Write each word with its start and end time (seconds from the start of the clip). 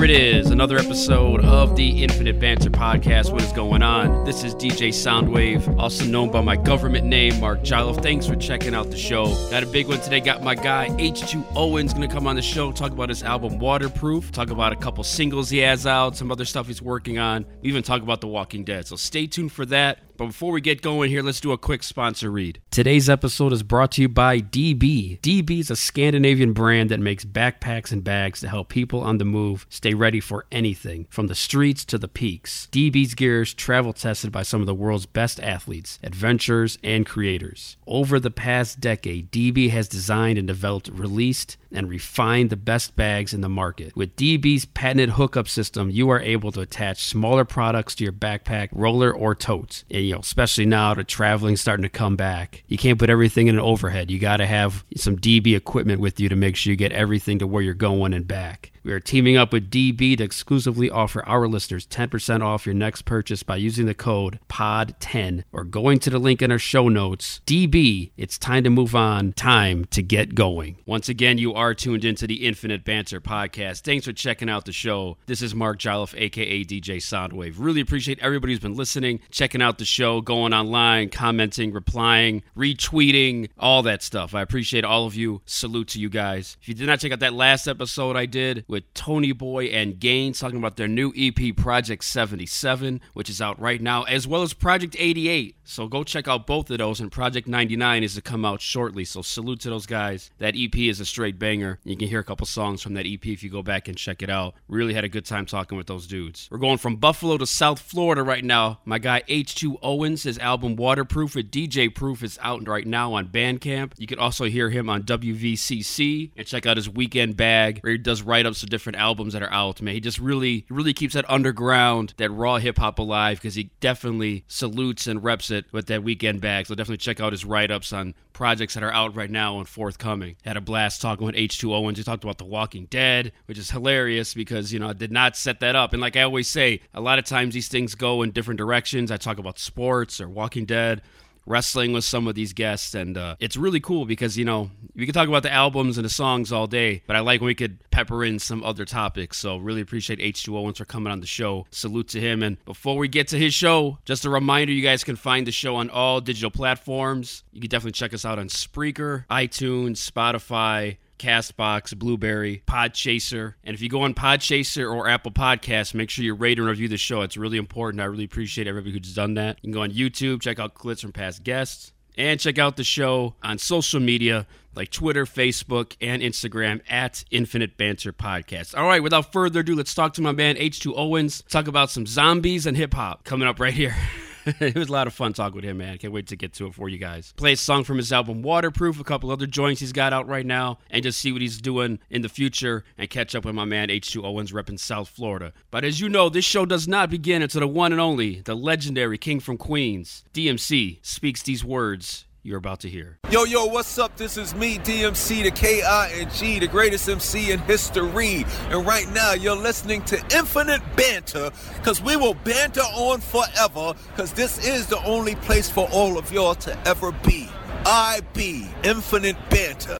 here 0.00 0.16
it 0.16 0.22
is, 0.22 0.50
another 0.50 0.78
episode 0.78 1.44
of 1.44 1.76
the 1.76 2.02
Infinite 2.02 2.40
Banter 2.40 2.70
Podcast. 2.70 3.32
What 3.32 3.42
is 3.42 3.52
going 3.52 3.82
on? 3.82 4.24
This 4.24 4.44
is 4.44 4.54
DJ 4.54 4.88
Soundwave, 4.88 5.78
also 5.78 6.06
known 6.06 6.30
by 6.30 6.40
my 6.40 6.56
government 6.56 7.04
name, 7.04 7.38
Mark 7.38 7.62
Jolliffe. 7.62 8.02
Thanks 8.02 8.26
for 8.26 8.34
checking 8.34 8.74
out 8.74 8.90
the 8.90 8.96
show. 8.96 9.26
Got 9.50 9.62
a 9.62 9.66
big 9.66 9.88
one 9.88 10.00
today. 10.00 10.20
Got 10.20 10.42
my 10.42 10.54
guy 10.54 10.88
H2 10.92 11.54
Owens 11.54 11.92
gonna 11.92 12.08
come 12.08 12.26
on 12.26 12.36
the 12.36 12.40
show, 12.40 12.72
talk 12.72 12.92
about 12.92 13.10
his 13.10 13.22
album 13.22 13.58
Waterproof, 13.58 14.32
talk 14.32 14.48
about 14.48 14.72
a 14.72 14.76
couple 14.76 15.04
singles 15.04 15.50
he 15.50 15.58
has 15.58 15.86
out, 15.86 16.16
some 16.16 16.32
other 16.32 16.46
stuff 16.46 16.66
he's 16.66 16.80
working 16.80 17.18
on. 17.18 17.44
We 17.60 17.68
even 17.68 17.82
talk 17.82 18.00
about 18.00 18.22
The 18.22 18.28
Walking 18.28 18.64
Dead. 18.64 18.86
So 18.86 18.96
stay 18.96 19.26
tuned 19.26 19.52
for 19.52 19.66
that. 19.66 19.98
But 20.20 20.26
before 20.26 20.52
we 20.52 20.60
get 20.60 20.82
going 20.82 21.08
here, 21.08 21.22
let's 21.22 21.40
do 21.40 21.50
a 21.50 21.56
quick 21.56 21.82
sponsor 21.82 22.30
read. 22.30 22.60
Today's 22.70 23.08
episode 23.08 23.54
is 23.54 23.62
brought 23.62 23.92
to 23.92 24.02
you 24.02 24.08
by 24.10 24.40
DB. 24.40 25.18
DB 25.20 25.60
is 25.60 25.70
a 25.70 25.76
Scandinavian 25.76 26.52
brand 26.52 26.90
that 26.90 27.00
makes 27.00 27.24
backpacks 27.24 27.90
and 27.90 28.04
bags 28.04 28.40
to 28.40 28.48
help 28.50 28.68
people 28.68 29.00
on 29.00 29.16
the 29.16 29.24
move 29.24 29.64
stay 29.70 29.94
ready 29.94 30.20
for 30.20 30.44
anything, 30.52 31.06
from 31.08 31.28
the 31.28 31.34
streets 31.34 31.86
to 31.86 31.96
the 31.96 32.06
peaks. 32.06 32.68
DB's 32.70 33.14
gear 33.14 33.40
is 33.40 33.54
travel 33.54 33.94
tested 33.94 34.30
by 34.30 34.42
some 34.42 34.60
of 34.60 34.66
the 34.66 34.74
world's 34.74 35.06
best 35.06 35.40
athletes, 35.40 35.98
adventurers, 36.02 36.76
and 36.84 37.06
creators. 37.06 37.78
Over 37.86 38.20
the 38.20 38.30
past 38.30 38.78
decade, 38.78 39.32
DB 39.32 39.70
has 39.70 39.88
designed 39.88 40.36
and 40.36 40.46
developed, 40.46 40.90
released, 40.90 41.56
and 41.72 41.88
refine 41.88 42.48
the 42.48 42.56
best 42.56 42.96
bags 42.96 43.32
in 43.32 43.40
the 43.40 43.48
market. 43.48 43.94
With 43.96 44.16
DB's 44.16 44.64
patented 44.64 45.10
hookup 45.10 45.48
system, 45.48 45.90
you 45.90 46.08
are 46.10 46.20
able 46.20 46.52
to 46.52 46.60
attach 46.60 47.04
smaller 47.04 47.44
products 47.44 47.94
to 47.96 48.04
your 48.04 48.12
backpack, 48.12 48.68
roller, 48.72 49.12
or 49.12 49.34
totes. 49.34 49.84
And 49.90 50.04
you 50.04 50.14
know, 50.14 50.20
especially 50.20 50.66
now 50.66 50.94
that 50.94 51.08
traveling's 51.08 51.60
starting 51.60 51.82
to 51.82 51.88
come 51.88 52.16
back. 52.16 52.64
You 52.68 52.78
can't 52.78 52.98
put 52.98 53.10
everything 53.10 53.46
in 53.46 53.56
an 53.56 53.60
overhead. 53.60 54.10
You 54.10 54.18
got 54.18 54.38
to 54.38 54.46
have 54.46 54.84
some 54.96 55.16
DB 55.16 55.56
equipment 55.56 56.00
with 56.00 56.20
you 56.20 56.28
to 56.28 56.36
make 56.36 56.56
sure 56.56 56.70
you 56.70 56.76
get 56.76 56.92
everything 56.92 57.38
to 57.40 57.46
where 57.46 57.62
you're 57.62 57.74
going 57.74 58.12
and 58.12 58.26
back. 58.26 58.72
We 58.82 58.92
are 58.92 59.00
teaming 59.00 59.36
up 59.36 59.52
with 59.52 59.70
DB 59.70 60.16
to 60.16 60.24
exclusively 60.24 60.88
offer 60.88 61.22
our 61.26 61.46
listeners 61.46 61.86
10% 61.86 62.42
off 62.42 62.64
your 62.64 62.74
next 62.74 63.02
purchase 63.02 63.42
by 63.42 63.56
using 63.56 63.84
the 63.84 63.92
code 63.92 64.38
POD10 64.48 65.44
or 65.52 65.64
going 65.64 65.98
to 65.98 66.08
the 66.08 66.18
link 66.18 66.40
in 66.40 66.50
our 66.50 66.58
show 66.58 66.88
notes. 66.88 67.42
DB, 67.46 68.12
it's 68.16 68.38
time 68.38 68.64
to 68.64 68.70
move 68.70 68.94
on, 68.94 69.34
time 69.34 69.84
to 69.90 70.02
get 70.02 70.34
going. 70.34 70.78
Once 70.86 71.10
again, 71.10 71.36
you 71.36 71.52
are 71.52 71.74
tuned 71.74 72.06
into 72.06 72.26
the 72.26 72.46
Infinite 72.46 72.82
Banter 72.82 73.20
podcast. 73.20 73.80
Thanks 73.80 74.06
for 74.06 74.14
checking 74.14 74.48
out 74.48 74.64
the 74.64 74.72
show. 74.72 75.18
This 75.26 75.42
is 75.42 75.54
Mark 75.54 75.78
Jolliffe, 75.78 76.14
aka 76.16 76.64
DJ 76.64 76.96
Soundwave. 76.96 77.56
Really 77.58 77.82
appreciate 77.82 78.18
everybody 78.20 78.54
who's 78.54 78.60
been 78.60 78.76
listening, 78.76 79.20
checking 79.30 79.60
out 79.60 79.76
the 79.76 79.84
show, 79.84 80.22
going 80.22 80.54
online, 80.54 81.10
commenting, 81.10 81.70
replying, 81.74 82.42
retweeting, 82.56 83.50
all 83.58 83.82
that 83.82 84.02
stuff. 84.02 84.34
I 84.34 84.40
appreciate 84.40 84.86
all 84.86 85.04
of 85.04 85.14
you. 85.14 85.42
Salute 85.44 85.88
to 85.88 86.00
you 86.00 86.08
guys. 86.08 86.56
If 86.62 86.68
you 86.68 86.74
did 86.74 86.86
not 86.86 87.00
check 87.00 87.12
out 87.12 87.20
that 87.20 87.34
last 87.34 87.68
episode 87.68 88.16
I 88.16 88.24
did, 88.24 88.64
with 88.70 88.92
Tony 88.94 89.32
Boy 89.32 89.66
and 89.66 89.98
Gaines 89.98 90.38
talking 90.38 90.58
about 90.58 90.76
their 90.76 90.88
new 90.88 91.12
EP 91.16 91.54
Project 91.56 92.04
77, 92.04 93.00
which 93.12 93.28
is 93.28 93.42
out 93.42 93.60
right 93.60 93.80
now, 93.80 94.04
as 94.04 94.26
well 94.26 94.42
as 94.42 94.54
Project 94.54 94.96
88. 94.98 95.56
So 95.64 95.88
go 95.88 96.04
check 96.04 96.26
out 96.26 96.46
both 96.46 96.70
of 96.70 96.78
those, 96.78 97.00
and 97.00 97.12
Project 97.12 97.46
99 97.46 98.02
is 98.02 98.14
to 98.14 98.22
come 98.22 98.44
out 98.44 98.60
shortly. 98.60 99.04
So 99.04 99.22
salute 99.22 99.60
to 99.60 99.70
those 99.70 99.86
guys. 99.86 100.30
That 100.38 100.54
EP 100.56 100.76
is 100.76 101.00
a 101.00 101.04
straight 101.04 101.38
banger. 101.38 101.78
You 101.84 101.96
can 101.96 102.08
hear 102.08 102.20
a 102.20 102.24
couple 102.24 102.46
songs 102.46 102.82
from 102.82 102.94
that 102.94 103.06
EP 103.06 103.26
if 103.26 103.42
you 103.42 103.50
go 103.50 103.62
back 103.62 103.88
and 103.88 103.96
check 103.96 104.22
it 104.22 104.30
out. 104.30 104.54
Really 104.68 104.94
had 104.94 105.04
a 105.04 105.08
good 105.08 105.24
time 105.24 105.46
talking 105.46 105.76
with 105.76 105.86
those 105.86 106.06
dudes. 106.06 106.48
We're 106.50 106.58
going 106.58 106.78
from 106.78 106.96
Buffalo 106.96 107.38
to 107.38 107.46
South 107.46 107.80
Florida 107.80 108.22
right 108.22 108.44
now. 108.44 108.80
My 108.84 108.98
guy 108.98 109.22
H2 109.28 109.78
Owens, 109.82 110.22
his 110.22 110.38
album 110.38 110.76
Waterproof 110.76 111.34
with 111.34 111.50
DJ 111.50 111.92
Proof 111.94 112.22
is 112.22 112.38
out 112.42 112.66
right 112.66 112.86
now 112.86 113.14
on 113.14 113.28
Bandcamp. 113.28 113.92
You 113.96 114.06
can 114.06 114.18
also 114.18 114.44
hear 114.44 114.70
him 114.70 114.88
on 114.88 115.02
WVCC 115.02 116.32
and 116.36 116.46
check 116.46 116.66
out 116.66 116.76
his 116.76 116.88
weekend 116.88 117.36
bag 117.36 117.80
where 117.80 117.92
he 117.92 117.98
does 117.98 118.22
write 118.22 118.46
ups 118.46 118.59
of 118.62 118.70
different 118.70 118.98
albums 118.98 119.32
that 119.32 119.42
are 119.42 119.52
out. 119.52 119.80
Man, 119.80 119.94
he 119.94 120.00
just 120.00 120.18
really, 120.18 120.66
really 120.68 120.92
keeps 120.92 121.14
that 121.14 121.28
underground, 121.28 122.14
that 122.16 122.30
raw 122.30 122.58
hip 122.58 122.78
hop 122.78 122.98
alive 122.98 123.38
because 123.38 123.54
he 123.54 123.70
definitely 123.80 124.44
salutes 124.48 125.06
and 125.06 125.22
reps 125.22 125.50
it 125.50 125.66
with 125.72 125.86
that 125.86 126.02
weekend 126.02 126.40
bag. 126.40 126.66
So 126.66 126.74
definitely 126.74 126.98
check 126.98 127.20
out 127.20 127.32
his 127.32 127.44
write 127.44 127.70
ups 127.70 127.92
on 127.92 128.14
projects 128.32 128.74
that 128.74 128.82
are 128.82 128.92
out 128.92 129.14
right 129.14 129.30
now 129.30 129.58
and 129.58 129.68
forthcoming. 129.68 130.36
Had 130.44 130.56
a 130.56 130.60
blast 130.60 131.02
talking 131.02 131.26
with 131.26 131.34
H2 131.34 131.72
Owens. 131.72 131.98
He 131.98 132.04
talked 132.04 132.24
about 132.24 132.38
The 132.38 132.44
Walking 132.44 132.86
Dead, 132.86 133.32
which 133.46 133.58
is 133.58 133.70
hilarious 133.70 134.34
because, 134.34 134.72
you 134.72 134.78
know, 134.78 134.88
I 134.88 134.92
did 134.92 135.12
not 135.12 135.36
set 135.36 135.60
that 135.60 135.76
up. 135.76 135.92
And 135.92 136.00
like 136.00 136.16
I 136.16 136.22
always 136.22 136.48
say, 136.48 136.80
a 136.94 137.00
lot 137.00 137.18
of 137.18 137.24
times 137.24 137.54
these 137.54 137.68
things 137.68 137.94
go 137.94 138.22
in 138.22 138.30
different 138.30 138.58
directions. 138.58 139.10
I 139.10 139.16
talk 139.16 139.38
about 139.38 139.58
sports 139.58 140.20
or 140.20 140.28
Walking 140.28 140.64
Dead 140.64 141.02
wrestling 141.50 141.92
with 141.92 142.04
some 142.04 142.28
of 142.28 142.34
these 142.34 142.52
guests 142.52 142.94
and 142.94 143.18
uh, 143.18 143.34
it's 143.40 143.56
really 143.56 143.80
cool 143.80 144.06
because 144.06 144.38
you 144.38 144.44
know 144.44 144.70
we 144.94 145.04
could 145.04 145.14
talk 145.14 145.28
about 145.28 145.42
the 145.42 145.52
albums 145.52 145.98
and 145.98 146.04
the 146.04 146.10
songs 146.10 146.52
all 146.52 146.66
day 146.66 147.02
but 147.06 147.16
i 147.16 147.20
like 147.20 147.40
when 147.40 147.48
we 147.48 147.54
could 147.54 147.78
pepper 147.90 148.24
in 148.24 148.38
some 148.38 148.62
other 148.62 148.84
topics 148.84 149.36
so 149.36 149.56
really 149.56 149.80
appreciate 149.80 150.18
h2 150.20 150.54
owens 150.54 150.78
for 150.78 150.84
coming 150.84 151.12
on 151.12 151.20
the 151.20 151.26
show. 151.26 151.66
Salute 151.70 152.08
to 152.08 152.20
him 152.20 152.42
and 152.42 152.62
before 152.64 152.96
we 152.96 153.08
get 153.08 153.28
to 153.28 153.38
his 153.38 153.52
show 153.52 153.98
just 154.04 154.24
a 154.24 154.30
reminder 154.30 154.72
you 154.72 154.82
guys 154.82 155.02
can 155.02 155.16
find 155.16 155.46
the 155.46 155.52
show 155.52 155.76
on 155.76 155.90
all 155.90 156.20
digital 156.20 156.50
platforms. 156.50 157.42
You 157.52 157.60
can 157.60 157.68
definitely 157.68 157.92
check 157.92 158.14
us 158.14 158.24
out 158.24 158.38
on 158.38 158.48
spreaker 158.48 159.26
itunes 159.28 159.98
spotify 159.98 160.96
Castbox, 161.20 161.96
Blubrry, 161.96 162.62
Podchaser. 162.66 163.54
And 163.62 163.74
if 163.74 163.82
you 163.82 163.90
go 163.90 164.02
on 164.02 164.14
Podchaser 164.14 164.90
or 164.90 165.06
Apple 165.06 165.30
Podcasts, 165.30 165.92
make 165.92 166.08
sure 166.08 166.24
you 166.24 166.34
rate 166.34 166.58
and 166.58 166.66
review 166.66 166.88
the 166.88 166.96
show. 166.96 167.20
It's 167.20 167.36
really 167.36 167.58
important. 167.58 168.00
I 168.00 168.06
really 168.06 168.24
appreciate 168.24 168.66
everybody 168.66 168.92
who's 168.92 169.14
done 169.14 169.34
that. 169.34 169.58
You 169.60 169.68
can 169.68 169.72
go 169.72 169.82
on 169.82 169.90
YouTube, 169.90 170.40
check 170.40 170.58
out 170.58 170.72
clips 170.72 171.02
from 171.02 171.12
past 171.12 171.44
guests, 171.44 171.92
and 172.16 172.40
check 172.40 172.58
out 172.58 172.76
the 172.76 172.84
show 172.84 173.34
on 173.42 173.58
social 173.58 174.00
media 174.00 174.46
like 174.74 174.90
Twitter, 174.90 175.26
Facebook, 175.26 175.94
and 176.00 176.22
Instagram 176.22 176.80
at 176.88 177.22
Infinite 177.30 177.76
Banter 177.76 178.14
Podcast. 178.14 178.76
All 178.76 178.86
right, 178.86 179.02
without 179.02 179.30
further 179.30 179.60
ado, 179.60 179.74
let's 179.74 179.94
talk 179.94 180.14
to 180.14 180.22
my 180.22 180.32
man 180.32 180.56
H2 180.56 180.94
Owens, 180.96 181.42
talk 181.50 181.68
about 181.68 181.90
some 181.90 182.06
zombies 182.06 182.64
and 182.64 182.76
hip 182.76 182.94
hop 182.94 183.24
coming 183.24 183.46
up 183.46 183.60
right 183.60 183.74
here. 183.74 183.94
it 184.60 184.74
was 184.74 184.88
a 184.88 184.92
lot 184.92 185.06
of 185.06 185.14
fun 185.14 185.32
talking 185.32 185.56
with 185.56 185.64
him, 185.64 185.78
man. 185.78 185.98
Can't 185.98 186.12
wait 186.12 186.26
to 186.28 186.36
get 186.36 186.52
to 186.54 186.66
it 186.66 186.74
for 186.74 186.88
you 186.88 186.98
guys. 186.98 187.32
Play 187.36 187.52
a 187.52 187.56
song 187.56 187.84
from 187.84 187.98
his 187.98 188.12
album 188.12 188.42
Waterproof, 188.42 188.98
a 189.00 189.04
couple 189.04 189.30
other 189.30 189.46
joints 189.46 189.80
he's 189.80 189.92
got 189.92 190.12
out 190.12 190.26
right 190.26 190.46
now, 190.46 190.78
and 190.90 191.02
just 191.02 191.18
see 191.18 191.32
what 191.32 191.42
he's 191.42 191.60
doing 191.60 191.98
in 192.10 192.22
the 192.22 192.28
future 192.28 192.84
and 192.98 193.08
catch 193.10 193.34
up 193.34 193.44
with 193.44 193.54
my 193.54 193.64
man 193.64 193.88
H2 193.88 194.24
Owens 194.24 194.52
repping 194.52 194.78
South 194.78 195.08
Florida. 195.08 195.52
But 195.70 195.84
as 195.84 196.00
you 196.00 196.08
know, 196.08 196.28
this 196.28 196.44
show 196.44 196.66
does 196.66 196.88
not 196.88 197.10
begin 197.10 197.42
until 197.42 197.60
the 197.60 197.68
one 197.68 197.92
and 197.92 198.00
only, 198.00 198.40
the 198.40 198.56
legendary 198.56 199.18
King 199.18 199.40
from 199.40 199.56
Queens, 199.56 200.24
DMC, 200.34 200.98
speaks 201.02 201.42
these 201.42 201.64
words 201.64 202.24
you're 202.42 202.58
about 202.58 202.80
to 202.80 202.88
hear. 202.88 203.18
Yo, 203.30 203.44
yo, 203.44 203.66
what's 203.66 203.98
up? 203.98 204.16
This 204.16 204.36
is 204.36 204.54
me, 204.54 204.78
DMC, 204.78 205.44
the 205.44 205.50
K-I-N-G, 205.50 206.58
the 206.58 206.66
greatest 206.66 207.08
MC 207.08 207.52
in 207.52 207.58
history. 207.60 208.44
And 208.70 208.86
right 208.86 209.08
now, 209.12 209.32
you're 209.32 209.56
listening 209.56 210.02
to 210.06 210.16
Infinite 210.36 210.82
Banter, 210.96 211.50
because 211.76 212.02
we 212.02 212.16
will 212.16 212.34
banter 212.34 212.80
on 212.80 213.20
forever, 213.20 213.94
because 214.08 214.32
this 214.32 214.66
is 214.66 214.86
the 214.86 215.02
only 215.04 215.34
place 215.36 215.68
for 215.68 215.88
all 215.92 216.18
of 216.18 216.32
y'all 216.32 216.54
to 216.56 216.88
ever 216.88 217.12
be. 217.24 217.48
I 217.84 218.20
be 218.34 218.68
Infinite 218.84 219.36
Banter. 219.50 219.96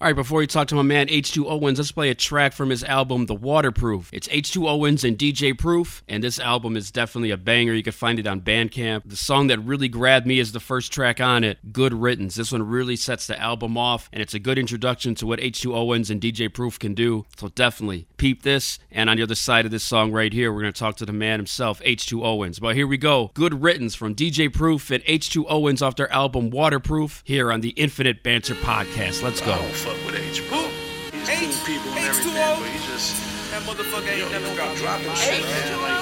All 0.00 0.08
right, 0.08 0.16
before 0.16 0.40
we 0.40 0.48
talk 0.48 0.66
to 0.68 0.74
my 0.74 0.82
man 0.82 1.06
H2 1.06 1.48
Owens, 1.48 1.78
let's 1.78 1.92
play 1.92 2.10
a 2.10 2.16
track 2.16 2.52
from 2.52 2.68
his 2.68 2.82
album, 2.82 3.26
The 3.26 3.34
Waterproof. 3.34 4.10
It's 4.12 4.26
H2 4.26 4.68
Owens 4.68 5.04
and 5.04 5.16
DJ 5.16 5.56
Proof, 5.56 6.02
and 6.08 6.22
this 6.22 6.40
album 6.40 6.76
is 6.76 6.90
definitely 6.90 7.30
a 7.30 7.36
banger. 7.36 7.72
You 7.72 7.84
can 7.84 7.92
find 7.92 8.18
it 8.18 8.26
on 8.26 8.40
Bandcamp. 8.40 9.02
The 9.06 9.16
song 9.16 9.46
that 9.46 9.60
really 9.60 9.86
grabbed 9.86 10.26
me 10.26 10.40
is 10.40 10.50
the 10.50 10.58
first 10.58 10.92
track 10.92 11.20
on 11.20 11.44
it, 11.44 11.72
Good 11.72 11.94
Riddance. 11.94 12.34
This 12.34 12.50
one 12.50 12.64
really 12.64 12.96
sets 12.96 13.28
the 13.28 13.40
album 13.40 13.78
off, 13.78 14.10
and 14.12 14.20
it's 14.20 14.34
a 14.34 14.40
good 14.40 14.58
introduction 14.58 15.14
to 15.14 15.26
what 15.26 15.38
H2 15.38 15.72
Owens 15.72 16.10
and 16.10 16.20
DJ 16.20 16.52
Proof 16.52 16.76
can 16.76 16.94
do. 16.94 17.24
So 17.38 17.48
definitely 17.48 18.08
peep 18.16 18.42
this. 18.42 18.80
And 18.90 19.08
on 19.08 19.16
the 19.16 19.22
other 19.22 19.36
side 19.36 19.64
of 19.64 19.70
this 19.70 19.84
song 19.84 20.10
right 20.10 20.32
here, 20.32 20.52
we're 20.52 20.62
going 20.62 20.72
to 20.72 20.78
talk 20.78 20.96
to 20.96 21.06
the 21.06 21.12
man 21.12 21.38
himself, 21.38 21.80
H2 21.82 22.20
Owens. 22.24 22.58
But 22.58 22.74
here 22.74 22.88
we 22.88 22.98
go. 22.98 23.30
Good 23.34 23.62
Riddance 23.62 23.94
from 23.94 24.16
DJ 24.16 24.52
Proof 24.52 24.90
and 24.90 25.04
H2 25.04 25.46
Owens 25.48 25.82
off 25.82 25.94
their 25.94 26.12
album 26.12 26.50
Waterproof 26.50 27.22
here 27.24 27.52
on 27.52 27.60
the 27.60 27.70
Infinite 27.70 28.24
Banter 28.24 28.54
Podcast. 28.56 29.22
Let's 29.22 29.40
go 29.40 29.54
fuck 29.84 30.00
with 30.08 30.16
H. 30.16 30.40
Who? 30.48 30.64
He's 31.12 31.28
H, 31.28 31.44
cool 31.44 31.52
people 31.68 31.92
and 31.92 32.08
H2O? 32.08 32.08
everything, 32.08 32.56
but 32.56 32.72
he 32.72 32.80
just 32.88 33.20
that 33.52 33.60
motherfucker 33.68 34.08
ain't 34.08 34.24
yo, 34.24 34.32
never 34.32 34.48
dropped 34.56 34.80
dropping 34.80 35.12
shit, 35.12 35.44
man. 35.44 35.76
Like, 35.84 36.00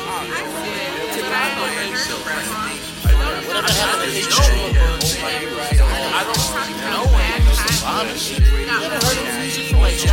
Whatever 3.43 3.75
happened 3.75 4.06
to 4.06 4.23
H 4.23 4.31
Street? 4.31 4.79
Oh 5.82 5.99
I 6.14 6.23
don't 6.23 6.38
know 6.94 7.11
Honestly, 7.82 8.38
you 8.38 8.70
never 8.70 9.02
heard 9.02 9.19
of 9.19 9.26
music 9.43 9.75
from 9.75 9.82
H 9.82 10.06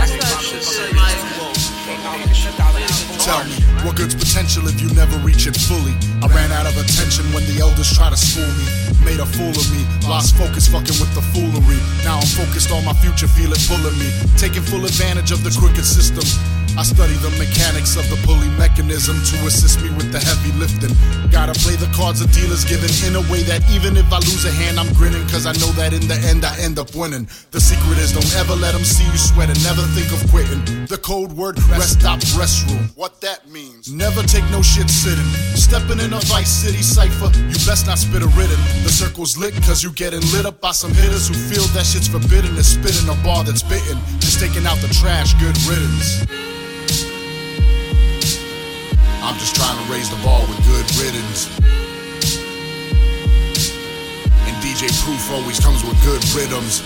Tell 3.26 3.44
me, 3.46 3.58
what 3.86 3.96
good's 3.96 4.14
potential 4.14 4.68
if 4.68 4.82
you 4.82 4.94
never 4.94 5.18
reach 5.26 5.48
it 5.48 5.56
fully? 5.56 5.94
I 6.22 6.28
ran 6.30 6.52
out 6.52 6.66
of 6.66 6.78
attention 6.78 7.26
when 7.34 7.46
the 7.50 7.60
elders 7.62 7.92
tried 7.92 8.12
to 8.12 8.18
school 8.18 8.46
me. 8.46 8.66
Made 9.04 9.20
a 9.20 9.26
fool 9.26 9.50
of 9.50 9.68
me, 9.74 9.82
lost 10.08 10.36
focus 10.36 10.68
fucking 10.68 10.98
with 11.02 11.14
the 11.16 11.22
foolery. 11.34 11.82
Now 12.04 12.20
I'm 12.20 12.28
focused 12.28 12.72
on 12.72 12.86
my 12.86 12.94
future, 12.94 13.28
feel 13.28 13.52
it 13.54 13.62
pulling 13.66 13.98
me. 13.98 14.10
Taking 14.38 14.62
full 14.62 14.86
advantage 14.86 15.32
of 15.32 15.44
the 15.44 15.50
crooked 15.58 15.86
system. 15.86 16.26
I 16.80 16.84
study 16.84 17.12
the 17.20 17.28
mechanics 17.36 18.00
of 18.00 18.08
the 18.08 18.16
pulley 18.24 18.48
mechanism 18.56 19.20
to 19.20 19.36
assist 19.52 19.84
me 19.84 19.92
with 20.00 20.16
the 20.16 20.20
heavy 20.24 20.56
lifting. 20.56 20.96
Gotta 21.28 21.52
play 21.60 21.76
the 21.76 21.92
cards 21.92 22.24
the 22.24 22.32
dealer's 22.32 22.64
given 22.64 22.88
in 23.04 23.20
a 23.20 23.24
way 23.28 23.44
that 23.52 23.68
even 23.68 24.00
if 24.00 24.08
I 24.08 24.24
lose 24.24 24.48
a 24.48 24.54
hand, 24.64 24.80
I'm 24.80 24.88
grinning, 24.96 25.28
cause 25.28 25.44
I 25.44 25.52
know 25.60 25.76
that 25.76 25.92
in 25.92 26.08
the 26.08 26.16
end 26.24 26.48
I 26.48 26.56
end 26.56 26.80
up 26.80 26.96
winning. 26.96 27.28
The 27.52 27.60
secret 27.60 28.00
is 28.00 28.16
don't 28.16 28.32
ever 28.40 28.56
let 28.56 28.72
them 28.72 28.88
see 28.88 29.04
you 29.04 29.20
sweat 29.20 29.52
and 29.52 29.60
never 29.60 29.84
think 29.92 30.08
of 30.16 30.24
quitting. 30.32 30.64
The 30.88 30.96
code 31.04 31.36
word 31.36 31.60
rest 31.68 32.00
stop 32.00 32.24
restroom. 32.40 32.96
What 32.96 33.20
that 33.28 33.44
means. 33.52 33.92
Never 33.92 34.24
take 34.24 34.48
no 34.48 34.64
shit 34.64 34.88
sitting. 34.88 35.28
Stepping 35.60 36.00
in 36.00 36.16
a 36.16 36.24
Vice 36.32 36.64
City 36.64 36.80
cipher, 36.80 37.28
you 37.52 37.60
best 37.68 37.92
not 37.92 38.00
spit 38.00 38.24
a 38.24 38.32
written. 38.40 38.56
The 38.88 38.94
circle's 38.96 39.36
lit 39.36 39.52
cause 39.68 39.84
you 39.84 39.92
getting 40.00 40.24
lit 40.32 40.48
up 40.48 40.64
by 40.64 40.72
some 40.72 40.96
hitters 40.96 41.28
who 41.28 41.36
feel 41.36 41.68
that 41.76 41.84
shit's 41.84 42.08
forbidden 42.08 42.56
to 42.56 42.64
spit 42.64 42.96
in 43.04 43.12
a 43.12 43.20
bar 43.20 43.44
that's 43.44 43.68
bitten. 43.68 44.00
Just 44.24 44.40
taking 44.40 44.64
out 44.64 44.80
the 44.80 44.88
trash, 44.96 45.36
good 45.44 45.60
riddance. 45.68 46.24
I'm 49.30 49.38
just 49.38 49.54
trying 49.54 49.78
to 49.78 49.94
raise 49.94 50.10
the 50.10 50.18
bar 50.26 50.42
with 50.50 50.58
good 50.66 50.90
riddance. 50.98 51.54
And 54.50 54.56
DJ 54.58 54.90
Proof 55.06 55.22
always 55.30 55.60
comes 55.60 55.84
with 55.84 56.02
good 56.02 56.26
rhythms. 56.34 56.82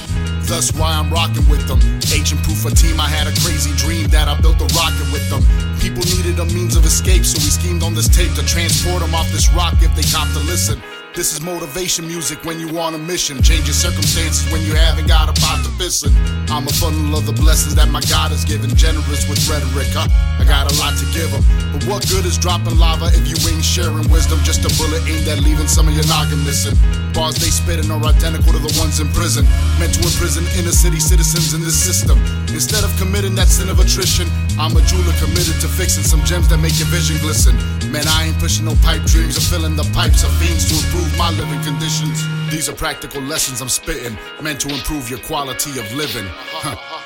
That's 0.45 0.73
why 0.73 0.91
I'm 0.91 1.09
rocking 1.09 1.47
with 1.47 1.65
them. 1.69 1.79
Agent 2.11 2.43
Proof, 2.43 2.65
a 2.65 2.75
team, 2.75 2.99
I 2.99 3.07
had 3.07 3.27
a 3.27 3.35
crazy 3.39 3.71
dream 3.77 4.09
that 4.09 4.27
I 4.27 4.35
built 4.41 4.59
a 4.59 4.67
rocket 4.75 5.07
with 5.15 5.23
them. 5.31 5.39
People 5.79 6.03
needed 6.03 6.37
a 6.39 6.45
means 6.51 6.75
of 6.75 6.83
escape, 6.83 7.23
so 7.23 7.39
we 7.39 7.47
schemed 7.47 7.81
on 7.81 7.93
this 7.93 8.09
tape 8.09 8.35
to 8.35 8.45
transport 8.45 8.99
them 8.99 9.15
off 9.15 9.31
this 9.31 9.47
rock 9.53 9.75
if 9.79 9.95
they 9.95 10.03
cop 10.03 10.27
to 10.33 10.43
listen. 10.43 10.83
This 11.13 11.31
is 11.31 11.41
motivation 11.41 12.07
music 12.07 12.43
when 12.43 12.59
you 12.59 12.79
on 12.79 12.95
a 12.95 12.97
mission. 12.97 13.37
Change 13.43 13.69
your 13.69 13.77
circumstances 13.77 14.49
when 14.51 14.65
you 14.65 14.73
haven't 14.73 15.05
got 15.05 15.29
a 15.29 15.33
pot 15.37 15.61
to 15.61 15.69
pissin'. 15.77 16.09
I'm 16.49 16.65
a 16.65 16.73
funnel 16.73 17.13
of 17.13 17.29
the 17.29 17.37
blessings 17.37 17.75
that 17.77 17.85
my 17.93 18.01
God 18.09 18.33
has 18.33 18.41
given. 18.41 18.73
Generous 18.73 19.29
with 19.29 19.37
rhetoric, 19.45 19.93
huh? 19.93 20.09
I 20.09 20.43
got 20.43 20.65
a 20.65 20.75
lot 20.81 20.97
to 20.97 21.05
give. 21.13 21.29
But 21.69 21.85
what 21.85 22.01
good 22.09 22.25
is 22.25 22.41
dropping 22.41 22.81
lava 22.81 23.13
if 23.13 23.29
you 23.29 23.37
ain't 23.45 23.61
sharing 23.61 24.09
wisdom? 24.09 24.41
Just 24.41 24.65
a 24.65 24.73
bullet 24.73 25.05
aimed 25.05 25.29
at 25.29 25.37
leaving 25.45 25.69
some 25.69 25.85
of 25.85 25.93
your 25.93 26.05
noggin 26.09 26.41
missing. 26.41 26.73
Bars 27.13 27.37
they 27.37 27.53
spittin' 27.53 27.93
are 27.93 28.01
identical 28.01 28.49
to 28.49 28.57
the 28.57 28.73
ones 28.81 28.97
in 28.97 29.05
prison. 29.13 29.45
Meant 29.77 29.93
to 29.93 30.01
imprison 30.01 30.49
inner 30.57 30.73
city 30.73 30.97
citizens 30.97 31.53
in 31.53 31.61
this 31.61 31.77
system. 31.77 32.17
Instead 32.49 32.81
of 32.81 32.89
committing 32.97 33.37
that 33.37 33.53
sin 33.53 33.69
of 33.69 33.77
attrition, 33.77 34.25
I'm 34.57 34.73
a 34.73 34.81
jeweler 34.81 35.13
committed 35.21 35.61
to 35.61 35.69
fixing 35.69 36.01
some 36.01 36.25
gems 36.25 36.49
that 36.49 36.57
make 36.57 36.73
your 36.81 36.89
vision 36.89 37.21
glisten. 37.21 37.53
Man, 37.93 38.09
I 38.09 38.33
ain't 38.33 38.37
pushing 38.41 38.65
no 38.65 38.73
pipe 38.81 39.05
dreams 39.05 39.37
or 39.37 39.45
filling 39.45 39.77
the 39.77 39.85
pipes 39.93 40.25
of 40.25 40.33
fiends 40.41 40.65
to 40.69 40.75
improve 40.81 41.02
my 41.17 41.29
living 41.31 41.61
conditions. 41.63 42.23
These 42.51 42.69
are 42.69 42.75
practical 42.75 43.21
lessons 43.21 43.61
I'm 43.61 43.69
spitting, 43.69 44.17
meant 44.41 44.59
to 44.61 44.69
improve 44.69 45.09
your 45.09 45.19
quality 45.19 45.79
of 45.79 45.91
living. 45.93 46.27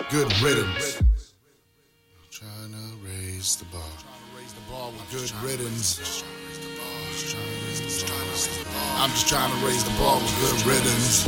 Good 0.09 0.31
riddance. 0.41 1.01
Trying 2.31 2.71
to 2.71 2.97
raise 3.03 3.55
the 3.57 3.65
bar. 3.65 3.81
with 4.91 5.11
good 5.11 5.31
riddance. 5.44 6.23
I'm 8.99 9.09
just 9.11 9.27
trying 9.27 9.51
to 9.51 9.65
raise 9.65 9.83
the 9.83 9.91
bar 9.97 10.19
with 10.19 10.35
good 10.41 10.65
riddance. 10.65 11.27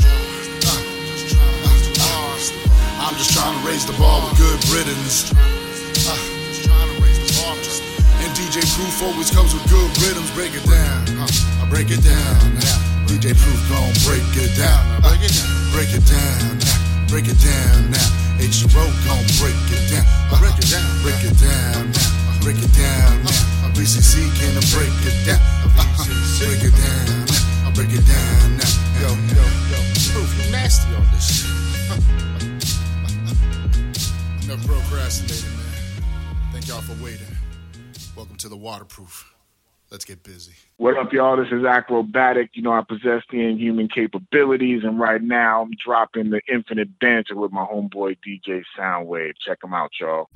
I'm 3.01 3.15
just 3.15 3.33
trying 3.33 3.59
to 3.59 3.67
raise 3.67 3.85
the 3.85 3.93
bar 3.93 4.21
with 4.21 4.37
good 4.37 4.69
riddance. 4.69 5.33
And 8.29 8.37
DJ 8.37 8.61
Proof 8.77 9.01
always 9.01 9.33
comes 9.33 9.57
with 9.57 9.65
good 9.73 9.89
rhythms. 10.05 10.29
Break 10.37 10.53
it 10.53 10.61
down. 10.69 11.01
Uh, 11.17 11.25
I 11.25 11.65
break 11.65 11.89
it 11.89 11.97
down. 12.05 12.37
DJ 13.09 13.33
Proof 13.33 13.57
gon' 13.73 13.89
break 14.05 14.21
it 14.37 14.53
down. 14.53 14.85
Uh, 15.01 15.09
break 15.09 15.25
it 15.25 15.33
down. 15.33 15.49
Break 15.73 15.89
it 15.97 16.05
down. 16.05 16.61
Now. 16.61 17.09
Break 17.09 17.25
it 17.25 17.41
down 17.41 17.89
now. 17.89 18.37
H2O 18.37 18.85
gon' 19.09 19.25
break 19.41 19.57
it 19.73 19.81
down. 19.89 20.05
Uh, 20.29 20.37
break 20.45 20.53
it 20.61 20.69
down. 20.69 20.85
Break 21.01 21.17
it 21.25 21.33
down 21.41 21.89
now. 21.89 22.05
Break 22.45 22.61
it 22.61 22.69
down 22.77 23.25
now. 23.25 23.73
BCC 23.73 24.29
can 24.37 24.53
break 24.77 24.93
it 25.09 25.17
down. 25.25 25.41
Break 26.37 26.61
it 26.61 26.77
down 26.77 27.25
now. 27.25 27.65
I 27.65 27.73
break 27.73 27.89
it 27.89 28.05
down 28.05 28.61
now. 28.61 28.69
Yo, 29.01 29.09
yo, 29.09 29.41
yo. 29.73 29.79
Proof, 30.13 30.29
you 30.37 30.53
nasty 30.53 30.85
on 30.93 31.01
this 31.17 31.25
shit. 31.33 31.49
I'm 34.37 34.45
never 34.45 34.61
procrastinating, 34.69 35.49
man. 35.57 36.53
Thank 36.53 36.69
y'all 36.69 36.85
for 36.85 36.93
waiting. 37.01 37.25
Welcome 38.19 38.35
to 38.39 38.49
the 38.49 38.57
Waterproof. 38.57 39.33
Let's 39.89 40.03
get 40.03 40.23
busy. 40.23 40.51
What 40.75 40.97
up, 40.97 41.13
y'all? 41.13 41.37
This 41.37 41.47
is 41.53 41.63
Akrobatik. 41.63 42.49
You 42.51 42.61
know, 42.61 42.73
I 42.73 42.81
possess 42.81 43.23
the 43.31 43.39
inhuman 43.39 43.87
capabilities, 43.87 44.81
and 44.83 44.99
right 44.99 45.23
now 45.23 45.61
I'm 45.61 45.71
dropping 45.81 46.29
the 46.29 46.41
infinite 46.53 46.99
banter 46.99 47.37
with 47.37 47.53
my 47.53 47.63
homeboy 47.63 48.17
DJ 48.27 48.63
Soundwave. 48.77 49.35
Check 49.39 49.59
him 49.63 49.73
out, 49.73 49.91
y'all. 50.01 50.27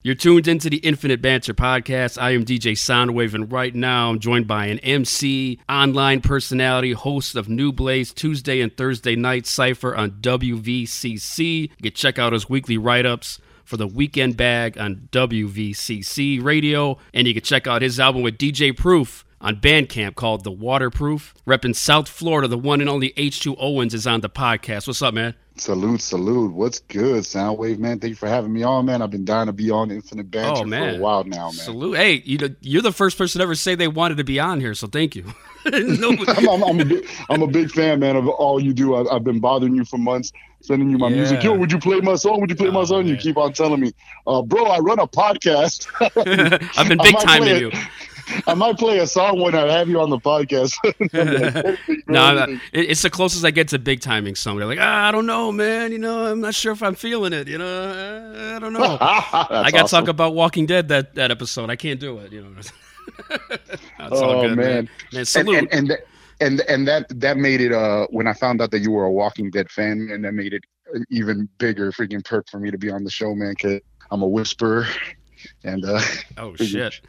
You're 0.00 0.14
tuned 0.14 0.48
into 0.48 0.70
the 0.70 0.78
Infinite 0.78 1.20
Banter 1.20 1.52
podcast. 1.52 2.16
I 2.16 2.30
am 2.30 2.46
DJ 2.46 2.72
Soundwave, 2.72 3.34
and 3.34 3.52
right 3.52 3.74
now 3.74 4.08
I'm 4.08 4.20
joined 4.20 4.46
by 4.46 4.64
an 4.68 4.78
MC, 4.78 5.60
online 5.68 6.22
personality, 6.22 6.92
host 6.92 7.36
of 7.36 7.50
New 7.50 7.72
Blaze 7.72 8.14
Tuesday 8.14 8.62
and 8.62 8.74
Thursday 8.74 9.16
night 9.16 9.46
cipher 9.46 9.94
on 9.94 10.12
WVCC. 10.12 11.60
You 11.60 11.68
can 11.82 11.92
check 11.92 12.18
out 12.18 12.32
his 12.32 12.48
weekly 12.48 12.78
write 12.78 13.04
ups 13.04 13.38
for 13.72 13.78
the 13.78 13.86
weekend 13.86 14.36
bag 14.36 14.76
on 14.76 15.08
WVCC 15.12 16.42
radio, 16.44 16.98
and 17.14 17.26
you 17.26 17.32
can 17.32 17.42
check 17.42 17.66
out 17.66 17.80
his 17.80 17.98
album 17.98 18.20
with 18.20 18.36
DJ 18.36 18.76
Proof 18.76 19.24
on 19.40 19.56
Bandcamp 19.56 20.14
called 20.14 20.44
The 20.44 20.50
Waterproof. 20.50 21.32
Repping 21.46 21.74
South 21.74 22.06
Florida, 22.06 22.46
the 22.48 22.58
one 22.58 22.82
and 22.82 22.90
only 22.90 23.14
H2 23.16 23.56
Owens 23.58 23.94
is 23.94 24.06
on 24.06 24.20
the 24.20 24.28
podcast. 24.28 24.86
What's 24.86 25.00
up, 25.00 25.14
man? 25.14 25.34
Salute, 25.56 26.02
salute. 26.02 26.52
What's 26.52 26.80
good, 26.80 27.24
Soundwave, 27.24 27.78
man? 27.78 27.98
Thank 27.98 28.10
you 28.10 28.16
for 28.16 28.28
having 28.28 28.52
me 28.52 28.62
on, 28.62 28.84
man. 28.84 29.00
I've 29.00 29.10
been 29.10 29.24
dying 29.24 29.46
to 29.46 29.54
be 29.54 29.70
on 29.70 29.90
Infinite 29.90 30.30
Banter 30.30 30.60
Oh, 30.62 30.64
man. 30.64 30.92
for 30.94 30.98
a 30.98 31.02
while 31.02 31.24
now, 31.24 31.46
man. 31.46 31.52
Salute. 31.52 31.96
Hey, 31.96 32.22
you 32.26 32.36
know, 32.36 32.54
you're 32.60 32.82
the 32.82 32.92
first 32.92 33.16
person 33.16 33.38
to 33.38 33.42
ever 33.44 33.54
say 33.54 33.74
they 33.74 33.88
wanted 33.88 34.18
to 34.18 34.24
be 34.24 34.38
on 34.38 34.60
here, 34.60 34.74
so 34.74 34.86
thank 34.86 35.16
you. 35.16 35.24
No- 35.72 36.10
I'm, 36.26 36.48
I'm, 36.48 36.62
I'm, 36.64 36.80
a 36.80 36.84
big, 36.84 37.08
I'm 37.30 37.42
a 37.42 37.46
big 37.46 37.70
fan, 37.70 38.00
man, 38.00 38.16
of 38.16 38.26
all 38.28 38.60
you 38.60 38.74
do. 38.74 38.96
I, 38.96 39.14
I've 39.14 39.22
been 39.24 39.38
bothering 39.38 39.76
you 39.76 39.84
for 39.84 39.96
months, 39.96 40.32
sending 40.62 40.90
you 40.90 40.98
my 40.98 41.08
music. 41.08 41.42
Yo, 41.42 41.54
would 41.54 41.70
you 41.72 41.78
play 41.78 42.00
my 42.00 42.14
song? 42.14 42.40
Would 42.40 42.50
you 42.50 42.56
play 42.56 42.70
my 42.70 42.80
Oh, 42.80 42.84
song? 42.84 43.06
You 43.06 43.16
keep 43.16 43.36
on 43.36 43.52
telling 43.52 43.80
me, 43.80 43.92
uh, 44.26 44.42
bro, 44.42 44.64
I 44.64 44.78
run 44.78 44.98
a 44.98 45.06
podcast. 45.06 45.86
I've 46.78 46.88
been 46.88 46.98
big 47.02 47.18
timing 47.18 47.56
you. 47.60 47.72
I 48.46 48.54
might 48.54 48.78
play 48.78 48.98
a 49.00 49.06
song 49.06 49.40
when 49.40 49.54
I 49.54 49.70
have 49.72 49.88
you 49.88 50.00
on 50.00 50.08
the 50.10 50.18
podcast. 50.18 50.72
No, 52.06 52.46
it's 52.72 53.02
the 53.02 53.10
closest 53.10 53.44
I 53.44 53.50
get 53.50 53.68
to 53.68 53.78
big 53.78 54.00
timing 54.00 54.34
somebody. 54.34 54.66
Like, 54.66 54.78
ah, 54.80 55.08
I 55.08 55.12
don't 55.12 55.26
know, 55.26 55.50
man. 55.52 55.92
You 55.92 55.98
know, 55.98 56.26
I'm 56.26 56.40
not 56.40 56.54
sure 56.54 56.72
if 56.72 56.82
I'm 56.82 56.94
feeling 56.94 57.32
it. 57.32 57.48
You 57.48 57.58
know, 57.58 58.54
I 58.56 58.58
don't 58.58 58.72
know. 58.72 58.96
I 59.00 59.70
got 59.72 59.86
to 59.86 59.90
talk 59.90 60.08
about 60.08 60.34
Walking 60.34 60.66
Dead 60.66 60.88
that 60.88 61.14
that 61.16 61.30
episode. 61.30 61.70
I 61.70 61.76
can't 61.76 61.98
do 62.00 62.18
it. 62.18 62.32
You 62.32 62.42
know. 62.42 62.50
That's 63.98 64.20
all 64.20 64.30
Oh 64.30 64.42
good, 64.48 64.56
man. 64.56 64.56
man, 64.56 64.74
Man, 64.84 64.88
and 65.20 65.28
salute. 65.28 65.58
and 65.58 65.68
and, 65.72 65.90
that, 65.90 66.00
and 66.42 66.60
and 66.62 66.86
that 66.88 67.06
that 67.20 67.36
made 67.36 67.60
it. 67.60 67.72
Uh, 67.72 68.06
when 68.10 68.26
I 68.26 68.32
found 68.34 68.60
out 68.60 68.70
that 68.72 68.80
you 68.80 68.90
were 68.90 69.04
a 69.04 69.10
Walking 69.10 69.50
Dead 69.50 69.70
fan, 69.70 70.08
and 70.12 70.24
that 70.24 70.32
made 70.32 70.52
it 70.52 70.62
an 70.92 71.04
even 71.10 71.48
bigger 71.58 71.92
freaking 71.92 72.24
perk 72.24 72.48
for 72.50 72.58
me 72.60 72.70
to 72.70 72.78
be 72.78 72.90
on 72.90 73.04
the 73.04 73.10
show, 73.10 73.34
man. 73.34 73.54
Cause 73.54 73.80
I'm 74.10 74.22
a 74.22 74.28
whisperer, 74.28 74.86
and 75.64 75.84
uh, 75.84 76.00
oh 76.38 76.54
shit. 76.56 77.00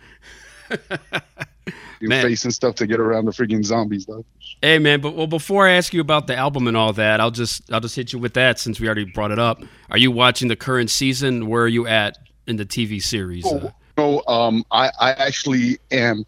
you're 2.00 2.10
Man. 2.10 2.24
facing 2.24 2.52
stuff 2.52 2.75
to 2.75 2.88
get 2.88 3.00
around 3.00 3.25
the 3.25 3.32
freaking 3.32 3.63
zombies, 3.63 4.06
though. 4.06 4.25
Hey 4.62 4.80
man, 4.80 5.02
but 5.02 5.16
well 5.16 5.28
before 5.28 5.68
I 5.68 5.72
ask 5.74 5.94
you 5.94 6.02
about 6.02 6.28
the 6.28 6.36
album 6.36 6.68
and 6.68 6.78
all 6.78 6.94
that, 6.94 7.20
I'll 7.20 7.32
just 7.32 7.72
I'll 7.72 7.80
just 7.82 7.96
hit 7.96 8.13
you 8.13 8.20
with 8.20 8.34
that 8.36 8.60
since 8.60 8.80
we 8.80 8.88
already 8.88 9.06
brought 9.06 9.32
it 9.32 9.40
up. 9.40 9.62
Are 9.90 9.98
you 9.98 10.12
watching 10.12 10.48
the 10.48 10.56
current 10.56 10.90
season? 10.90 11.48
Where 11.48 11.63
are 11.63 11.68
you 11.68 11.88
at 11.88 12.18
in 12.48 12.56
the 12.58 12.66
TV 12.66 13.02
series? 13.02 13.46
Uh, 13.46 13.72
So, 13.98 14.25
um, 14.28 14.63
I 14.72 14.90
I 15.00 15.12
actually 15.12 15.78
am. 15.92 16.24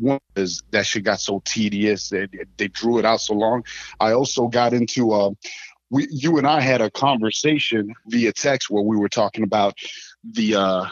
One 0.00 0.20
is 0.36 0.62
that 0.70 0.86
shit 0.86 1.04
got 1.04 1.20
so 1.20 1.42
tedious 1.44 2.08
that 2.10 2.30
they 2.56 2.68
drew 2.68 2.98
it 2.98 3.04
out 3.04 3.20
so 3.20 3.34
long. 3.34 3.64
I 3.98 4.12
also 4.12 4.48
got 4.48 4.72
into 4.72 5.12
uh, 5.12 5.30
we 5.90 6.06
you 6.10 6.38
and 6.38 6.46
I 6.46 6.60
had 6.60 6.80
a 6.80 6.90
conversation 6.90 7.94
via 8.06 8.32
text 8.32 8.70
where 8.70 8.82
we 8.82 8.96
were 8.96 9.08
talking 9.08 9.44
about 9.44 9.74
the 10.24 10.54
uh 10.54 10.86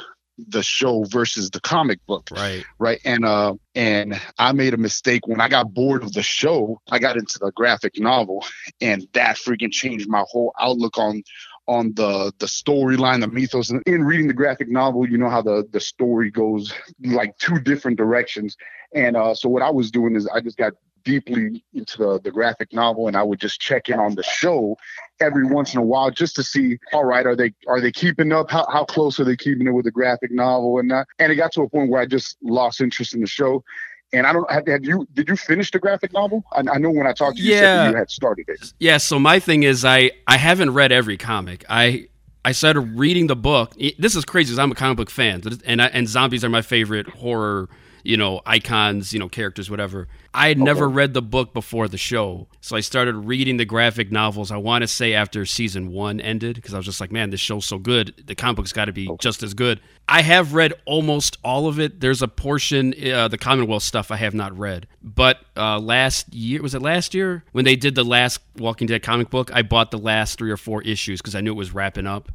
the 0.47 0.63
show 0.63 1.05
versus 1.05 1.51
the 1.51 1.61
comic 1.61 2.05
book 2.07 2.29
right. 2.31 2.65
right 2.79 3.01
and 3.05 3.25
uh 3.25 3.55
and 3.75 4.21
i 4.39 4.53
made 4.53 4.73
a 4.73 4.77
mistake 4.77 5.27
when 5.27 5.41
i 5.41 5.49
got 5.49 5.75
bored 5.75 6.05
of 6.05 6.13
the 6.13 6.23
show 6.23 6.81
i 6.91 6.99
got 6.99 7.17
into 7.17 7.39
the 7.41 7.51
graphic 7.53 7.99
novel 7.99 8.45
and 8.81 9.09
that 9.15 9.37
freaking 9.37 9.73
changed 9.73 10.09
my 10.09 10.25
whole 10.29 10.53
outlook 10.61 10.97
on 10.97 11.23
on 11.69 11.93
the 11.95 12.33
the 12.39 12.47
storyline 12.47 13.21
the 13.21 13.29
mythos 13.29 13.71
and 13.71 13.83
in 13.87 14.03
reading 14.03 14.27
the 14.27 14.33
graphic 14.33 14.69
novel 14.69 15.07
you 15.07 15.19
know 15.19 15.29
how 15.29 15.43
the 15.43 15.69
the 15.71 15.81
story 15.81 16.31
goes 16.31 16.73
like 17.05 17.37
two 17.39 17.61
different 17.61 17.99
directions. 17.99 18.57
And 18.95 19.17
uh 19.17 19.35
so 19.35 19.49
what 19.49 19.63
i 19.63 19.71
was 19.71 19.91
doing 19.91 20.17
is 20.17 20.27
i 20.29 20.41
just 20.41 20.57
got 20.57 20.73
deeply 21.05 21.65
into 21.75 21.99
the, 21.99 22.21
the 22.21 22.31
graphic 22.31 22.73
novel 22.73 23.07
and 23.07 23.17
i 23.17 23.23
would 23.23 23.39
just 23.39 23.61
check 23.61 23.89
in 23.89 24.01
on 24.01 24.15
the 24.15 24.23
show 24.23 24.77
every 25.21 25.45
once 25.45 25.75
in 25.75 25.81
a 25.81 25.83
while 25.83 26.11
just 26.11 26.35
to 26.37 26.43
see 26.43 26.79
all 26.93 27.05
right 27.05 27.27
are 27.27 27.37
they 27.37 27.53
are 27.67 27.81
they 27.81 27.93
keeping 27.93 28.33
up? 28.33 28.51
How, 28.51 28.67
how 28.71 28.85
close 28.85 29.21
are 29.21 29.25
they 29.25 29.37
keeping 29.37 29.67
it 29.67 29.73
with 29.73 29.85
the 29.85 29.91
graphic 29.91 30.31
novel 30.31 30.79
and 30.79 30.91
that 30.91 31.07
and 31.19 31.31
it 31.31 31.37
got 31.37 31.53
to 31.53 31.63
a 31.63 31.69
point 31.69 31.91
where 31.91 32.01
i 32.01 32.07
just 32.07 32.39
lost 32.43 32.81
interest 32.81 33.15
in 33.15 33.21
the 33.21 33.27
show 33.27 33.63
and 34.13 34.27
i 34.27 34.33
don't 34.33 34.51
have, 34.51 34.67
have 34.67 34.85
you 34.85 35.07
did 35.15 35.29
you 35.29 35.37
finish 35.37 35.71
the 35.71 35.79
graphic 35.79 36.13
novel 36.13 36.45
i, 36.53 36.61
I 36.61 36.79
know 36.79 36.91
when 36.91 37.07
i 37.07 37.13
talked 37.13 37.37
to 37.37 37.43
you, 37.43 37.51
you 37.51 37.55
said 37.59 37.63
Yeah. 37.65 37.85
that 37.85 37.91
you 37.91 37.97
had 37.97 38.11
started 38.11 38.49
it 38.49 38.73
Yeah, 38.79 38.97
so 38.99 39.19
my 39.19 39.39
thing 39.39 39.63
is 39.65 39.85
I 39.85 40.11
I 40.27 40.37
haven't 40.39 40.71
read 40.75 40.93
every 40.93 41.17
comic. 41.17 41.65
I 41.69 42.09
I 42.45 42.53
started 42.53 42.81
reading 42.99 43.27
the 43.27 43.37
book. 43.37 43.75
This 43.99 44.15
is 44.17 44.25
crazy 44.25 44.51
because 44.51 44.59
I'm 44.61 44.71
a 44.73 44.75
comic 44.75 44.97
book 44.97 45.11
fan, 45.11 45.43
and 45.67 45.83
I, 45.83 45.87
and 45.89 46.09
zombies 46.09 46.45
are 46.45 46.49
my 46.49 46.63
favorite 46.63 47.09
horror 47.09 47.69
you 48.09 48.17
know, 48.17 48.41
icons, 48.47 49.13
you 49.13 49.19
know, 49.19 49.29
characters, 49.29 49.71
whatever. 49.71 50.09
I 50.33 50.49
had 50.49 50.57
okay. 50.57 50.65
never 50.65 50.89
read 50.89 51.13
the 51.13 51.21
book 51.21 51.53
before 51.53 51.89
the 51.89 51.99
show. 51.99 52.49
So 52.63 52.75
I 52.75 52.81
started 52.81 53.15
reading 53.15 53.59
the 53.59 53.67
graphic 53.67 54.11
novels, 54.11 54.51
I 54.51 54.57
want 54.57 54.81
to 54.81 54.89
say 54.89 55.13
after 55.13 55.45
season 55.45 55.93
one 55.93 56.19
ended, 56.19 56.57
because 56.57 56.73
I 56.73 56.79
was 56.79 56.87
just 56.87 57.03
like, 57.03 57.13
man, 57.13 57.29
this 57.29 57.41
show's 57.41 57.67
so 57.67 57.77
good. 57.79 58.15
The 58.25 58.35
comic 58.35 58.57
book's 58.57 58.73
got 58.73 58.87
to 58.87 58.95
be 58.95 59.11
okay. 59.11 59.19
just 59.21 59.43
as 59.43 59.53
good. 59.53 59.83
I 60.09 60.23
have 60.23 60.55
read 60.55 60.73
almost 60.87 61.37
all 61.45 61.69
of 61.69 61.79
it. 61.79 62.01
There's 62.01 62.23
a 62.23 62.29
portion, 62.29 62.95
uh, 63.13 63.29
the 63.29 63.37
Commonwealth 63.37 63.83
stuff, 63.83 64.11
I 64.11 64.17
have 64.17 64.33
not 64.33 64.57
read. 64.57 64.87
But 65.03 65.41
uh, 65.55 65.79
last 65.79 66.33
year, 66.33 66.63
was 66.63 66.75
it 66.75 66.81
last 66.81 67.13
year? 67.13 67.45
When 67.53 67.67
they 67.67 67.77
did 67.77 67.95
the 67.95 68.05
last 68.05 68.41
Walking 68.57 68.87
Dead 68.87 69.03
comic 69.03 69.29
book, 69.29 69.53
I 69.53 69.61
bought 69.61 69.91
the 69.91 69.99
last 69.99 70.39
three 70.39 70.51
or 70.51 70.57
four 70.57 70.81
issues 70.81 71.21
because 71.21 71.35
I 71.35 71.43
knew 71.43 71.53
it 71.53 71.57
was 71.57 71.75
wrapping 71.75 72.07
up. 72.07 72.33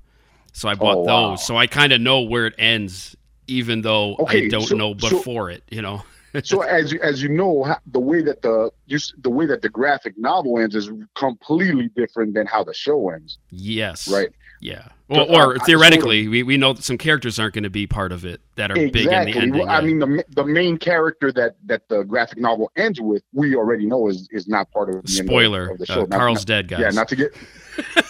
So 0.52 0.70
I 0.70 0.76
bought 0.76 0.98
oh, 0.98 1.02
wow. 1.02 1.30
those. 1.32 1.48
So 1.48 1.58
I 1.58 1.66
kind 1.66 1.92
of 1.94 2.00
know 2.00 2.22
where 2.22 2.46
it 2.46 2.54
ends 2.60 3.16
even 3.48 3.82
though 3.82 4.16
okay, 4.16 4.46
I 4.46 4.50
don't 4.50 4.68
so, 4.68 4.76
know 4.76 4.94
before 4.94 5.52
so, 5.52 5.56
it, 5.56 5.64
you 5.70 5.82
know. 5.82 6.04
so 6.44 6.62
as 6.62 6.92
you, 6.92 7.00
as 7.02 7.22
you 7.22 7.30
know, 7.30 7.76
the 7.88 8.00
way 8.00 8.22
that 8.24 8.42
the 8.42 8.72
you, 8.88 8.98
the 9.20 9.30
way 9.30 9.46
that 9.46 9.62
the 9.62 9.70
graphic 9.70 10.18
novel 10.18 10.60
ends 10.60 10.76
is 10.76 10.90
completely 11.16 11.90
different 11.96 12.34
than 12.34 12.48
how 12.48 12.64
the 12.64 12.74
show 12.74 13.10
ends. 13.10 13.38
Yes. 13.52 14.08
Right. 14.08 14.30
Yeah. 14.60 14.88
Well, 15.10 15.30
or, 15.36 15.60
theoretically, 15.60 16.30
we, 16.30 16.42
we 16.42 16.56
know 16.56 16.72
that 16.72 16.84
some 16.84 16.98
characters 16.98 17.38
aren't 17.38 17.54
going 17.54 17.66
to 17.66 17.70
be 17.70 17.86
part 17.86 18.14
of 18.14 18.24
it 18.24 18.40
that 18.56 18.72
are 18.72 18.78
exactly. 18.78 18.92
big 18.92 19.06
in 19.06 19.10
the 19.10 19.42
ending. 19.42 19.60
Well, 19.60 19.70
I 19.70 19.82
mean, 19.82 20.00
the 20.00 20.24
the 20.30 20.46
main 20.46 20.78
character 20.78 21.34
that 21.34 21.58
that 21.66 21.88
the 21.90 22.04
graphic 22.04 22.40
novel 22.40 22.72
ends 22.78 23.02
with, 23.02 23.24
we 23.34 23.56
already 23.56 23.86
know 23.86 24.08
is 24.08 24.30
is 24.32 24.48
not 24.48 24.72
part 24.72 24.90
of 24.90 25.04
the 25.04 25.08
spoiler. 25.12 25.72
Of 25.72 25.80
the 25.80 25.86
show. 25.86 26.04
Uh, 26.04 26.06
Carl's 26.06 26.40
not, 26.40 26.48
dead, 26.48 26.68
guys. 26.70 26.80
Yeah, 26.80 26.90
not 26.92 27.10
to 27.10 27.16
get 27.18 27.36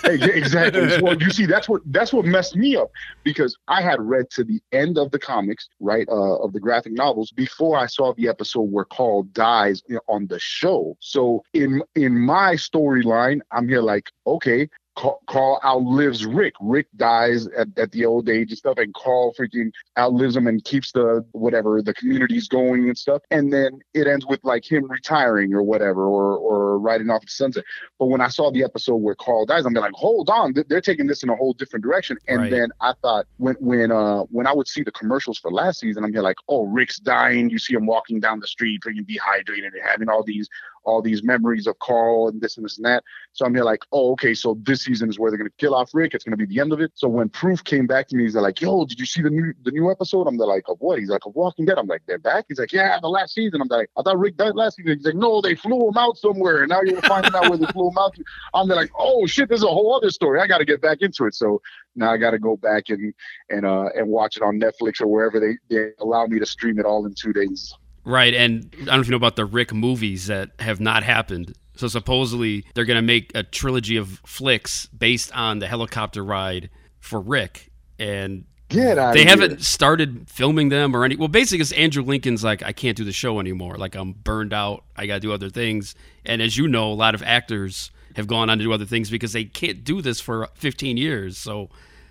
exactly. 0.05 1.01
Well, 1.01 1.15
you 1.22 1.29
see, 1.29 1.46
that's 1.46 1.70
what 1.70 1.82
that's 1.86 2.13
what 2.13 2.25
messed 2.25 2.55
me 2.55 2.75
up 2.75 2.91
because 3.24 3.58
I 3.67 3.82
had 3.82 4.01
read 4.01 4.29
to 4.32 4.43
the 4.43 4.62
end 4.72 4.98
of 4.98 5.12
the 5.12 5.20
comics, 5.20 5.70
right, 5.79 6.08
uh, 6.10 6.38
of 6.38 6.53
the 6.53 6.60
graphic 6.60 6.93
novels 6.93 7.32
before 7.32 7.77
I 7.77 7.86
saw 7.86 8.13
the 8.13 8.27
episode 8.27 8.72
where 8.72 8.86
Carl 8.86 9.24
dies 9.24 9.82
on 10.08 10.27
the 10.27 10.39
show. 10.39 10.98
So 11.00 11.43
in 11.53 11.82
in 11.96 12.20
my 12.20 12.55
storyline, 12.55 13.41
I'm 13.51 13.67
here 13.67 13.82
like, 13.82 14.12
okay, 14.27 14.70
Carl 14.95 15.59
outlives 15.63 16.25
Rick. 16.25 16.53
Rick 16.62 16.88
dies 16.95 17.47
at, 17.47 17.67
at 17.77 17.91
the 17.91 18.05
old 18.05 18.29
age 18.29 18.50
and 18.50 18.57
stuff, 18.57 18.77
and 18.77 18.93
Carl 18.93 19.33
freaking 19.33 19.71
outlives 19.97 20.35
him 20.35 20.47
and 20.47 20.63
keeps 20.63 20.91
the 20.91 21.25
whatever 21.31 21.81
the 21.81 21.93
communities 21.93 22.47
going 22.47 22.88
and 22.88 22.97
stuff. 22.97 23.21
And 23.31 23.51
then 23.51 23.79
it 23.93 24.07
ends 24.07 24.25
with 24.25 24.39
like 24.43 24.69
him 24.69 24.89
retiring 24.89 25.53
or 25.53 25.63
whatever, 25.63 26.05
or 26.05 26.38
or 26.38 26.79
riding 26.79 27.09
off 27.09 27.21
the 27.21 27.27
sunset. 27.29 27.63
But 27.97 28.07
when 28.07 28.21
I 28.21 28.27
saw 28.27 28.51
the 28.51 28.63
episode 28.63 28.97
where 28.97 29.15
Carl 29.15 29.45
dies, 29.45 29.65
I'm 29.65 29.73
like, 29.73 29.93
hold 29.93 30.29
on, 30.29 30.53
they're 30.69 30.81
taking 30.81 31.07
this 31.07 31.23
in 31.23 31.29
a 31.29 31.35
whole 31.35 31.53
different 31.53 31.83
direction. 31.83 32.17
And 32.27 32.41
right. 32.41 32.51
then 32.51 32.69
I 32.79 32.93
thought 33.01 33.25
when 33.38 33.55
when 33.59 33.91
uh 33.91 34.21
when 34.23 34.45
I 34.45 34.53
would 34.53 34.67
see 34.67 34.83
the 34.83 34.91
commercials 34.91 35.39
for 35.39 35.51
last 35.51 35.79
season, 35.79 36.03
I'm 36.03 36.12
like, 36.12 36.38
oh, 36.47 36.65
Rick's 36.67 37.00
dying. 37.00 37.50
You 37.50 37.57
see 37.57 37.73
him 37.73 37.85
walking 37.85 38.19
down 38.19 38.39
the 38.39 38.47
street, 38.47 38.81
freaking 38.81 39.07
dehydrated 39.07 39.73
and 39.73 39.83
having 39.83 40.09
all 40.09 40.23
these 40.23 40.47
all 40.86 41.02
these 41.02 41.24
memories 41.24 41.68
of 41.68 41.78
Carl 41.80 42.28
and 42.28 42.42
this 42.42 42.58
and 42.58 42.66
this 42.66 42.78
and 42.78 42.86
that. 42.86 43.04
So 43.34 43.46
I'm 43.46 43.54
here 43.54 43.63
like, 43.63 43.84
oh, 43.92 44.12
okay, 44.13 44.34
so 44.34 44.58
this 44.63 44.84
season 44.84 45.10
is 45.10 45.20
where 45.20 45.32
they're 45.32 45.38
gonna 45.38 45.50
kill 45.58 45.75
off 45.75 45.92
Rick. 45.94 46.13
It's 46.13 46.24
gonna 46.24 46.38
be 46.38 46.46
the 46.46 46.60
end 46.60 46.74
of 46.74 46.80
it. 46.80 46.92
So 46.96 47.08
when 47.08 47.30
Proof 47.30 47.63
came 47.63 47.88
back 47.88 48.08
to 48.10 48.16
me, 48.16 48.24
he's 48.24 48.36
like, 48.36 48.62
yo, 48.62 48.86
did 48.86 49.00
you 49.00 49.06
see 49.06 49.22
the 49.22 49.30
new 49.30 49.54
the 49.63 49.72
new 49.72 49.92
episode? 49.92 50.28
I'm 50.28 50.38
like, 50.38 50.63
of 50.68 50.78
what? 50.80 51.00
He's 51.00 51.10
like, 51.10 51.25
of 51.25 51.36
Walking 51.36 51.66
Dead. 51.66 51.78
I'm 51.78 51.88
like, 51.88 52.02
they're 52.08 52.20
back. 52.20 52.46
He's 52.48 52.60
like, 52.60 52.72
yeah, 52.72 53.00
the 53.00 53.08
last 53.08 53.34
season. 53.34 53.62
I'm 53.62 53.68
like, 53.68 53.90
I 53.98 54.02
thought 54.02 54.20
Rick 54.20 54.38
died 54.38 54.56
last 54.56 54.78
season. 54.78 54.98
He's 54.98 55.06
like, 55.06 55.16
no, 55.16 55.42
they 55.42 55.56
flew 55.56 55.88
him 55.88 55.98
out 55.98 56.18
somewhere, 56.18 56.62
and 56.62 56.70
now 56.70 56.82
you're 56.82 57.02
finding 57.02 57.34
out 57.36 57.50
where 57.50 57.58
they 57.58 57.66
flew 57.68 57.90
him 57.90 57.98
out. 57.98 58.16
To. 58.16 58.24
I'm 58.54 58.68
like, 58.68 58.92
oh 58.98 59.25
shit, 59.25 59.50
there's 59.50 59.63
a 59.63 59.68
whole 59.68 59.96
other 59.96 60.10
story. 60.10 60.40
I 60.40 60.48
got 60.48 60.60
to 60.60 60.66
get 60.66 60.82
back 60.82 61.00
into 61.02 61.25
it. 61.25 61.36
So 61.36 61.62
now 61.96 62.12
I 62.12 62.18
got 62.18 62.32
to 62.32 62.40
go 62.40 62.58
back 62.58 62.90
and 62.90 63.13
and 63.50 63.66
uh 63.66 63.90
and 63.96 64.08
watch 64.08 64.38
it 64.38 64.44
on 64.44 64.60
Netflix 64.60 65.02
or 65.02 65.08
wherever 65.08 65.40
they 65.40 65.58
they 65.70 65.92
allow 66.00 66.25
me 66.25 66.40
to 66.40 66.46
stream 66.46 66.80
it 66.80 66.86
all 66.86 67.06
in 67.06 67.13
two 67.13 67.34
days. 67.34 67.74
Right, 68.05 68.33
and 68.33 68.69
I 68.74 68.86
don't 68.86 68.88
know 68.88 69.00
if 69.00 69.07
you 69.07 69.12
know 69.12 69.17
about 69.17 69.38
the 69.38 69.45
Rick 69.45 69.74
movies 69.74 70.27
that 70.27 70.51
have 70.60 70.79
not 70.79 71.03
happened. 71.03 71.57
So 71.75 71.88
supposedly 71.88 72.65
they're 72.75 72.86
going 72.86 72.98
to 72.98 73.01
make 73.01 73.31
a 73.33 73.43
trilogy 73.43 73.98
of 73.98 74.22
flicks 74.25 74.88
based 74.88 75.33
on 75.36 75.60
the 75.60 75.67
helicopter 75.67 76.24
ride 76.24 76.69
for 77.00 77.19
Rick, 77.19 77.72
and 77.98 78.45
Get 78.69 78.98
out 78.98 79.13
they 79.13 79.24
haven't 79.24 79.51
here. 79.51 79.60
started 79.60 80.29
filming 80.29 80.69
them 80.69 80.95
or 80.95 81.05
any. 81.05 81.15
Well, 81.15 81.27
basically, 81.27 81.62
it's 81.62 81.72
Andrew 81.74 82.03
Lincoln's 82.03 82.43
like, 82.43 82.63
I 82.63 82.72
can't 82.74 82.98
do 82.98 83.03
the 83.03 83.12
show 83.12 83.39
anymore. 83.39 83.75
Like 83.77 83.95
I'm 83.95 84.13
burned 84.13 84.53
out. 84.53 84.83
I 84.95 85.05
got 85.05 85.15
to 85.15 85.19
do 85.19 85.31
other 85.31 85.50
things. 85.50 85.95
And 86.25 86.41
as 86.41 86.57
you 86.57 86.67
know, 86.67 86.91
a 86.91 86.95
lot 86.95 87.13
of 87.13 87.22
actors 87.24 87.91
have 88.15 88.27
gone 88.27 88.50
on 88.50 88.57
to 88.57 88.63
do 88.63 88.74
other 88.74 88.86
things 88.86 89.10
because 89.10 89.33
they 89.33 89.45
can't 89.45 89.83
do 89.83 90.01
this 90.01 90.19
for 90.19 90.50
15 90.55 90.98
years. 90.98 91.38
So, 91.38 91.69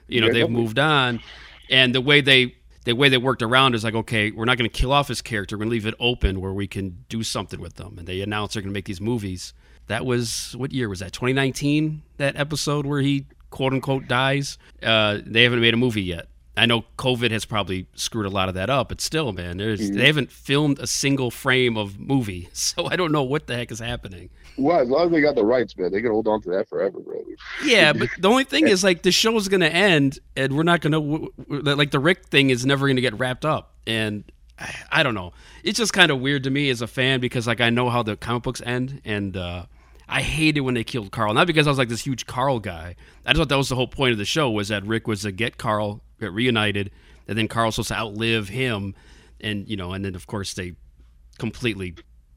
you 0.08 0.20
know, 0.20 0.28
yeah, 0.28 0.32
they've 0.32 0.50
moved 0.50 0.78
on. 0.78 1.20
And 1.70 1.94
the 1.94 2.00
way 2.00 2.20
they 2.20 2.54
the 2.84 2.94
way 2.94 3.08
they 3.08 3.18
worked 3.18 3.42
around 3.42 3.74
is 3.74 3.84
like, 3.84 3.94
okay, 3.94 4.30
we're 4.30 4.44
not 4.44 4.58
going 4.58 4.68
to 4.68 4.76
kill 4.76 4.92
off 4.92 5.08
his 5.08 5.22
character. 5.22 5.56
We're 5.56 5.64
going 5.64 5.70
to 5.70 5.72
leave 5.72 5.86
it 5.86 5.94
open 6.00 6.40
where 6.40 6.52
we 6.52 6.66
can 6.66 7.04
do 7.08 7.22
something 7.22 7.60
with 7.60 7.74
them. 7.74 7.98
And 7.98 8.06
they 8.06 8.20
announced 8.20 8.54
they're 8.54 8.62
going 8.62 8.72
to 8.72 8.74
make 8.74 8.86
these 8.86 9.00
movies. 9.00 9.54
That 9.86 10.04
was 10.04 10.54
what 10.56 10.72
year 10.72 10.88
was 10.88 11.00
that? 11.00 11.12
2019. 11.12 12.02
That 12.16 12.36
episode 12.36 12.86
where 12.86 13.00
he 13.00 13.26
quote 13.50 13.72
unquote 13.72 14.08
dies. 14.08 14.58
Uh, 14.82 15.18
they 15.24 15.44
haven't 15.44 15.60
made 15.60 15.74
a 15.74 15.78
movie 15.78 16.02
yet. 16.02 16.26
I 16.54 16.66
know 16.66 16.84
COVID 16.98 17.30
has 17.30 17.46
probably 17.46 17.86
screwed 17.94 18.26
a 18.26 18.30
lot 18.30 18.48
of 18.48 18.54
that 18.56 18.68
up, 18.68 18.90
but 18.90 19.00
still, 19.00 19.32
man, 19.32 19.58
mm-hmm. 19.58 19.94
they 19.96 20.06
haven't 20.06 20.30
filmed 20.30 20.78
a 20.80 20.86
single 20.86 21.30
frame 21.30 21.78
of 21.78 21.98
movie, 21.98 22.48
so 22.52 22.86
I 22.86 22.96
don't 22.96 23.12
know 23.12 23.22
what 23.22 23.46
the 23.46 23.56
heck 23.56 23.72
is 23.72 23.78
happening. 23.78 24.28
Well, 24.58 24.80
as 24.80 24.88
long 24.88 25.06
as 25.06 25.12
they 25.12 25.22
got 25.22 25.34
the 25.34 25.46
rights, 25.46 25.76
man, 25.78 25.92
they 25.92 26.02
can 26.02 26.10
hold 26.10 26.28
on 26.28 26.42
to 26.42 26.50
that 26.50 26.68
forever, 26.68 27.00
bro. 27.00 27.24
Yeah, 27.64 27.94
but 27.94 28.10
the 28.18 28.28
only 28.28 28.44
thing 28.44 28.68
is, 28.68 28.84
like, 28.84 29.02
the 29.02 29.12
show 29.12 29.34
is 29.36 29.48
gonna 29.48 29.66
end, 29.66 30.18
and 30.36 30.54
we're 30.54 30.62
not 30.62 30.82
gonna 30.82 31.00
like 31.48 31.90
the 31.90 31.98
Rick 31.98 32.26
thing 32.26 32.50
is 32.50 32.66
never 32.66 32.86
gonna 32.86 33.00
get 33.00 33.18
wrapped 33.18 33.46
up, 33.46 33.74
and 33.86 34.24
I, 34.58 34.74
I 34.90 35.02
don't 35.02 35.14
know. 35.14 35.32
It's 35.64 35.78
just 35.78 35.94
kind 35.94 36.10
of 36.10 36.20
weird 36.20 36.44
to 36.44 36.50
me 36.50 36.68
as 36.68 36.82
a 36.82 36.86
fan 36.86 37.20
because, 37.20 37.46
like, 37.46 37.62
I 37.62 37.70
know 37.70 37.88
how 37.88 38.02
the 38.02 38.14
comic 38.14 38.42
books 38.42 38.60
end, 38.60 39.00
and 39.06 39.38
uh, 39.38 39.64
I 40.06 40.20
hated 40.20 40.60
when 40.60 40.74
they 40.74 40.84
killed 40.84 41.12
Carl. 41.12 41.32
Not 41.32 41.46
because 41.46 41.66
I 41.66 41.70
was 41.70 41.78
like 41.78 41.88
this 41.88 42.04
huge 42.04 42.26
Carl 42.26 42.60
guy. 42.60 42.96
I 43.24 43.32
just 43.32 43.38
thought 43.38 43.48
that 43.48 43.56
was 43.56 43.70
the 43.70 43.76
whole 43.76 43.88
point 43.88 44.12
of 44.12 44.18
the 44.18 44.26
show 44.26 44.50
was 44.50 44.68
that 44.68 44.84
Rick 44.84 45.06
was 45.06 45.22
to 45.22 45.32
get 45.32 45.56
Carl 45.56 46.02
get 46.26 46.32
reunited, 46.32 46.90
and 47.28 47.36
then 47.36 47.48
Carl's 47.48 47.76
supposed 47.76 47.88
to 47.88 47.96
outlive 47.96 48.48
him, 48.48 48.94
and 49.40 49.68
you 49.68 49.76
know, 49.76 49.92
and 49.92 50.04
then 50.04 50.14
of 50.14 50.26
course 50.26 50.54
they 50.54 50.74
completely 51.38 51.94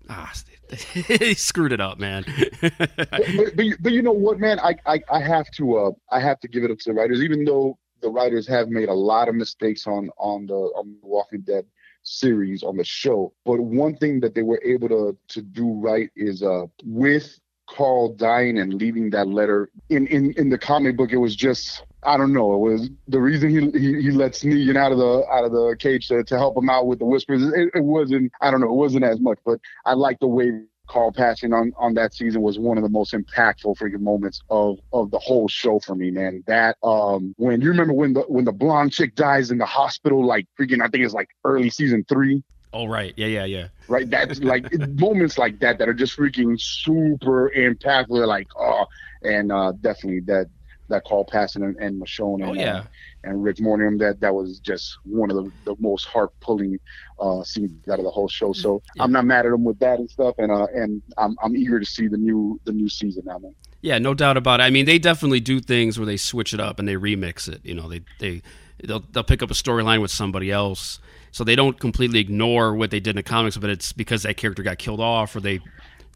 ah, 0.09 0.31
he 1.07 1.33
screwed 1.33 1.71
it 1.71 1.81
up, 1.81 1.99
man. 1.99 2.25
but, 2.61 3.55
but, 3.55 3.65
but, 3.79 3.91
you 3.91 4.01
know 4.01 4.11
what, 4.11 4.39
man? 4.39 4.59
I, 4.59 4.75
I, 4.85 5.01
I 5.11 5.19
have 5.19 5.49
to 5.51 5.77
uh 5.77 5.91
I 6.11 6.19
have 6.19 6.39
to 6.41 6.47
give 6.47 6.63
it 6.63 6.71
up 6.71 6.79
to 6.79 6.89
the 6.89 6.93
writers, 6.93 7.21
even 7.21 7.45
though 7.45 7.77
the 8.01 8.09
writers 8.09 8.47
have 8.47 8.69
made 8.69 8.89
a 8.89 8.93
lot 8.93 9.29
of 9.29 9.35
mistakes 9.35 9.87
on 9.87 10.09
on 10.17 10.47
the 10.47 10.53
on 10.53 10.97
the 11.01 11.07
Walking 11.07 11.41
Dead 11.41 11.65
series 12.03 12.63
on 12.63 12.77
the 12.77 12.83
show. 12.83 13.33
But 13.45 13.59
one 13.59 13.95
thing 13.97 14.19
that 14.21 14.35
they 14.35 14.43
were 14.43 14.61
able 14.63 14.89
to 14.89 15.17
to 15.29 15.41
do 15.41 15.73
right 15.73 16.09
is 16.15 16.43
uh 16.43 16.65
with 16.83 17.39
Carl 17.67 18.13
dying 18.13 18.59
and 18.59 18.73
leaving 18.73 19.09
that 19.11 19.27
letter 19.27 19.69
in 19.89 20.07
in 20.07 20.33
in 20.33 20.49
the 20.49 20.57
comic 20.57 20.97
book, 20.97 21.11
it 21.11 21.17
was 21.17 21.35
just 21.35 21.83
I 22.05 22.17
don't 22.17 22.33
know. 22.33 22.53
It 22.53 22.71
was 22.71 22.89
the 23.07 23.19
reason 23.19 23.49
he 23.49 23.79
he, 23.79 24.01
he 24.01 24.11
lets 24.11 24.43
Negan 24.43 24.77
out 24.77 24.91
of 24.91 24.97
the 24.97 25.25
out 25.31 25.45
of 25.45 25.51
the 25.51 25.75
cage 25.79 26.07
to, 26.09 26.23
to 26.23 26.37
help 26.37 26.57
him 26.57 26.69
out 26.69 26.87
with 26.87 26.99
the 26.99 27.05
whispers. 27.05 27.43
It, 27.43 27.71
it 27.73 27.83
wasn't 27.83 28.31
I 28.41 28.51
don't 28.51 28.61
know. 28.61 28.69
It 28.69 28.75
wasn't 28.75 29.03
as 29.03 29.19
much, 29.19 29.39
but 29.45 29.59
I 29.85 29.93
like 29.93 30.19
the 30.19 30.27
way 30.27 30.51
Carl 30.87 31.11
passing 31.11 31.53
on 31.53 31.73
on 31.77 31.93
that 31.95 32.13
season 32.13 32.41
was 32.41 32.59
one 32.59 32.77
of 32.77 32.83
the 32.83 32.89
most 32.89 33.13
impactful 33.13 33.77
freaking 33.77 34.01
moments 34.01 34.41
of 34.49 34.79
of 34.93 35.11
the 35.11 35.19
whole 35.19 35.47
show 35.47 35.79
for 35.79 35.95
me, 35.95 36.11
man. 36.11 36.43
That 36.47 36.77
um 36.83 37.33
when 37.37 37.61
you 37.61 37.69
remember 37.69 37.93
when 37.93 38.13
the 38.13 38.21
when 38.21 38.45
the 38.45 38.51
blonde 38.51 38.93
chick 38.93 39.15
dies 39.15 39.51
in 39.51 39.57
the 39.57 39.65
hospital, 39.65 40.25
like 40.25 40.47
freaking 40.59 40.81
I 40.81 40.87
think 40.87 41.03
it's 41.03 41.13
like 41.13 41.29
early 41.43 41.69
season 41.69 42.05
three. 42.07 42.43
Oh 42.73 42.87
right, 42.87 43.13
yeah, 43.15 43.27
yeah, 43.27 43.45
yeah. 43.45 43.67
Right, 43.87 44.09
that's 44.09 44.39
like 44.41 44.71
moments 44.99 45.37
like 45.37 45.59
that 45.59 45.79
that 45.79 45.87
are 45.87 45.93
just 45.93 46.17
freaking 46.17 46.59
super 46.59 47.51
impactful. 47.55 48.27
Like 48.27 48.47
oh, 48.57 48.85
and 49.23 49.51
uh 49.51 49.71
definitely 49.81 50.21
that 50.21 50.47
that 50.87 51.03
Carl 51.05 51.25
passing 51.25 51.63
and, 51.63 51.75
and 51.77 52.01
Michonne 52.01 52.41
and, 52.41 52.51
oh, 52.51 52.53
yeah. 52.53 52.77
uh, 52.77 52.83
and 53.23 53.43
Rick 53.43 53.57
Mornium. 53.57 53.99
That 53.99 54.19
that 54.19 54.33
was 54.33 54.59
just 54.59 54.97
one 55.03 55.31
of 55.31 55.37
the, 55.37 55.51
the 55.65 55.75
most 55.79 56.05
heart 56.05 56.31
pulling 56.39 56.79
uh, 57.19 57.43
scenes 57.43 57.87
out 57.87 57.99
of 57.99 58.05
the 58.05 58.11
whole 58.11 58.27
show. 58.27 58.53
So 58.53 58.81
yeah. 58.95 59.03
I'm 59.03 59.11
not 59.11 59.25
mad 59.25 59.45
at 59.45 59.51
them 59.51 59.63
with 59.63 59.79
that 59.79 59.99
and 59.99 60.09
stuff, 60.09 60.35
and 60.37 60.51
uh, 60.51 60.67
and 60.73 61.01
I'm 61.17 61.35
I'm 61.43 61.55
eager 61.55 61.79
to 61.79 61.85
see 61.85 62.07
the 62.07 62.17
new 62.17 62.59
the 62.65 62.71
new 62.71 62.89
season 62.89 63.23
now, 63.25 63.37
man. 63.39 63.55
Yeah, 63.81 63.99
no 63.99 64.13
doubt 64.15 64.35
about 64.37 64.61
it. 64.61 64.63
I 64.63 64.71
mean, 64.71 64.85
they 64.85 64.97
definitely 64.97 65.39
do 65.39 65.59
things 65.59 65.99
where 65.99 66.07
they 66.07 66.17
switch 66.17 66.53
it 66.53 66.59
up 66.59 66.79
and 66.79 66.87
they 66.87 66.95
remix 66.95 67.47
it. 67.47 67.61
You 67.63 67.75
know, 67.75 67.87
they 67.87 68.01
they 68.19 68.41
they'll 68.83 69.03
they'll 69.11 69.23
pick 69.23 69.43
up 69.43 69.51
a 69.51 69.55
storyline 69.55 70.01
with 70.01 70.11
somebody 70.11 70.51
else. 70.51 70.99
So 71.31 71.43
they 71.43 71.55
don't 71.55 71.77
completely 71.79 72.19
ignore 72.19 72.73
what 72.73 72.91
they 72.91 73.01
did 73.01 73.11
in 73.11 73.15
the 73.17 73.23
comics, 73.23 73.57
but 73.57 73.69
it's 73.69 73.91
because 73.91 74.23
that 74.23 74.37
character 74.37 74.63
got 74.63 74.77
killed 74.77 75.01
off 75.01 75.35
or 75.35 75.41
they 75.41 75.59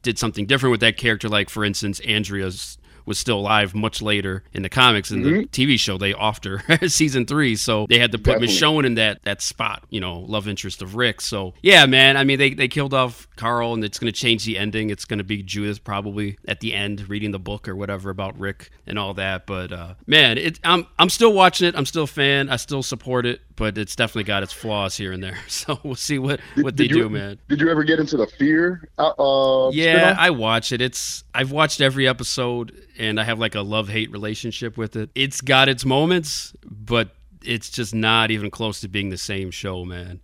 did 0.02 0.18
something 0.18 0.46
different 0.46 0.72
with 0.72 0.80
that 0.80 0.96
character. 0.96 1.28
Like 1.28 1.50
for 1.50 1.66
instance, 1.66 2.00
Andrea's 2.02 2.78
was 3.10 3.20
still 3.20 3.40
alive 3.40 3.76
much 3.76 4.02
later 4.02 4.44
in 4.54 4.62
the 4.62 4.70
comics. 4.70 5.12
and 5.12 5.26
the 5.26 5.30
Mhm. 5.32 5.50
TV 5.52 5.78
show, 5.78 5.98
they 5.98 6.14
after 6.14 6.62
season 6.88 7.26
three, 7.26 7.56
so 7.58 7.86
they 7.90 8.00
had 8.00 8.12
to 8.14 8.18
put 8.18 8.40
Definitely. 8.40 8.48
Michonne 8.56 8.86
in 8.86 8.94
that 8.96 9.22
that 9.24 9.42
spot, 9.42 9.84
you 9.90 10.00
know, 10.00 10.20
love 10.20 10.48
interest 10.48 10.82
of 10.82 10.96
Rick. 10.96 11.20
So 11.20 11.54
yeah, 11.62 11.86
man. 11.86 12.16
I 12.16 12.24
mean, 12.24 12.38
they 12.40 12.54
they 12.54 12.68
killed 12.70 12.94
off 12.94 13.28
Carl, 13.36 13.74
and 13.74 13.84
it's 13.84 14.00
going 14.00 14.12
to 14.14 14.18
change 14.18 14.46
the 14.46 14.58
ending. 14.58 14.90
It's 14.92 15.04
going 15.06 15.18
to 15.18 15.24
be 15.24 15.42
Judith 15.44 15.84
probably 15.84 16.38
at 16.48 16.60
the 16.62 16.74
end 16.74 17.10
reading 17.10 17.32
the 17.32 17.40
book 17.40 17.68
or 17.68 17.76
whatever 17.76 18.10
about 18.12 18.40
Rick 18.40 18.70
and 18.88 18.98
all 19.00 19.14
that. 19.16 19.46
But 19.48 19.72
uh, 19.74 19.96
man, 20.08 20.38
it, 20.38 20.60
I'm 20.64 20.86
I'm 21.00 21.10
still 21.10 21.34
watching 21.34 21.68
it. 21.68 21.76
I'm 21.76 21.86
still 21.88 22.04
a 22.04 22.08
fan. 22.08 22.50
I 22.50 22.56
still 22.58 22.84
support 22.84 23.26
it, 23.26 23.42
but 23.60 23.78
it's 23.78 23.96
definitely 23.96 24.24
got 24.24 24.42
its 24.42 24.52
flaws 24.54 24.98
here 24.98 25.12
and 25.12 25.22
there. 25.24 25.38
So 25.48 25.78
we'll 25.84 25.94
see 25.96 26.18
what 26.18 26.40
what 26.56 26.76
they 26.78 26.88
Did 26.88 26.96
you- 26.96 27.04
do, 27.04 27.10
man. 27.10 27.38
Did 27.50 27.62
you 27.62 27.70
ever 27.70 27.84
get 27.84 28.00
into 28.00 28.18
the 28.18 28.26
fear? 28.26 28.90
Uh, 28.98 29.10
uh, 29.20 29.70
Yeah, 29.72 30.14
spinoff? 30.14 30.18
I 30.18 30.30
watch 30.32 30.72
it. 30.72 30.82
It's 30.82 31.24
I've 31.36 31.52
watched 31.52 31.82
every 31.82 32.08
episode 32.08 32.76
and 32.98 33.20
I 33.20 33.24
have 33.26 33.38
like 33.38 33.54
a 33.54 33.62
love-hate 33.62 34.10
relationship 34.12 34.78
with 34.78 34.96
it. 34.96 35.12
It's 35.14 35.42
got 35.42 35.70
its 35.70 35.86
moments, 35.86 36.54
but 36.66 37.10
it's 37.44 37.70
just 37.70 37.94
not 37.94 38.32
even 38.32 38.50
close 38.50 38.82
to 38.82 38.88
being 38.88 39.10
the 39.10 39.18
same 39.18 39.52
show, 39.52 39.86
man. 39.86 40.20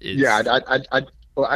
It's, 0.00 0.20
yeah, 0.20 0.42
I, 0.50 0.76
I, 0.76 0.80
I, 0.92 1.02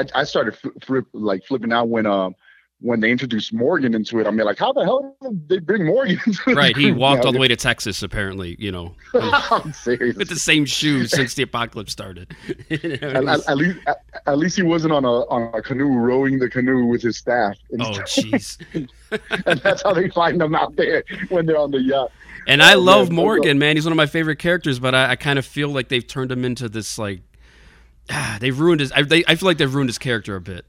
I, 0.00 0.04
I 0.14 0.24
started 0.24 0.56
fl- 0.56 0.68
flip, 0.84 1.06
like 1.12 1.44
flipping 1.46 1.72
out 1.72 1.88
when 1.88 2.06
um 2.06 2.34
when 2.80 3.00
they 3.00 3.10
introduced 3.10 3.52
Morgan 3.54 3.94
into 3.94 4.18
it. 4.20 4.26
I 4.26 4.30
mean, 4.30 4.44
like, 4.44 4.58
how 4.58 4.70
the 4.72 4.84
hell 4.84 5.16
did 5.22 5.48
they 5.48 5.58
bring 5.60 5.86
Morgan? 5.86 6.18
Right. 6.46 6.76
He 6.76 6.92
walked 6.92 7.22
now? 7.22 7.28
all 7.28 7.32
the 7.32 7.38
way 7.38 7.48
to 7.48 7.56
Texas, 7.56 8.02
apparently. 8.02 8.54
You 8.58 8.70
know, 8.70 8.94
I'm 9.14 9.72
serious. 9.72 10.16
with 10.16 10.28
the 10.28 10.36
same 10.36 10.64
shoes 10.66 11.10
since 11.10 11.34
the 11.34 11.42
apocalypse 11.42 11.92
started. 11.92 12.34
You 12.68 12.98
know, 12.98 13.08
At, 13.08 13.26
at, 13.26 13.48
at 13.48 13.56
least, 13.56 13.78
at, 13.86 13.98
at 14.26 14.38
least 14.38 14.56
he 14.56 14.62
wasn't 14.62 14.92
on 14.92 15.04
a 15.04 15.08
on 15.26 15.54
a 15.54 15.62
canoe 15.62 15.88
rowing 15.88 16.38
the 16.38 16.50
canoe 16.50 16.84
with 16.86 17.00
his 17.02 17.16
staff, 17.16 17.56
oh, 17.80 17.84
jeez. 18.04 18.58
and 19.46 19.60
that's 19.60 19.82
how 19.82 19.92
they 19.94 20.08
find 20.10 20.40
them 20.40 20.54
out 20.54 20.74
there 20.76 21.04
when 21.28 21.46
they're 21.46 21.58
on 21.58 21.70
the 21.70 21.80
yacht. 21.80 22.10
And 22.46 22.62
I 22.62 22.74
Oh, 22.74 22.80
love 22.80 23.08
man, 23.08 23.16
Morgan, 23.16 23.58
man. 23.58 23.76
He's 23.76 23.84
one 23.84 23.92
of 23.92 23.96
my 23.96 24.06
favorite 24.06 24.38
characters, 24.38 24.78
but 24.78 24.94
I, 24.94 25.12
I 25.12 25.16
kind 25.16 25.38
of 25.38 25.46
feel 25.46 25.68
like 25.68 25.88
they've 25.88 26.06
turned 26.06 26.30
him 26.30 26.44
into 26.44 26.68
this 26.68 26.98
like 26.98 27.20
ah, 28.10 28.36
they've 28.40 28.58
ruined 28.58 28.80
his. 28.80 28.92
I, 28.92 29.02
they, 29.02 29.24
I 29.26 29.34
feel 29.36 29.46
like 29.48 29.58
they've 29.58 29.72
ruined 29.74 29.88
his 29.88 29.98
character 29.98 30.36
a 30.36 30.40
bit. 30.40 30.64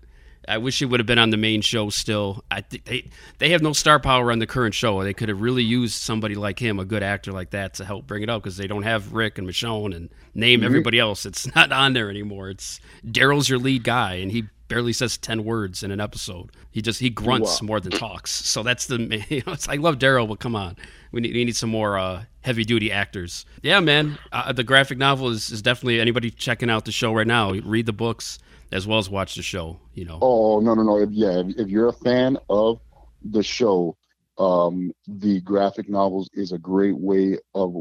I 0.48 0.58
wish 0.60 0.80
he 0.80 0.86
would 0.86 1.00
have 1.00 1.08
been 1.08 1.20
on 1.20 1.30
the 1.30 1.38
main 1.38 1.62
show 1.62 1.90
still. 1.90 2.44
I 2.50 2.62
think 2.62 2.86
they 2.86 3.10
they 3.40 3.50
have 3.50 3.62
no 3.62 3.74
star 3.74 4.00
power 4.00 4.32
on 4.32 4.40
the 4.40 4.48
current 4.48 4.74
show. 4.74 5.04
They 5.04 5.14
could 5.14 5.30
have 5.30 5.42
really 5.42 5.64
used 5.64 5.96
somebody 5.96 6.36
like 6.36 6.60
him, 6.60 6.80
a 6.80 6.86
good 6.86 7.04
actor 7.04 7.32
like 7.32 7.50
that, 7.52 7.74
to 7.76 7.86
help 7.86 8.08
bring 8.08 8.24
it 8.24 8.30
up 8.30 8.44
because 8.44 8.58
they 8.58 8.68
don't 8.68 8.84
have 8.84 9.14
Rick 9.14 9.38
and 9.38 9.48
Michonne 9.48 9.96
and 9.96 10.10
name 10.34 10.64
everybody 10.64 11.00
else. 11.00 11.26
It's 11.26 11.54
not 11.56 11.72
on 11.72 11.94
there 11.94 12.10
anymore. 12.10 12.50
It's 12.50 12.80
Daryl's 13.06 13.50
your 13.50 13.60
lead 13.60 13.84
guy, 13.84 14.16
and 14.16 14.32
he 14.32 14.46
barely 14.70 14.94
says 14.94 15.18
ten 15.18 15.44
words 15.44 15.84
in 15.84 15.92
an 15.92 16.00
episode. 16.00 16.52
He 16.72 16.82
just 16.82 17.00
he 17.00 17.10
grunts 17.10 17.62
Wow. 17.62 17.68
more 17.68 17.80
than 17.80 17.92
talks. 17.92 18.32
So 18.32 18.64
that's 18.64 18.86
the 18.88 18.98
you 19.30 19.44
know, 19.46 19.54
it's, 19.54 19.68
I 19.68 19.76
love 19.76 19.98
Daryl, 19.98 20.28
but 20.28 20.40
come 20.40 20.56
on, 20.56 20.78
we 21.12 21.22
need 21.22 21.34
we 21.34 21.44
need 21.46 21.56
some 21.56 21.70
more 21.70 21.98
uh, 21.98 22.24
heavy 22.42 22.64
duty 22.64 22.92
actors. 22.92 23.46
Yeah, 23.62 23.80
man, 23.82 24.18
uh, 24.32 24.54
the 24.54 24.64
graphic 24.64 24.98
novel 24.98 25.30
is, 25.30 25.50
is 25.50 25.62
definitely 25.62 26.00
anybody 26.00 26.32
checking 26.32 26.70
out 26.70 26.86
the 26.86 26.92
show 26.92 27.14
right 27.14 27.28
now. 27.28 27.52
Read 27.52 27.86
the 27.86 27.94
books 27.94 28.40
as 28.72 28.88
well 28.88 29.00
as 29.00 29.10
watch 29.10 29.36
the 29.36 29.42
show. 29.42 29.80
You 29.94 30.06
know, 30.06 30.20
Oh 30.22 30.60
no 30.60 30.74
no 30.74 30.84
no! 30.84 30.98
If, 30.98 31.10
yeah, 31.12 31.40
if, 31.40 31.58
if 31.58 31.68
you're 31.68 31.90
a 31.90 31.94
fan 31.94 32.38
of 32.50 32.80
the 33.24 33.44
show, 33.44 33.98
um, 34.38 34.92
the 35.08 35.42
graphic 35.42 35.90
novels 35.90 36.30
is 36.34 36.52
a 36.52 36.58
great 36.58 36.98
way 36.98 37.38
of 37.54 37.76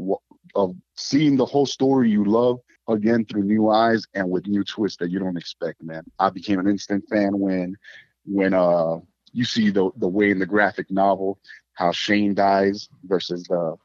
of 0.55 0.75
seeing 0.95 1.37
the 1.37 1.45
whole 1.45 1.65
story 1.65 2.09
you 2.09 2.23
love 2.23 2.59
again 2.87 3.25
through 3.25 3.43
new 3.43 3.69
eyes 3.69 4.05
and 4.13 4.29
with 4.29 4.47
new 4.47 4.63
twists 4.63 4.97
that 4.97 5.11
you 5.11 5.19
don't 5.19 5.37
expect. 5.37 5.83
Man, 5.83 6.03
I 6.19 6.29
became 6.29 6.59
an 6.59 6.67
instant 6.67 7.03
fan 7.09 7.37
when 7.37 7.75
when 8.25 8.53
uh 8.53 8.99
you 9.33 9.45
see 9.45 9.69
the 9.69 9.91
the 9.97 10.07
way 10.07 10.31
in 10.31 10.39
the 10.39 10.45
graphic 10.45 10.89
novel 10.89 11.39
how 11.73 11.91
Shane 11.91 12.33
dies 12.33 12.89
versus 13.03 13.43
the 13.43 13.75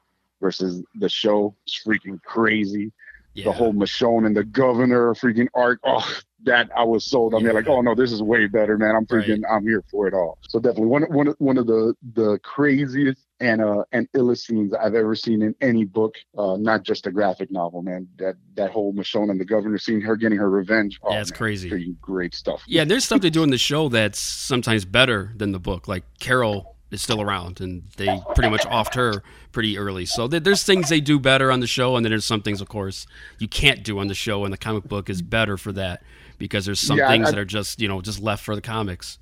versus 0.41 0.83
the 0.95 1.09
show. 1.09 1.55
It's 1.65 1.83
freaking 1.85 2.21
crazy 2.23 2.91
yeah. 3.33 3.45
the 3.45 3.51
whole 3.51 3.73
Michonne 3.73 4.25
and 4.25 4.35
the 4.35 4.43
governor 4.43 5.13
freaking 5.13 5.47
arc. 5.53 5.79
Oh, 5.83 6.07
that 6.45 6.69
I 6.75 6.83
was 6.83 7.05
sold. 7.05 7.33
I 7.33 7.37
mean, 7.37 7.47
Yeah. 7.47 7.51
like, 7.53 7.67
oh 7.67 7.81
no, 7.81 7.95
this 7.95 8.11
is 8.11 8.21
way 8.21 8.47
better, 8.47 8.77
man. 8.77 8.95
I'm 8.95 9.05
Right. 9.09 9.25
freaking, 9.27 9.41
I'm 9.49 9.63
here 9.63 9.83
for 9.89 10.07
it 10.07 10.13
all. 10.13 10.37
So 10.49 10.59
definitely 10.59 10.87
one, 10.87 11.03
one, 11.39 11.57
of- 11.57 11.67
the 11.67 11.93
the 12.13 12.39
craziest 12.43 13.25
and 13.39 13.61
uh 13.61 13.83
and 13.91 14.07
illest 14.13 14.39
scenes 14.39 14.73
I've 14.73 14.95
ever 14.95 15.15
seen 15.15 15.41
in 15.41 15.55
any 15.61 15.85
book, 15.85 16.15
uh, 16.37 16.57
not 16.57 16.83
just 16.83 17.07
a 17.07 17.11
graphic 17.11 17.51
novel, 17.51 17.81
man. 17.81 18.07
That 18.17 18.35
that 18.55 18.71
whole 18.71 18.93
Michonne 18.93 19.29
and 19.31 19.39
the 19.39 19.45
governor, 19.45 19.77
seeing 19.77 20.01
her 20.01 20.15
getting 20.15 20.37
her 20.37 20.49
revenge. 20.49 20.99
Oh, 21.03 21.11
Yeah, 21.13 21.21
it's 21.21 21.31
man, 21.31 21.37
crazy. 21.37 21.95
great 22.01 22.33
stuff. 22.35 22.63
Yeah, 22.67 22.83
there's 22.83 23.05
stuff 23.05 23.21
they 23.21 23.29
do 23.29 23.43
in 23.43 23.49
the 23.49 23.57
show 23.57 23.87
that's 23.89 24.19
sometimes 24.19 24.83
better 24.85 25.31
than 25.37 25.51
the 25.51 25.59
book. 25.59 25.87
Like 25.87 26.03
Carol 26.19 26.75
is 26.91 27.01
still 27.01 27.21
around, 27.21 27.59
and 27.59 27.83
they 27.97 28.21
pretty 28.35 28.49
much 28.51 28.61
offed 28.67 28.93
her 28.95 29.23
pretty 29.51 29.77
early. 29.79 30.05
So 30.05 30.27
there- 30.27 30.39
there's 30.39 30.63
things 30.63 30.89
they 30.89 31.01
do 31.01 31.19
better 31.19 31.51
on 31.51 31.59
the 31.59 31.65
show, 31.67 31.95
and 31.95 32.05
then 32.05 32.11
there's 32.11 32.23
some 32.25 32.41
things, 32.41 32.61
of 32.61 32.67
course, 32.69 33.07
you 33.39 33.47
can't 33.47 33.83
do 33.83 33.97
on 33.99 34.07
the 34.07 34.13
show. 34.13 34.43
And 34.43 34.53
the 34.53 34.57
comic 34.57 34.83
book 34.83 35.09
is 35.09 35.21
better 35.23 35.57
for 35.57 35.71
that 35.71 36.03
because 36.43 36.65
there's 36.65 36.81
some 36.81 36.97
Yeah, 36.97 37.07
things 37.07 37.27
I- 37.29 37.31
that 37.31 37.39
are 37.39 37.45
just 37.45 37.79
you 37.81 37.87
know 37.87 38.01
just 38.01 38.21
left 38.21 38.43
for 38.43 38.53
the 38.55 38.61
comics. 38.61 39.17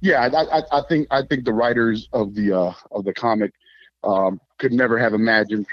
yeah 0.00 0.28
I, 0.28 0.58
I, 0.58 0.62
I 0.78 0.82
think 0.88 1.06
i 1.10 1.22
think 1.22 1.44
the 1.44 1.52
writers 1.52 2.08
of 2.12 2.34
the 2.34 2.52
uh 2.52 2.72
of 2.90 3.04
the 3.04 3.12
comic 3.12 3.52
um 4.02 4.40
could 4.58 4.72
never 4.72 4.98
have 4.98 5.12
imagined 5.14 5.66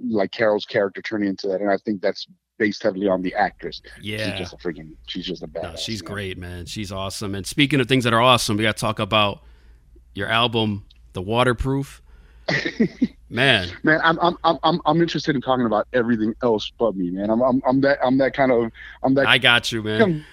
like 0.00 0.30
carol's 0.30 0.66
character 0.66 1.00
turning 1.02 1.28
into 1.30 1.48
that 1.48 1.60
and 1.62 1.70
i 1.70 1.78
think 1.84 2.00
that's 2.02 2.26
based 2.58 2.82
heavily 2.84 3.08
on 3.08 3.20
the 3.22 3.34
actress 3.34 3.80
Yeah. 4.00 4.18
she's 4.30 4.38
just 4.38 4.52
a 4.52 4.56
freaking 4.58 4.90
she's 5.08 5.24
just 5.26 5.42
a 5.42 5.48
badass 5.48 5.62
No, 5.62 5.76
she's 5.76 6.02
man. 6.04 6.12
great, 6.12 6.38
man. 6.38 6.66
She's 6.66 6.92
awesome. 6.92 7.34
And 7.34 7.44
speaking 7.46 7.80
of 7.80 7.88
things 7.88 8.04
that 8.04 8.12
are 8.12 8.20
awesome, 8.22 8.56
we 8.56 8.62
got 8.62 8.76
to 8.76 8.80
talk 8.80 9.00
about 9.00 9.40
your 10.14 10.28
album, 10.28 10.84
The 11.14 11.22
Waterproof. 11.22 12.00
man, 13.34 13.68
man 13.82 14.00
I'm, 14.02 14.18
I'm 14.20 14.36
i'm 14.44 14.58
i'm 14.62 14.80
i'm 14.86 15.00
interested 15.00 15.34
in 15.34 15.42
talking 15.42 15.66
about 15.66 15.86
everything 15.92 16.34
else 16.42 16.72
but 16.78 16.96
me 16.96 17.10
man 17.10 17.30
i'm 17.30 17.42
i'm, 17.42 17.60
I'm 17.66 17.80
that 17.82 17.98
i'm 18.02 18.16
that 18.18 18.34
kind 18.34 18.52
of 18.52 18.70
i'm 19.02 19.14
that 19.14 19.26
I 19.26 19.38
got 19.38 19.70
you, 19.72 19.82
man. 19.82 20.24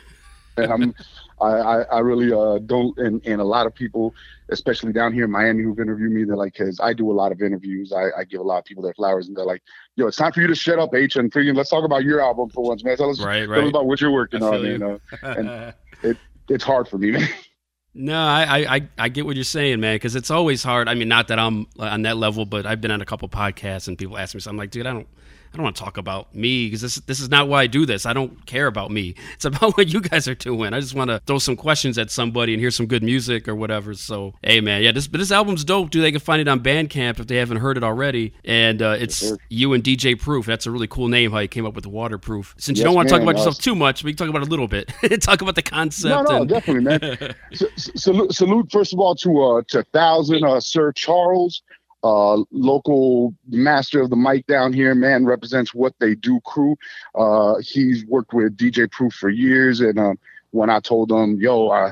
and 0.57 0.71
I'm, 0.71 0.93
I, 1.39 1.47
I, 1.47 1.81
I 1.83 1.99
really 1.99 2.31
uh, 2.31 2.59
don't, 2.59 2.97
and, 2.97 3.21
and 3.25 3.41
a 3.41 3.43
lot 3.43 3.65
of 3.65 3.73
people, 3.73 4.13
especially 4.51 4.91
down 4.91 5.13
here 5.13 5.25
in 5.25 5.31
Miami, 5.31 5.63
who've 5.63 5.79
interviewed 5.79 6.11
me, 6.11 6.23
they're 6.23 6.35
like, 6.35 6.53
because 6.53 6.79
I 6.81 6.93
do 6.93 7.09
a 7.11 7.13
lot 7.13 7.31
of 7.31 7.41
interviews, 7.41 7.93
I, 7.93 8.19
I 8.19 8.23
give 8.25 8.41
a 8.41 8.43
lot 8.43 8.59
of 8.59 8.65
people 8.65 8.83
their 8.83 8.93
flowers, 8.93 9.27
and 9.27 9.35
they're 9.35 9.45
like, 9.45 9.63
yo, 9.95 10.07
it's 10.07 10.17
time 10.17 10.31
for 10.31 10.41
you 10.41 10.47
to 10.47 10.55
shut 10.55 10.79
up, 10.79 10.93
H, 10.93 11.15
and 11.15 11.31
freaking 11.31 11.55
let's 11.55 11.69
talk 11.69 11.83
about 11.85 12.03
your 12.03 12.21
album 12.21 12.49
for 12.49 12.63
once, 12.63 12.83
man. 12.83 12.97
Tell 12.97 13.09
us, 13.09 13.19
Right, 13.19 13.47
tell 13.47 13.63
us 13.63 13.69
about 13.69 13.87
what 13.87 14.01
you're 14.01 14.11
working 14.11 14.43
on, 14.43 14.61
you 14.61 14.71
you. 14.71 14.77
know. 14.77 14.99
And 15.23 15.73
it, 16.03 16.17
it's 16.49 16.63
hard 16.63 16.87
for 16.87 16.97
me, 16.97 17.11
man. 17.11 17.29
No, 17.93 18.17
I, 18.17 18.75
I, 18.75 18.89
I- 18.97 19.09
get 19.09 19.25
what 19.25 19.35
you're 19.35 19.43
saying, 19.43 19.79
man, 19.81 19.95
because 19.95 20.15
it's 20.15 20.31
always 20.31 20.63
hard. 20.63 20.87
I 20.87 20.93
mean, 20.93 21.09
not 21.09 21.27
that 21.27 21.39
I'm 21.39 21.67
on 21.77 22.03
that 22.03 22.17
level, 22.17 22.45
but 22.45 22.65
I've 22.65 22.79
been 22.79 22.91
on 22.91 23.01
a 23.01 23.05
couple 23.05 23.27
podcasts 23.27 23.87
and 23.87 23.97
people 23.97 24.17
ask 24.17 24.33
me, 24.33 24.39
so 24.41 24.49
I'm 24.49 24.57
like, 24.57 24.71
dude, 24.71 24.87
I 24.87 24.93
don't, 24.93 25.07
I 25.53 25.57
don't 25.57 25.65
want 25.65 25.75
to 25.75 25.83
talk 25.83 25.97
about 25.97 26.33
me 26.33 26.67
because 26.67 26.79
this, 26.81 26.95
this 26.95 27.19
is 27.19 27.29
not 27.29 27.49
why 27.49 27.63
I 27.63 27.67
do 27.67 27.85
this. 27.85 28.05
I 28.05 28.13
don't 28.13 28.45
care 28.45 28.67
about 28.67 28.89
me. 28.89 29.15
It's 29.33 29.43
about 29.43 29.75
what 29.77 29.89
you 29.89 29.99
guys 29.99 30.27
are 30.29 30.35
doing. 30.35 30.73
I 30.73 30.79
just 30.79 30.95
want 30.95 31.09
to 31.09 31.21
throw 31.25 31.39
some 31.39 31.57
questions 31.57 31.97
at 31.97 32.09
somebody 32.09 32.53
and 32.53 32.61
hear 32.61 32.71
some 32.71 32.85
good 32.85 33.03
music 33.03 33.49
or 33.49 33.55
whatever. 33.55 33.93
So, 33.93 34.33
hey, 34.43 34.61
man, 34.61 34.81
yeah, 34.81 34.93
this, 34.93 35.07
but 35.07 35.19
this 35.19 35.31
album's 35.31 35.65
dope, 35.65 35.89
dude. 35.89 36.03
They 36.03 36.11
can 36.11 36.21
find 36.21 36.39
it 36.39 36.47
on 36.47 36.61
Bandcamp 36.61 37.19
if 37.19 37.27
they 37.27 37.35
haven't 37.35 37.57
heard 37.57 37.75
it 37.75 37.83
already, 37.83 38.33
and 38.45 38.81
uh, 38.81 38.95
it's 38.97 39.17
sir. 39.17 39.37
you 39.49 39.73
and 39.73 39.83
DJ 39.83 40.17
Proof. 40.17 40.45
That's 40.45 40.65
a 40.65 40.71
really 40.71 40.87
cool 40.87 41.09
name 41.09 41.31
how 41.31 41.39
you 41.39 41.49
came 41.49 41.65
up 41.65 41.73
with 41.73 41.83
the 41.83 41.89
waterproof. 41.89 42.55
Since 42.57 42.77
you 42.77 42.85
don't 42.85 42.95
want 42.95 43.09
to 43.09 43.13
talk 43.13 43.21
about 43.21 43.35
yourself 43.35 43.57
uh, 43.57 43.61
too 43.61 43.75
much, 43.75 44.05
we 44.05 44.11
can 44.13 44.17
talk 44.17 44.29
about 44.29 44.43
it 44.43 44.47
a 44.47 44.51
little 44.51 44.69
bit. 44.69 44.87
talk 45.21 45.41
about 45.41 45.55
the 45.55 45.61
concept. 45.61 46.09
No, 46.09 46.21
no, 46.21 46.41
and, 46.41 46.49
definitely, 46.49 46.83
man. 46.83 47.35
S- 47.51 47.63
s- 47.75 47.91
salute, 47.95 48.31
salute, 48.33 48.71
first 48.71 48.93
of 48.93 48.99
all, 48.99 49.15
to 49.15 49.43
uh, 49.43 49.61
to 49.67 49.83
Thousand, 49.91 50.45
uh, 50.45 50.61
Sir 50.61 50.93
Charles, 50.93 51.61
uh, 52.03 52.37
local 52.51 53.33
master 53.47 54.01
of 54.01 54.09
the 54.09 54.15
mic 54.15 54.45
down 54.47 54.73
here. 54.73 54.95
Man, 54.95 55.25
represents 55.25 55.73
what 55.73 55.93
they 55.99 56.15
do. 56.15 56.39
Crew. 56.45 56.75
Uh, 57.15 57.55
he's 57.61 58.05
worked 58.05 58.33
with 58.33 58.57
DJ 58.57 58.89
Proof 58.89 59.13
for 59.13 59.29
years, 59.29 59.81
and 59.81 59.99
um, 59.99 60.19
when 60.51 60.69
I 60.69 60.79
told 60.79 61.11
him, 61.11 61.39
"Yo, 61.39 61.69
I, 61.69 61.91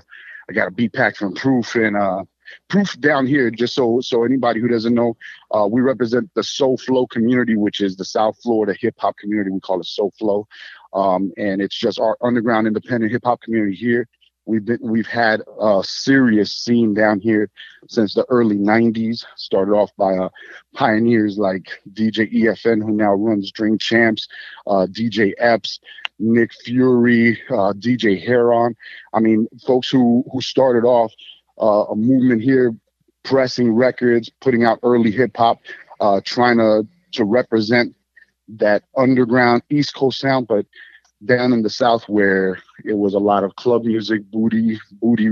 I 0.49 0.53
got 0.53 0.67
a 0.67 0.71
beat 0.71 0.93
pack 0.93 1.15
from 1.15 1.33
Proof," 1.33 1.75
and 1.75 1.95
uh, 1.95 2.23
Proof 2.67 2.99
down 2.99 3.27
here, 3.27 3.51
just 3.51 3.75
so 3.75 3.99
so 4.01 4.23
anybody 4.23 4.59
who 4.59 4.67
doesn't 4.67 4.93
know, 4.93 5.15
uh, 5.51 5.67
we 5.67 5.81
represent 5.81 6.29
the 6.33 6.43
Soul 6.43 6.77
Flow 6.77 7.05
community, 7.05 7.55
which 7.55 7.81
is 7.81 7.95
the 7.95 8.05
South 8.05 8.37
Florida 8.41 8.75
hip 8.79 8.95
hop 8.97 9.17
community. 9.17 9.51
We 9.51 9.59
call 9.59 9.79
it 9.79 9.85
Soul 9.85 10.13
Flow, 10.17 10.47
um, 10.93 11.31
and 11.37 11.61
it's 11.61 11.77
just 11.77 11.99
our 11.99 12.17
underground 12.21 12.67
independent 12.67 13.11
hip 13.11 13.23
hop 13.25 13.41
community 13.41 13.75
here. 13.75 14.07
We've 14.49 14.65
been 14.65 14.79
we've 14.81 15.05
had 15.05 15.43
a 15.61 15.83
serious 15.85 16.51
scene 16.51 16.95
down 16.95 17.19
here 17.19 17.51
since 17.87 18.15
the 18.15 18.25
early 18.29 18.57
'90s. 18.57 19.23
Started 19.35 19.73
off 19.73 19.91
by 19.95 20.17
uh, 20.17 20.29
pioneers 20.73 21.37
like 21.37 21.69
DJ 21.93 22.33
EFN, 22.33 22.81
who 22.81 22.91
now 22.91 23.13
runs 23.13 23.51
Drink 23.51 23.79
Champs, 23.79 24.27
uh, 24.65 24.87
DJ 24.89 25.33
Epps, 25.37 25.79
Nick 26.17 26.51
Fury, 26.63 27.39
uh, 27.51 27.73
DJ 27.73 28.19
Heron. 28.25 28.75
I 29.13 29.19
mean, 29.19 29.47
folks 29.67 29.87
who 29.87 30.25
who 30.31 30.41
started 30.41 30.83
off 30.83 31.13
uh, 31.61 31.85
a 31.91 31.95
movement 31.95 32.41
here, 32.41 32.73
pressing 33.21 33.71
records, 33.71 34.31
putting 34.41 34.63
out 34.63 34.79
early 34.81 35.11
hip 35.11 35.37
hop, 35.37 35.59
uh, 35.99 36.21
trying 36.25 36.57
to 36.57 36.87
to 37.11 37.23
represent 37.23 37.95
that 38.47 38.81
underground 38.97 39.61
East 39.69 39.93
Coast 39.93 40.17
sound, 40.17 40.47
but 40.47 40.65
down 41.25 41.53
in 41.53 41.61
the 41.63 41.69
South 41.69 42.03
where 42.09 42.57
it 42.85 42.97
was 42.97 43.13
a 43.13 43.19
lot 43.19 43.43
of 43.43 43.55
club 43.55 43.83
music, 43.85 44.21
booty, 44.31 44.79
booty, 45.01 45.29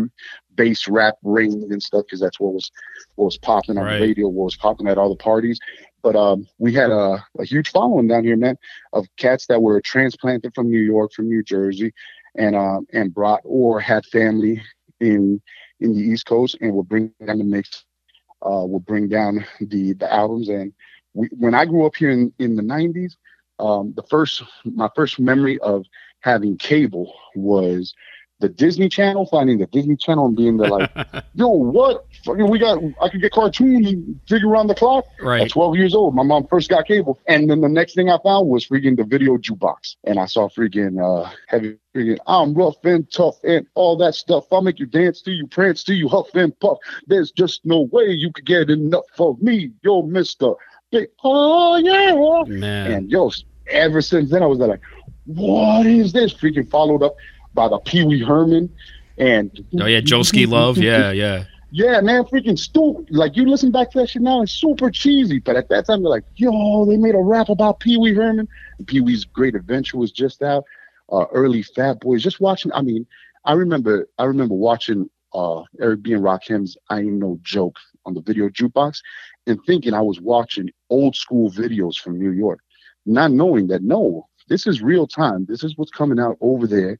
bass 0.55 0.87
rap 0.87 1.15
ring 1.23 1.67
and 1.71 1.81
stuff 1.81 2.03
because 2.05 2.19
that's 2.19 2.39
what 2.39 2.53
was 2.53 2.71
what 3.15 3.25
was 3.25 3.37
popping 3.37 3.77
on 3.77 3.85
Right. 3.85 3.89
the 3.89 3.95
radio, 3.95 4.27
what 4.27 4.45
was 4.45 4.57
popping 4.57 4.87
at 4.87 4.97
all 4.97 5.09
the 5.09 5.15
parties. 5.23 5.59
But 6.03 6.15
um, 6.15 6.47
we 6.59 6.73
had 6.73 6.91
a, 6.91 7.23
a 7.39 7.45
huge 7.45 7.71
following 7.71 8.07
down 8.07 8.23
here, 8.23 8.37
man, 8.37 8.57
of 8.93 9.05
cats 9.17 9.47
that 9.47 9.61
were 9.61 9.81
transplanted 9.81 10.53
from 10.55 10.69
New 10.69 10.79
York, 10.81 11.11
from 11.13 11.27
New 11.29 11.43
Jersey, 11.43 11.93
and 12.35 12.55
um, 12.55 12.87
and 12.93 13.13
brought 13.13 13.41
or 13.43 13.79
had 13.79 14.05
family 14.05 14.61
in 14.99 15.41
in 15.79 15.93
the 15.93 16.01
East 16.01 16.25
Coast, 16.25 16.57
and 16.61 16.73
would 16.75 16.89
bring 16.89 17.09
down 17.09 17.23
the 17.25 17.43
mix, 17.43 17.85
uh, 18.29 18.63
would 18.65 18.85
bring 18.85 19.07
down 19.09 19.45
the 19.61 19.93
the 19.93 20.11
albums. 20.11 20.49
And 20.49 20.73
we, 21.13 21.27
when 21.31 21.53
I 21.53 21.65
grew 21.65 21.85
up 21.85 21.95
here 21.95 22.11
in 22.11 22.31
in 22.39 22.55
the 22.55 22.63
'90s, 22.63 23.15
um, 23.59 23.93
the 23.95 24.03
first 24.03 24.43
my 24.65 24.89
first 24.95 25.19
memory 25.19 25.59
of 25.59 25.85
having 26.21 26.57
cable 26.57 27.13
was 27.35 27.93
the 28.39 28.49
Disney 28.49 28.87
Channel, 28.87 29.25
finding 29.25 29.57
the 29.57 29.65
Disney 29.67 29.95
Channel 29.95 30.27
and 30.27 30.35
being 30.35 30.57
there 30.57 30.69
like, 30.69 30.91
yo, 31.33 31.47
what? 31.47 32.05
Fucking, 32.23 32.49
we 32.49 32.59
got, 32.59 32.79
I 33.01 33.09
could 33.09 33.21
get 33.21 33.31
cartoons 33.31 33.91
and 33.91 34.19
figure 34.27 34.47
around 34.47 34.67
the 34.67 34.75
clock. 34.75 35.05
Right. 35.21 35.43
At 35.43 35.49
12 35.49 35.75
years 35.75 35.95
old, 35.95 36.13
my 36.13 36.23
mom 36.23 36.45
first 36.47 36.69
got 36.69 36.85
cable. 36.85 37.19
And 37.27 37.49
then 37.49 37.61
the 37.61 37.69
next 37.69 37.95
thing 37.95 38.09
I 38.09 38.17
found 38.23 38.47
was 38.47 38.67
freaking 38.67 38.95
the 38.95 39.03
video 39.03 39.37
jukebox. 39.37 39.95
And 40.03 40.19
I 40.19 40.25
saw 40.25 40.49
freaking 40.49 41.01
uh 41.01 41.31
heavy 41.47 41.77
freaking 41.95 42.17
I'm 42.27 42.53
rough 42.53 42.83
and 42.83 43.11
tough 43.11 43.37
and 43.43 43.65
all 43.73 43.97
that 43.97 44.13
stuff. 44.13 44.45
I'll 44.51 44.61
make 44.61 44.79
you 44.79 44.85
dance 44.85 45.21
to 45.23 45.31
you, 45.31 45.47
prance 45.47 45.83
to 45.85 45.93
you, 45.95 46.07
huff 46.07 46.33
and 46.35 46.57
puff. 46.59 46.77
There's 47.07 47.31
just 47.31 47.65
no 47.65 47.81
way 47.91 48.05
you 48.09 48.31
could 48.31 48.45
get 48.45 48.69
enough 48.69 49.05
of 49.19 49.41
me, 49.41 49.71
yo, 49.81 50.03
Mister. 50.03 50.53
Big, 50.91 51.09
oh 51.23 51.77
yeah. 51.77 52.43
Man. 52.47 52.91
And 52.91 53.11
yo, 53.11 53.31
ever 53.69 54.01
since 54.01 54.29
then 54.29 54.43
I 54.43 54.45
was 54.45 54.59
like, 54.59 54.81
what 55.25 55.85
is 55.85 56.13
this? 56.13 56.33
Freaking 56.33 56.69
followed 56.69 57.03
up 57.03 57.15
by 57.53 57.67
the 57.67 57.79
Pee 57.79 58.05
Wee 58.05 58.23
Herman 58.23 58.73
and 59.17 59.65
Oh 59.79 59.85
yeah, 59.85 59.99
Joeski 59.99 60.47
Love. 60.47 60.77
Yeah, 60.77 61.11
yeah. 61.11 61.45
yeah, 61.71 61.99
man, 62.01 62.23
freaking 62.23 62.57
stupid. 62.57 63.07
Like 63.09 63.35
you 63.35 63.45
listen 63.47 63.71
back 63.71 63.91
to 63.91 63.99
that 63.99 64.09
shit 64.09 64.21
now, 64.21 64.41
it's 64.41 64.53
super 64.53 64.89
cheesy. 64.89 65.39
But 65.39 65.55
at 65.55 65.69
that 65.69 65.87
time, 65.87 66.03
they're 66.03 66.09
like, 66.09 66.23
yo, 66.35 66.85
they 66.85 66.97
made 66.97 67.15
a 67.15 67.19
rap 67.19 67.49
about 67.49 67.79
Pee 67.79 67.97
Wee 67.97 68.13
Herman. 68.13 68.47
Pee 68.85 69.01
Wee's 69.01 69.25
Great 69.25 69.55
Adventure 69.55 69.97
was 69.97 70.11
just 70.11 70.41
out. 70.41 70.63
Uh, 71.11 71.25
early 71.31 71.63
Fat 71.63 71.99
Boys. 71.99 72.21
Just 72.21 72.39
watching. 72.39 72.71
I 72.73 72.81
mean, 72.81 73.05
I 73.45 73.53
remember. 73.53 74.07
I 74.17 74.25
remember 74.25 74.55
watching 74.55 75.09
uh, 75.33 75.63
Eric 75.79 76.03
B 76.03 76.13
and 76.13 76.23
Rakim's 76.23 76.77
"I 76.89 76.99
Ain't 76.99 77.13
No 77.13 77.39
Joke" 77.43 77.77
on 78.07 78.15
the 78.15 78.21
video 78.21 78.49
jukebox, 78.49 78.99
and 79.45 79.59
thinking 79.67 79.93
I 79.93 80.01
was 80.01 80.19
watching 80.19 80.71
old 80.89 81.15
school 81.15 81.51
videos 81.51 81.97
from 81.97 82.17
New 82.17 82.31
York, 82.31 82.61
not 83.05 83.31
knowing 83.31 83.67
that 83.67 83.83
no, 83.83 84.27
this 84.47 84.65
is 84.65 84.81
real 84.81 85.05
time. 85.05 85.45
This 85.45 85.63
is 85.63 85.77
what's 85.77 85.91
coming 85.91 86.19
out 86.19 86.37
over 86.41 86.65
there, 86.65 86.97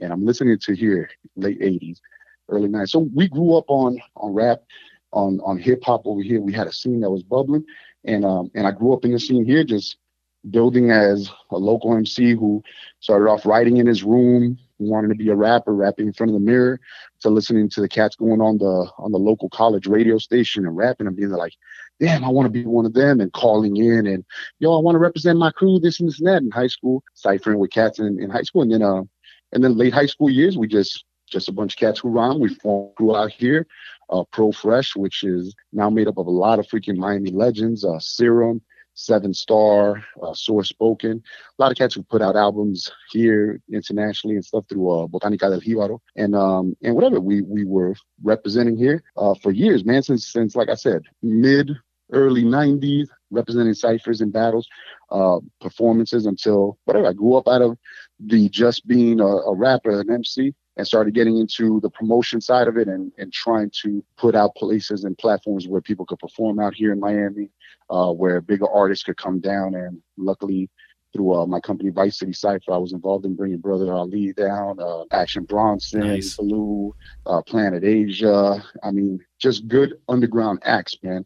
and 0.00 0.12
I'm 0.12 0.24
listening 0.24 0.58
to 0.58 0.74
here 0.74 1.08
late 1.36 1.60
'80s 1.60 1.98
early 2.48 2.68
90s. 2.68 2.88
So 2.90 3.08
we 3.14 3.28
grew 3.28 3.56
up 3.56 3.64
on 3.68 4.00
on 4.16 4.32
rap, 4.32 4.62
on 5.12 5.40
on 5.44 5.58
hip 5.58 5.82
hop 5.84 6.02
over 6.06 6.22
here. 6.22 6.40
We 6.40 6.52
had 6.52 6.66
a 6.66 6.72
scene 6.72 7.00
that 7.00 7.10
was 7.10 7.22
bubbling, 7.22 7.64
and 8.04 8.24
um 8.24 8.50
and 8.54 8.66
I 8.66 8.72
grew 8.72 8.92
up 8.92 9.04
in 9.04 9.12
the 9.12 9.20
scene 9.20 9.44
here, 9.44 9.64
just 9.64 9.98
building 10.50 10.90
as 10.90 11.30
a 11.50 11.58
local 11.58 11.96
MC 11.96 12.32
who 12.32 12.62
started 13.00 13.28
off 13.28 13.46
writing 13.46 13.78
in 13.78 13.86
his 13.86 14.02
room, 14.02 14.58
wanting 14.78 15.10
to 15.10 15.16
be 15.16 15.28
a 15.30 15.34
rapper, 15.34 15.74
rapping 15.74 16.06
in 16.06 16.12
front 16.12 16.30
of 16.30 16.34
the 16.34 16.40
mirror, 16.40 16.80
to 17.20 17.30
listening 17.30 17.68
to 17.70 17.80
the 17.80 17.88
cats 17.88 18.16
going 18.16 18.40
on 18.40 18.58
the 18.58 18.90
on 18.98 19.12
the 19.12 19.18
local 19.18 19.48
college 19.48 19.86
radio 19.86 20.18
station 20.18 20.66
and 20.66 20.76
rapping 20.76 21.06
and 21.06 21.16
being 21.16 21.30
like, 21.30 21.54
damn, 21.98 22.24
I 22.24 22.28
want 22.28 22.46
to 22.46 22.50
be 22.50 22.66
one 22.66 22.86
of 22.86 22.94
them, 22.94 23.20
and 23.20 23.32
calling 23.32 23.76
in 23.76 24.06
and 24.06 24.24
yo, 24.58 24.76
I 24.76 24.82
want 24.82 24.94
to 24.94 25.00
represent 25.00 25.38
my 25.38 25.50
crew, 25.50 25.78
this 25.78 26.00
and 26.00 26.08
this 26.08 26.18
and 26.18 26.28
that 26.28 26.42
in 26.42 26.50
high 26.50 26.66
school, 26.66 27.02
ciphering 27.14 27.58
with 27.58 27.70
cats 27.70 27.98
in, 27.98 28.20
in 28.20 28.30
high 28.30 28.42
school, 28.42 28.62
and 28.62 28.72
then 28.72 28.82
uh, 28.82 29.02
and 29.52 29.64
then 29.64 29.76
late 29.76 29.94
high 29.94 30.06
school 30.06 30.30
years, 30.30 30.56
we 30.58 30.66
just 30.66 31.04
just 31.28 31.48
a 31.48 31.52
bunch 31.52 31.74
of 31.74 31.78
cats 31.78 32.00
who 32.00 32.08
rhyme. 32.08 32.38
We 32.38 32.54
formed 32.54 32.94
crew 32.96 33.16
out 33.16 33.32
here, 33.32 33.66
uh, 34.10 34.24
Pro 34.32 34.52
Fresh, 34.52 34.96
which 34.96 35.24
is 35.24 35.54
now 35.72 35.90
made 35.90 36.08
up 36.08 36.18
of 36.18 36.26
a 36.26 36.30
lot 36.30 36.58
of 36.58 36.66
freaking 36.66 36.96
Miami 36.96 37.30
legends, 37.30 37.84
uh, 37.84 37.98
Serum, 37.98 38.60
Seven 38.96 39.32
Star, 39.32 40.02
uh, 40.22 40.34
Source 40.34 40.70
Spoken, 40.70 41.22
a 41.58 41.62
lot 41.62 41.70
of 41.70 41.78
cats 41.78 41.94
who 41.94 42.02
put 42.02 42.22
out 42.22 42.34
albums 42.34 42.90
here 43.10 43.60
internationally 43.72 44.36
and 44.36 44.44
stuff 44.44 44.64
through 44.68 44.90
uh, 44.90 45.06
Botanica 45.06 45.50
del 45.50 45.60
Jíbaro, 45.60 46.00
and 46.16 46.34
um 46.34 46.76
and 46.82 46.94
whatever 46.94 47.20
we 47.20 47.42
we 47.42 47.64
were 47.64 47.94
representing 48.22 48.76
here 48.76 49.04
uh, 49.16 49.34
for 49.42 49.52
years, 49.52 49.84
man. 49.84 50.02
Since 50.02 50.26
since 50.32 50.56
like 50.56 50.70
I 50.70 50.74
said, 50.74 51.02
mid 51.22 51.70
early 52.12 52.44
90s, 52.44 53.08
representing 53.30 53.74
ciphers 53.74 54.20
and 54.20 54.32
battles, 54.32 54.68
uh, 55.10 55.40
performances 55.60 56.26
until 56.26 56.78
whatever. 56.84 57.06
I 57.08 57.12
grew 57.12 57.34
up 57.34 57.48
out 57.48 57.62
of 57.62 57.76
the 58.20 58.48
just 58.48 58.86
being 58.86 59.20
a, 59.20 59.26
a 59.26 59.54
rapper, 59.54 60.00
an 60.00 60.10
MC, 60.10 60.54
and 60.76 60.86
started 60.86 61.14
getting 61.14 61.38
into 61.38 61.80
the 61.80 61.90
promotion 61.90 62.40
side 62.40 62.68
of 62.68 62.76
it 62.76 62.88
and, 62.88 63.12
and 63.18 63.32
trying 63.32 63.70
to 63.82 64.04
put 64.16 64.34
out 64.34 64.54
places 64.56 65.04
and 65.04 65.16
platforms 65.18 65.66
where 65.66 65.80
people 65.80 66.04
could 66.04 66.18
perform 66.18 66.58
out 66.58 66.74
here 66.74 66.92
in 66.92 67.00
Miami, 67.00 67.50
uh, 67.90 68.12
where 68.12 68.40
bigger 68.40 68.68
artists 68.68 69.04
could 69.04 69.16
come 69.16 69.40
down. 69.40 69.74
And 69.74 70.02
luckily, 70.18 70.68
through 71.12 71.34
uh, 71.34 71.46
my 71.46 71.60
company 71.60 71.90
Vice 71.90 72.18
City 72.18 72.32
Cypher, 72.32 72.72
I 72.72 72.76
was 72.76 72.92
involved 72.92 73.24
in 73.24 73.34
bringing 73.34 73.58
Brother 73.58 73.92
Ali 73.92 74.34
down, 74.34 74.78
uh, 74.78 75.04
Action 75.12 75.44
Bronson, 75.44 76.00
Nice. 76.00 76.36
Blu, 76.36 76.94
uh, 77.24 77.40
Planet 77.42 77.84
Asia. 77.84 78.62
I 78.82 78.90
mean, 78.90 79.20
just 79.38 79.66
good 79.68 79.94
underground 80.08 80.58
acts, 80.62 80.96
man. 81.02 81.24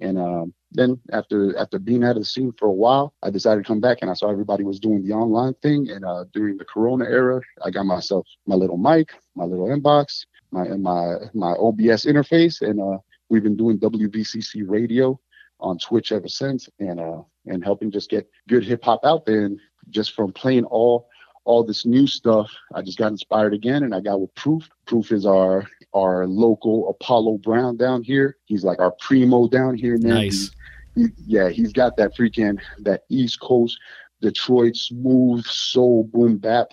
And 0.00 0.18
um, 0.18 0.54
then 0.72 1.00
after 1.12 1.56
after 1.56 1.78
being 1.78 2.04
out 2.04 2.16
of 2.16 2.22
the 2.22 2.24
scene 2.24 2.52
for 2.58 2.66
a 2.66 2.72
while, 2.72 3.14
I 3.22 3.30
decided 3.30 3.64
to 3.64 3.66
come 3.66 3.80
back, 3.80 3.98
and 4.02 4.10
I 4.10 4.14
saw 4.14 4.30
everybody 4.30 4.64
was 4.64 4.80
doing 4.80 5.04
the 5.04 5.14
online 5.14 5.54
thing. 5.54 5.90
And 5.90 6.04
uh, 6.04 6.24
during 6.32 6.56
the 6.56 6.64
Corona 6.64 7.04
era, 7.04 7.40
I 7.64 7.70
got 7.70 7.86
myself 7.86 8.26
my 8.46 8.54
little 8.54 8.76
mic, 8.76 9.10
my 9.34 9.44
little 9.44 9.66
inbox, 9.66 10.26
my 10.50 10.64
my 10.68 11.14
my 11.34 11.52
OBS 11.52 12.06
interface, 12.06 12.62
and 12.62 12.80
uh, 12.80 12.98
we've 13.28 13.42
been 13.42 13.56
doing 13.56 13.78
WVCC 13.78 14.64
radio 14.66 15.18
on 15.60 15.78
Twitch 15.78 16.12
ever 16.12 16.28
since, 16.28 16.68
and 16.78 17.00
uh, 17.00 17.22
and 17.46 17.64
helping 17.64 17.90
just 17.90 18.10
get 18.10 18.28
good 18.48 18.64
hip 18.64 18.84
hop 18.84 19.00
out 19.04 19.24
there. 19.24 19.44
And 19.44 19.60
just 19.90 20.12
from 20.12 20.32
playing 20.32 20.64
all 20.64 21.08
all 21.44 21.62
this 21.64 21.86
new 21.86 22.06
stuff, 22.06 22.50
I 22.74 22.82
just 22.82 22.98
got 22.98 23.12
inspired 23.12 23.54
again, 23.54 23.84
and 23.84 23.94
I 23.94 24.00
got 24.00 24.20
with 24.20 24.34
Proof. 24.34 24.68
Proof 24.86 25.12
is 25.12 25.26
our 25.26 25.66
our 25.94 26.26
local 26.26 26.88
Apollo 26.90 27.38
Brown 27.38 27.76
down 27.76 28.02
here. 28.02 28.36
He's 28.44 28.64
like 28.64 28.78
our 28.80 28.92
primo 29.00 29.48
down 29.48 29.76
here, 29.76 29.98
man. 29.98 30.14
Nice. 30.14 30.50
He- 30.94 31.08
yeah, 31.26 31.50
he's 31.50 31.72
got 31.72 31.96
that 31.98 32.16
freaking 32.16 32.58
that 32.78 33.02
East 33.10 33.40
Coast 33.40 33.78
Detroit 34.22 34.76
smooth 34.76 35.44
soul 35.44 36.04
boom 36.12 36.38
bap, 36.38 36.68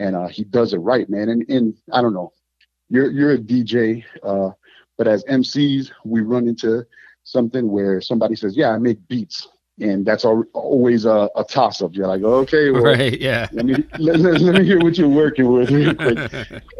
and 0.00 0.16
uh, 0.16 0.26
he 0.26 0.42
does 0.44 0.72
it 0.72 0.78
right, 0.78 1.08
man. 1.08 1.28
And 1.28 1.48
and 1.48 1.74
I 1.92 2.02
don't 2.02 2.14
know, 2.14 2.32
you're 2.88 3.10
you're 3.10 3.32
a 3.32 3.38
DJ, 3.38 4.04
uh, 4.24 4.50
but 4.98 5.06
as 5.06 5.24
MCs, 5.24 5.92
we 6.04 6.20
run 6.20 6.48
into 6.48 6.84
something 7.22 7.70
where 7.70 8.00
somebody 8.00 8.34
says, 8.34 8.56
"Yeah, 8.56 8.70
I 8.70 8.78
make 8.78 9.06
beats," 9.06 9.48
and 9.80 10.04
that's 10.06 10.24
al- 10.24 10.44
always 10.52 11.04
a, 11.04 11.28
a 11.36 11.44
toss 11.44 11.82
up. 11.82 11.94
You're 11.94 12.06
like, 12.06 12.22
"Okay, 12.22 12.70
well, 12.70 12.82
Right. 12.82 13.18
Yeah. 13.20 13.48
let 13.52 13.64
me 13.66 13.74
let, 13.98 14.20
let- 14.20 14.40
let 14.40 14.54
me 14.60 14.64
hear 14.64 14.78
what 14.80 14.96
you're 14.98 15.08
working 15.08 15.50
with 15.52 15.70
real 15.78 15.94
quick." 15.94 16.18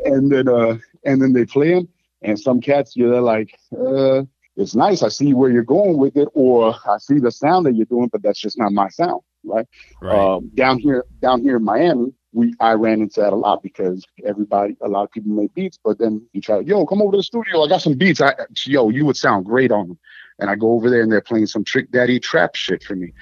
and 0.04 0.30
then 0.30 0.48
uh 0.48 0.76
and 1.04 1.20
then 1.20 1.32
they 1.32 1.44
play 1.44 1.74
them 1.74 1.88
and 2.22 2.38
some 2.38 2.60
cats 2.60 2.96
you're 2.96 3.20
like 3.20 3.54
uh 3.78 4.22
it's 4.56 4.74
nice 4.74 5.02
i 5.02 5.08
see 5.08 5.32
where 5.34 5.50
you're 5.50 5.62
going 5.62 5.96
with 5.96 6.16
it 6.16 6.28
or 6.34 6.74
i 6.88 6.96
see 6.98 7.18
the 7.18 7.30
sound 7.30 7.64
that 7.66 7.74
you're 7.74 7.86
doing 7.86 8.08
but 8.12 8.22
that's 8.22 8.40
just 8.40 8.58
not 8.58 8.72
my 8.72 8.88
sound 8.88 9.20
right, 9.44 9.66
Right. 10.02 10.14
um 10.36 10.50
down 10.54 10.78
here 10.78 11.04
down 11.22 11.40
here 11.42 11.56
in 11.56 11.64
miami 11.64 12.12
we 12.32 12.54
i 12.60 12.72
ran 12.72 13.00
into 13.00 13.20
that 13.20 13.32
a 13.32 13.36
lot 13.36 13.62
because 13.62 14.04
everybody 14.26 14.76
a 14.82 14.88
lot 14.88 15.04
of 15.04 15.10
people 15.10 15.30
make 15.32 15.52
beats 15.54 15.78
but 15.82 15.98
then 15.98 16.26
you 16.32 16.40
try 16.40 16.60
yo 16.60 16.84
come 16.86 17.00
over 17.02 17.12
to 17.12 17.16
the 17.18 17.22
studio 17.22 17.62
i 17.62 17.68
got 17.68 17.80
some 17.82 17.94
beats 17.94 18.20
i 18.20 18.34
yo 18.66 18.88
you 18.90 19.04
would 19.06 19.16
sound 19.16 19.44
great 19.46 19.70
on 19.72 19.88
them 19.88 19.98
and 20.40 20.50
i 20.50 20.54
go 20.54 20.72
over 20.72 20.88
there 20.90 21.02
and 21.02 21.10
they're 21.12 21.20
playing 21.20 21.46
some 21.46 21.62
trick 21.64 21.90
daddy 21.90 22.18
trap 22.18 22.54
shit 22.54 22.82
for 22.82 22.94
me 22.96 23.12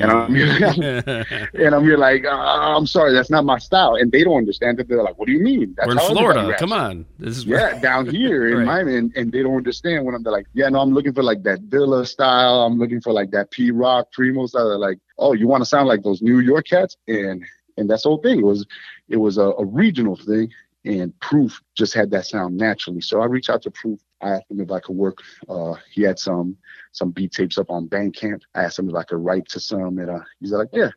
and 0.00 0.10
I'm 0.10 0.34
and 0.36 1.74
I'm 1.74 1.84
here 1.84 1.96
like, 1.96 2.24
uh, 2.24 2.28
I'm 2.76 2.86
sorry, 2.86 3.12
that's 3.12 3.30
not 3.30 3.44
my 3.44 3.58
style. 3.58 3.94
And 3.96 4.10
they 4.12 4.22
don't 4.24 4.36
understand 4.36 4.78
it. 4.80 4.88
They're 4.88 5.02
like, 5.02 5.18
what 5.18 5.26
do 5.26 5.32
you 5.32 5.40
mean? 5.42 5.74
That's 5.76 5.86
We're 5.88 5.92
in 5.94 5.98
Florida. 6.14 6.46
raps." 6.48 6.60
Come 6.60 6.72
on. 6.72 7.06
This 7.18 7.36
is 7.38 7.44
Yeah, 7.44 7.78
down 7.80 8.06
here 8.08 8.48
in 8.48 8.58
Right. 8.58 8.66
Miami, 8.66 8.96
and, 8.96 9.12
and 9.16 9.32
they 9.32 9.42
don't 9.42 9.56
understand 9.56 10.04
when 10.04 10.14
I'm 10.14 10.22
like, 10.22 10.46
yeah, 10.54 10.68
no, 10.68 10.80
I'm 10.80 10.92
looking 10.92 11.12
for 11.14 11.22
like 11.22 11.42
that 11.44 11.68
Dilla 11.68 12.06
style. 12.06 12.62
I'm 12.62 12.78
looking 12.78 13.00
for 13.00 13.12
like 13.12 13.30
that 13.32 13.50
Pete 13.50 13.74
Rock 13.74 14.12
Primo 14.12 14.46
style. 14.46 14.68
They're 14.68 14.78
like, 14.78 14.98
oh, 15.18 15.32
you 15.32 15.46
want 15.48 15.62
to 15.62 15.66
sound 15.66 15.88
like 15.88 16.02
those 16.02 16.22
New 16.22 16.40
York 16.40 16.66
cats? 16.66 16.96
And 17.08 17.44
and 17.76 17.88
that's 17.90 18.02
the 18.04 18.08
whole 18.10 18.22
thing. 18.22 18.38
It 18.40 18.44
was 18.44 18.66
it 19.08 19.16
was 19.16 19.38
a, 19.38 19.48
a 19.58 19.64
regional 19.64 20.16
thing, 20.16 20.50
and 20.84 21.18
Proof 21.20 21.60
just 21.74 21.94
had 21.94 22.10
that 22.12 22.26
sound 22.26 22.56
naturally. 22.56 23.00
So 23.00 23.20
I 23.20 23.26
reached 23.26 23.50
out 23.50 23.62
to 23.62 23.70
Proof. 23.70 24.00
I 24.22 24.30
asked 24.30 24.50
him 24.50 24.60
if 24.60 24.70
I 24.70 24.80
could 24.80 24.96
work. 24.96 25.18
Uh, 25.48 25.74
he 25.92 26.02
had 26.02 26.18
some 26.18 26.56
some 26.92 27.10
beat 27.10 27.32
tapes 27.32 27.58
up 27.58 27.70
on 27.70 27.88
Bandcamp. 27.88 28.40
I 28.54 28.64
asked 28.64 28.78
him 28.78 28.88
if 28.88 28.94
I 28.94 29.04
could 29.04 29.18
write 29.18 29.48
to 29.50 29.60
some, 29.60 29.98
and 29.98 30.10
uh, 30.10 30.20
he's 30.40 30.52
like, 30.52 30.68
yeah. 30.72 30.90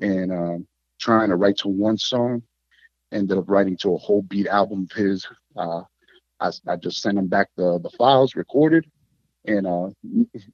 And 0.00 0.32
um, 0.32 0.66
trying 1.00 1.30
to 1.30 1.36
write 1.36 1.58
to 1.58 1.68
one 1.68 1.98
song, 1.98 2.42
ended 3.12 3.38
up 3.38 3.48
writing 3.48 3.76
to 3.78 3.94
a 3.94 3.98
whole 3.98 4.22
beat 4.22 4.46
album 4.46 4.86
of 4.90 4.96
his. 4.96 5.26
Uh, 5.56 5.82
I, 6.40 6.50
I 6.68 6.76
just 6.76 7.00
sent 7.00 7.18
him 7.18 7.26
back 7.26 7.48
the 7.56 7.78
the 7.80 7.90
files 7.90 8.36
recorded, 8.36 8.86
and 9.46 9.66
uh, 9.66 9.90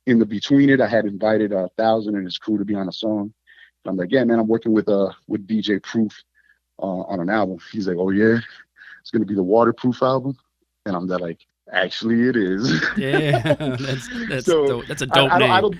in 0.06 0.18
the 0.18 0.26
between 0.26 0.70
it, 0.70 0.80
I 0.80 0.88
had 0.88 1.04
invited 1.04 1.52
uh, 1.52 1.68
Thousand 1.76 2.16
and 2.16 2.24
his 2.24 2.38
crew 2.38 2.58
to 2.58 2.64
be 2.64 2.74
on 2.74 2.88
a 2.88 2.92
song. 2.92 3.32
I'm 3.86 3.96
like, 3.96 4.12
yeah, 4.12 4.24
man, 4.24 4.38
I'm 4.38 4.48
working 4.48 4.72
with 4.72 4.88
uh 4.88 5.10
with 5.26 5.46
DJ 5.46 5.82
Proof 5.82 6.12
uh, 6.82 7.02
on 7.02 7.20
an 7.20 7.30
album. 7.30 7.58
He's 7.72 7.88
like, 7.88 7.96
oh 7.98 8.10
yeah, 8.10 8.38
it's 9.00 9.10
gonna 9.10 9.24
be 9.24 9.34
the 9.34 9.42
Waterproof 9.42 10.02
album. 10.02 10.36
And 10.86 10.96
I'm 10.96 11.06
there 11.06 11.18
like, 11.18 11.40
actually, 11.72 12.28
it 12.28 12.36
is. 12.36 12.82
yeah, 12.96 13.54
that's 13.54 14.08
that's 14.28 14.46
so, 14.46 14.66
dope. 14.66 14.86
that's 14.86 15.02
a 15.02 15.06
dope 15.06 15.30
I, 15.30 15.36
I 15.36 15.38
name. 15.38 15.50
I 15.50 15.60
don't, 15.60 15.76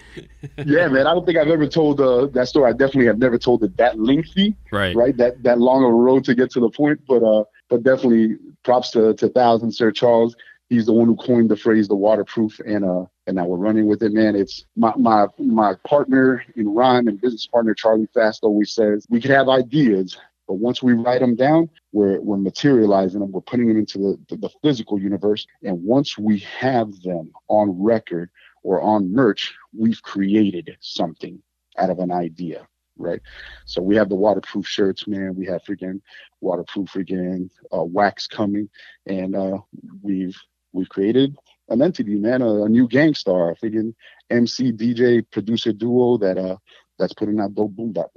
yeah, 0.66 0.88
man. 0.88 1.07
I 1.07 1.14
don't 1.14 1.24
think 1.26 1.38
I've 1.38 1.48
ever 1.48 1.66
told 1.66 2.00
uh, 2.00 2.26
that 2.26 2.48
story. 2.48 2.68
I 2.68 2.72
definitely 2.72 3.07
have 3.07 3.18
never 3.18 3.38
told 3.38 3.62
it 3.64 3.76
that 3.76 3.98
lengthy, 3.98 4.57
right? 4.70 4.94
Right, 4.94 5.16
that 5.16 5.42
that 5.42 5.59
long 5.59 5.85
of 5.85 5.90
a 5.90 5.94
road 5.94 6.24
to 6.24 6.35
get 6.35 6.50
to 6.53 6.61
the 6.61 6.70
point. 6.70 7.00
But 7.07 7.22
uh, 7.22 7.44
but 7.68 7.83
definitely 7.83 8.37
props 8.64 8.90
to 8.92 9.14
to 9.14 9.29
Thousand 9.29 9.72
Sir 9.72 9.90
Charles. 9.90 10.37
He's 10.68 10.87
the 10.87 10.92
one 10.92 11.09
who 11.09 11.16
coined 11.16 11.50
the 11.50 11.57
phrase 11.57 11.88
the 11.88 11.96
waterproof, 11.96 12.61
and 12.61 12.85
uh, 12.85 13.05
and 13.26 13.37
now 13.37 13.44
we're 13.44 13.57
running 13.57 13.87
with 13.87 14.03
it, 14.03 14.12
man. 14.12 14.37
It's 14.37 14.64
my 14.76 14.92
my 14.96 15.26
my 15.38 15.74
partner 15.87 16.44
in 16.57 16.72
rhyme 16.72 17.09
and 17.09 17.20
business 17.20 17.46
partner 17.46 17.74
Charlie 17.74 18.09
Fast 18.14 18.44
always 18.44 18.72
says 18.72 19.07
we 19.11 19.20
can 19.20 19.33
have 19.33 19.48
ideas, 19.48 20.16
but 20.51 20.59
once 20.59 20.83
we 20.83 20.95
write 20.95 21.21
them 21.21 21.37
down, 21.37 21.71
we're, 21.93 22.21
we're 22.21 22.37
materializing 22.37 23.21
them, 23.21 23.31
we're 23.31 23.41
putting 23.41 23.69
them 23.69 23.79
into 23.79 23.99
the, 23.99 24.19
the, 24.29 24.37
the, 24.37 24.51
physical 24.65 24.99
universe. 24.99 25.47
And 25.63 25.81
once 25.81 26.19
we 26.19 26.41
have 26.41 26.91
them 27.03 27.31
on 27.47 27.81
record 27.81 28.31
or 28.65 28.81
on 28.81 29.13
merch, 29.13 29.55
we've 29.73 30.03
created 30.03 30.77
something 30.81 31.41
out 31.79 31.89
of 31.89 32.01
an 32.01 32.11
idea, 32.11 32.67
right? 32.99 33.21
So 33.65 33.81
we 33.81 33.95
have 33.95 34.09
the 34.09 34.17
waterproof 34.17 34.67
shirts, 34.67 35.07
man. 35.07 35.37
We 35.37 35.47
have 35.47 35.63
freaking 35.63 36.01
waterproof 36.41 36.91
freaking 36.91 37.49
uh, 37.73 37.85
wax 37.85 38.27
coming, 38.27 38.69
and 39.07 39.37
uh, 39.37 39.59
we've 40.03 40.37
we've 40.73 40.89
created 40.89 41.37
an 41.69 41.81
entity, 41.81 42.17
man, 42.17 42.43
a, 42.43 42.65
a 42.65 42.69
new 42.69 42.89
Gang 42.89 43.15
Starr, 43.15 43.53
a 43.53 43.55
freaking 43.55 43.95
MC, 44.31 44.73
DJ, 44.73 45.25
producer 45.31 45.73
duo 45.73 46.19
that 46.19 46.39
uh 46.39 46.57
that's 46.99 47.15
putting 47.15 47.39
out 47.39 47.55
dope 47.55 47.71
boom 47.77 47.93
bap. 47.93 48.11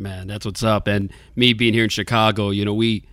Man, 0.00 0.26
that's 0.26 0.46
what's 0.46 0.62
up. 0.62 0.86
And 0.86 1.12
me 1.36 1.52
being 1.52 1.74
here 1.74 1.84
in 1.84 1.90
Chicago, 1.90 2.50
you 2.50 2.64
know, 2.64 2.74
we 2.74 3.04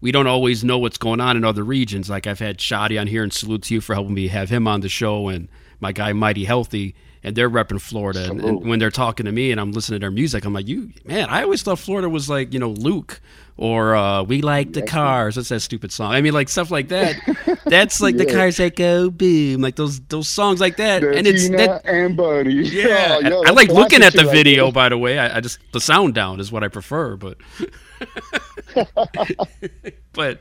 we 0.00 0.12
don't 0.12 0.26
always 0.26 0.62
know 0.62 0.78
what's 0.78 0.98
going 0.98 1.20
on 1.20 1.36
in 1.36 1.44
other 1.44 1.64
regions. 1.64 2.10
Like 2.10 2.26
I've 2.26 2.38
had 2.38 2.60
Shoddy 2.60 2.98
on 2.98 3.06
here 3.06 3.22
and 3.22 3.32
salute 3.32 3.62
to 3.64 3.74
you 3.74 3.80
for 3.80 3.94
helping 3.94 4.14
me 4.14 4.28
have 4.28 4.50
him 4.50 4.68
on 4.68 4.82
the 4.82 4.88
show 4.88 5.28
and 5.28 5.48
my 5.80 5.92
guy 5.92 6.12
Mighty 6.12 6.44
Healthy 6.44 6.94
and 7.22 7.34
they're 7.34 7.50
repping 7.50 7.80
Florida. 7.80 8.30
And, 8.30 8.40
and, 8.40 8.64
when 8.64 8.78
they're 8.78 8.90
talking 8.90 9.26
to 9.26 9.32
me 9.32 9.50
and 9.50 9.60
I'm 9.60 9.72
listening 9.72 10.00
to 10.00 10.04
their 10.04 10.12
music, 10.12 10.44
I'm 10.44 10.52
like, 10.52 10.68
you 10.68 10.92
man, 11.04 11.28
I 11.28 11.42
always 11.42 11.62
thought 11.62 11.78
Florida 11.78 12.08
was 12.08 12.28
like, 12.28 12.52
you 12.52 12.60
know, 12.60 12.70
Luke 12.70 13.20
or 13.56 13.96
uh, 13.96 14.22
we 14.22 14.42
like 14.42 14.74
the 14.74 14.82
cars. 14.82 15.34
That's 15.36 15.48
that 15.48 15.60
stupid 15.60 15.90
song. 15.90 16.12
I 16.12 16.20
mean, 16.20 16.34
like 16.34 16.48
stuff 16.48 16.70
like 16.70 16.88
that. 16.88 17.16
That's 17.66 18.00
like 18.00 18.14
yeah. 18.16 18.24
the 18.24 18.32
cars 18.32 18.56
that 18.58 18.76
go 18.76 19.10
boom, 19.10 19.60
like 19.60 19.76
those 19.76 20.00
those 20.00 20.28
songs 20.28 20.60
like 20.60 20.76
that. 20.76 21.02
The 21.02 21.16
and 21.16 21.26
it's 21.26 21.44
Tina 21.44 21.56
that, 21.58 21.84
and 21.84 22.16
Buddy. 22.16 22.54
Yeah, 22.76 23.18
oh, 23.22 23.28
yo, 23.28 23.42
I 23.44 23.50
like 23.50 23.68
looking 23.68 24.02
at 24.02 24.12
the 24.12 24.24
video. 24.24 24.70
by 24.70 24.88
the 24.88 24.98
way, 24.98 25.18
I, 25.18 25.38
I, 25.38 25.40
just 25.40 25.58
the 25.72 25.80
sound 25.80 26.14
down 26.14 26.40
is 26.40 26.52
what 26.52 26.62
I 26.64 26.68
prefer, 26.68 27.16
but. 27.16 27.38
but 30.12 30.40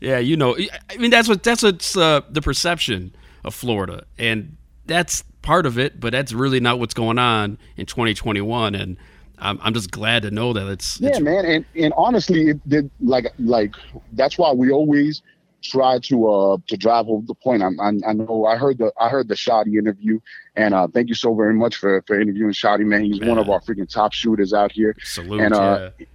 yeah, 0.00 0.18
you 0.18 0.36
know, 0.36 0.56
I 0.90 0.96
mean 0.96 1.10
that's 1.10 1.28
what 1.28 1.42
that's 1.42 1.62
what's 1.62 1.96
uh, 1.96 2.22
the 2.30 2.42
perception 2.42 3.14
of 3.44 3.54
Florida, 3.54 4.04
and 4.18 4.56
that's 4.86 5.22
part 5.42 5.66
of 5.66 5.78
it, 5.78 6.00
but 6.00 6.12
that's 6.12 6.32
really 6.32 6.60
not 6.60 6.78
what's 6.78 6.94
going 6.94 7.18
on 7.18 7.58
in 7.76 7.86
2021. 7.86 8.74
And 8.74 8.96
I'm, 9.38 9.58
I'm 9.62 9.74
just 9.74 9.90
glad 9.90 10.22
to 10.22 10.30
know 10.30 10.52
that 10.52 10.66
it's 10.68 11.00
yeah, 11.00 11.10
it's, 11.10 11.20
man. 11.20 11.44
And 11.44 11.64
and 11.76 11.92
honestly, 11.96 12.50
it 12.50 12.68
did 12.68 12.90
like 13.00 13.26
like 13.38 13.74
that's 14.12 14.38
why 14.38 14.52
we 14.52 14.70
always 14.70 15.22
try 15.62 15.98
to 15.98 16.28
uh 16.28 16.56
to 16.68 16.76
drive 16.76 17.06
home 17.06 17.24
the 17.26 17.34
point. 17.34 17.62
I'm, 17.62 17.78
I, 17.80 17.92
I 18.08 18.12
know 18.12 18.44
I 18.44 18.56
heard 18.56 18.78
the 18.78 18.92
I 19.00 19.08
heard 19.08 19.28
the 19.28 19.36
Shoddy 19.36 19.78
interview, 19.78 20.20
and 20.54 20.74
uh 20.74 20.86
thank 20.88 21.08
you 21.08 21.14
so 21.14 21.34
very 21.34 21.54
much 21.54 21.76
for 21.76 22.02
for 22.06 22.20
interviewing 22.20 22.52
Shoddy, 22.52 22.84
man. 22.84 23.04
He's 23.04 23.20
man. 23.20 23.30
one 23.30 23.38
of 23.38 23.48
our 23.48 23.60
freaking 23.60 23.88
top 23.88 24.12
shooters 24.12 24.52
out 24.52 24.72
here. 24.72 24.96
Salute, 25.02 25.40
and 25.40 25.54
uh, 25.54 25.90
yeah. 25.98 26.06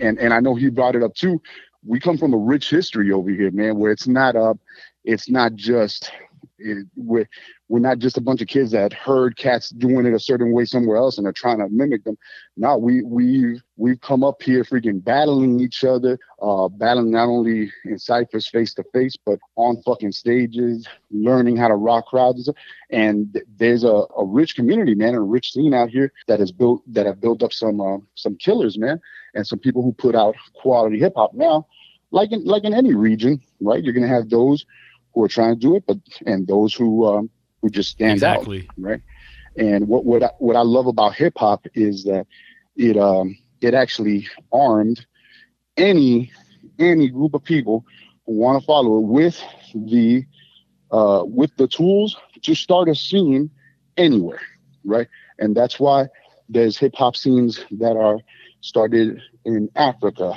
and 0.00 0.18
and 0.18 0.32
I 0.32 0.40
know 0.40 0.54
he 0.54 0.68
brought 0.70 0.96
it 0.96 1.02
up 1.02 1.14
too. 1.14 1.40
We 1.84 2.00
come 2.00 2.18
from 2.18 2.34
a 2.34 2.38
rich 2.38 2.70
history 2.70 3.12
over 3.12 3.30
here, 3.30 3.50
man, 3.50 3.78
where 3.78 3.92
it's 3.92 4.06
not 4.06 4.36
uh 4.36 4.54
it's 5.04 5.28
not 5.30 5.54
just 5.54 6.10
it, 6.58 6.86
we're, 6.96 7.28
we're 7.68 7.80
not 7.80 7.98
just 7.98 8.16
a 8.16 8.20
bunch 8.20 8.40
of 8.40 8.48
kids 8.48 8.70
that 8.70 8.92
heard 8.92 9.36
cats 9.36 9.70
doing 9.70 10.06
it 10.06 10.14
a 10.14 10.20
certain 10.20 10.52
way 10.52 10.64
somewhere 10.64 10.96
else 10.96 11.18
and 11.18 11.26
are 11.26 11.32
trying 11.32 11.58
to 11.58 11.68
mimic 11.68 12.04
them. 12.04 12.16
No, 12.56 12.78
we 12.78 13.02
we've 13.02 13.62
we've 13.76 14.00
come 14.00 14.22
up 14.22 14.40
here 14.40 14.62
freaking 14.62 15.02
battling 15.02 15.58
each 15.58 15.82
other, 15.82 16.18
uh, 16.40 16.68
battling 16.68 17.10
not 17.10 17.24
only 17.28 17.72
in 17.84 17.98
ciphers 17.98 18.48
face 18.48 18.72
to 18.74 18.84
face, 18.92 19.16
but 19.16 19.38
on 19.56 19.82
fucking 19.82 20.12
stages, 20.12 20.86
learning 21.10 21.56
how 21.56 21.68
to 21.68 21.74
rock 21.74 22.06
crowds. 22.06 22.48
And 22.90 23.42
there's 23.56 23.82
a, 23.82 24.04
a 24.16 24.24
rich 24.24 24.54
community, 24.54 24.94
man, 24.94 25.14
a 25.14 25.20
rich 25.20 25.52
scene 25.52 25.74
out 25.74 25.88
here 25.90 26.12
that 26.28 26.38
has 26.38 26.52
built 26.52 26.82
that 26.92 27.06
have 27.06 27.20
built 27.20 27.42
up 27.42 27.52
some 27.52 27.80
uh, 27.80 27.98
some 28.14 28.36
killers, 28.36 28.78
man, 28.78 29.00
and 29.34 29.46
some 29.46 29.58
people 29.58 29.82
who 29.82 29.92
put 29.92 30.14
out 30.14 30.36
quality 30.54 31.00
hip 31.00 31.14
hop. 31.16 31.34
Now, 31.34 31.66
like 32.12 32.30
in 32.30 32.44
like 32.44 32.62
in 32.62 32.74
any 32.74 32.94
region, 32.94 33.40
right? 33.60 33.82
You're 33.82 33.92
gonna 33.92 34.06
have 34.06 34.30
those 34.30 34.64
who 35.14 35.24
are 35.24 35.28
trying 35.28 35.54
to 35.54 35.60
do 35.60 35.74
it, 35.74 35.84
but 35.86 35.96
and 36.26 36.46
those 36.46 36.72
who 36.72 37.06
um, 37.06 37.30
who 37.62 37.70
just 37.70 37.90
stand 37.90 38.12
exactly. 38.12 38.66
out, 38.68 38.74
right? 38.78 39.00
And 39.56 39.88
what 39.88 40.04
what 40.04 40.22
I, 40.22 40.30
what 40.38 40.56
I 40.56 40.62
love 40.62 40.86
about 40.86 41.14
hip 41.14 41.34
hop 41.36 41.66
is 41.74 42.04
that 42.04 42.26
it 42.76 42.96
um 42.96 43.36
it 43.60 43.74
actually 43.74 44.28
armed 44.52 45.04
any 45.76 46.32
any 46.78 47.08
group 47.08 47.34
of 47.34 47.42
people 47.42 47.84
who 48.26 48.34
want 48.34 48.60
to 48.60 48.66
follow 48.66 48.98
it 48.98 49.06
with 49.06 49.42
the 49.74 50.24
uh, 50.90 51.24
with 51.26 51.50
the 51.56 51.66
tools 51.66 52.16
to 52.42 52.54
start 52.54 52.88
a 52.88 52.94
scene 52.94 53.50
anywhere, 53.96 54.40
right? 54.84 55.08
And 55.38 55.56
that's 55.56 55.80
why 55.80 56.06
there's 56.48 56.78
hip 56.78 56.94
hop 56.94 57.16
scenes 57.16 57.64
that 57.72 57.96
are 57.96 58.18
started 58.60 59.20
in 59.44 59.68
Africa 59.74 60.34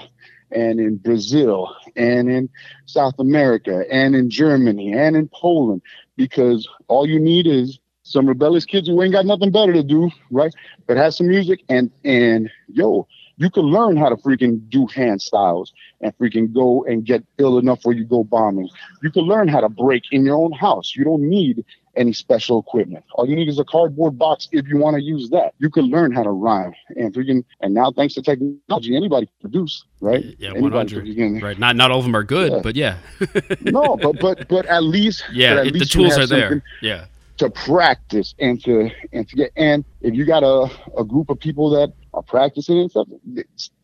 and 0.52 0.80
in 0.80 0.98
Brazil 0.98 1.76
and 1.96 2.30
in 2.30 2.50
South 2.86 3.16
America 3.20 3.84
and 3.92 4.16
in 4.16 4.30
Germany 4.30 4.94
and 4.94 5.16
in 5.16 5.30
Poland 5.34 5.82
because 6.16 6.68
all 6.88 7.08
you 7.08 7.20
need 7.20 7.48
is 7.48 7.80
some 8.04 8.28
rebellious 8.28 8.66
kids 8.66 8.88
who 8.88 9.02
ain't 9.02 9.14
got 9.14 9.26
nothing 9.26 9.52
better 9.52 9.74
to 9.74 9.84
do, 9.84 10.10
right? 10.32 10.54
But 10.88 10.98
has 10.98 11.18
some 11.18 11.28
music 11.28 11.62
and 11.70 11.92
and 12.04 12.50
yo, 12.68 13.08
you 13.38 13.50
can 13.50 13.64
learn 13.64 13.96
how 13.96 14.10
to 14.10 14.18
freaking 14.18 14.68
do 14.70 14.86
hand 14.88 15.22
styles 15.22 15.72
and 16.02 16.16
freaking 16.18 16.54
go 16.54 16.84
and 16.84 17.06
get 17.06 17.24
ill 17.38 17.58
enough 17.58 17.86
where 17.86 17.96
you 17.96 18.04
go 18.04 18.24
bombing. 18.24 18.70
You 19.02 19.12
can 19.12 19.24
learn 19.24 19.48
how 19.48 19.62
to 19.62 19.70
break 19.70 20.04
in 20.12 20.26
your 20.26 20.36
own 20.36 20.52
house. 20.52 20.94
You 20.96 21.06
don't 21.06 21.22
need 21.22 21.64
any 21.96 22.14
special 22.14 22.60
equipment. 22.60 23.04
All 23.14 23.28
you 23.28 23.36
need 23.36 23.50
is 23.50 23.60
a 23.60 23.64
cardboard 23.64 24.18
box 24.18 24.48
if 24.52 24.68
you 24.68 24.78
want 24.78 24.96
to 24.96 25.02
use 25.02 25.30
that. 25.32 25.54
You 25.60 25.70
can 25.70 25.86
learn 25.86 26.12
how 26.12 26.24
to 26.24 26.32
rhyme. 26.32 26.74
And 26.96 27.14
freaking 27.14 27.44
and 27.62 27.74
now 27.74 27.92
thanks 27.92 28.14
to 28.16 28.22
technology, 28.22 28.96
anybody 28.96 29.28
can 29.28 29.36
produce, 29.42 29.84
right? 30.02 30.36
Yeah, 30.38 30.54
one 30.54 30.72
hundred. 30.72 31.08
Right. 31.42 31.58
Not 31.60 31.76
not 31.76 31.92
all 31.92 32.00
of 32.00 32.06
them 32.06 32.16
are 32.16 32.24
good, 32.24 32.52
yeah. 32.52 32.60
but 32.62 32.76
yeah. 32.76 32.98
no, 33.62 33.98
but 33.98 34.20
but 34.20 34.48
but 34.48 34.66
at 34.66 34.84
least 34.84 35.24
yeah, 35.32 35.56
at 35.56 35.68
least 35.68 35.80
the 35.80 35.86
tools 35.86 36.18
are 36.18 36.28
there. 36.28 36.64
Yeah. 36.82 37.06
To 37.38 37.50
practice 37.50 38.36
and 38.40 38.62
to 38.66 38.90
and 39.14 39.28
to 39.30 39.36
get 39.36 39.52
and 39.56 39.86
if 40.02 40.14
you 40.14 40.26
got 40.26 40.44
a, 40.44 40.70
a 40.98 41.06
group 41.06 41.30
of 41.30 41.40
people 41.40 41.70
that 41.70 41.94
are 42.14 42.22
practicing 42.22 42.80
and 42.80 42.92
stuff, 42.92 43.08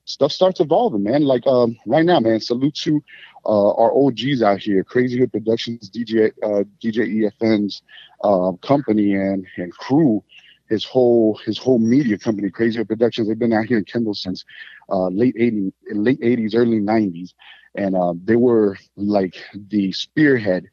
stuff 0.05 0.31
starts 0.31 0.59
evolving, 0.59 1.03
man. 1.03 1.23
Like 1.23 1.45
um, 1.47 1.77
right 1.85 2.05
now, 2.05 2.19
man. 2.19 2.39
Salute 2.39 2.75
to 2.75 3.01
uh, 3.45 3.73
our 3.73 3.91
OGs 3.95 4.41
out 4.41 4.59
here, 4.59 4.83
Crazy 4.83 5.19
Hood 5.19 5.31
Productions, 5.31 5.89
DJ 5.89 6.31
uh, 6.43 6.63
DJ 6.83 7.31
EFN's 7.41 7.81
uh, 8.23 8.51
company 8.65 9.13
and 9.13 9.45
and 9.57 9.71
crew, 9.73 10.23
his 10.69 10.83
whole 10.83 11.39
his 11.45 11.57
whole 11.57 11.79
media 11.79 12.17
company, 12.17 12.49
Crazy 12.49 12.77
Hood 12.77 12.87
Productions. 12.87 13.27
They've 13.27 13.37
been 13.39 13.53
out 13.53 13.65
here 13.65 13.77
in 13.77 13.85
Kendall 13.85 14.15
since 14.15 14.43
uh, 14.89 15.07
late 15.07 15.35
80s, 15.35 15.71
late 15.91 16.21
80s, 16.21 16.55
early 16.55 16.79
90s, 16.79 17.33
and 17.75 17.95
uh, 17.95 18.13
they 18.23 18.35
were 18.35 18.77
like 18.95 19.35
the 19.69 19.91
spearhead 19.91 20.65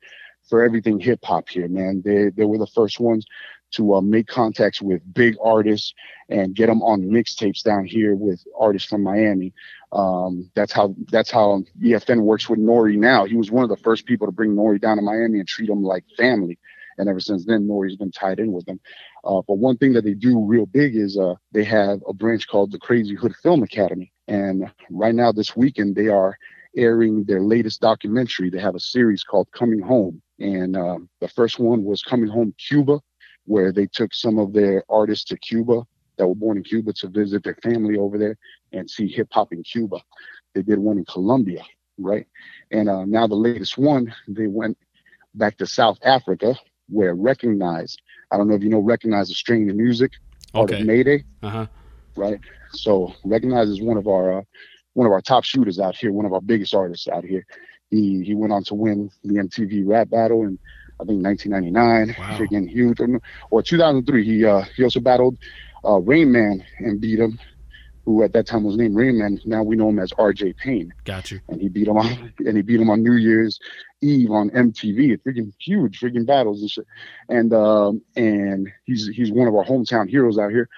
for 0.48 0.62
everything 0.62 0.98
hip 0.98 1.20
hop 1.24 1.48
here, 1.48 1.68
man. 1.68 2.02
They 2.04 2.30
they 2.30 2.44
were 2.44 2.58
the 2.58 2.66
first 2.66 3.00
ones 3.00 3.26
to 3.72 3.94
uh, 3.94 4.00
make 4.00 4.26
contacts 4.26 4.82
with 4.82 5.00
big 5.14 5.35
artists 5.42 5.94
and 6.28 6.54
get 6.54 6.66
them 6.66 6.82
on 6.82 7.02
mixtapes 7.02 7.62
down 7.62 7.85
here 7.85 8.14
with 8.14 8.42
artists 8.58 8.88
from 8.88 9.02
Miami. 9.02 9.52
Um, 9.92 10.50
that's 10.55 10.72
how 10.72 10.94
that's 11.11 11.31
how 11.31 11.62
EFN 11.83 12.22
works 12.22 12.48
with 12.48 12.59
N.O.R.E. 12.59 12.96
now. 12.96 13.24
He 13.26 13.37
was 13.37 13.50
one 13.50 13.62
of 13.62 13.70
the 13.70 13.76
first 13.76 14.07
people 14.07 14.26
to 14.26 14.33
bring 14.33 14.52
N.O.R.E. 14.52 14.78
down 14.78 14.96
to 14.96 15.02
Miami 15.02 15.38
and 15.38 15.48
treat 15.48 15.68
him 15.68 15.83
like 15.83 16.05
family. 16.16 16.59
And 16.98 17.09
ever 17.09 17.20
since 17.20 17.44
then, 17.44 17.62
N.O.R.E.'s 17.62 17.96
been 17.96 18.11
tied 18.11 18.38
in 18.38 18.52
with 18.52 18.64
them. 18.66 18.81
Uh, 19.24 19.42
but 19.46 19.59
one 19.59 19.76
thing 19.76 19.92
that 19.92 20.05
they 20.05 20.14
do 20.14 20.38
real 20.40 20.66
big 20.66 20.96
is 20.96 21.18
uh, 21.18 21.35
they 21.52 21.64
have 21.64 22.00
a 22.09 22.12
branch 22.12 22.48
called 22.48 22.72
the 22.72 22.78
Crazy 22.78 23.14
Hood 23.14 23.35
Film 23.42 23.62
Academy. 23.62 24.12
And 24.28 24.70
right 24.90 25.14
now, 25.14 25.33
this 25.33 25.57
weekend, 25.57 25.94
they 25.94 26.09
are 26.09 26.37
airing 26.76 27.24
their 27.24 27.42
latest 27.42 27.81
documentary. 27.81 28.50
They 28.50 28.61
have 28.61 28.74
a 28.74 28.81
series 28.81 29.24
called 29.24 29.48
Coming 29.52 29.81
Home. 29.81 30.22
And 30.38 30.76
uh, 30.76 30.98
the 31.20 31.28
first 31.28 31.59
one 31.59 31.85
was 31.85 32.02
Coming 32.02 32.28
Home 32.28 32.55
Cuba 32.59 33.00
where 33.44 33.72
they 33.72 33.87
took 33.87 34.14
some 34.14 34.38
of 34.38 34.52
their 34.52 34.85
artists 34.88 35.24
to 35.26 35.37
Cuba 35.37 35.83
that 36.22 36.28
were 36.28 36.37
born 36.37 36.56
in 36.56 36.62
Cuba 36.62 36.92
to 36.92 37.08
visit 37.08 37.42
their 37.42 37.58
family 37.64 37.98
over 37.98 38.16
there 38.16 38.37
and 38.72 38.88
see 38.88 39.08
hip 39.08 39.26
hop 39.32 39.52
in 39.52 39.64
Cuba. 39.64 39.98
They 40.54 40.62
did 40.62 40.78
one 40.78 40.98
in 40.98 41.04
Colombia, 41.04 41.64
right? 41.98 42.28
And 42.70 42.88
uh, 42.88 43.04
now 43.04 43.26
the 43.26 43.35
latest 43.35 43.76
one, 43.76 44.14
they 44.28 44.46
went 44.46 44.78
back 45.35 45.58
to 45.58 45.66
South 45.66 45.98
Africa 46.04 46.54
where 46.88 47.16
Recognize, 47.16 47.96
I 48.30 48.37
don't 48.37 48.46
know 48.46 48.54
if 48.54 48.62
you 48.62 48.68
know 48.68 48.78
Recognize 48.78 49.28
the 49.28 49.35
string 49.35 49.68
of 49.68 49.74
music, 49.74 50.12
okay. 50.54 50.80
of 50.80 50.87
Mayday, 50.87 51.24
uh-huh. 51.42 51.66
right? 52.14 52.38
So 52.70 53.12
Recognize 53.24 53.68
is 53.68 53.82
one 53.82 53.96
of 53.96 54.06
our 54.06 54.38
uh, 54.38 54.42
one 54.92 55.06
of 55.08 55.12
our 55.12 55.22
top 55.22 55.42
shooters 55.42 55.80
out 55.80 55.96
here, 55.96 56.12
one 56.12 56.26
of 56.26 56.32
our 56.32 56.40
biggest 56.40 56.72
artists 56.72 57.08
out 57.08 57.24
here. 57.24 57.44
He 57.90 58.22
he 58.22 58.37
went 58.37 58.52
on 58.52 58.62
to 58.64 58.74
win 58.74 59.11
the 59.24 59.35
MTV 59.35 59.82
Rap 59.87 60.11
Battle 60.11 60.42
in 60.42 60.58
I 61.00 61.04
think 61.04 61.24
1999. 61.24 62.16
Wow. 62.18 62.38
Freaking 62.38 62.68
huge. 62.68 62.98
Or 63.50 63.62
2003. 63.62 64.24
He 64.24 64.44
uh, 64.44 64.62
he 64.76 64.85
also 64.85 65.00
battled 65.00 65.37
uh, 65.84 65.98
Rain 66.00 66.32
Man 66.32 66.64
and 66.78 67.00
beat 67.00 67.18
him, 67.18 67.38
who 68.04 68.22
at 68.22 68.32
that 68.32 68.46
time 68.46 68.64
was 68.64 68.76
named 68.76 68.96
Rain 68.96 69.18
Man. 69.18 69.40
Now 69.44 69.62
we 69.62 69.76
know 69.76 69.88
him 69.88 69.98
as 69.98 70.12
R.J. 70.18 70.54
Payne, 70.54 70.92
Gotcha. 71.04 71.40
and 71.48 71.60
he 71.60 71.68
beat 71.68 71.88
him 71.88 71.96
on 71.96 72.32
and 72.38 72.56
he 72.56 72.62
beat 72.62 72.80
him 72.80 72.90
on 72.90 73.02
New 73.02 73.16
Year's 73.16 73.58
Eve 74.00 74.30
on 74.30 74.50
MTV. 74.50 75.12
It's 75.12 75.24
freaking 75.24 75.52
huge, 75.60 76.00
freaking 76.00 76.26
battles 76.26 76.60
and 76.60 76.70
shit. 76.70 76.86
And 77.28 77.52
um, 77.54 78.02
and 78.16 78.68
he's 78.84 79.06
he's 79.08 79.30
one 79.30 79.48
of 79.48 79.54
our 79.54 79.64
hometown 79.64 80.08
heroes 80.08 80.38
out 80.38 80.50
here. 80.50 80.68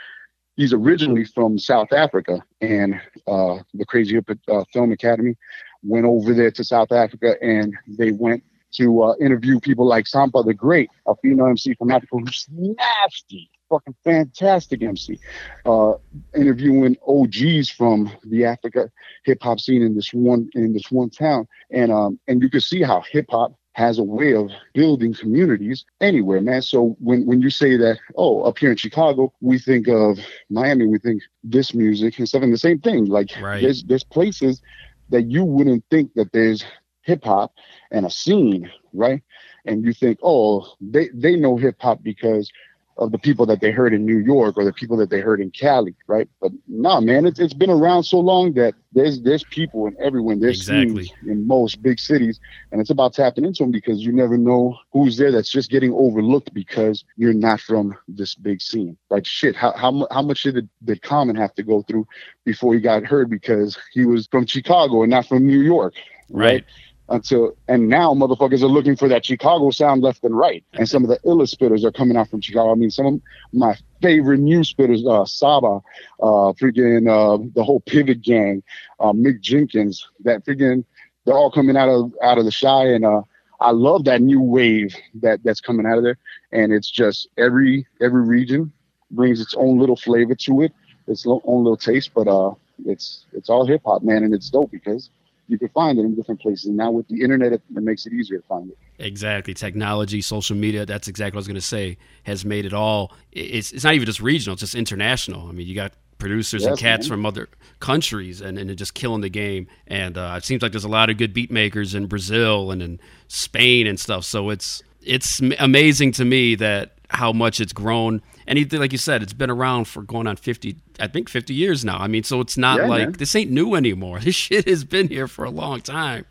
He's 0.56 0.72
originally 0.72 1.24
from 1.24 1.58
South 1.58 1.92
Africa, 1.92 2.44
and 2.60 2.94
uh, 3.26 3.58
the 3.74 3.84
Crazy 3.86 4.14
Hip 4.14 4.30
uh, 4.48 4.64
Film 4.72 4.92
Academy 4.92 5.36
went 5.82 6.06
over 6.06 6.32
there 6.32 6.52
to 6.52 6.62
South 6.62 6.92
Africa, 6.92 7.34
and 7.42 7.74
they 7.88 8.12
went 8.12 8.44
to 8.74 9.02
uh, 9.02 9.14
interview 9.20 9.58
people 9.58 9.86
like 9.86 10.06
Sampa 10.06 10.44
the 10.44 10.54
Great, 10.54 10.90
a 11.06 11.14
female 11.16 11.46
MC 11.46 11.74
from 11.74 11.90
Africa 11.90 12.16
who's 12.18 12.46
nasty, 12.50 13.50
fucking 13.74 13.94
fantastic 14.04 14.82
MC. 14.82 15.18
Uh, 15.64 15.94
interviewing 16.36 16.96
OGs 17.06 17.70
from 17.70 18.10
the 18.24 18.44
Africa 18.44 18.90
hip 19.24 19.42
hop 19.42 19.60
scene 19.60 19.82
in 19.82 19.94
this 19.94 20.12
one 20.12 20.48
in 20.54 20.72
this 20.72 20.90
one 20.90 21.10
town, 21.10 21.46
and 21.70 21.90
um 21.92 22.18
and 22.28 22.42
you 22.42 22.50
can 22.50 22.60
see 22.60 22.82
how 22.82 23.02
hip 23.10 23.26
hop 23.30 23.54
has 23.72 23.98
a 23.98 24.04
way 24.04 24.34
of 24.34 24.50
building 24.72 25.12
communities 25.12 25.84
anywhere, 26.00 26.40
man. 26.40 26.62
So 26.62 26.96
when 27.00 27.26
when 27.26 27.40
you 27.42 27.50
say 27.50 27.76
that, 27.76 27.98
oh, 28.16 28.42
up 28.42 28.58
here 28.58 28.70
in 28.70 28.76
Chicago, 28.76 29.32
we 29.40 29.58
think 29.58 29.88
of 29.88 30.18
Miami, 30.48 30.86
we 30.86 30.98
think 30.98 31.22
this 31.42 31.74
music 31.74 32.18
and 32.18 32.28
stuff, 32.28 32.42
and 32.42 32.52
the 32.52 32.58
same 32.58 32.80
thing. 32.80 33.06
Like 33.06 33.30
Right. 33.42 33.62
there's 33.62 33.82
there's 33.84 34.04
places 34.04 34.62
that 35.10 35.24
you 35.30 35.44
wouldn't 35.44 35.84
think 35.90 36.14
that 36.14 36.32
there's 36.32 36.64
hip 37.02 37.24
hop 37.24 37.52
and 37.90 38.06
a 38.06 38.10
scene, 38.10 38.70
right? 38.92 39.22
And 39.66 39.84
you 39.84 39.92
think, 39.92 40.18
oh, 40.22 40.66
they 40.80 41.08
they 41.12 41.36
know 41.36 41.56
hip 41.56 41.76
hop 41.80 42.02
because 42.02 42.50
of 42.96 43.10
the 43.10 43.18
people 43.18 43.44
that 43.46 43.60
they 43.60 43.70
heard 43.72 43.92
in 43.92 44.06
New 44.06 44.18
York 44.18 44.56
or 44.56 44.64
the 44.64 44.72
people 44.72 44.96
that 44.98 45.10
they 45.10 45.20
heard 45.20 45.40
in 45.40 45.50
Cali, 45.50 45.94
right? 46.06 46.28
But 46.40 46.52
nah, 46.68 47.00
man, 47.00 47.26
it's 47.26 47.40
it's 47.40 47.54
been 47.54 47.70
around 47.70 48.04
so 48.04 48.20
long 48.20 48.52
that 48.54 48.74
there's 48.92 49.20
there's 49.22 49.42
people 49.44 49.86
in 49.86 49.96
everyone. 50.00 50.38
There's 50.38 50.60
Exactly. 50.60 51.12
in 51.26 51.46
most 51.46 51.82
big 51.82 51.98
cities, 51.98 52.38
and 52.70 52.80
it's 52.80 52.90
about 52.90 53.12
tapping 53.14 53.44
into 53.44 53.64
them 53.64 53.72
because 53.72 54.00
you 54.00 54.12
never 54.12 54.38
know 54.38 54.76
who's 54.92 55.16
there 55.16 55.32
that's 55.32 55.50
just 55.50 55.70
getting 55.70 55.92
overlooked 55.92 56.54
because 56.54 57.04
you're 57.16 57.34
not 57.34 57.60
from 57.60 57.96
this 58.06 58.34
big 58.36 58.60
scene. 58.60 58.96
Like 59.10 59.26
shit, 59.26 59.56
how 59.56 59.72
how, 59.72 60.06
how 60.10 60.22
much 60.22 60.42
did 60.44 60.68
did 60.84 61.02
Common 61.02 61.34
have 61.36 61.54
to 61.54 61.62
go 61.62 61.82
through 61.82 62.06
before 62.44 62.74
he 62.74 62.80
got 62.80 63.04
heard 63.04 63.28
because 63.28 63.76
he 63.92 64.04
was 64.04 64.28
from 64.28 64.46
Chicago 64.46 65.02
and 65.02 65.10
not 65.10 65.26
from 65.26 65.46
New 65.46 65.60
York, 65.60 65.94
Right. 66.30 66.64
Until 67.10 67.54
and 67.68 67.88
now 67.88 68.14
motherfuckers 68.14 68.62
are 68.62 68.66
looking 68.66 68.96
for 68.96 69.08
that 69.08 69.26
Chicago 69.26 69.70
sound 69.70 70.02
left 70.02 70.24
and 70.24 70.36
right. 70.36 70.64
And 70.72 70.88
some 70.88 71.04
of 71.04 71.10
the 71.10 71.18
illest 71.20 71.54
spitters 71.54 71.84
are 71.84 71.92
coming 71.92 72.16
out 72.16 72.30
from 72.30 72.40
Chicago. 72.40 72.72
I 72.72 72.76
mean, 72.76 72.90
some 72.90 73.06
of 73.06 73.20
my 73.52 73.76
favorite 74.00 74.40
new 74.40 74.60
spitters, 74.60 75.06
uh, 75.06 75.26
Saba, 75.26 75.80
uh, 76.22 76.52
freaking 76.54 77.08
uh, 77.08 77.44
the 77.54 77.62
whole 77.62 77.80
Pivot 77.80 78.22
Gang, 78.22 78.62
uh, 79.00 79.12
Mick 79.12 79.40
Jenkins, 79.40 80.06
that 80.24 80.46
freaking 80.46 80.84
they're 81.24 81.36
all 81.36 81.50
coming 81.50 81.76
out 81.76 81.88
of 81.88 82.12
out 82.22 82.38
of 82.38 82.44
the 82.44 82.52
Chi 82.52 82.86
and 82.86 83.04
uh 83.04 83.22
I 83.60 83.70
love 83.70 84.04
that 84.04 84.20
new 84.20 84.40
wave 84.40 84.94
that 85.22 85.42
that's 85.44 85.60
coming 85.60 85.86
out 85.86 85.96
of 85.96 86.04
there. 86.04 86.18
And 86.52 86.72
it's 86.72 86.90
just 86.90 87.28
every 87.38 87.86
every 88.00 88.22
region 88.22 88.72
brings 89.10 89.40
its 89.40 89.54
own 89.54 89.78
little 89.78 89.96
flavor 89.96 90.34
to 90.34 90.62
it, 90.62 90.72
its 91.06 91.26
own 91.26 91.64
little 91.64 91.76
taste, 91.76 92.10
but 92.14 92.28
uh 92.28 92.52
it's 92.86 93.26
it's 93.32 93.48
all 93.48 93.66
hip 93.66 93.82
hop, 93.84 94.02
man, 94.02 94.24
and 94.24 94.34
it's 94.34 94.50
dope 94.50 94.70
because 94.70 95.10
you 95.48 95.58
can 95.58 95.68
find 95.68 95.98
it 95.98 96.02
in 96.02 96.14
different 96.14 96.40
places. 96.40 96.66
And 96.66 96.76
now 96.76 96.90
with 96.90 97.08
the 97.08 97.20
internet, 97.20 97.52
it, 97.52 97.62
it 97.76 97.82
makes 97.82 98.06
it 98.06 98.12
easier 98.12 98.38
to 98.38 98.46
find 98.46 98.70
it. 98.70 98.78
Exactly. 98.98 99.54
Technology, 99.54 100.22
social 100.22 100.56
media, 100.56 100.86
that's 100.86 101.08
exactly 101.08 101.36
what 101.36 101.40
I 101.40 101.42
was 101.42 101.48
going 101.48 101.54
to 101.56 101.60
say, 101.60 101.98
has 102.22 102.44
made 102.44 102.64
it 102.64 102.72
all. 102.72 103.12
It's, 103.32 103.72
it's 103.72 103.84
not 103.84 103.94
even 103.94 104.06
just 104.06 104.20
regional, 104.20 104.54
it's 104.54 104.60
just 104.60 104.74
international. 104.74 105.48
I 105.48 105.52
mean, 105.52 105.66
you 105.66 105.74
got 105.74 105.92
producers 106.18 106.64
and 106.64 106.78
cats 106.78 107.08
man. 107.08 107.18
from 107.18 107.26
other 107.26 107.48
countries 107.80 108.40
and, 108.40 108.58
and 108.58 108.74
just 108.78 108.94
killing 108.94 109.20
the 109.20 109.28
game. 109.28 109.66
And 109.86 110.16
uh, 110.16 110.34
it 110.38 110.44
seems 110.44 110.62
like 110.62 110.72
there's 110.72 110.84
a 110.84 110.88
lot 110.88 111.10
of 111.10 111.18
good 111.18 111.34
beat 111.34 111.50
makers 111.50 111.94
in 111.94 112.06
Brazil 112.06 112.70
and 112.70 112.82
in 112.82 113.00
Spain 113.28 113.86
and 113.86 113.98
stuff. 114.00 114.24
So 114.24 114.50
it's 114.50 114.82
it's 115.02 115.40
amazing 115.58 116.12
to 116.12 116.24
me 116.24 116.54
that 116.54 116.96
how 117.14 117.32
much 117.32 117.60
it's 117.60 117.72
grown. 117.72 118.20
And 118.46 118.58
he, 118.58 118.64
like 118.64 118.92
you 118.92 118.98
said, 118.98 119.22
it's 119.22 119.32
been 119.32 119.50
around 119.50 119.86
for 119.86 120.02
going 120.02 120.26
on 120.26 120.36
50, 120.36 120.76
I 121.00 121.06
think 121.06 121.28
50 121.28 121.54
years 121.54 121.84
now. 121.84 121.98
I 121.98 122.06
mean, 122.08 122.22
so 122.24 122.40
it's 122.40 122.56
not 122.58 122.78
Yeah, 122.80 122.86
like 122.86 123.08
man. 123.08 123.12
this 123.12 123.34
ain't 123.34 123.50
new 123.50 123.74
anymore. 123.74 124.18
This 124.24 124.34
shit 124.34 124.68
has 124.68 124.84
been 124.84 125.08
here 125.08 125.28
for 125.28 125.44
a 125.44 125.50
long 125.50 125.80
time. 125.80 126.26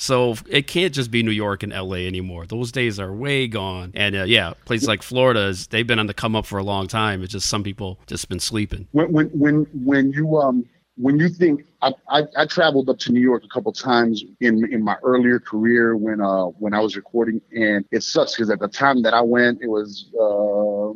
So 0.00 0.36
it 0.48 0.68
can't 0.68 0.94
just 0.94 1.10
be 1.10 1.24
New 1.24 1.32
York 1.32 1.64
and 1.64 1.72
LA 1.72 2.06
anymore. 2.06 2.46
Those 2.46 2.70
days 2.70 3.00
are 3.00 3.12
way 3.12 3.48
gone. 3.48 3.90
And 3.94 4.14
uh, 4.14 4.22
yeah, 4.24 4.52
places 4.64 4.86
like 4.86 5.02
Florida 5.02 5.46
is 5.48 5.66
they've 5.66 5.86
been 5.86 5.98
on 5.98 6.06
the 6.06 6.14
come 6.14 6.36
up 6.36 6.46
for 6.46 6.56
a 6.58 6.62
long 6.62 6.86
time. 6.86 7.20
It's 7.24 7.32
just 7.32 7.48
some 7.48 7.64
people 7.64 7.98
just 8.06 8.28
been 8.28 8.38
sleeping. 8.38 8.86
when 8.92 9.10
when 9.12 9.26
when 9.30 9.66
when 9.74 10.12
you 10.12 10.38
um 10.38 10.64
when 10.98 11.18
you 11.18 11.28
think 11.28 11.64
I, 11.80 11.92
I 12.10 12.24
I 12.36 12.46
traveled 12.46 12.88
up 12.90 12.98
to 13.00 13.12
New 13.12 13.20
York 13.20 13.44
a 13.44 13.48
couple 13.48 13.72
times 13.72 14.24
in 14.40 14.70
in 14.72 14.82
my 14.82 14.96
earlier 15.02 15.38
career 15.38 15.96
when 15.96 16.20
uh 16.20 16.46
when 16.46 16.74
I 16.74 16.80
was 16.80 16.96
recording 16.96 17.40
and 17.52 17.84
it 17.92 18.02
sucks 18.02 18.34
because 18.34 18.50
at 18.50 18.58
the 18.58 18.68
time 18.68 19.02
that 19.02 19.14
I 19.14 19.20
went 19.20 19.62
it 19.62 19.68
was 19.68 20.10
uh 20.20 20.92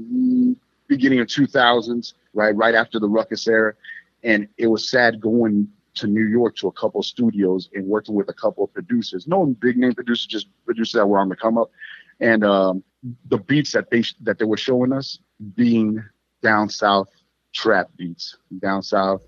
beginning 0.89 1.21
of 1.21 1.29
2000s 1.29 2.15
right 2.35 2.55
right 2.57 2.75
after 2.75 2.99
the 2.99 3.09
Rawkus 3.09 3.47
era 3.49 3.75
and 4.25 4.49
it 4.59 4.67
was 4.67 4.91
sad 4.91 5.21
going 5.21 5.69
to 5.95 6.07
New 6.07 6.27
York 6.27 6.57
to 6.57 6.69
a 6.69 6.73
couple 6.73 7.03
studios 7.03 7.69
and 7.75 7.87
working 7.87 8.15
with 8.15 8.29
a 8.29 8.35
couple 8.35 8.65
of 8.65 8.73
producers 8.75 9.29
no 9.29 9.47
big 9.47 9.77
name 9.77 9.95
producers 9.95 10.27
just 10.27 10.49
producers 10.65 10.95
that 10.95 11.07
were 11.07 11.21
on 11.21 11.29
the 11.29 11.37
come 11.37 11.57
up 11.57 11.71
and 12.21 12.45
um 12.45 12.83
the 13.29 13.39
beats 13.39 13.73
that 13.73 13.89
they 13.91 14.03
that 14.21 14.39
they 14.39 14.45
were 14.45 14.57
showing 14.57 14.93
us 14.93 15.21
being 15.55 16.03
down 16.43 16.69
south 16.69 17.09
trap 17.53 17.89
beats 17.97 18.37
down 18.61 18.83
south. 18.83 19.23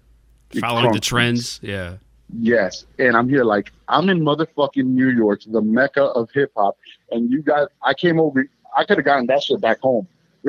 Following 0.61 0.93
the 0.93 1.01
trends. 1.01 1.61
Yeah. 1.63 1.97
Yes. 2.39 2.87
And 2.99 3.17
I'm 3.17 3.29
here 3.29 3.45
like 3.45 3.73
I'm 3.89 4.09
in 4.09 4.21
motherfucking 4.21 4.85
New 4.85 5.11
York, 5.11 5.43
the 5.47 5.61
mecca 5.61 6.05
of 6.05 6.31
hip 6.33 6.53
hop. 6.57 6.77
And 7.11 7.31
you 7.31 7.43
got 7.43 7.71
I 7.83 7.95
came 7.95 8.19
over 8.19 8.49
I 8.77 8.85
could 8.85 8.99
have 8.99 9.05
gotten 9.05 9.27
that 9.27 9.43
shit 9.43 9.61
back 9.61 9.81
home. 9.81 10.09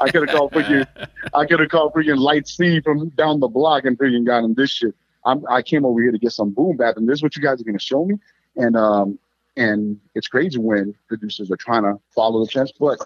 I 0.00 0.10
could 0.10 0.28
have 0.28 0.36
called 0.36 0.52
freaking 0.52 0.86
I 1.34 1.46
could 1.46 1.60
have 1.60 1.68
called 1.68 1.94
freaking 1.94 2.18
Light 2.18 2.48
C 2.48 2.80
from 2.80 3.10
down 3.10 3.40
the 3.40 3.48
block 3.48 3.84
and 3.84 3.98
freaking 3.98 4.26
gotten 4.26 4.54
this 4.54 4.70
shit. 4.70 4.94
I'm 5.24 5.44
I 5.48 5.62
came 5.62 5.84
over 5.84 6.00
here 6.00 6.12
to 6.12 6.18
get 6.18 6.32
some 6.32 6.50
boom 6.50 6.76
bap 6.76 6.96
and 6.96 7.08
this 7.08 7.18
is 7.18 7.22
what 7.22 7.36
you 7.36 7.42
guys 7.42 7.60
are 7.60 7.64
gonna 7.64 7.78
show 7.78 8.04
me. 8.04 8.16
And 8.56 8.76
um 8.76 9.18
and 9.56 10.00
it's 10.14 10.28
crazy 10.28 10.58
when 10.58 10.94
producers 11.08 11.50
are 11.50 11.56
trying 11.56 11.82
to 11.82 11.98
follow 12.14 12.44
the 12.44 12.50
trends, 12.50 12.72
but 12.78 12.98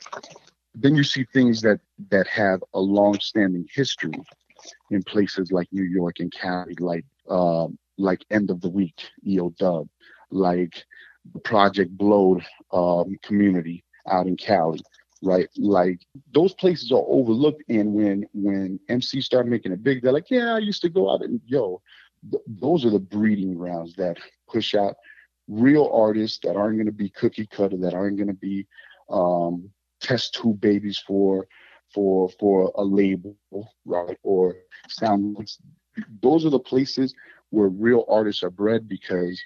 then 0.75 0.95
you 0.95 1.05
see 1.05 1.25
things 1.33 1.61
that 1.63 1.81
that 2.11 2.27
have 2.27 2.63
a 2.75 2.81
long-standing 2.81 3.69
history 3.73 4.13
in 4.91 5.03
places 5.03 5.53
like 5.53 5.69
New 5.73 5.85
York 5.85 6.17
and 6.21 6.33
Cali, 6.33 6.75
like 6.79 7.05
um, 7.29 7.79
like 7.99 8.25
End 8.31 8.51
of 8.51 8.61
the 8.61 8.69
Week, 8.69 8.99
EO 9.27 9.51
Dub, 9.59 9.89
like 10.31 10.85
the 11.33 11.41
Project 11.41 11.97
Blowed 11.97 12.45
um, 12.73 13.17
community 13.23 13.85
out 14.09 14.27
in 14.27 14.37
Cali, 14.37 14.81
right? 15.23 15.49
Like 15.57 16.01
those 16.35 16.55
places 16.55 16.91
are 16.93 17.05
overlooked, 17.07 17.63
and 17.69 17.93
when 17.95 18.27
when 18.33 18.81
MCs 18.89 19.25
start 19.25 19.47
making 19.47 19.73
it 19.73 19.83
big, 19.83 20.03
they're 20.03 20.13
like, 20.13 20.31
yeah, 20.31 20.55
I 20.55 20.59
used 20.59 20.83
to 20.83 20.89
go 20.89 21.13
out 21.13 21.23
and 21.23 21.41
yo, 21.47 21.81
th- 22.31 22.43
those 22.47 22.85
are 22.85 22.91
the 22.91 22.99
breeding 22.99 23.55
grounds 23.55 23.95
that 23.97 24.17
push 24.49 24.75
out 24.75 24.97
real 25.49 25.91
artists 25.93 26.39
that 26.43 26.57
aren't 26.57 26.77
going 26.77 26.87
to 26.87 26.93
be 26.93 27.11
cookie 27.11 27.47
cutter, 27.47 27.77
that 27.77 27.95
aren't 27.95 28.17
going 28.17 28.29
to 28.29 28.35
be 28.35 28.67
um, 29.11 29.71
test 30.01 30.35
tube 30.35 30.61
babies 30.61 31.03
for 31.07 31.47
for 31.93 32.29
for 32.41 32.73
a 32.77 32.83
label, 32.83 33.37
right? 33.85 34.19
Or 34.23 34.57
sound. 34.89 35.37
Those 36.23 36.47
are 36.47 36.51
the 36.51 36.59
places 36.59 37.15
where 37.51 37.69
real 37.69 38.05
artists 38.09 38.43
are 38.43 38.51
bred 38.51 38.89
because 38.89 39.41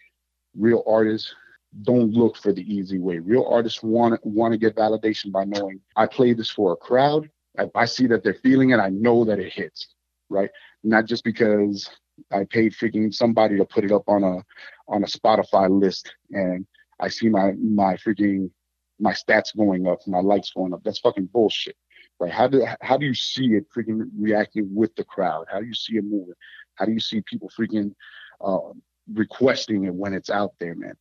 real 0.56 0.82
artists 0.86 1.34
don't 1.82 2.12
look 2.12 2.36
for 2.36 2.52
the 2.52 2.62
easy 2.62 2.98
way. 2.98 3.18
Real 3.18 3.46
artists 3.48 3.82
want 3.82 4.24
want 4.24 4.52
to 4.52 4.58
get 4.58 4.76
validation 4.76 5.32
by 5.32 5.44
knowing 5.44 5.80
I 5.96 6.06
play 6.06 6.32
this 6.32 6.50
for 6.50 6.72
a 6.72 6.76
crowd. 6.76 7.28
If 7.58 7.70
I 7.74 7.84
see 7.84 8.06
that 8.08 8.22
they're 8.22 8.34
feeling 8.34 8.70
it, 8.70 8.78
I 8.78 8.90
know 8.90 9.24
that 9.24 9.38
it 9.38 9.52
hits, 9.52 9.94
right? 10.28 10.50
Not 10.84 11.06
just 11.06 11.24
because 11.24 11.88
I 12.32 12.44
paid 12.44 12.72
freaking 12.72 13.12
somebody 13.12 13.56
to 13.56 13.64
put 13.64 13.84
it 13.84 13.92
up 13.92 14.08
on 14.08 14.22
a 14.22 14.42
on 14.88 15.02
a 15.02 15.06
Spotify 15.06 15.68
list 15.68 16.12
and 16.30 16.66
I 17.00 17.08
see 17.08 17.28
my 17.28 17.52
my 17.52 17.96
freaking 17.96 18.50
my 18.98 19.12
stats 19.12 19.54
going 19.56 19.86
up, 19.86 19.98
my 20.06 20.20
likes 20.20 20.52
going 20.52 20.72
up. 20.72 20.82
That's 20.84 20.98
fucking 21.00 21.26
bullshit. 21.26 21.76
Right? 22.18 22.32
How 22.32 22.46
do 22.46 22.66
how 22.80 22.96
do 22.96 23.04
you 23.04 23.14
see 23.14 23.54
it 23.54 23.66
freaking 23.70 24.08
reacting 24.18 24.74
with 24.74 24.94
the 24.96 25.04
crowd? 25.04 25.46
How 25.50 25.60
do 25.60 25.66
you 25.66 25.74
see 25.74 25.96
it 25.96 26.04
moving? 26.04 26.34
How 26.76 26.86
do 26.86 26.92
you 26.92 27.00
see 27.00 27.20
people 27.22 27.50
freaking 27.58 27.92
uh, 28.40 28.72
requesting 29.12 29.84
it 29.84 29.94
when 29.94 30.14
it's 30.14 30.30
out 30.30 30.54
there, 30.58 30.74
man? 30.74 30.94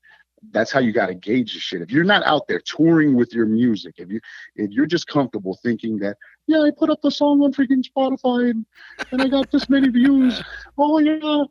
That's 0.52 0.72
how 0.72 0.80
you 0.80 0.92
got 0.92 1.08
to 1.08 1.16
gauge 1.16 1.54
the 1.54 1.60
shit. 1.60 1.82
If 1.82 1.90
you're 1.90 2.04
not 2.04 2.24
out 2.24 2.48
there 2.48 2.60
touring 2.60 3.16
with 3.16 3.34
your 3.34 3.46
music, 3.46 3.96
if 3.98 4.10
you 4.10 4.20
if 4.56 4.72
you're 4.72 4.86
just 4.86 5.08
comfortable 5.08 5.58
thinking 5.64 5.98
that, 6.00 6.18
yeah, 6.48 6.62
I 6.62 6.72
put 6.78 6.90
up 6.90 7.02
the 7.02 7.12
song 7.12 7.42
on 7.42 7.54
freaking 7.54 7.84
Spotify 7.84 8.52
and, 8.52 8.66
and 9.12 9.22
I 9.22 9.28
got 9.28 9.50
this 9.52 9.70
many 9.70 9.88
views. 9.90 10.44
Oh 10.78 11.00
yeah, 11.00 11.46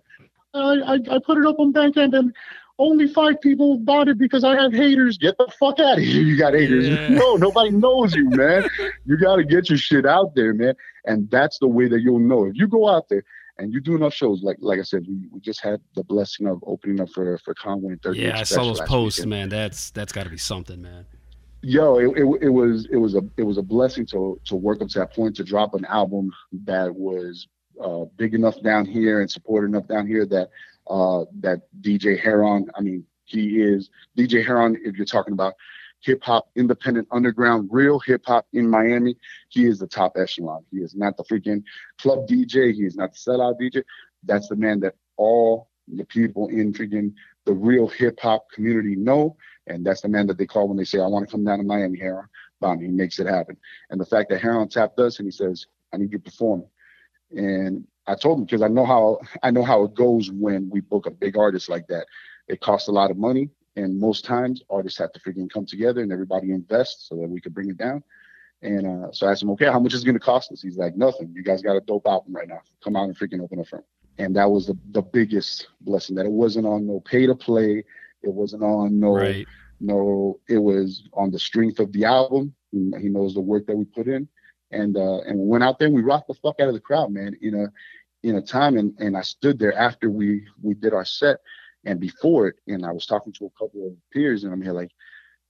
I, 0.53 0.95
I 0.95 1.17
I 1.17 1.19
put 1.25 1.39
it 1.39 1.47
up 1.47 1.59
on 1.59 1.73
Bandcamp 1.73 2.17
and 2.17 2.35
only 2.79 3.07
five 3.09 3.41
people 3.41 3.79
bought 3.79 4.09
it 4.09 4.19
because 4.19 4.45
I 4.45 4.61
have 4.61 4.73
haters. 4.73 5.19
Get 5.19 5.37
the 5.39 5.47
fuck 5.59 5.79
out 5.79 5.99
of 5.99 6.05
here. 6.05 6.23
You 6.23 6.37
got 6.37 6.55
haters. 6.55 6.89
Yeah. 6.89 7.09
No, 7.09 7.37
nobody 7.37 7.71
knows 7.71 8.15
you, 8.15 8.29
man. 8.31 8.69
you 9.05 9.17
got 9.17 9.37
to 9.37 9.45
get 9.45 9.69
your 9.69 9.79
shit 9.79 10.07
out 10.07 10.35
there, 10.35 10.53
man. 10.55 10.75
And 11.05 11.31
that's 11.31 11.59
the 11.59 11.69
way 11.69 11.89
that 11.89 12.01
you'll 12.01 12.19
know. 12.19 12.47
If 12.47 12.57
you 12.57 12.67
go 12.67 12.89
out 12.89 13.09
there 13.09 13.23
and 13.59 13.73
you 13.73 13.81
do 13.81 13.95
enough 13.95 14.15
shows, 14.15 14.43
like 14.43 14.57
like 14.61 14.81
I 14.81 14.83
said, 14.83 15.05
we, 15.07 15.29
we 15.31 15.41
just 15.41 15.63
had 15.63 15.81
the 15.95 16.03
blessing 16.03 16.47
of 16.47 16.63
opening 16.67 17.01
up 17.01 17.11
for 17.11 17.39
for 17.39 17.55
Conway 17.55 17.93
and 17.93 18.03
30 18.03 18.19
Yeah, 18.19 18.39
I 18.39 18.43
saw 18.43 18.65
those 18.65 18.81
posts, 18.81 19.25
man. 19.25 19.49
That's 19.49 19.91
that's 19.91 20.13
got 20.13 20.25
to 20.25 20.31
be 20.31 20.39
something, 20.39 20.83
man. 20.83 21.07
Yo, 21.63 21.99
it, 21.99 22.09
it, 22.19 22.43
it 22.43 22.49
was 22.51 22.87
it 22.91 22.97
was 22.97 23.15
a 23.15 23.23
it 23.37 23.45
was 23.45 23.57
a 23.57 23.63
blessing 23.63 24.05
to 24.07 24.39
to 24.47 24.57
work 24.57 24.83
up 24.83 24.89
to 24.89 24.99
that 24.99 25.15
point 25.15 25.37
to 25.37 25.45
drop 25.45 25.75
an 25.75 25.85
album 25.87 26.31
that 26.65 26.95
was 26.95 27.47
uh, 27.83 28.05
big 28.17 28.35
enough 28.35 28.61
down 28.63 28.85
here 28.85 29.21
and 29.21 29.31
supported 29.31 29.69
enough 29.69 29.87
down 29.87 30.07
here 30.07 30.27
that 30.27 30.51
uh, 30.89 31.25
that 31.41 31.63
DJ 31.81 32.19
Heron, 32.21 32.71
I 32.75 32.81
mean, 32.81 33.05
he 33.25 33.61
is 33.61 33.91
DJ 34.17 34.45
Heron. 34.45 34.79
If 34.85 34.97
you're 34.97 35.07
talking 35.07 35.33
about 35.33 35.55
hip 36.01 36.23
hop, 36.23 36.51
independent, 36.55 37.09
underground, 37.11 37.69
real 37.73 37.99
hip 37.99 38.23
hop 38.27 38.47
in 38.53 38.69
Miami, 38.69 39.17
he 39.49 39.65
is 39.67 39.79
the 39.79 39.87
top 39.87 40.17
echelon. 40.17 40.65
He 40.71 40.79
is 40.79 40.95
not 40.95 41.17
the 41.17 41.25
freaking 41.25 41.63
club 41.99 42.29
DJ. 42.29 42.75
He 42.75 42.85
is 42.85 42.97
not 42.97 43.13
the 43.13 43.19
sellout 43.19 43.59
DJ. 43.61 43.83
That's 44.23 44.49
the 44.49 44.57
man 44.57 44.81
that 44.81 44.95
all 45.17 45.69
the 45.89 46.05
people 46.05 46.49
in 46.49 46.73
freaking 46.73 47.13
the 47.45 47.53
real 47.53 47.87
hip 47.87 48.19
hop 48.21 48.51
community 48.51 48.97
know, 48.97 49.37
and 49.67 49.85
that's 49.85 50.01
the 50.01 50.09
man 50.09 50.27
that 50.27 50.39
they 50.39 50.47
call 50.47 50.69
when 50.69 50.77
they 50.77 50.85
say, 50.85 51.01
"I 51.01 51.07
want 51.07 51.27
to 51.27 51.31
come 51.31 51.45
down 51.45 51.59
to 51.59 51.65
Miami." 51.65 51.99
Heron, 51.99 52.27
bam, 52.61 52.81
he 52.81 52.89
makes 52.89 53.19
it 53.19 53.27
happen. 53.27 53.57
And 53.91 54.01
the 54.01 54.07
fact 54.07 54.31
that 54.31 54.41
Heron 54.41 54.69
tapped 54.69 54.99
us 54.99 55.19
and 55.19 55.27
he 55.27 55.33
says, 55.33 55.67
"I 55.93 55.99
need 55.99 56.13
you 56.13 56.19
performing," 56.19 56.69
and 57.31 57.87
I 58.07 58.15
told 58.15 58.39
him 58.39 58.45
because 58.45 58.63
I 58.63 58.69
know 58.69 58.85
how 58.85 59.19
I 59.43 59.51
know 59.51 59.63
how 59.63 59.85
it 59.85 59.95
goes 59.95 60.31
when 60.31 60.69
we 60.71 60.81
book 60.81 61.07
a 61.07 61.11
big 61.11 61.37
artist 61.37 61.69
like 61.69 61.87
that. 61.89 62.07
It 62.49 62.61
costs 62.61 62.89
a 62.89 62.93
lot 62.93 63.11
of 63.11 63.17
money, 63.17 63.49
and 63.77 63.99
most 63.99 64.25
times 64.25 64.63
artists 64.69 64.99
have 64.99 65.13
to 65.13 65.21
freaking 65.21 65.51
come 65.51 65.67
together 65.67 66.03
and 66.03 66.13
everybody 66.13 66.51
invest 66.53 67.09
so 67.09 67.17
that 67.17 67.29
we 67.29 67.41
could 67.41 67.55
bring 67.55 67.71
it 67.71 67.79
down. 67.79 68.03
And 68.63 68.87
uh, 68.87 69.13
so 69.13 69.27
I 69.27 69.33
asked 69.33 69.43
him, 69.43 69.51
okay, 69.51 69.67
how 69.67 69.79
much 69.79 69.93
is 69.95 70.03
it 70.03 70.07
going 70.07 70.15
to 70.15 70.21
cost 70.21 70.51
us? 70.53 70.63
He's 70.63 70.79
like, 70.79 70.97
nothing. 70.97 71.33
You 71.35 71.43
guys 71.43 71.61
got 71.61 71.77
a 71.77 71.81
dope 71.81 72.07
album 72.07 72.35
right 72.35 72.49
now. 72.49 72.61
Come 72.83 72.97
out 72.97 73.05
and 73.05 73.17
freaking 73.19 73.43
open 73.43 73.61
up 73.61 73.69
front. 73.69 73.85
And 74.19 74.35
that 74.37 74.51
was 74.51 74.67
the, 74.67 74.79
the 74.93 75.03
biggest 75.03 75.69
blessing 75.83 76.17
that 76.17 76.25
it 76.25 76.33
wasn't 76.33 76.67
on 76.67 76.87
no 76.87 77.01
pay 77.01 77.27
to 77.27 77.35
play. 77.35 77.85
It 78.23 78.33
wasn't 78.33 78.63
on 78.63 78.99
no 78.99 79.11
Right. 79.17 79.47
no. 79.81 80.41
It 80.49 80.59
was 80.59 81.09
on 81.13 81.31
the 81.31 81.39
strength 81.39 81.79
of 81.79 81.93
the 81.93 82.05
album. 82.05 82.55
He 82.71 82.91
he 83.01 83.09
knows 83.09 83.35
the 83.35 83.41
work 83.41 83.67
that 83.67 83.77
we 83.77 83.85
put 83.85 84.07
in, 84.09 84.29
and 84.71 84.97
uh, 84.97 85.21
and 85.21 85.39
we 85.39 85.47
went 85.47 85.65
out 85.65 85.79
there 85.79 85.87
and 85.87 85.95
we 85.95 86.03
rocked 86.03 86.29
the 86.29 86.35
fuck 86.35 86.61
out 86.61 86.69
of 86.69 86.75
the 86.75 86.81
crowd, 86.81 87.13
man. 87.13 87.37
In 87.41 87.55
a 87.55 87.67
in 88.27 88.37
a 88.37 88.43
time, 88.43 88.77
and 88.77 88.95
and 88.99 89.17
I 89.17 89.23
stood 89.23 89.59
there 89.59 89.75
after 89.75 90.11
we 90.11 90.47
we 90.63 90.75
did 90.75 90.93
our 90.93 91.05
set 91.05 91.39
and 91.85 92.01
before 92.01 92.49
it, 92.49 92.57
and 92.67 92.85
I 92.85 92.93
was 92.93 93.07
talking 93.07 93.33
to 93.35 93.47
a 93.47 93.51
couple 93.59 93.87
of 93.87 93.93
peers, 94.13 94.45
and 94.45 94.53
I'm 94.53 94.63
here 94.63 94.73
like, 94.73 94.91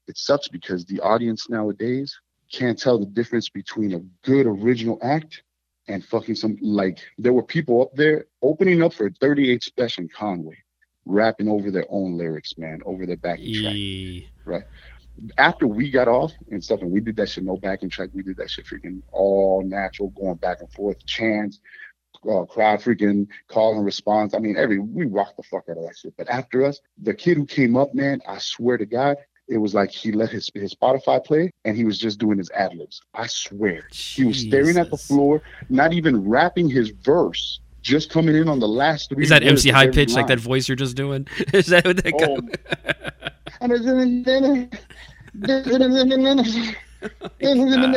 it 0.09 0.19
sucks 0.19 0.49
because 0.49 0.85
the 0.85 1.01
audience 1.01 1.49
nowadays 1.49 2.19
can't 2.53 2.79
tell 2.79 2.99
the 2.99 3.07
difference 3.07 3.49
between 3.49 3.95
a 3.95 4.01
good 4.27 4.47
original 4.47 4.99
act 5.03 5.43
and 5.89 6.05
fucking 6.05 6.35
some 6.35 6.57
like 6.61 6.99
there 7.19 7.33
were 7.33 7.43
people 7.43 7.83
up 7.83 7.95
there 7.95 8.27
opening 8.43 8.83
up 8.83 8.93
for 8.93 9.11
38 9.21 9.63
Spesh 9.63 9.99
in 9.99 10.09
Conway, 10.09 10.57
rapping 11.05 11.49
over 11.49 11.71
their 11.71 11.87
own 11.89 12.17
lyrics, 12.17 12.57
man, 12.59 12.81
over 12.85 13.07
their 13.07 13.17
backing 13.17 13.53
track. 13.53 13.73
E- 13.75 14.65
after 15.39 15.67
we 15.67 15.91
got 15.91 16.09
off 16.09 16.33
and 16.51 16.63
stuff, 16.63 16.83
and 16.83 16.91
we 16.91 17.01
did 17.01 17.17
that 17.17 17.29
shit 17.29 17.45
no 17.45 17.57
backing 17.57 17.91
track, 17.91 18.11
we 18.13 18.23
did 18.23 18.37
that 18.37 18.51
shit 18.51 18.67
freaking 18.67 19.03
all 19.13 19.63
natural, 19.65 20.11
going 20.11 20.37
back 20.37 20.61
and 20.61 20.71
forth, 20.73 21.05
chants, 21.07 21.61
uh, 22.29 22.45
crowd 22.45 22.81
freaking 22.81 23.27
call 23.49 23.77
and 23.77 23.85
response. 23.85 24.35
I 24.35 24.39
mean, 24.39 24.57
every 24.57 24.79
we 24.79 25.07
rocked 25.07 25.37
the 25.37 25.43
fuck 25.43 25.65
out 25.71 25.77
of 25.77 25.85
that 25.85 25.97
shit. 25.97 26.15
But 26.17 26.29
after 26.29 26.65
us, 26.65 26.81
the 27.03 27.15
kid 27.15 27.37
who 27.37 27.47
came 27.47 27.77
up, 27.77 27.95
man, 27.95 28.21
I 28.27 28.39
swear 28.39 28.79
to 28.79 28.87
God, 28.87 29.17
it 29.49 29.59
was 29.59 29.75
like 29.75 29.91
he 29.91 30.13
let 30.13 30.31
his 30.31 30.51
his 30.55 30.75
Spotify 30.75 31.25
play 31.25 31.53
and 31.65 31.77
he 31.77 31.85
was 31.85 31.99
just 31.99 32.19
doing 32.19 32.39
his 32.39 32.51
ad 32.51 32.75
libs. 32.75 33.01
I 33.15 33.27
swear, 33.27 33.87
he 33.93 34.25
was 34.25 34.41
staring 34.41 34.79
at 34.79 34.91
the 34.91 34.97
floor, 34.97 35.43
not 35.69 35.93
even 35.93 36.29
rapping 36.29 36.69
his 36.69 36.91
verse. 36.91 37.61
Just 37.83 38.09
coming 38.09 38.35
in 38.35 38.49
on 38.49 38.61
the 38.61 38.69
last 38.69 39.11
three. 39.11 39.25
Is 39.25 39.29
that 39.29 39.43
MC 39.43 39.69
high 39.69 39.89
pitch 39.89 40.15
like 40.15 40.27
that 40.29 40.41
voice 40.41 40.67
you're 40.67 40.75
just 40.75 40.97
doing? 40.97 41.29
Is 41.53 41.67
that 41.67 41.85
what 41.85 42.03
that 42.03 42.15
Oh. 42.19 42.41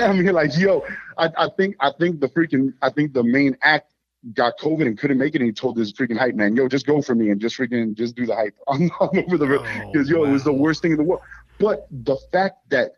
I 0.10 0.14
mean, 0.14 0.34
like, 0.34 0.58
yo, 0.58 0.84
I, 1.18 1.30
I 1.38 1.50
think 1.56 1.76
I 1.80 1.92
think 1.98 2.20
the 2.20 2.28
freaking 2.28 2.74
I 2.82 2.90
think 2.90 3.14
the 3.14 3.24
main 3.24 3.58
act 3.62 3.94
got 4.34 4.58
COVID 4.60 4.82
and 4.82 4.98
couldn't 4.98 5.18
make 5.18 5.36
it, 5.36 5.42
and 5.42 5.46
he 5.46 5.54
told 5.54 5.76
this 5.76 5.92
freaking 5.92 6.18
hype 6.18 6.36
man, 6.36 6.56
yo, 6.56 6.68
just 6.68 6.86
go 6.86 7.02
for 7.02 7.16
me 7.16 7.30
and 7.30 7.40
just 7.40 7.58
freaking 7.58 7.94
just 7.94 8.16
do 8.16 8.26
the 8.26 8.36
hype. 8.36 8.56
I'm, 8.68 8.92
I'm 9.00 9.20
over 9.20 9.38
the 9.38 9.48
Oh, 9.48 9.92
because 9.92 10.10
yo, 10.10 10.24
it 10.26 10.32
was 10.32 10.44
the 10.44 10.52
oh, 10.52 10.56
worst 10.56 10.82
thing 10.82 10.92
in 10.92 10.98
the 10.98 11.04
world. 11.04 11.22
But 11.60 11.88
the 11.92 12.18
fact 12.32 12.70
that 12.70 12.94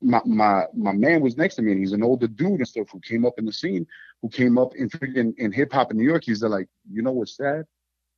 my 0.00 0.20
my 0.24 0.64
my 0.74 0.92
man 0.92 1.20
was 1.20 1.36
next 1.36 1.56
to 1.56 1.62
me, 1.62 1.72
and 1.72 1.80
he's 1.80 1.92
an 1.92 2.02
older 2.02 2.26
dude 2.26 2.58
and 2.58 2.68
stuff 2.68 2.88
who 2.90 3.00
came 3.00 3.24
up 3.24 3.34
in 3.38 3.44
the 3.44 3.52
scene, 3.52 3.86
who 4.22 4.28
came 4.28 4.58
up 4.58 4.74
in 4.74 4.88
freaking 4.90 5.34
in 5.38 5.52
hip 5.52 5.72
hop 5.72 5.90
in 5.90 5.96
New 5.96 6.04
York. 6.04 6.24
He's 6.24 6.42
like, 6.42 6.68
you 6.90 7.02
know 7.02 7.12
what's 7.12 7.36
sad? 7.36 7.66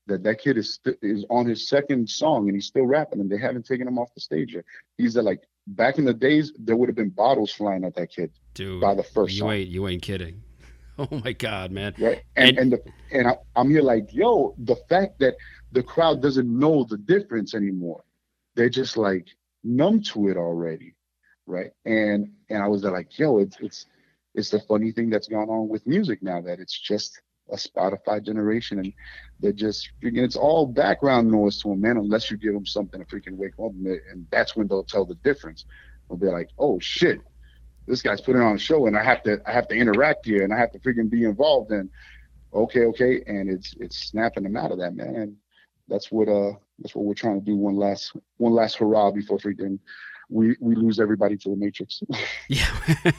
That 0.09 0.23
that 0.25 0.41
kid 0.41 0.59
is 0.59 0.75
st- 0.75 0.99
is 1.03 1.25
on 1.31 1.47
his 1.47 1.69
second 1.69 2.09
song 2.09 2.49
and 2.49 2.57
he's 2.57 2.67
still 2.67 2.87
rapping, 2.87 3.21
and 3.21 3.31
they 3.31 3.39
haven't 3.39 3.67
taken 3.67 3.87
him 3.87 3.99
off 3.99 4.13
the 4.15 4.21
stage 4.21 4.55
yet. 4.55 4.65
He's 4.97 5.17
like, 5.17 5.41
back 5.69 5.99
in 5.99 6.05
the 6.05 6.15
days, 6.15 6.53
there 6.59 6.77
would 6.77 6.89
have 6.89 6.97
been 6.97 7.11
bottles 7.11 7.53
flying 7.53 7.85
at 7.85 7.95
that 7.97 8.11
kid 8.11 8.31
Dude, 8.55 8.81
by 8.81 8.95
the 8.95 9.03
first 9.05 9.35
you 9.35 9.41
song, 9.41 9.53
ain't 9.53 9.69
you 9.69 9.87
ain't 9.89 10.03
kidding. 10.03 10.43
Oh 11.01 11.21
my 11.25 11.33
god, 11.33 11.71
man. 11.71 11.95
right? 12.01 12.23
And 12.35 12.49
And- 12.49 12.59
and 12.59 12.73
the, 12.73 12.83
and 13.13 13.29
I, 13.29 13.37
I'm 13.55 13.71
here 13.71 13.83
like, 13.83 14.09
yo, 14.13 14.57
the 14.59 14.75
fact 14.89 15.21
that 15.21 15.37
the 15.71 15.81
crowd 15.83 16.21
doesn't 16.21 16.49
know 16.49 16.83
the 16.83 16.97
difference 16.99 17.55
anymore, 17.55 18.03
they're 18.57 18.69
just 18.69 18.97
like 18.97 19.29
numb 19.63 20.03
to 20.03 20.27
it 20.29 20.37
already, 20.37 20.95
right? 21.47 21.71
And 21.85 22.33
and 22.51 22.61
I 22.63 22.67
was 22.67 22.83
there 22.83 22.91
like, 22.91 23.17
yo, 23.17 23.39
it's 23.39 23.57
it's 23.61 23.87
it's 24.35 24.51
the 24.51 24.59
funny 24.61 24.91
thing 24.91 25.09
that's 25.09 25.29
gone 25.29 25.49
on 25.49 25.69
with 25.69 25.87
music 25.87 26.21
now 26.21 26.41
that 26.41 26.59
it's 26.59 26.77
just 26.77 27.21
a 27.51 27.57
Spotify 27.57 28.22
generation, 28.24 28.78
and 28.78 28.92
they're 29.40 29.53
just 29.53 29.90
freaking. 30.03 30.24
It's 30.24 30.36
all 30.36 30.66
background 30.66 31.30
noise 31.30 31.61
to 31.62 31.68
them, 31.68 31.80
man. 31.80 31.96
Unless 31.96 32.30
you 32.30 32.36
give 32.36 32.55
them 32.55 32.66
something 32.66 33.01
to 33.01 33.07
freaking 33.07 33.36
wake 33.36 33.55
up, 33.62 33.72
and, 33.72 34.26
that's 34.30 34.57
when 34.57 34.68
they'll 34.68 34.84
tell 34.84 35.05
the 35.05 35.14
difference. 35.16 35.64
They'll 36.09 36.18
be 36.18 36.26
like, 36.26 36.49
oh 36.59 36.78
shit, 36.78 37.20
this 37.86 38.03
guy's 38.03 38.20
putting 38.20 38.42
on 38.42 38.57
a 38.57 38.59
show, 38.59 38.86
and 38.86 38.96
I 38.96 39.03
have 39.03 39.22
to 39.24 39.40
I 39.46 39.53
have 39.53 39.68
to 39.68 39.76
interact 39.76 40.26
here, 40.26 40.44
and 40.44 40.53
I 40.53 40.59
have 40.59 40.72
to 40.72 40.78
freaking 40.78 41.11
be 41.11 41.24
involved. 41.24 41.70
And 41.70 41.90
okay, 42.53 42.84
okay, 42.86 43.22
and 43.26 43.51
it's 43.51 43.74
it's 43.80 44.09
snapping 44.09 44.44
them 44.44 44.57
out 44.57 44.72
of 44.72 44.78
that, 44.78 44.94
man. 44.94 45.16
And 45.16 45.36
that's 45.88 46.11
what 46.12 46.28
uh 46.28 46.53
that's 46.78 46.94
what 46.94 47.05
we're 47.05 47.14
trying 47.14 47.40
to 47.40 47.44
do. 47.44 47.57
One 47.57 47.76
last 47.76 48.12
one 48.36 48.53
last 48.53 48.76
hurrah 48.76 49.11
before 49.11 49.38
freaking 49.38 49.78
we 50.31 50.57
we 50.61 50.74
lose 50.74 51.01
everybody 51.01 51.37
to 51.39 51.51
the 51.51 51.57
matrix. 51.57 52.03
Yeah. 52.49 52.66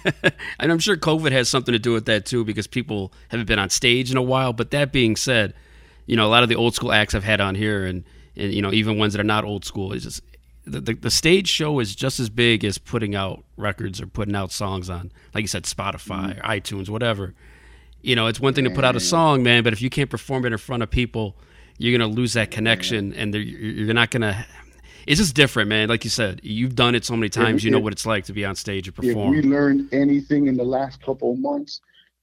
and 0.60 0.72
I'm 0.72 0.80
sure 0.80 0.98
COVID 0.98 1.32
has 1.32 1.50
something 1.50 1.72
to 1.72 1.80
do 1.80 1.94
with 1.94 2.06
that 2.06 2.26
too, 2.26 2.44
because 2.44 2.68
people 2.68 3.14
haven't 3.30 3.46
been 3.46 3.60
on 3.60 3.70
stage 3.70 4.10
in 4.10 4.18
a 4.18 4.22
while. 4.22 4.54
But 4.54 4.72
that 4.72 4.92
being 4.92 5.16
said, 5.16 5.54
you 6.08 6.16
know, 6.16 6.26
a 6.26 6.30
lot 6.30 6.42
of 6.42 6.50
the 6.50 6.56
old 6.56 6.74
school 6.74 6.92
acts 6.92 7.14
I've 7.14 7.24
had 7.24 7.40
on 7.42 7.54
here 7.54 7.86
and, 7.86 8.04
and 8.36 8.54
you 8.54 8.62
know, 8.62 8.74
even 8.74 8.98
ones 8.98 9.14
that 9.14 9.20
are 9.20 9.24
not 9.26 9.44
old 9.44 9.66
school, 9.66 9.94
is 9.94 10.04
just 10.04 10.24
the, 10.66 10.82
the, 10.82 10.94
the 10.94 11.12
stage 11.12 11.48
show 11.48 11.80
is 11.80 11.96
just 11.96 12.20
as 12.20 12.30
big 12.30 12.64
as 12.64 12.78
putting 12.78 13.16
out 13.16 13.44
records 13.58 14.02
or 14.02 14.08
putting 14.08 14.36
out 14.36 14.52
songs 14.52 14.90
on, 14.90 15.12
like 15.34 15.44
you 15.44 15.48
said, 15.48 15.64
Spotify 15.64 16.40
or 16.40 16.42
iTunes, 16.42 16.90
whatever. 16.90 17.34
You 18.02 18.16
know, 18.16 18.28
it's 18.28 18.40
one 18.40 18.54
thing 18.54 18.64
to 18.64 18.70
put 18.72 18.86
out 18.86 18.96
a 18.96 19.00
song, 19.00 19.44
man, 19.44 19.64
but 19.64 19.74
if 19.74 19.82
you 19.82 19.90
can't 19.90 20.10
perform 20.10 20.46
it 20.46 20.54
in 20.54 20.58
front 20.58 20.84
of 20.84 20.90
people, 20.90 21.36
you're 21.78 21.98
gonna 21.98 22.12
lose 22.12 22.34
that 22.34 22.52
connection, 22.52 23.14
and 23.14 23.34
you're 23.34 23.44
you're 23.44 23.94
not 23.94 24.12
gonna. 24.12 24.46
It's 25.10 25.20
just 25.20 25.34
different, 25.34 25.70
man. 25.70 25.90
Like 25.90 26.04
you 26.04 26.12
said, 26.12 26.40
you've 26.44 26.76
done 26.76 26.94
it 26.94 27.04
so 27.04 27.16
many 27.16 27.30
times. 27.30 27.64
You 27.64 27.72
know 27.72 27.80
if- 27.80 27.84
what 27.84 27.94
it's 27.94 28.06
like 28.06 28.26
to 28.26 28.34
be 28.34 28.46
on 28.46 28.54
stage 28.54 28.88
and 28.88 28.96
perform. 28.96 29.34
if 29.34 29.44
we 29.44 29.50
learned 29.50 29.92
anything 29.92 30.46
in 30.46 30.56
the 30.56 30.64
last 30.64 31.02
couple 31.02 31.34
of 31.34 31.40
months, 31.40 31.82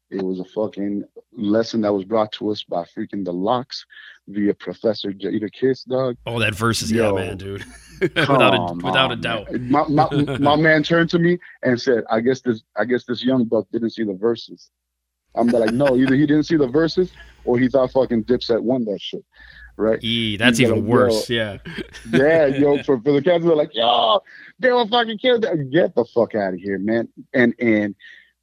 it 0.08 0.22
was 0.22 0.38
a 0.38 0.44
fucking 0.44 1.02
lesson 1.32 1.80
that 1.80 1.92
was 1.92 2.04
brought 2.04 2.30
to 2.30 2.48
us 2.50 2.62
by 2.62 2.84
freaking 2.96 3.24
the 3.24 3.32
LOX 3.32 3.84
via 4.28 4.54
Professor 4.54 5.10
Jadakiss, 5.10 5.84
dog. 5.88 6.16
Oh, 6.26 6.38
that 6.38 6.54
verse 6.54 6.80
is 6.80 6.92
yeah, 6.92 7.10
man, 7.10 7.36
dude. 7.36 7.64
without 8.00 8.54
a 8.54 8.56
Come 8.56 8.78
without 8.78 9.10
a 9.10 9.16
doubt. 9.16 9.52
My, 9.62 9.84
my, 9.88 10.08
my 10.38 10.54
man 10.68 10.84
turned 10.84 11.10
to 11.10 11.18
me 11.18 11.38
and 11.64 11.80
said, 11.80 12.04
I 12.08 12.20
guess 12.20 12.40
this 12.40 12.62
I 12.76 12.84
guess 12.84 13.04
this 13.04 13.24
young 13.24 13.46
buck 13.46 13.66
didn't 13.72 13.90
see 13.90 14.04
the 14.04 14.14
verses. 14.14 14.70
I'm 15.34 15.48
like, 15.48 15.72
no, 15.72 15.96
either 15.96 16.14
he 16.14 16.24
didn't 16.24 16.44
see 16.44 16.56
the 16.56 16.68
verses 16.68 17.10
or 17.44 17.58
he 17.58 17.66
thought 17.68 17.90
fucking 17.90 18.24
Dipset 18.24 18.62
won 18.62 18.84
that 18.84 19.00
shit. 19.00 19.24
Right? 19.76 20.02
E, 20.02 20.36
that's 20.36 20.58
You 20.58 20.68
even 20.68 20.86
worse. 20.86 21.28
Yeah. 21.28 21.58
yeah, 22.12 22.46
yo, 22.46 22.82
for, 22.84 23.00
for 23.00 23.12
the 23.12 23.22
cats 23.22 23.44
who 23.44 23.52
are 23.52 23.56
like, 23.56 23.74
yo, 23.74 24.20
they 24.58 24.72
were 24.72 24.86
fucking 24.86 25.18
killed. 25.18 25.42
That. 25.42 25.70
Get 25.70 25.94
the 25.94 26.04
fuck 26.04 26.34
out 26.34 26.54
of 26.54 26.60
here, 26.60 26.78
man. 26.78 27.08
And 27.34 27.54
and 27.58 27.94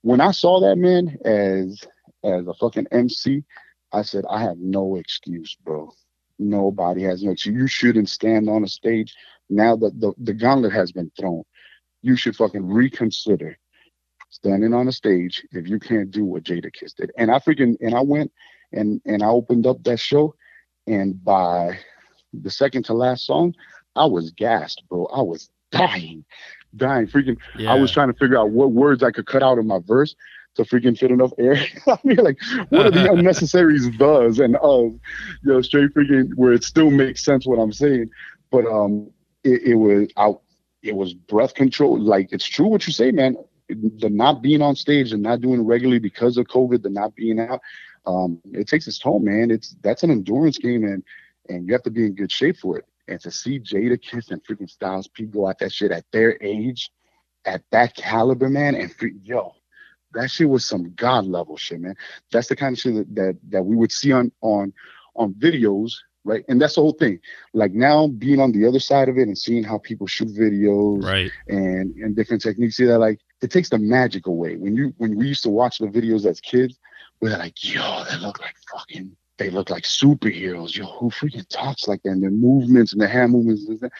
when 0.01 0.21
I 0.21 0.31
saw 0.31 0.59
that 0.61 0.77
man 0.77 1.17
as 1.25 1.83
as 2.23 2.47
a 2.47 2.53
fucking 2.53 2.87
MC, 2.91 3.43
I 3.91 4.01
said, 4.01 4.25
I 4.29 4.41
have 4.41 4.57
no 4.57 4.95
excuse, 4.95 5.55
bro. 5.63 5.91
Nobody 6.39 7.03
has 7.03 7.23
no 7.23 7.31
excuse. 7.31 7.55
You 7.55 7.67
shouldn't 7.67 8.09
stand 8.09 8.49
on 8.49 8.63
a 8.63 8.67
stage 8.67 9.15
now 9.49 9.75
that 9.77 9.99
the, 9.99 10.13
the 10.17 10.33
gauntlet 10.33 10.73
has 10.73 10.91
been 10.91 11.11
thrown. 11.19 11.43
You 12.01 12.15
should 12.15 12.35
fucking 12.35 12.67
reconsider 12.67 13.57
standing 14.29 14.73
on 14.73 14.87
a 14.87 14.91
stage 14.91 15.45
if 15.51 15.67
you 15.67 15.79
can't 15.79 16.09
do 16.09 16.25
what 16.25 16.43
Jadakiss 16.43 16.95
did. 16.95 17.11
And 17.17 17.31
I 17.31 17.37
freaking 17.39 17.75
and 17.81 17.93
I 17.93 18.01
went 18.01 18.31
and 18.71 18.99
and 19.05 19.21
I 19.21 19.27
opened 19.27 19.67
up 19.67 19.83
that 19.83 19.99
show, 19.99 20.35
and 20.87 21.23
by 21.23 21.79
the 22.33 22.49
second 22.49 22.83
to 22.85 22.93
last 22.93 23.25
song, 23.25 23.55
I 23.95 24.05
was 24.05 24.31
gassed, 24.31 24.83
bro. 24.89 25.05
I 25.05 25.21
was 25.21 25.49
dying, 25.71 26.25
dying, 26.75 27.07
freaking. 27.07 27.37
Yeah. 27.57 27.73
I 27.73 27.75
was 27.75 27.91
trying 27.91 28.11
to 28.11 28.17
figure 28.17 28.37
out 28.37 28.49
what 28.49 28.71
words 28.71 29.03
I 29.03 29.11
could 29.11 29.25
cut 29.25 29.43
out 29.43 29.59
of 29.59 29.65
my 29.65 29.79
verse 29.79 30.15
to 30.55 30.63
freaking 30.63 30.97
fit 30.97 31.11
enough 31.11 31.31
air. 31.37 31.57
I 31.87 31.97
mean, 32.03 32.17
like, 32.17 32.39
what 32.69 32.87
are 32.87 32.91
the 32.91 33.11
unnecessaries 33.11 33.89
does 33.97 34.39
and 34.39 34.55
us, 34.55 34.61
you 34.63 34.99
know, 35.43 35.61
straight 35.61 35.93
freaking 35.93 36.29
where 36.35 36.53
it 36.53 36.63
still 36.63 36.91
makes 36.91 37.23
sense 37.23 37.45
what 37.45 37.59
I'm 37.59 37.73
saying. 37.73 38.09
But 38.51 38.65
um, 38.65 39.11
it, 39.43 39.63
it 39.63 39.75
was 39.75 40.09
out. 40.17 40.41
It 40.81 40.95
was 40.95 41.13
breath 41.13 41.53
control. 41.53 41.99
Like 41.99 42.29
it's 42.31 42.45
true 42.45 42.67
what 42.67 42.85
you 42.85 42.93
say, 42.93 43.11
man. 43.11 43.35
The 43.69 44.09
not 44.09 44.41
being 44.41 44.61
on 44.61 44.75
stage 44.75 45.13
and 45.13 45.23
not 45.23 45.41
doing 45.41 45.61
it 45.61 45.63
regularly 45.63 45.99
because 45.99 46.37
of 46.37 46.47
COVID, 46.47 46.83
the 46.83 46.89
not 46.89 47.15
being 47.15 47.39
out, 47.39 47.61
um, 48.05 48.39
it 48.51 48.67
takes 48.67 48.87
its 48.87 48.99
toll, 48.99 49.19
man. 49.19 49.51
It's 49.51 49.75
that's 49.81 50.03
an 50.03 50.11
endurance 50.11 50.57
game, 50.57 50.83
and 50.83 51.03
and 51.49 51.67
you 51.67 51.73
have 51.73 51.83
to 51.83 51.91
be 51.91 52.05
in 52.05 52.15
good 52.15 52.31
shape 52.31 52.57
for 52.57 52.77
it. 52.77 52.85
And 53.07 53.19
to 53.21 53.31
see 53.31 53.59
Jadakiss 53.59 54.31
and 54.31 54.41
freaking 54.43 54.69
Styles 54.69 55.07
P 55.07 55.25
go 55.25 55.49
at 55.49 55.59
that 55.59 55.71
shit 55.73 55.91
at 55.91 56.05
their 56.11 56.37
age, 56.41 56.89
at 57.45 57.61
that 57.71 57.95
caliber, 57.95 58.49
man, 58.49 58.75
and 58.75 58.93
free, 58.95 59.15
yo, 59.23 59.53
that 60.13 60.31
shit 60.31 60.47
was 60.49 60.63
some 60.65 60.93
god 60.95 61.25
level 61.25 61.57
shit, 61.57 61.81
man. 61.81 61.95
That's 62.31 62.47
the 62.47 62.55
kind 62.55 62.73
of 62.75 62.79
shit 62.79 62.95
that, 62.95 63.15
that 63.15 63.37
that 63.49 63.63
we 63.63 63.75
would 63.75 63.91
see 63.91 64.11
on 64.11 64.31
on 64.41 64.73
on 65.15 65.33
videos, 65.35 65.91
right? 66.23 66.43
And 66.47 66.61
that's 66.61 66.75
the 66.75 66.81
whole 66.81 66.93
thing. 66.93 67.19
Like 67.53 67.73
now 67.73 68.07
being 68.07 68.39
on 68.39 68.51
the 68.51 68.65
other 68.65 68.79
side 68.79 69.09
of 69.09 69.17
it 69.17 69.27
and 69.27 69.37
seeing 69.37 69.63
how 69.63 69.77
people 69.79 70.07
shoot 70.07 70.29
videos 70.29 71.03
Right. 71.03 71.31
and 71.47 71.95
and 71.97 72.15
different 72.15 72.41
techniques, 72.41 72.77
see 72.77 72.85
that 72.85 72.99
like 72.99 73.19
it 73.41 73.51
takes 73.51 73.69
the 73.69 73.77
magic 73.77 74.27
away. 74.27 74.55
When 74.55 74.75
you 74.75 74.93
when 74.97 75.15
we 75.17 75.27
used 75.27 75.43
to 75.43 75.49
watch 75.49 75.77
the 75.79 75.87
videos 75.87 76.25
as 76.25 76.39
kids, 76.39 76.79
we're 77.23 77.37
like, 77.37 77.63
yo, 77.63 78.03
they 78.09 78.17
look 78.17 78.41
like 78.41 78.55
fucking 78.69 79.15
they 79.37 79.49
look 79.49 79.69
like 79.69 79.83
superheroes. 79.83 80.75
Yo, 80.75 80.85
who 80.85 81.09
freaking 81.09 81.47
talks 81.47 81.87
like 81.87 82.03
that? 82.03 82.11
And 82.11 82.21
their 82.21 82.29
movements 82.29 82.91
and 82.91 83.01
their 83.01 83.07
hand 83.07 83.31
movements 83.31 83.65
and, 83.65 83.91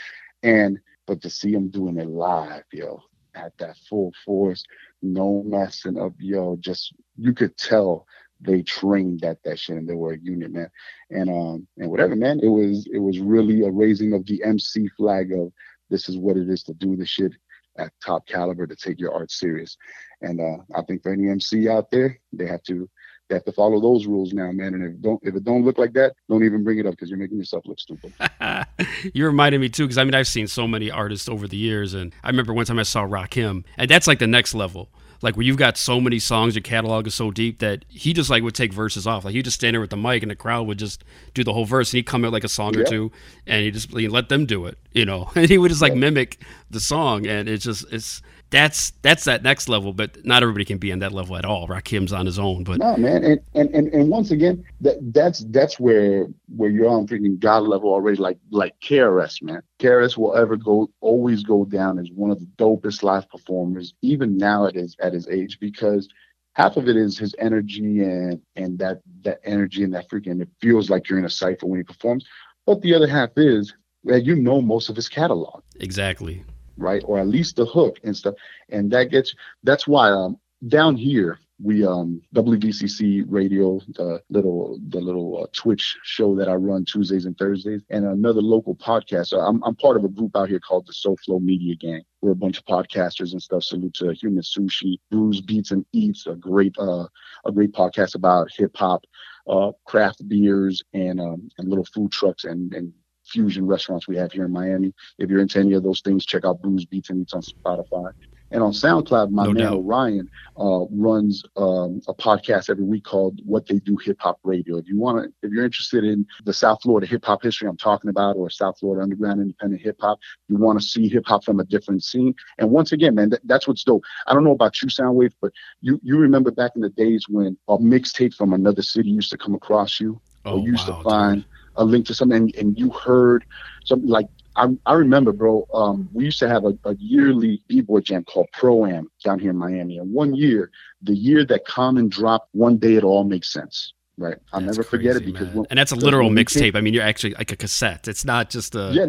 and 0.43 0.79
but 1.07 1.21
to 1.21 1.29
see 1.29 1.53
them 1.53 1.69
doing 1.69 1.97
it 1.97 2.09
live, 2.09 2.63
yo, 2.73 3.01
at 3.33 3.57
that 3.59 3.77
full 3.89 4.11
force, 4.25 4.65
no 5.01 5.41
messing 5.45 5.97
up, 5.97 6.11
yo, 6.19 6.57
just 6.59 6.93
you 7.15 7.33
could 7.33 7.55
tell 7.55 8.05
they 8.41 8.61
trained 8.61 9.23
at 9.23 9.41
that 9.43 9.57
shit 9.57 9.77
and 9.77 9.87
they 9.87 9.95
were 9.95 10.13
a 10.13 10.19
unit, 10.19 10.51
man. 10.51 10.69
And 11.09 11.29
um 11.29 11.67
and 11.77 11.89
whatever, 11.89 12.17
man, 12.17 12.41
it 12.43 12.49
was 12.49 12.89
it 12.91 12.99
was 12.99 13.19
really 13.19 13.63
a 13.63 13.71
raising 13.71 14.11
of 14.11 14.25
the 14.25 14.43
MC 14.43 14.89
flag 14.97 15.31
of 15.31 15.53
this 15.89 16.09
is 16.09 16.17
what 16.17 16.35
it 16.35 16.49
is 16.49 16.63
to 16.63 16.73
do 16.73 16.97
the 16.97 17.05
shit 17.05 17.31
at 17.77 17.93
top 18.05 18.27
caliber 18.27 18.67
to 18.67 18.75
take 18.75 18.99
your 18.99 19.13
art 19.13 19.31
serious. 19.31 19.77
And 20.21 20.41
uh 20.41 20.61
I 20.75 20.81
think 20.81 21.03
for 21.03 21.13
any 21.13 21.29
MC 21.29 21.69
out 21.69 21.89
there, 21.89 22.19
they 22.33 22.47
have 22.47 22.63
to 22.63 22.89
they 23.29 23.35
have 23.35 23.45
to 23.45 23.51
follow 23.51 23.79
those 23.79 24.05
rules 24.05 24.33
now, 24.33 24.51
man. 24.51 24.73
And 24.73 24.83
if 24.83 25.01
don't 25.01 25.19
if 25.23 25.35
it 25.35 25.43
don't 25.43 25.63
look 25.63 25.77
like 25.77 25.93
that, 25.93 26.13
don't 26.29 26.43
even 26.43 26.63
bring 26.63 26.79
it 26.79 26.85
up 26.85 26.91
because 26.91 27.09
you're 27.09 27.19
making 27.19 27.37
yourself 27.37 27.65
look 27.65 27.79
stupid. 27.79 28.13
you 29.13 29.25
reminded 29.25 29.61
me 29.61 29.69
too, 29.69 29.85
because 29.85 29.97
I 29.97 30.03
mean 30.03 30.13
I've 30.13 30.27
seen 30.27 30.47
so 30.47 30.67
many 30.67 30.91
artists 30.91 31.29
over 31.29 31.47
the 31.47 31.57
years, 31.57 31.93
and 31.93 32.13
I 32.23 32.29
remember 32.29 32.53
one 32.53 32.65
time 32.65 32.79
I 32.79 32.83
saw 32.83 33.05
Rakim, 33.05 33.63
and 33.77 33.89
that's 33.89 34.07
like 34.07 34.19
the 34.19 34.27
next 34.27 34.53
level. 34.53 34.89
Like 35.21 35.37
where 35.37 35.45
you've 35.45 35.57
got 35.57 35.77
so 35.77 36.01
many 36.01 36.19
songs, 36.19 36.53
your 36.53 36.63
catalog 36.63 37.07
is 37.07 37.15
so 37.15 37.31
deep 37.31 37.59
that 37.59 37.85
he 37.87 38.11
just 38.11 38.29
like 38.29 38.43
would 38.43 38.55
take 38.55 38.73
verses 38.73 39.07
off. 39.07 39.23
Like 39.23 39.33
he'd 39.33 39.45
just 39.45 39.55
stand 39.55 39.73
there 39.73 39.79
with 39.79 39.89
the 39.89 39.97
mic, 39.97 40.21
and 40.21 40.29
the 40.29 40.35
crowd 40.35 40.67
would 40.67 40.77
just 40.77 41.05
do 41.33 41.45
the 41.45 41.53
whole 41.53 41.65
verse, 41.65 41.91
and 41.91 41.99
he'd 41.99 42.05
come 42.05 42.25
out 42.25 42.33
like 42.33 42.43
a 42.43 42.49
song 42.49 42.75
or 42.75 42.83
two, 42.83 43.09
and 43.47 43.63
he 43.63 43.71
just 43.71 43.89
he'd 43.91 44.09
let 44.09 44.27
them 44.27 44.45
do 44.45 44.65
it, 44.65 44.77
you 44.91 45.05
know. 45.05 45.29
And 45.35 45.49
he 45.49 45.57
would 45.57 45.69
just 45.69 45.81
like 45.81 45.95
mimic 45.95 46.39
the 46.69 46.81
song, 46.81 47.25
and 47.25 47.47
it's 47.47 47.63
just 47.63 47.85
it's 47.91 48.21
that's 48.53 48.91
that's 49.01 49.23
that 49.23 49.41
next 49.41 49.67
level. 49.67 49.93
But 49.93 50.23
not 50.23 50.43
everybody 50.43 50.63
can 50.63 50.77
be 50.77 50.91
on 50.91 50.99
that 50.99 51.11
level 51.11 51.35
at 51.35 51.43
all. 51.43 51.67
Rakim's 51.67 52.13
on 52.13 52.27
his 52.27 52.37
own, 52.37 52.63
but 52.63 52.77
No, 52.77 52.95
man, 52.95 53.23
and, 53.23 53.39
and 53.55 53.69
and 53.73 53.87
and 53.87 54.09
once 54.09 54.29
again, 54.29 54.63
that 54.81 54.97
that's 55.11 55.39
that's 55.49 55.79
where 55.79 56.27
where 56.55 56.69
you're 56.69 56.87
on 56.87 57.07
freaking 57.07 57.39
god 57.39 57.63
level 57.63 57.89
already. 57.89 58.17
Like 58.17 58.37
like 58.51 58.79
KRS, 58.79 59.41
man. 59.41 59.63
KRS 59.79 60.17
will 60.17 60.35
ever 60.35 60.55
go 60.55 60.91
always 61.01 61.43
go 61.43 61.65
down 61.65 61.97
as 61.97 62.11
one 62.11 62.29
of 62.29 62.39
the 62.39 62.47
dopest 62.57 63.01
live 63.01 63.27
performers, 63.27 63.95
even 64.03 64.37
now 64.37 64.67
at 64.67 64.75
his 64.75 64.95
at 64.99 65.13
his 65.13 65.27
age, 65.27 65.57
because 65.59 66.07
half 66.53 66.77
of 66.77 66.87
it 66.87 66.95
is 66.95 67.17
his 67.17 67.33
energy 67.39 68.03
and 68.03 68.39
and 68.55 68.77
that 68.77 69.01
that 69.23 69.39
energy 69.43 69.83
and 69.83 69.95
that 69.95 70.07
freaking 70.09 70.39
it 70.39 70.49
feels 70.61 70.91
like 70.91 71.09
you're 71.09 71.17
in 71.17 71.25
a 71.25 71.29
cipher 71.29 71.65
when 71.65 71.79
he 71.79 71.83
performs. 71.83 72.23
But 72.67 72.81
the 72.81 72.93
other 72.93 73.07
half 73.07 73.31
is 73.35 73.73
that 74.03 74.25
you 74.25 74.35
know 74.35 74.61
most 74.61 74.89
of 74.89 74.95
his 74.95 75.09
catalog 75.09 75.63
exactly. 75.79 76.43
Right? 76.77 77.03
Or 77.05 77.19
at 77.19 77.27
least 77.27 77.55
the 77.55 77.65
hook 77.65 77.99
and 78.03 78.15
stuff. 78.15 78.35
And 78.69 78.91
that 78.91 79.11
gets 79.11 79.35
that's 79.63 79.87
why 79.87 80.09
um 80.09 80.37
down 80.67 80.95
here 80.95 81.39
we 81.61 81.85
um 81.85 82.21
WVCC 82.35 83.23
radio, 83.27 83.79
the 83.95 84.21
little 84.29 84.79
the 84.89 84.99
little 84.99 85.43
uh, 85.43 85.47
Twitch 85.53 85.97
show 86.03 86.35
that 86.35 86.49
I 86.49 86.55
run 86.55 86.83
Tuesdays 86.85 87.25
and 87.25 87.37
Thursdays, 87.37 87.81
and 87.89 88.05
another 88.05 88.41
local 88.41 88.75
podcast. 88.75 89.27
So 89.27 89.39
I'm 89.39 89.63
I'm 89.63 89.75
part 89.75 89.97
of 89.97 90.03
a 90.03 90.09
group 90.09 90.35
out 90.35 90.49
here 90.49 90.59
called 90.59 90.87
the 90.87 90.93
Soul 90.93 91.17
Flow 91.23 91.39
Media 91.39 91.75
Gang. 91.75 92.01
We're 92.21 92.31
a 92.31 92.35
bunch 92.35 92.57
of 92.57 92.65
podcasters 92.65 93.31
and 93.31 93.41
stuff. 93.41 93.63
Salute 93.63 93.93
to 93.95 94.13
Human 94.13 94.43
Sushi, 94.43 94.97
Brews, 95.11 95.41
Beats 95.41 95.71
and 95.71 95.85
Eats, 95.93 96.27
a 96.27 96.35
great 96.35 96.75
uh 96.79 97.05
a 97.45 97.51
great 97.51 97.71
podcast 97.71 98.15
about 98.15 98.49
hip 98.55 98.75
hop, 98.75 99.03
uh 99.47 99.71
craft 99.85 100.27
beers 100.27 100.83
and 100.93 101.21
um 101.21 101.49
and 101.57 101.69
little 101.69 101.85
food 101.85 102.11
trucks 102.11 102.45
and 102.45 102.73
and 102.73 102.91
fusion 103.25 103.65
restaurants 103.65 104.07
we 104.07 104.17
have 104.17 104.31
here 104.31 104.45
in 104.45 104.51
Miami. 104.51 104.93
If 105.17 105.29
you're 105.29 105.41
into 105.41 105.59
any 105.59 105.73
of 105.73 105.83
those 105.83 106.01
things, 106.01 106.25
check 106.25 106.45
out 106.45 106.61
Brews 106.61 106.85
Beats 106.85 107.09
and 107.09 107.21
Eats 107.21 107.33
on 107.33 107.41
Spotify. 107.41 108.11
And 108.51 108.61
on 108.61 108.71
SoundCloud, 108.71 109.31
my 109.31 109.45
No 109.45 109.51
man 109.51 109.63
doubt. 109.63 109.77
Orion 109.79 110.29
uh, 110.59 110.85
runs 110.91 111.43
um, 111.57 112.01
a 112.07 112.13
podcast 112.13 112.69
every 112.69 112.83
week 112.83 113.03
called 113.03 113.39
What 113.43 113.65
They 113.65 113.79
Do 113.79 113.97
Hip 113.97 114.17
Hop 114.19 114.37
Radio. 114.43 114.77
If 114.77 114.87
you 114.87 114.99
want 114.99 115.23
to, 115.23 115.33
if 115.47 115.51
you're 115.51 115.65
interested 115.65 116.03
in 116.03 116.23
the 116.45 116.53
South 116.53 116.79
Florida 116.83 117.07
hip 117.07 117.25
hop 117.25 117.41
history 117.41 117.67
I'm 117.67 117.77
talking 117.77 118.11
about, 118.11 118.35
or 118.35 118.51
South 118.51 118.77
Florida 118.79 119.01
underground 119.01 119.41
independent 119.41 119.81
hip 119.81 119.97
hop, 119.99 120.19
you 120.49 120.57
want 120.57 120.79
to 120.79 120.85
see 120.85 121.09
hip 121.09 121.23
hop 121.25 121.43
from 121.43 121.61
a 121.61 121.63
different 121.63 122.03
scene. 122.03 122.35
And 122.59 122.69
once 122.69 122.91
again, 122.91 123.15
man, 123.15 123.29
that, 123.31 123.41
that's 123.45 123.67
what's 123.67 123.83
dope. 123.83 124.03
I 124.27 124.33
don't 124.35 124.43
know 124.43 124.51
about 124.51 124.79
you, 124.83 124.87
Soundwave, 124.87 125.33
but 125.41 125.51
you 125.81 125.99
you 126.03 126.17
remember 126.19 126.51
back 126.51 126.73
in 126.75 126.81
the 126.81 126.89
days 126.89 127.25
when 127.27 127.57
a 127.67 127.79
mixtape 127.79 128.35
from 128.35 128.53
another 128.53 128.83
city 128.83 129.09
used 129.09 129.31
to 129.31 129.37
come 129.39 129.55
across 129.55 129.99
you, 129.99 130.21
Oh, 130.45 130.57
or 130.57 130.59
you 130.59 130.73
used 130.73 130.87
wow, 130.89 130.97
to 130.97 131.03
find 131.03 131.45
a 131.75 131.83
link 131.83 132.05
to 132.07 132.13
something 132.13 132.37
and, 132.37 132.55
and 132.55 132.77
you 132.79 132.89
heard 132.91 133.45
something 133.85 134.09
like 134.09 134.27
I, 134.55 134.67
I 134.85 134.93
remember, 134.93 135.31
bro. 135.31 135.67
Um, 135.73 136.07
we 136.13 136.25
used 136.25 136.37
to 136.39 136.47
have 136.47 136.63
a, 136.63 136.77
a 136.85 136.93
yearly 136.99 137.63
b-boy 137.67 138.01
jam 138.01 138.23
called 138.23 138.47
Pro 138.53 138.85
Am 138.85 139.09
down 139.23 139.39
here 139.39 139.49
in 139.49 139.57
Miami. 139.57 139.97
And 139.97 140.13
one 140.13 140.35
year, 140.35 140.69
the 141.01 141.15
year 141.15 141.43
that 141.45 141.65
Common 141.65 142.07
dropped, 142.07 142.49
one 142.53 142.77
day 142.77 142.93
it 142.93 143.03
all 143.03 143.23
makes 143.23 143.51
sense, 143.51 143.93
right? 144.15 144.37
I'll 144.53 144.61
That's 144.61 144.77
never 144.77 144.83
forget 144.87 145.15
it 145.15 145.25
because 145.25 145.47
when, 145.55 145.65
and 145.71 145.79
that's 145.79 145.91
a 145.91 145.95
literal 145.95 146.27
when 146.27 146.35
we 146.35 146.45
came- 146.45 146.71
mixtape. 146.71 146.75
I 146.77 146.81
mean, 146.81 146.93
you're 146.93 147.01
actually 147.01 147.33
like 147.33 147.51
a 147.51 147.55
cassette. 147.55 148.07
It's 148.07 148.25
not 148.25 148.51
just 148.51 148.75
a 148.75 148.91
yeah, 148.93 149.07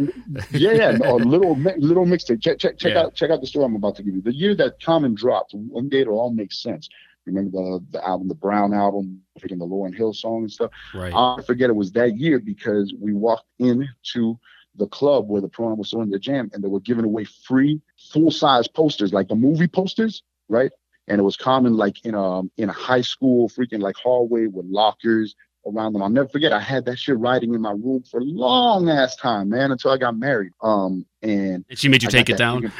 yeah, 0.53 0.73
yeah. 0.73 0.91
No, 0.93 1.17
a 1.17 1.19
little 1.19 1.59
little 1.77 2.07
mixtape. 2.07 2.41
Check 2.41 2.59
check 2.59 2.79
check 2.79 2.95
Yeah. 2.95 3.03
out 3.03 3.15
check 3.15 3.31
out 3.31 3.43
the 3.43 3.47
story 3.47 3.67
I'm 3.67 3.77
about 3.77 3.97
to 3.97 4.03
give 4.03 4.15
you. 4.15 4.23
The 4.23 4.35
year 4.35 4.55
that 4.57 4.83
Common 4.83 5.15
dropped, 5.15 5.53
one 5.53 5.91
day 5.91 6.01
it 6.01 6.09
all 6.09 6.31
makes 6.31 6.63
sense. 6.63 6.89
Remember 7.27 7.51
the 7.51 7.85
the 7.91 8.07
album, 8.07 8.29
the 8.29 8.35
Brown 8.35 8.75
album, 8.75 9.23
freaking 9.41 9.59
the 9.59 9.67
Lauryn 9.67 9.95
Hill 9.95 10.13
song 10.13 10.43
and 10.43 10.53
stuff. 10.53 10.71
right. 10.95 11.13
I'll 11.15 11.43
forget 11.43 11.71
it 11.71 11.77
was 11.77 11.93
that 11.93 12.17
year 12.19 12.39
because 12.39 12.95
we 12.99 13.13
walked 13.13 13.47
into 13.59 14.39
the 14.77 14.87
club 14.89 15.29
where 15.29 15.41
the 15.41 15.49
program 15.49 15.79
was 15.79 15.91
throwing 15.91 16.11
the 16.11 16.19
jam 16.19 16.51
and 16.53 16.63
they 16.63 16.69
were 16.69 16.81
giving 16.81 17.05
away 17.05 17.25
free 17.25 17.81
full 18.13 18.31
size 18.31 18.69
posters, 18.69 19.13
like 19.13 19.29
the 19.29 19.35
movie 19.35 19.69
posters, 19.69 20.23
right? 20.49 20.73
And 21.07 21.19
it 21.21 21.23
was 21.23 21.37
common 21.37 21.77
like 21.77 22.05
in 22.05 22.15
a 22.15 22.43
in 22.57 22.69
a 22.69 22.73
high 22.73 23.03
school 23.03 23.49
freaking 23.49 23.81
like 23.81 23.97
hallway 23.97 24.47
with 24.47 24.67
lockers 24.67 25.35
around 25.67 25.93
them. 25.93 26.03
I'll 26.03 26.09
never 26.09 26.29
forget 26.29 26.53
I 26.53 26.61
had 26.61 26.85
that 26.87 26.99
shit 26.99 27.19
riding 27.19 27.55
in 27.55 27.61
my 27.61 27.73
room 27.73 28.03
for 28.11 28.21
a 28.21 28.25
long 28.25 28.89
ass 28.89 29.17
time, 29.17 29.49
man, 29.49 29.73
until 29.73 29.91
I 29.91 29.99
got 29.99 30.17
married. 30.17 30.53
Um 30.61 31.07
and 31.25 31.65
and 31.69 31.79
she 31.79 31.89
made 31.89 32.03
you 32.03 32.09
I 32.09 32.11
take 32.11 32.29
it 32.29 32.37
down. 32.37 32.63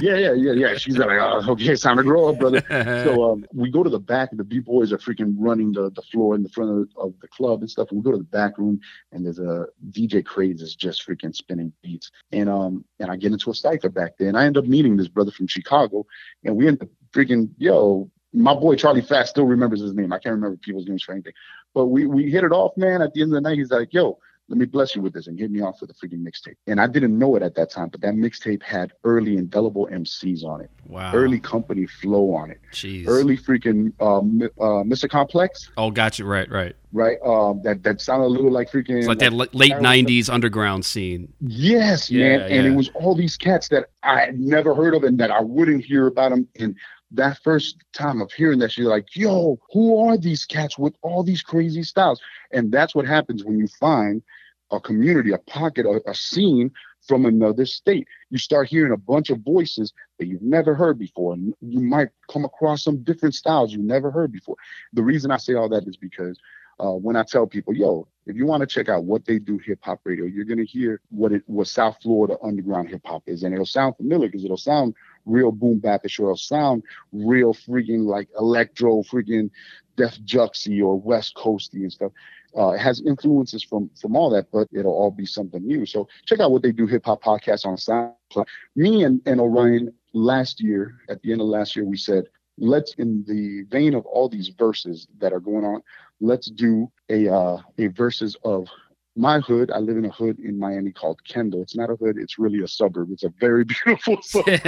yeah, 0.00 0.16
yeah, 0.16 0.32
yeah, 0.34 0.52
yeah. 0.52 0.76
She's 0.76 0.98
like, 0.98 1.08
oh, 1.10 1.42
okay, 1.52 1.68
it's 1.72 1.82
time 1.82 1.96
to 1.96 2.02
grow 2.02 2.28
up, 2.28 2.38
brother. 2.38 2.62
So 3.04 3.24
um, 3.32 3.46
we 3.54 3.70
go 3.70 3.82
to 3.82 3.90
the 3.90 3.98
back, 3.98 4.30
and 4.30 4.38
the 4.38 4.44
b 4.44 4.58
boys 4.58 4.92
are 4.92 4.98
freaking 4.98 5.34
running 5.38 5.72
the, 5.72 5.90
the 5.90 6.02
floor 6.02 6.34
in 6.34 6.42
the 6.42 6.50
front 6.50 6.70
of, 6.70 6.88
of 6.98 7.14
the 7.20 7.28
club 7.28 7.60
and 7.60 7.70
stuff. 7.70 7.88
And 7.90 7.98
we 7.98 8.04
go 8.04 8.12
to 8.12 8.18
the 8.18 8.24
back 8.24 8.58
room, 8.58 8.78
and 9.12 9.24
there's 9.24 9.38
a 9.38 9.66
DJ 9.90 10.24
Craze 10.24 10.60
is 10.60 10.74
just 10.74 11.06
freaking 11.06 11.34
spinning 11.34 11.72
beats. 11.82 12.10
And 12.32 12.48
um, 12.48 12.84
and 13.00 13.10
I 13.10 13.16
get 13.16 13.32
into 13.32 13.50
a 13.50 13.54
cipher 13.54 13.88
back 13.88 14.18
there, 14.18 14.28
and 14.28 14.36
I 14.36 14.44
end 14.44 14.58
up 14.58 14.66
meeting 14.66 14.96
this 14.96 15.08
brother 15.08 15.30
from 15.30 15.46
Chicago, 15.46 16.06
and 16.44 16.56
we 16.56 16.68
end 16.68 16.82
up 16.82 16.88
freaking 17.12 17.50
yo. 17.58 18.10
My 18.36 18.54
boy 18.54 18.76
Charlie 18.76 19.00
Fast 19.02 19.30
still 19.30 19.46
remembers 19.46 19.80
his 19.80 19.94
name. 19.94 20.12
I 20.12 20.18
can't 20.18 20.34
remember 20.34 20.56
people's 20.58 20.86
names 20.86 21.02
for 21.02 21.12
anything, 21.12 21.32
but 21.74 21.86
we 21.86 22.06
we 22.06 22.30
hit 22.30 22.44
it 22.44 22.52
off, 22.52 22.76
man. 22.76 23.02
At 23.02 23.14
the 23.14 23.22
end 23.22 23.32
of 23.32 23.42
the 23.42 23.48
night, 23.48 23.58
he's 23.58 23.70
like, 23.70 23.92
"Yo, 23.94 24.18
let 24.48 24.58
me 24.58 24.64
bless 24.66 24.94
you 24.94 25.02
with 25.02 25.12
this 25.12 25.26
and 25.26 25.36
hit 25.38 25.50
me 25.50 25.60
off 25.60 25.80
with 25.80 25.90
a 25.90 25.94
freaking 25.94 26.22
mixtape. 26.22 26.54
And 26.68 26.80
I 26.80 26.86
didn't 26.86 27.18
know 27.18 27.34
it 27.34 27.42
at 27.42 27.56
that 27.56 27.68
time, 27.70 27.88
but 27.88 28.00
that 28.02 28.14
mixtape 28.14 28.62
had 28.62 28.92
early 29.02 29.36
indelible 29.38 29.88
MCs 29.90 30.44
on 30.44 30.60
it, 30.60 30.70
wow. 30.86 31.12
early 31.12 31.40
company 31.40 31.84
flow 31.86 32.32
on 32.32 32.52
it, 32.52 32.60
Jeez. 32.72 33.08
early 33.08 33.36
freaking 33.36 33.92
um, 34.00 34.42
uh, 34.60 34.84
Mr. 34.84 35.08
Complex, 35.10 35.70
Oh, 35.76 35.90
got 35.90 36.20
you. 36.20 36.26
Right, 36.26 36.48
right. 36.48 36.76
right? 36.92 37.18
Um, 37.26 37.60
that 37.64 37.82
that 37.82 38.00
sounded 38.00 38.26
a 38.26 38.28
little 38.28 38.52
like 38.52 38.70
freaking 38.70 38.98
It's 38.98 39.08
like 39.08 39.18
that 39.18 39.32
like- 39.32 39.52
late 39.52 39.72
Aerosmith. 39.72 40.04
'90s 40.06 40.30
underground 40.32 40.84
scene. 40.84 41.32
Yes, 41.40 42.08
Yeah, 42.08 42.36
man. 42.38 42.52
And 42.52 42.66
it 42.68 42.76
was 42.76 42.88
all 42.94 43.16
these 43.16 43.36
cats 43.36 43.68
that 43.70 43.86
I 44.04 44.20
had 44.20 44.38
never 44.38 44.74
heard 44.76 44.94
of 44.94 45.02
and 45.02 45.18
that 45.18 45.32
I 45.32 45.40
wouldn't 45.40 45.84
hear 45.84 46.06
about 46.06 46.30
them. 46.30 46.46
And 46.60 46.76
that 47.12 47.38
first 47.42 47.76
time 47.92 48.20
of 48.20 48.32
hearing 48.32 48.58
that, 48.60 48.76
you're 48.76 48.90
like, 48.90 49.14
yo, 49.14 49.58
who 49.72 49.98
are 49.98 50.16
these 50.16 50.44
cats 50.44 50.78
with 50.78 50.94
all 51.02 51.22
these 51.22 51.42
crazy 51.42 51.82
styles? 51.82 52.20
And 52.52 52.72
that's 52.72 52.94
what 52.94 53.06
happens 53.06 53.44
when 53.44 53.58
you 53.58 53.68
find 53.68 54.22
a 54.70 54.80
community, 54.80 55.32
a 55.32 55.38
pocket, 55.38 55.86
a, 55.86 56.02
a 56.08 56.14
scene 56.14 56.70
from 57.06 57.24
another 57.24 57.64
state. 57.64 58.08
You 58.30 58.38
start 58.38 58.68
hearing 58.68 58.92
a 58.92 58.96
bunch 58.96 59.30
of 59.30 59.40
voices 59.40 59.92
that 60.18 60.26
you've 60.26 60.42
never 60.42 60.74
heard 60.74 60.98
before. 60.98 61.34
And 61.34 61.54
you 61.60 61.80
might 61.80 62.08
come 62.30 62.44
across 62.44 62.82
some 62.82 63.02
different 63.04 63.34
styles 63.34 63.72
you've 63.72 63.82
never 63.82 64.10
heard 64.10 64.32
before. 64.32 64.56
The 64.92 65.02
reason 65.02 65.30
I 65.30 65.36
say 65.36 65.54
all 65.54 65.68
that 65.68 65.86
is 65.86 65.96
because 65.96 66.38
uh, 66.78 66.92
when 66.92 67.16
I 67.16 67.22
tell 67.22 67.46
people, 67.46 67.74
yo, 67.74 68.06
if 68.26 68.36
you 68.36 68.44
want 68.44 68.60
to 68.60 68.66
check 68.66 68.88
out 68.88 69.04
what 69.04 69.24
they 69.24 69.38
do 69.38 69.58
hip 69.58 69.78
hop 69.82 70.00
radio, 70.04 70.26
you're 70.26 70.44
gonna 70.44 70.64
hear 70.64 71.00
what 71.10 71.32
it 71.32 71.42
what 71.46 71.68
South 71.68 71.96
Florida 72.02 72.36
underground 72.42 72.88
hip 72.90 73.02
hop 73.04 73.22
is, 73.26 73.44
and 73.44 73.54
it'll 73.54 73.64
sound 73.64 73.96
familiar 73.96 74.28
because 74.28 74.44
it'll 74.44 74.56
sound 74.56 74.94
real 75.26 75.52
boom 75.52 75.80
bapish, 75.80 76.18
or 76.20 76.36
sound 76.36 76.82
real 77.12 77.52
freaking 77.52 78.06
like 78.06 78.28
electro, 78.38 79.02
freaking 79.02 79.50
Def 79.96 80.18
Juxy 80.24 80.82
or 80.82 80.98
West 80.98 81.34
Coasty 81.36 81.82
and 81.82 81.92
stuff. 81.92 82.12
Uh, 82.56 82.70
it 82.70 82.80
has 82.80 83.02
influences 83.02 83.62
from 83.62 83.90
from 84.00 84.16
all 84.16 84.30
that, 84.30 84.46
but 84.50 84.68
it'll 84.72 84.92
all 84.92 85.10
be 85.10 85.26
something 85.26 85.66
new. 85.66 85.84
So 85.84 86.08
check 86.24 86.40
out 86.40 86.50
what 86.50 86.62
they 86.62 86.72
do 86.72 86.86
hip 86.86 87.04
hop 87.04 87.22
podcast 87.22 87.66
on 87.66 87.76
SoundCloud. 87.76 88.46
Me 88.76 89.04
and, 89.04 89.20
and 89.26 89.40
Orion 89.40 89.92
last 90.14 90.62
year, 90.62 90.98
at 91.10 91.20
the 91.22 91.32
end 91.32 91.42
of 91.42 91.48
last 91.48 91.76
year, 91.76 91.84
we 91.84 91.98
said 91.98 92.24
let's 92.58 92.94
in 92.94 93.22
the 93.26 93.64
vein 93.68 93.94
of 93.94 94.06
all 94.06 94.30
these 94.30 94.48
verses 94.48 95.06
that 95.18 95.30
are 95.30 95.40
going 95.40 95.62
on 95.62 95.82
let's 96.20 96.50
do 96.50 96.90
a 97.10 97.28
uh, 97.28 97.58
a 97.78 97.86
verses 97.88 98.36
of 98.44 98.68
my 99.16 99.40
hood. 99.40 99.70
I 99.70 99.78
live 99.78 99.96
in 99.96 100.04
a 100.04 100.10
hood 100.10 100.38
in 100.38 100.58
Miami 100.58 100.92
called 100.92 101.24
Kendall. 101.24 101.62
It's 101.62 101.74
not 101.74 101.90
a 101.90 101.96
hood; 101.96 102.18
it's 102.18 102.38
really 102.38 102.60
a 102.62 102.68
suburb. 102.68 103.10
It's 103.10 103.24
a 103.24 103.32
very 103.40 103.64
beautiful 103.84 104.18
suburb. 104.22 104.60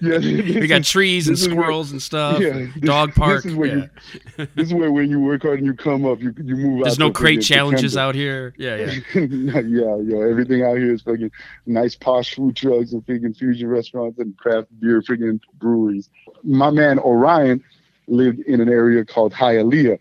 yeah, 0.00 0.18
we 0.60 0.66
got 0.66 0.84
trees 0.84 1.28
and 1.28 1.38
squirrels 1.38 1.88
where, 1.88 1.94
and 1.94 2.02
stuff. 2.02 2.40
Yeah, 2.40 2.66
dog 2.80 3.14
park. 3.14 3.42
This 3.42 3.52
is 3.52 3.56
where 3.56 3.78
yeah. 3.78 3.86
you. 4.38 4.48
This 4.54 4.68
is 4.68 4.74
where 4.74 4.90
when 4.90 5.10
you 5.10 5.20
work 5.20 5.42
hard 5.42 5.58
and 5.58 5.66
you 5.66 5.74
come 5.74 6.06
up, 6.06 6.20
you 6.20 6.34
you 6.42 6.56
move. 6.56 6.78
Out. 6.80 6.84
There's 6.84 6.98
no 6.98 7.10
crate 7.10 7.42
challenges 7.42 7.96
out 7.96 8.14
here. 8.14 8.54
Yeah, 8.56 8.76
yeah, 9.14 9.60
yeah. 9.60 9.96
Yo, 9.96 10.22
everything 10.22 10.62
out 10.62 10.78
here 10.78 10.94
is 10.94 11.02
fucking 11.02 11.30
nice 11.66 11.94
posh 11.94 12.34
food 12.34 12.56
trucks 12.56 12.92
and 12.92 13.04
freaking 13.04 13.36
fusion 13.36 13.68
restaurants 13.68 14.18
and 14.18 14.36
craft 14.36 14.68
beer 14.80 15.02
freaking 15.02 15.40
breweries. 15.58 16.08
My 16.42 16.70
man 16.70 16.98
Orion 16.98 17.62
lived 18.08 18.40
in 18.40 18.60
an 18.60 18.68
area 18.68 19.04
called 19.04 19.32
Hialeah, 19.32 19.98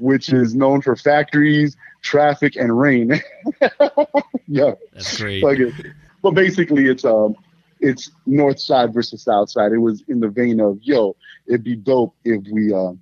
which 0.00 0.32
is 0.32 0.54
known 0.54 0.80
for 0.80 0.96
factories, 0.96 1.76
traffic, 2.02 2.56
and 2.56 2.76
rain. 2.76 3.20
yeah, 4.48 4.72
that's 4.92 5.18
great. 5.18 5.44
but 6.22 6.32
basically, 6.32 6.86
it's 6.86 7.04
um, 7.04 7.36
it's 7.80 8.10
north 8.26 8.58
side 8.58 8.94
versus 8.94 9.22
south 9.22 9.50
side. 9.50 9.72
It 9.72 9.78
was 9.78 10.02
in 10.08 10.20
the 10.20 10.28
vein 10.28 10.58
of 10.58 10.78
yo, 10.82 11.16
it'd 11.46 11.62
be 11.62 11.76
dope 11.76 12.16
if 12.24 12.42
we 12.50 12.72
uh, 12.72 12.92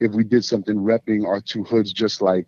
if 0.00 0.12
we 0.12 0.24
did 0.24 0.44
something 0.44 0.76
repping 0.76 1.26
our 1.26 1.40
two 1.40 1.62
hoods, 1.62 1.92
just 1.92 2.22
like 2.22 2.46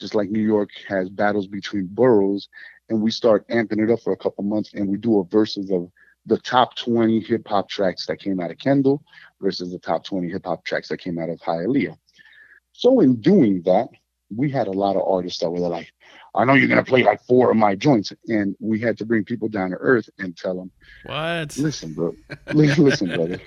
just 0.00 0.14
like 0.14 0.30
New 0.30 0.42
York 0.42 0.70
has 0.88 1.08
battles 1.08 1.46
between 1.46 1.86
boroughs, 1.86 2.48
and 2.88 3.00
we 3.00 3.10
start 3.10 3.46
amping 3.48 3.82
it 3.82 3.90
up 3.90 4.00
for 4.00 4.12
a 4.12 4.16
couple 4.16 4.44
months, 4.44 4.74
and 4.74 4.88
we 4.88 4.96
do 4.96 5.20
a 5.20 5.24
verses 5.24 5.70
of 5.70 5.90
the 6.26 6.38
top 6.38 6.76
20 6.76 7.20
hip 7.20 7.46
hop 7.46 7.68
tracks 7.68 8.06
that 8.06 8.18
came 8.18 8.40
out 8.40 8.50
of 8.50 8.58
Kendall 8.58 9.02
versus 9.40 9.70
the 9.70 9.78
top 9.78 10.04
20 10.04 10.28
hip 10.28 10.44
hop 10.44 10.64
tracks 10.64 10.88
that 10.88 10.98
came 10.98 11.18
out 11.18 11.30
of 11.30 11.40
Hialeah. 11.40 11.96
So 12.78 13.00
in 13.00 13.16
doing 13.16 13.62
that, 13.62 13.88
we 14.30 14.52
had 14.52 14.68
a 14.68 14.72
lot 14.72 14.94
of 14.94 15.02
artists 15.04 15.40
that 15.40 15.50
were 15.50 15.58
like, 15.58 15.92
I 16.36 16.44
know 16.44 16.54
you're 16.54 16.68
gonna 16.68 16.84
play 16.84 17.02
like 17.02 17.20
four 17.24 17.50
of 17.50 17.56
my 17.56 17.74
joints, 17.74 18.12
and 18.28 18.54
we 18.60 18.78
had 18.78 18.96
to 18.98 19.04
bring 19.04 19.24
people 19.24 19.48
down 19.48 19.70
to 19.70 19.76
earth 19.78 20.08
and 20.20 20.36
tell 20.36 20.56
them, 20.56 20.70
"What? 21.02 21.58
Listen, 21.58 21.92
bro. 21.92 22.14
listen, 22.52 23.08
brother. 23.08 23.40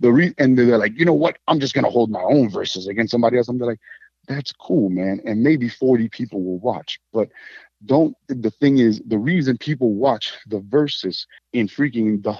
The 0.00 0.10
re- 0.10 0.34
and 0.38 0.58
they're 0.58 0.78
like, 0.78 0.98
you 0.98 1.04
know 1.04 1.12
what? 1.12 1.36
I'm 1.46 1.60
just 1.60 1.74
gonna 1.74 1.90
hold 1.90 2.10
my 2.10 2.22
own 2.22 2.48
verses 2.48 2.86
against 2.86 3.10
somebody 3.10 3.36
else. 3.36 3.48
I'm 3.48 3.58
like, 3.58 3.80
that's 4.28 4.52
cool, 4.52 4.88
man. 4.88 5.20
And 5.26 5.42
maybe 5.42 5.68
40 5.68 6.08
people 6.08 6.42
will 6.42 6.58
watch, 6.58 6.98
but 7.12 7.28
don't. 7.84 8.16
The 8.28 8.50
thing 8.50 8.78
is, 8.78 9.02
the 9.04 9.18
reason 9.18 9.58
people 9.58 9.92
watch 9.92 10.32
the 10.46 10.60
verses 10.60 11.26
in 11.52 11.68
freaking 11.68 12.22
the 12.22 12.38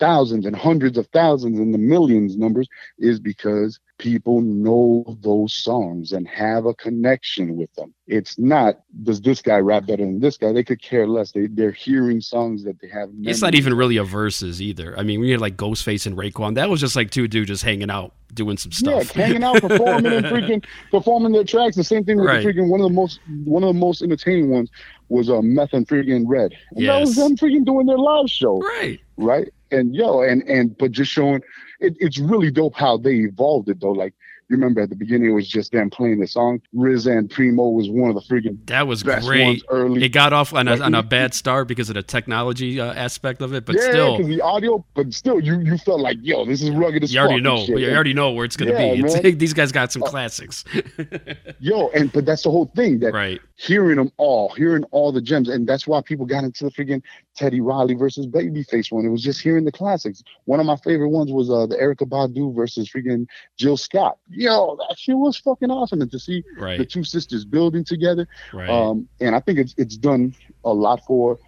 thousands 0.00 0.46
and 0.46 0.56
hundreds 0.56 0.96
of 0.96 1.06
thousands 1.08 1.58
and 1.58 1.74
the 1.74 1.78
millions 1.78 2.38
numbers 2.38 2.66
is 2.98 3.20
because 3.20 3.78
people 3.98 4.40
know 4.40 5.04
those 5.22 5.54
songs 5.54 6.12
and 6.12 6.28
have 6.28 6.66
a 6.66 6.74
connection 6.74 7.56
with 7.56 7.72
them. 7.74 7.94
It's 8.06 8.38
not 8.38 8.80
does 9.02 9.20
this 9.20 9.42
guy 9.42 9.58
rap 9.58 9.86
better 9.86 10.04
than 10.04 10.20
this 10.20 10.36
guy? 10.36 10.52
They 10.52 10.64
could 10.64 10.82
care 10.82 11.06
less. 11.06 11.32
They 11.32 11.46
they're 11.46 11.72
hearing 11.72 12.20
songs 12.20 12.64
that 12.64 12.80
they 12.80 12.88
have. 12.88 13.10
It's 13.22 13.40
not 13.40 13.54
even 13.54 13.74
really 13.74 13.96
a 13.96 14.04
verses 14.04 14.60
either. 14.60 14.98
I 14.98 15.02
mean, 15.02 15.20
we 15.20 15.30
had 15.30 15.40
like 15.40 15.56
Ghostface 15.56 16.06
and 16.06 16.16
Raekwon. 16.16 16.54
That 16.54 16.68
was 16.68 16.80
just 16.80 16.96
like 16.96 17.10
two 17.10 17.26
dudes 17.26 17.48
just 17.48 17.62
hanging 17.62 17.90
out 17.90 18.14
doing 18.34 18.56
some 18.56 18.72
stuff. 18.72 19.16
Yeah, 19.16 19.26
hanging 19.26 19.44
out, 19.44 19.60
performing 19.60 20.12
and 20.12 20.26
freaking 20.26 20.64
performing 20.90 21.32
their 21.32 21.44
tracks. 21.44 21.76
The 21.76 21.84
same 21.84 22.04
thing 22.04 22.18
with 22.18 22.26
right. 22.26 22.44
the 22.44 22.52
freaking 22.52 22.68
one 22.68 22.80
of 22.80 22.84
the 22.84 22.94
most 22.94 23.20
one 23.44 23.62
of 23.62 23.68
the 23.68 23.80
most 23.80 24.02
entertaining 24.02 24.50
ones 24.50 24.70
was 25.08 25.30
uh, 25.30 25.40
Meth 25.42 25.72
and 25.72 25.86
freaking 25.86 26.24
Red. 26.26 26.52
And 26.72 26.80
yes. 26.80 26.92
that 26.92 27.00
was 27.00 27.16
them 27.16 27.36
freaking 27.36 27.64
doing 27.64 27.86
their 27.86 27.98
live 27.98 28.28
show. 28.28 28.58
Right. 28.58 29.00
Right 29.16 29.52
and 29.70 29.94
yo, 29.94 30.22
and 30.22 30.42
and 30.42 30.76
but 30.78 30.92
just 30.92 31.10
showing 31.10 31.42
it, 31.80 31.94
it's 31.98 32.18
really 32.18 32.50
dope 32.50 32.74
how 32.74 32.96
they 32.96 33.16
evolved 33.16 33.68
it 33.68 33.80
though. 33.80 33.92
Like 33.92 34.14
you 34.48 34.56
remember 34.56 34.80
at 34.80 34.90
the 34.90 34.96
beginning 34.96 35.30
it 35.30 35.32
was 35.32 35.48
just 35.48 35.72
them 35.72 35.90
playing 35.90 36.20
the 36.20 36.26
song. 36.26 36.60
RZA 36.74 37.18
and 37.18 37.30
Primo 37.30 37.68
was 37.68 37.88
one 37.88 38.10
of 38.10 38.14
the 38.14 38.22
freaking 38.22 38.64
that 38.66 38.86
was 38.86 39.02
great. 39.02 39.62
early. 39.68 40.04
It 40.04 40.10
got 40.10 40.32
off 40.32 40.54
on 40.54 40.68
a, 40.68 40.78
on 40.80 40.94
a 40.94 41.02
bad 41.02 41.34
start 41.34 41.66
because 41.66 41.88
of 41.88 41.94
the 41.94 42.02
technology 42.02 42.80
uh, 42.80 42.92
aspect 42.94 43.42
of 43.42 43.54
it, 43.54 43.66
but 43.66 43.76
yeah, 43.76 43.90
still 43.90 44.24
the 44.24 44.40
audio. 44.40 44.84
But 44.94 45.12
still, 45.14 45.40
you 45.40 45.60
you 45.60 45.76
felt 45.78 46.00
like 46.00 46.18
yo, 46.22 46.44
this 46.44 46.62
is 46.62 46.70
rugged 46.70 47.02
as 47.02 47.12
You 47.12 47.20
already 47.20 47.40
know. 47.40 47.64
Shit, 47.64 47.78
you 47.78 47.90
already 47.92 48.14
know 48.14 48.30
where 48.30 48.44
it's 48.44 48.56
gonna 48.56 48.72
yeah, 48.72 49.20
be. 49.20 49.30
these 49.32 49.52
guys 49.52 49.72
got 49.72 49.90
some 49.90 50.02
uh, 50.02 50.06
classics. 50.06 50.64
yo, 51.58 51.88
and 51.88 52.12
but 52.12 52.24
that's 52.24 52.42
the 52.42 52.50
whole 52.50 52.70
thing. 52.76 53.00
That 53.00 53.12
right. 53.12 53.40
Hearing 53.56 53.96
them 53.96 54.12
all, 54.18 54.50
hearing 54.50 54.84
all 54.90 55.12
the 55.12 55.22
gems, 55.22 55.48
and 55.48 55.66
that's 55.66 55.86
why 55.86 56.02
people 56.02 56.26
got 56.26 56.44
into 56.44 56.64
the 56.64 56.70
freaking 56.70 57.02
Teddy 57.36 57.60
Riley 57.60 57.94
versus 57.94 58.26
Babyface 58.26 58.92
one. 58.92 59.04
It 59.04 59.10
was 59.10 59.22
just 59.22 59.40
hearing 59.40 59.64
the 59.64 59.72
classics. 59.72 60.22
One 60.44 60.60
of 60.60 60.66
my 60.66 60.76
favorite 60.76 61.08
ones 61.08 61.32
was 61.32 61.50
uh, 61.50 61.66
the 61.66 61.76
Erykah 61.76 62.08
Badu 62.08 62.54
versus 62.54 62.88
freaking 62.90 63.26
Jill 63.56 63.76
Scott. 63.76 64.18
Yo, 64.36 64.76
that 64.76 64.98
shit 64.98 65.16
was 65.16 65.38
fucking 65.38 65.70
awesome. 65.70 66.02
And 66.02 66.10
to 66.10 66.18
see 66.18 66.44
right. 66.58 66.78
the 66.78 66.84
two 66.84 67.04
sisters 67.04 67.44
building 67.44 67.84
together. 67.84 68.28
Right. 68.52 68.68
Um, 68.68 69.08
and 69.20 69.34
I 69.34 69.40
think 69.40 69.58
it's 69.58 69.74
it's 69.78 69.96
done 69.96 70.34
a 70.64 70.72
lot 70.72 71.04
for 71.06 71.38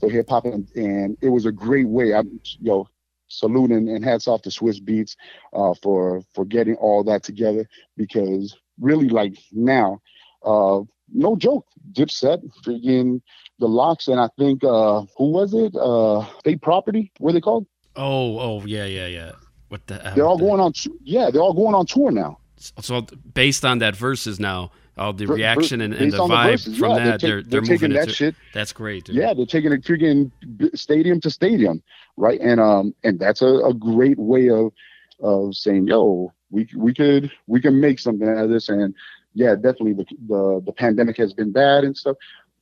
for 0.00 0.08
hip 0.08 0.30
hop, 0.30 0.46
and, 0.46 0.66
and, 0.74 1.18
it 1.20 1.28
was 1.28 1.44
a 1.44 1.52
great 1.52 1.86
way. 1.86 2.14
I, 2.14 2.22
yo, 2.58 2.88
saluting 3.28 3.90
and 3.90 4.02
hats 4.02 4.26
off 4.26 4.40
to 4.42 4.48
Swizz 4.48 4.80
Beatz 4.82 5.16
uh, 5.52 5.74
for 5.82 6.22
for 6.34 6.46
getting 6.46 6.76
all 6.76 7.04
that 7.04 7.22
together 7.22 7.68
because 7.96 8.56
really, 8.80 9.10
like 9.10 9.36
now, 9.52 10.00
uh, 10.42 10.80
no 11.12 11.36
joke, 11.36 11.66
Dipset, 11.92 12.40
freaking 12.64 13.20
the 13.58 13.68
LOX, 13.68 14.08
and 14.08 14.18
I 14.18 14.28
think 14.38 14.64
uh, 14.64 15.02
who 15.18 15.30
was 15.30 15.52
it? 15.52 15.74
Uh, 15.76 16.24
State 16.40 16.62
Property. 16.62 17.12
What 17.18 17.32
they 17.32 17.40
called? 17.40 17.66
Oh, 17.96 18.38
oh, 18.38 18.62
yeah, 18.64 18.86
yeah, 18.86 19.06
yeah. 19.06 19.32
What 19.70 19.86
the? 19.86 20.12
They're 20.14 20.26
all 20.26 20.36
going 20.36 20.60
on. 20.60 20.72
Yeah, 21.04 21.30
they're 21.30 21.40
all 21.40 21.54
going 21.54 21.74
on 21.74 21.86
tour 21.86 22.10
now. 22.10 22.38
So 22.80 23.06
based 23.32 23.64
on 23.64 23.78
that 23.78 23.96
verses 23.96 24.38
now, 24.38 24.72
all 24.98 25.12
the 25.12 25.26
reaction 25.26 25.80
and, 25.80 25.94
and 25.94 26.12
the 26.12 26.18
vibe 26.18 26.64
the 26.64 26.76
from 26.76 26.90
yeah, 26.90 27.04
that, 27.04 27.20
they're, 27.20 27.30
they're, 27.30 27.42
they're, 27.42 27.60
they're 27.62 27.78
taking 27.78 27.92
that 27.94 28.08
to, 28.08 28.14
shit. 28.14 28.34
That's 28.52 28.72
great. 28.72 29.04
Dude. 29.04 29.16
Yeah, 29.16 29.32
they're 29.32 29.46
taking 29.46 29.72
it 29.72 29.82
freaking 29.82 30.30
stadium 30.76 31.20
to 31.22 31.30
stadium, 31.30 31.82
right? 32.16 32.40
And 32.40 32.60
um, 32.60 32.94
and 33.04 33.18
that's 33.18 33.42
a, 33.42 33.46
a 33.46 33.72
great 33.72 34.18
way 34.18 34.50
of 34.50 34.72
of 35.20 35.54
saying, 35.54 35.86
yo, 35.86 36.32
we 36.50 36.68
we 36.76 36.92
could 36.92 37.30
we 37.46 37.60
can 37.60 37.80
make 37.80 38.00
something 38.00 38.28
out 38.28 38.44
of 38.44 38.50
this. 38.50 38.68
And 38.68 38.92
yeah, 39.34 39.54
definitely 39.54 39.92
the 39.94 40.06
the, 40.26 40.62
the 40.66 40.72
pandemic 40.72 41.16
has 41.18 41.32
been 41.32 41.52
bad 41.52 41.84
and 41.84 41.96
stuff, 41.96 42.16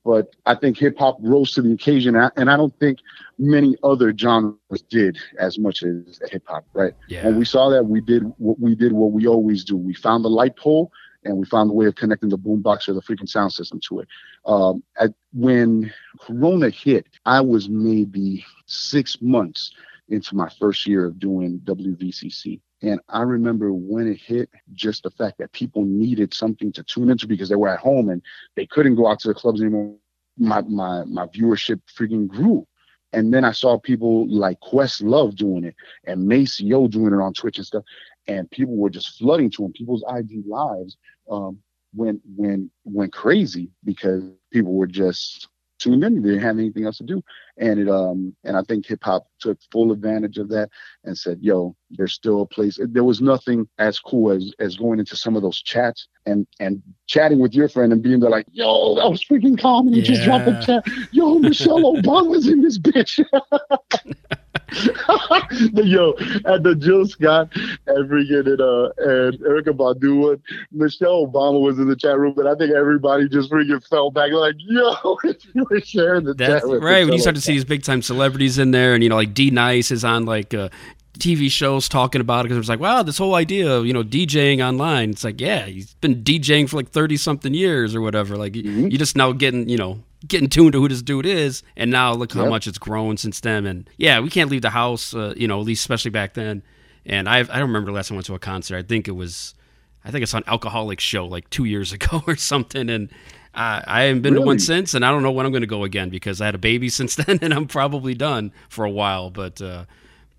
but 0.09 0.35
I 0.47 0.55
think 0.55 0.75
hip 0.75 0.97
hop 0.97 1.19
rose 1.21 1.51
to 1.51 1.61
the 1.61 1.71
occasion, 1.71 2.15
and 2.15 2.49
I 2.49 2.57
don't 2.57 2.75
think 2.79 2.97
many 3.37 3.75
other 3.83 4.11
genres 4.17 4.81
did 4.89 5.19
as 5.37 5.59
much 5.59 5.83
as 5.83 6.19
hip 6.31 6.41
hop, 6.47 6.65
right? 6.73 6.95
Yeah. 7.09 7.27
And 7.27 7.37
we 7.37 7.45
saw 7.45 7.69
that 7.69 7.85
we 7.85 8.01
did 8.01 8.23
what 8.39 8.59
we 8.59 8.73
did 8.73 8.91
what 8.91 9.11
we 9.11 9.27
always 9.27 9.63
do. 9.63 9.77
We 9.77 9.93
found 9.93 10.25
the 10.25 10.29
light 10.29 10.55
pole, 10.55 10.91
and 11.25 11.37
we 11.37 11.45
found 11.45 11.69
a 11.69 11.73
way 11.73 11.85
of 11.85 11.93
connecting 11.93 12.29
the 12.29 12.39
boombox 12.39 12.89
or 12.89 12.93
the 12.93 13.03
freaking 13.03 13.29
sound 13.29 13.53
system 13.53 13.79
to 13.81 13.99
it. 13.99 14.07
Um, 14.47 14.81
at, 14.99 15.13
when 15.31 15.93
Corona 16.19 16.71
hit, 16.71 17.05
I 17.27 17.41
was 17.41 17.69
maybe 17.69 18.43
six 18.65 19.21
months 19.21 19.73
into 20.07 20.35
my 20.35 20.49
first 20.59 20.87
year 20.87 21.05
of 21.05 21.19
doing 21.19 21.59
WVCC. 21.65 22.61
And 22.81 22.99
I 23.09 23.21
remember 23.23 23.73
when 23.73 24.07
it 24.07 24.17
hit, 24.17 24.49
just 24.73 25.03
the 25.03 25.11
fact 25.11 25.37
that 25.39 25.51
people 25.51 25.83
needed 25.83 26.33
something 26.33 26.71
to 26.73 26.83
tune 26.83 27.09
into 27.09 27.27
because 27.27 27.49
they 27.49 27.55
were 27.55 27.67
at 27.67 27.79
home 27.79 28.09
and 28.09 28.21
they 28.55 28.65
couldn't 28.65 28.95
go 28.95 29.07
out 29.07 29.19
to 29.21 29.27
the 29.27 29.33
clubs 29.33 29.61
anymore. 29.61 29.95
My 30.37 30.61
my 30.61 31.03
my 31.05 31.27
viewership 31.27 31.81
freaking 31.97 32.27
grew. 32.27 32.65
And 33.11 33.33
then 33.33 33.43
I 33.43 33.51
saw 33.51 33.77
people 33.77 34.27
like 34.29 34.59
Questlove 34.61 35.35
doing 35.35 35.63
it 35.65 35.75
and 36.05 36.29
Maseo 36.29 36.89
doing 36.89 37.13
it 37.13 37.21
on 37.21 37.33
Twitch 37.33 37.57
and 37.57 37.65
stuff. 37.65 37.83
And 38.27 38.49
people 38.51 38.77
were 38.77 38.91
just 38.91 39.17
flooding 39.17 39.49
to 39.51 39.63
them. 39.63 39.73
People's 39.73 40.03
IG 40.15 40.43
lives 40.45 40.97
um, 41.29 41.57
went 41.93 42.21
went 42.37 42.71
went 42.85 43.11
crazy 43.11 43.71
because 43.83 44.23
people 44.51 44.73
were 44.73 44.87
just 44.87 45.49
tuned 45.79 46.03
in. 46.03 46.21
They 46.21 46.29
didn't 46.29 46.43
have 46.43 46.59
anything 46.59 46.85
else 46.85 46.97
to 46.97 47.03
do, 47.03 47.23
and 47.57 47.79
it 47.79 47.89
um 47.89 48.35
and 48.43 48.55
I 48.55 48.61
think 48.63 48.85
hip 48.85 49.03
hop 49.03 49.27
took 49.39 49.57
full 49.71 49.91
advantage 49.91 50.37
of 50.37 50.49
that 50.49 50.69
and 51.03 51.17
said, 51.17 51.39
"Yo, 51.41 51.75
there's 51.89 52.13
still 52.13 52.41
a 52.41 52.45
place." 52.45 52.79
There 52.81 53.03
was 53.03 53.21
nothing 53.21 53.67
as 53.77 53.99
cool 53.99 54.31
as 54.31 54.53
as 54.59 54.77
going 54.77 54.99
into 54.99 55.15
some 55.15 55.35
of 55.35 55.41
those 55.41 55.61
chats 55.61 56.07
and 56.25 56.45
and 56.59 56.81
chatting 57.07 57.39
with 57.39 57.53
your 57.53 57.69
friend 57.69 57.91
and 57.91 58.03
being 58.03 58.19
there 58.19 58.29
like, 58.29 58.45
"Yo, 58.51 58.95
that 58.95 59.09
was 59.09 59.23
freaking 59.23 59.59
comedy." 59.59 59.97
Yeah. 59.97 60.03
Just 60.03 60.23
drop 60.23 60.47
a 60.47 60.61
chat. 60.65 60.83
Yo, 61.11 61.39
Michelle 61.39 61.93
Obama's 61.95 62.47
in 62.47 62.61
this 62.61 62.77
bitch. 62.77 63.23
yo, 65.73 66.13
and 66.45 66.63
the 66.63 66.75
Jill 66.77 67.07
Scott 67.07 67.49
and 67.87 68.09
freaking 68.09 68.47
it, 68.47 68.59
uh, 68.59 68.91
and 68.97 69.39
Erykah 69.39 69.75
Badu 69.75 70.19
one. 70.19 70.43
Michelle 70.71 71.27
Obama 71.27 71.61
was 71.61 71.79
in 71.79 71.87
the 71.87 71.95
chat 71.95 72.17
room, 72.17 72.33
but 72.35 72.47
I 72.47 72.55
think 72.55 72.73
everybody 72.73 73.27
just 73.27 73.51
freaking 73.51 73.85
fell 73.87 74.11
back 74.11 74.31
like, 74.31 74.55
yo, 74.59 75.17
you 75.53 75.65
were 75.69 75.81
sharing 75.81 76.25
the 76.25 76.33
That's 76.33 76.67
chat. 76.67 76.81
right. 76.81 77.03
When 77.03 77.13
you 77.13 77.19
start 77.19 77.35
to 77.35 77.41
see 77.41 77.53
these 77.53 77.65
big 77.65 77.83
time 77.83 78.01
celebrities 78.01 78.57
in 78.57 78.71
there, 78.71 78.93
and 78.93 79.03
you 79.03 79.09
know, 79.09 79.15
like 79.15 79.33
D 79.33 79.51
Nice 79.51 79.91
is 79.91 80.03
on 80.03 80.25
like 80.25 80.53
uh, 80.53 80.69
TV 81.17 81.51
shows 81.51 81.89
talking 81.89 82.21
about 82.21 82.41
it 82.41 82.43
because 82.43 82.57
it 82.57 82.59
was 82.59 82.69
like, 82.69 82.79
wow, 82.79 83.03
this 83.03 83.17
whole 83.17 83.35
idea 83.35 83.71
of 83.71 83.85
you 83.85 83.93
know 83.93 84.03
DJing 84.03 84.65
online. 84.65 85.11
It's 85.11 85.23
like, 85.23 85.39
yeah, 85.39 85.65
he's 85.65 85.93
been 85.95 86.23
DJing 86.23 86.69
for 86.69 86.77
like 86.77 86.89
thirty 86.89 87.17
something 87.17 87.53
years 87.53 87.95
or 87.95 88.01
whatever. 88.01 88.37
Like 88.37 88.53
mm-hmm. 88.53 88.87
you 88.87 88.97
just 88.97 89.15
now 89.15 89.31
getting 89.31 89.69
you 89.69 89.77
know 89.77 89.99
getting 90.27 90.49
tuned 90.49 90.73
to 90.73 90.81
who 90.81 90.87
this 90.87 91.01
dude 91.01 91.25
is, 91.25 91.63
and 91.77 91.91
now 91.91 92.13
look 92.13 92.33
how 92.33 92.45
much 92.45 92.67
it's 92.67 92.77
grown 92.77 93.17
since 93.17 93.39
then. 93.39 93.65
And 93.65 93.89
yeah, 93.97 94.19
we 94.19 94.29
can't 94.29 94.49
leave 94.49 94.61
the 94.61 94.69
house, 94.69 95.13
uh, 95.13 95.33
you 95.37 95.47
know, 95.47 95.59
at 95.59 95.65
least 95.65 95.81
especially 95.81 96.11
back 96.11 96.33
then. 96.33 96.63
And 97.05 97.29
I 97.29 97.39
I 97.39 97.43
don't 97.43 97.69
remember 97.69 97.91
the 97.91 97.95
last 97.95 98.09
time 98.09 98.15
I 98.15 98.17
went 98.17 98.25
to 98.27 98.35
a 98.35 98.39
concert. 98.39 98.77
I 98.77 98.83
think 98.83 99.07
it 99.07 99.13
was, 99.13 99.55
I 100.03 100.11
think 100.11 100.23
it's 100.23 100.33
on 100.33 100.43
Alcoholic 100.47 100.99
Show 100.99 101.25
like 101.25 101.49
two 101.49 101.65
years 101.65 101.93
ago 101.93 102.23
or 102.27 102.35
something. 102.35 102.89
And 102.89 103.09
I, 103.53 103.83
I 103.87 104.01
haven't 104.03 104.21
been 104.21 104.33
really? 104.33 104.43
to 104.43 104.47
one 104.47 104.59
since, 104.59 104.93
and 104.93 105.05
I 105.05 105.11
don't 105.11 105.23
know 105.23 105.31
when 105.31 105.45
I'm 105.45 105.51
going 105.51 105.61
to 105.61 105.67
go 105.67 105.83
again 105.83 106.09
because 106.09 106.41
I 106.41 106.45
had 106.45 106.55
a 106.55 106.59
baby 106.59 106.89
since 106.89 107.15
then, 107.15 107.39
and 107.41 107.53
I'm 107.53 107.67
probably 107.67 108.13
done 108.13 108.51
for 108.67 108.85
a 108.85 108.91
while. 108.91 109.29
But 109.29 109.61
uh, 109.61 109.85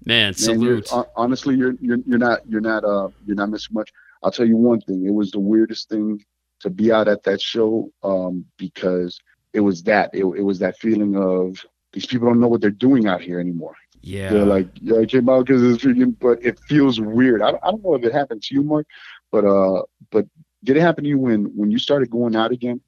man, 0.04 0.34
salute. 0.34 0.90
Man, 0.90 0.98
you're, 0.98 1.10
honestly, 1.16 1.56
you're, 1.56 1.74
you're 1.80 1.98
you're 2.06 2.18
not 2.18 2.46
you're 2.48 2.60
not 2.60 2.84
uh 2.84 3.08
you're 3.26 3.36
not 3.36 3.48
missing 3.48 3.74
much. 3.74 3.90
I'll 4.22 4.30
tell 4.30 4.46
you 4.46 4.56
one 4.56 4.80
thing. 4.82 5.06
It 5.06 5.14
was 5.14 5.30
the 5.30 5.40
weirdest 5.40 5.88
thing 5.88 6.22
to 6.60 6.70
be 6.70 6.92
out 6.92 7.08
at 7.08 7.22
that 7.24 7.40
show 7.40 7.90
um, 8.02 8.44
because 8.58 9.18
it 9.52 9.60
was 9.60 9.82
that 9.84 10.10
it, 10.12 10.24
it 10.24 10.42
was 10.42 10.58
that 10.60 10.78
feeling 10.78 11.16
of 11.16 11.64
these 11.92 12.06
people 12.06 12.28
don't 12.28 12.40
know 12.40 12.48
what 12.48 12.60
they're 12.60 12.70
doing 12.70 13.06
out 13.06 13.20
here 13.20 13.40
anymore. 13.40 13.74
Yeah, 14.02 14.30
they're 14.30 14.46
like, 14.46 14.68
yeah, 14.80 14.98
I 14.98 15.06
came 15.06 15.28
out 15.28 15.46
because 15.46 15.62
it's 15.62 15.84
freaking, 15.84 16.16
but 16.18 16.42
it 16.42 16.58
feels 16.60 17.00
weird. 17.00 17.42
I 17.42 17.50
I 17.62 17.70
don't 17.70 17.84
know 17.84 17.94
if 17.94 18.04
it 18.04 18.12
happened 18.12 18.42
to 18.44 18.54
you, 18.54 18.62
Mark, 18.62 18.86
but 19.30 19.44
uh, 19.44 19.82
but 20.10 20.26
did 20.64 20.76
it 20.76 20.80
happen 20.80 21.04
to 21.04 21.10
you 21.10 21.18
when 21.18 21.44
when 21.56 21.70
you 21.70 21.78
started 21.78 22.10
going 22.10 22.36
out 22.36 22.52
again 22.52 22.80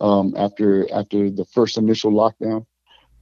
um, 0.00 0.34
after 0.36 0.90
after 0.92 1.30
the 1.30 1.44
first 1.46 1.76
initial 1.76 2.12
lockdown? 2.12 2.66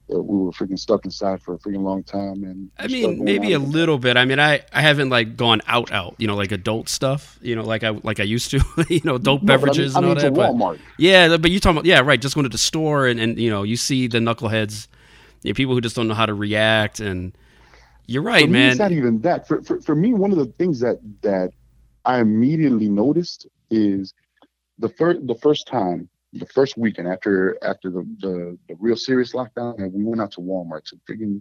We 0.08 0.38
were 0.38 0.50
freaking 0.50 0.78
stuck 0.78 1.04
inside 1.04 1.40
for 1.42 1.54
a 1.54 1.58
freaking 1.58 1.82
long 1.82 2.02
time 2.02 2.44
and 2.44 2.70
i 2.78 2.86
mean 2.86 3.22
maybe 3.24 3.52
a 3.52 3.58
little 3.58 3.98
bit. 3.98 4.16
I 4.16 4.24
mean 4.24 4.38
i 4.38 4.62
i 4.72 4.80
haven't 4.80 5.10
like 5.10 5.36
gone 5.36 5.60
out 5.66 5.92
out 5.92 6.14
you 6.18 6.26
know 6.26 6.36
like 6.36 6.52
adult 6.52 6.88
stuff 6.88 7.38
you 7.42 7.56
know 7.56 7.62
like 7.62 7.82
i 7.84 7.90
like 7.90 8.20
i 8.20 8.24
used 8.24 8.50
to 8.50 8.60
you 8.88 9.00
know 9.04 9.16
adult 9.16 9.42
no, 9.42 9.46
beverages 9.46 9.96
I 9.96 10.00
mean, 10.00 10.10
and 10.10 10.18
all 10.18 10.24
I 10.24 10.28
mean, 10.28 10.34
that 10.34 10.40
Walmart. 10.54 10.78
but 10.78 10.80
yeah 10.98 11.36
but 11.36 11.50
you 11.50 11.60
talking 11.60 11.78
about 11.78 11.86
yeah 11.86 12.00
right 12.00 12.20
just 12.20 12.34
going 12.34 12.44
to 12.44 12.50
the 12.50 12.58
store 12.58 13.06
and 13.06 13.20
and 13.20 13.38
you 13.38 13.50
know 13.50 13.62
you 13.62 13.76
see 13.76 14.06
the 14.06 14.18
knuckleheads 14.18 14.88
you 15.42 15.52
know, 15.52 15.54
people 15.54 15.74
who 15.74 15.80
just 15.80 15.96
don't 15.96 16.08
know 16.08 16.14
how 16.14 16.26
to 16.26 16.34
react 16.34 17.00
and 17.00 17.36
you're 18.06 18.22
right 18.22 18.46
for 18.46 18.50
man 18.50 18.70
it's 18.70 18.78
not 18.78 18.92
even 18.92 19.20
that. 19.22 19.46
For, 19.48 19.62
for 19.62 19.80
for 19.80 19.94
me 19.94 20.12
one 20.12 20.32
of 20.32 20.38
the 20.38 20.46
things 20.46 20.80
that 20.80 20.98
that 21.22 21.50
i 22.04 22.18
immediately 22.20 22.88
noticed 22.88 23.46
is 23.70 24.12
the 24.78 24.88
first 24.88 25.26
the 25.26 25.34
first 25.36 25.66
time 25.66 26.08
the 26.32 26.46
first 26.46 26.76
weekend 26.76 27.08
after 27.08 27.58
after 27.62 27.90
the, 27.90 28.06
the, 28.20 28.58
the 28.68 28.76
real 28.78 28.96
serious 28.96 29.32
lockdown, 29.32 29.78
and 29.78 29.92
we 29.92 30.04
went 30.04 30.20
out 30.20 30.32
to 30.32 30.40
Walmart 30.40 30.84
to 30.86 30.96
freaking 31.08 31.40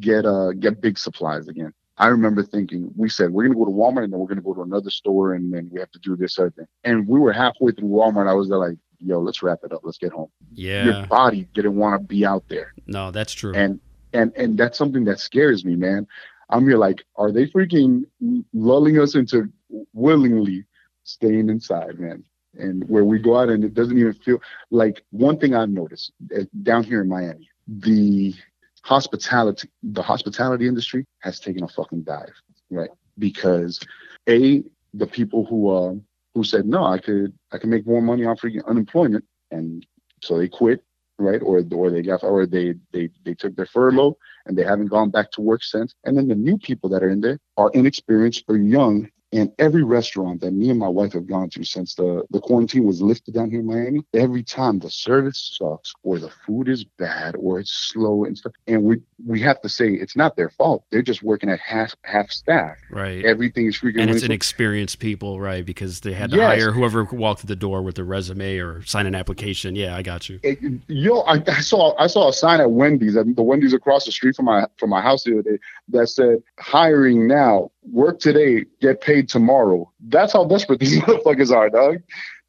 get 0.00 0.26
uh 0.26 0.52
get 0.52 0.80
big 0.80 0.98
supplies 0.98 1.48
again. 1.48 1.72
I 1.96 2.08
remember 2.08 2.44
thinking, 2.44 2.92
we 2.96 3.08
said 3.08 3.30
we're 3.30 3.44
gonna 3.44 3.56
go 3.56 3.64
to 3.64 3.70
Walmart 3.70 4.04
and 4.04 4.12
then 4.12 4.20
we're 4.20 4.28
gonna 4.28 4.40
go 4.40 4.54
to 4.54 4.62
another 4.62 4.90
store 4.90 5.34
and 5.34 5.52
then 5.52 5.68
we 5.72 5.80
have 5.80 5.90
to 5.92 5.98
do 5.98 6.14
this 6.14 6.38
other 6.38 6.50
thing. 6.50 6.66
And 6.84 7.08
we 7.08 7.18
were 7.18 7.32
halfway 7.32 7.72
through 7.72 7.88
Walmart. 7.88 8.28
I 8.28 8.34
was 8.34 8.48
there 8.48 8.58
like, 8.58 8.76
yo, 8.98 9.18
let's 9.18 9.42
wrap 9.42 9.60
it 9.64 9.72
up. 9.72 9.80
Let's 9.82 9.98
get 9.98 10.12
home. 10.12 10.30
Yeah. 10.52 10.84
Your 10.84 11.06
body 11.06 11.48
didn't 11.54 11.76
want 11.76 12.00
to 12.00 12.06
be 12.06 12.24
out 12.24 12.44
there. 12.48 12.72
No, 12.86 13.10
that's 13.10 13.32
true. 13.32 13.54
And 13.54 13.80
and 14.12 14.32
and 14.36 14.56
that's 14.56 14.78
something 14.78 15.04
that 15.04 15.18
scares 15.20 15.64
me, 15.64 15.74
man. 15.74 16.06
I'm 16.50 16.66
here 16.66 16.78
like, 16.78 17.04
are 17.16 17.32
they 17.32 17.46
freaking 17.46 18.04
lulling 18.52 18.98
us 18.98 19.14
into 19.14 19.52
willingly 19.92 20.64
staying 21.04 21.50
inside, 21.50 21.98
man? 21.98 22.24
And 22.54 22.88
where 22.88 23.04
we 23.04 23.18
go 23.18 23.36
out 23.36 23.48
and 23.48 23.64
it 23.64 23.74
doesn't 23.74 23.98
even 23.98 24.12
feel 24.12 24.40
like 24.70 25.04
one 25.10 25.38
thing 25.38 25.54
I've 25.54 25.70
noticed 25.70 26.12
uh, 26.36 26.44
down 26.62 26.84
here 26.84 27.02
in 27.02 27.08
Miami, 27.08 27.48
the 27.66 28.34
hospitality 28.82 29.68
the 29.82 30.02
hospitality 30.02 30.66
industry 30.66 31.06
has 31.20 31.40
taken 31.40 31.62
a 31.62 31.68
fucking 31.68 32.02
dive, 32.02 32.32
right? 32.70 32.90
Because 33.18 33.80
a 34.28 34.62
the 34.94 35.06
people 35.06 35.44
who 35.44 35.68
uh, 35.68 35.94
who 36.34 36.44
said 36.44 36.66
no, 36.66 36.84
I 36.84 36.98
could 36.98 37.32
I 37.52 37.58
can 37.58 37.70
make 37.70 37.86
more 37.86 38.00
money 38.02 38.24
off 38.24 38.40
freaking 38.40 38.64
unemployment, 38.66 39.24
and 39.50 39.86
so 40.22 40.38
they 40.38 40.48
quit, 40.48 40.82
right? 41.18 41.42
Or 41.42 41.62
or 41.72 41.90
they 41.90 42.02
got 42.02 42.22
or 42.22 42.46
they 42.46 42.74
they 42.92 43.10
they 43.24 43.34
took 43.34 43.56
their 43.56 43.66
furlough 43.66 44.16
and 44.46 44.56
they 44.56 44.64
haven't 44.64 44.86
gone 44.86 45.10
back 45.10 45.30
to 45.32 45.40
work 45.40 45.62
since. 45.62 45.94
And 46.04 46.16
then 46.16 46.28
the 46.28 46.34
new 46.34 46.56
people 46.58 46.88
that 46.90 47.02
are 47.02 47.10
in 47.10 47.20
there 47.20 47.38
are 47.56 47.70
inexperienced 47.74 48.44
or 48.48 48.56
young 48.56 49.10
and 49.32 49.52
every 49.58 49.82
restaurant 49.82 50.40
that 50.40 50.52
me 50.52 50.70
and 50.70 50.78
my 50.78 50.88
wife 50.88 51.12
have 51.12 51.26
gone 51.26 51.50
to 51.50 51.64
since 51.64 51.94
the, 51.94 52.24
the 52.30 52.40
quarantine 52.40 52.84
was 52.84 53.02
lifted 53.02 53.34
down 53.34 53.50
here 53.50 53.60
in 53.60 53.66
Miami, 53.66 54.02
every 54.14 54.42
time 54.42 54.78
the 54.78 54.90
service 54.90 55.58
sucks 55.58 55.92
or 56.02 56.18
the 56.18 56.30
food 56.46 56.68
is 56.68 56.84
bad 56.84 57.36
or 57.38 57.60
it's 57.60 57.72
slow 57.72 58.24
and 58.24 58.38
stuff. 58.38 58.52
And 58.66 58.82
we 58.82 59.02
we 59.26 59.40
have 59.40 59.60
to 59.62 59.68
say 59.68 59.90
it's 59.90 60.16
not 60.16 60.36
their 60.36 60.48
fault. 60.50 60.84
They're 60.90 61.02
just 61.02 61.22
working 61.22 61.50
at 61.50 61.60
half 61.60 61.94
half 62.04 62.30
staff. 62.30 62.76
Right. 62.90 63.24
Everything 63.24 63.66
is 63.66 63.76
freaking 63.76 64.00
And 64.00 64.10
it's 64.10 64.22
inexperienced 64.22 64.98
people, 64.98 65.40
right? 65.40 65.64
Because 65.64 66.00
they 66.00 66.12
had 66.12 66.30
to 66.30 66.36
yes. 66.36 66.46
hire 66.46 66.72
whoever 66.72 67.04
walked 67.04 67.40
through 67.40 67.48
the 67.48 67.56
door 67.56 67.82
with 67.82 67.98
a 67.98 68.04
resume 68.04 68.58
or 68.58 68.82
sign 68.84 69.06
an 69.06 69.14
application. 69.14 69.76
Yeah, 69.76 69.94
I 69.94 70.02
got 70.02 70.28
you. 70.28 70.40
It, 70.42 70.58
yo, 70.86 71.20
I, 71.20 71.42
I, 71.46 71.60
saw 71.60 71.94
I 71.98 72.06
saw 72.06 72.28
a 72.28 72.32
sign 72.32 72.60
at 72.60 72.70
Wendy's, 72.70 73.14
the 73.14 73.42
Wendy's 73.42 73.74
across 73.74 74.06
the 74.06 74.12
street 74.12 74.36
from 74.36 74.46
my 74.46 74.66
from 74.78 74.90
my 74.90 75.02
house 75.02 75.24
the 75.24 75.32
other 75.32 75.42
day 75.42 75.58
that 75.88 76.08
said 76.08 76.42
hiring 76.58 77.26
now 77.26 77.70
work 77.92 78.20
today, 78.20 78.64
get 78.80 79.00
paid 79.00 79.28
tomorrow. 79.28 79.90
That's 80.00 80.32
how 80.32 80.44
desperate 80.44 80.80
these 80.80 80.98
motherfuckers 81.00 81.54
are, 81.54 81.70
dog. 81.70 82.02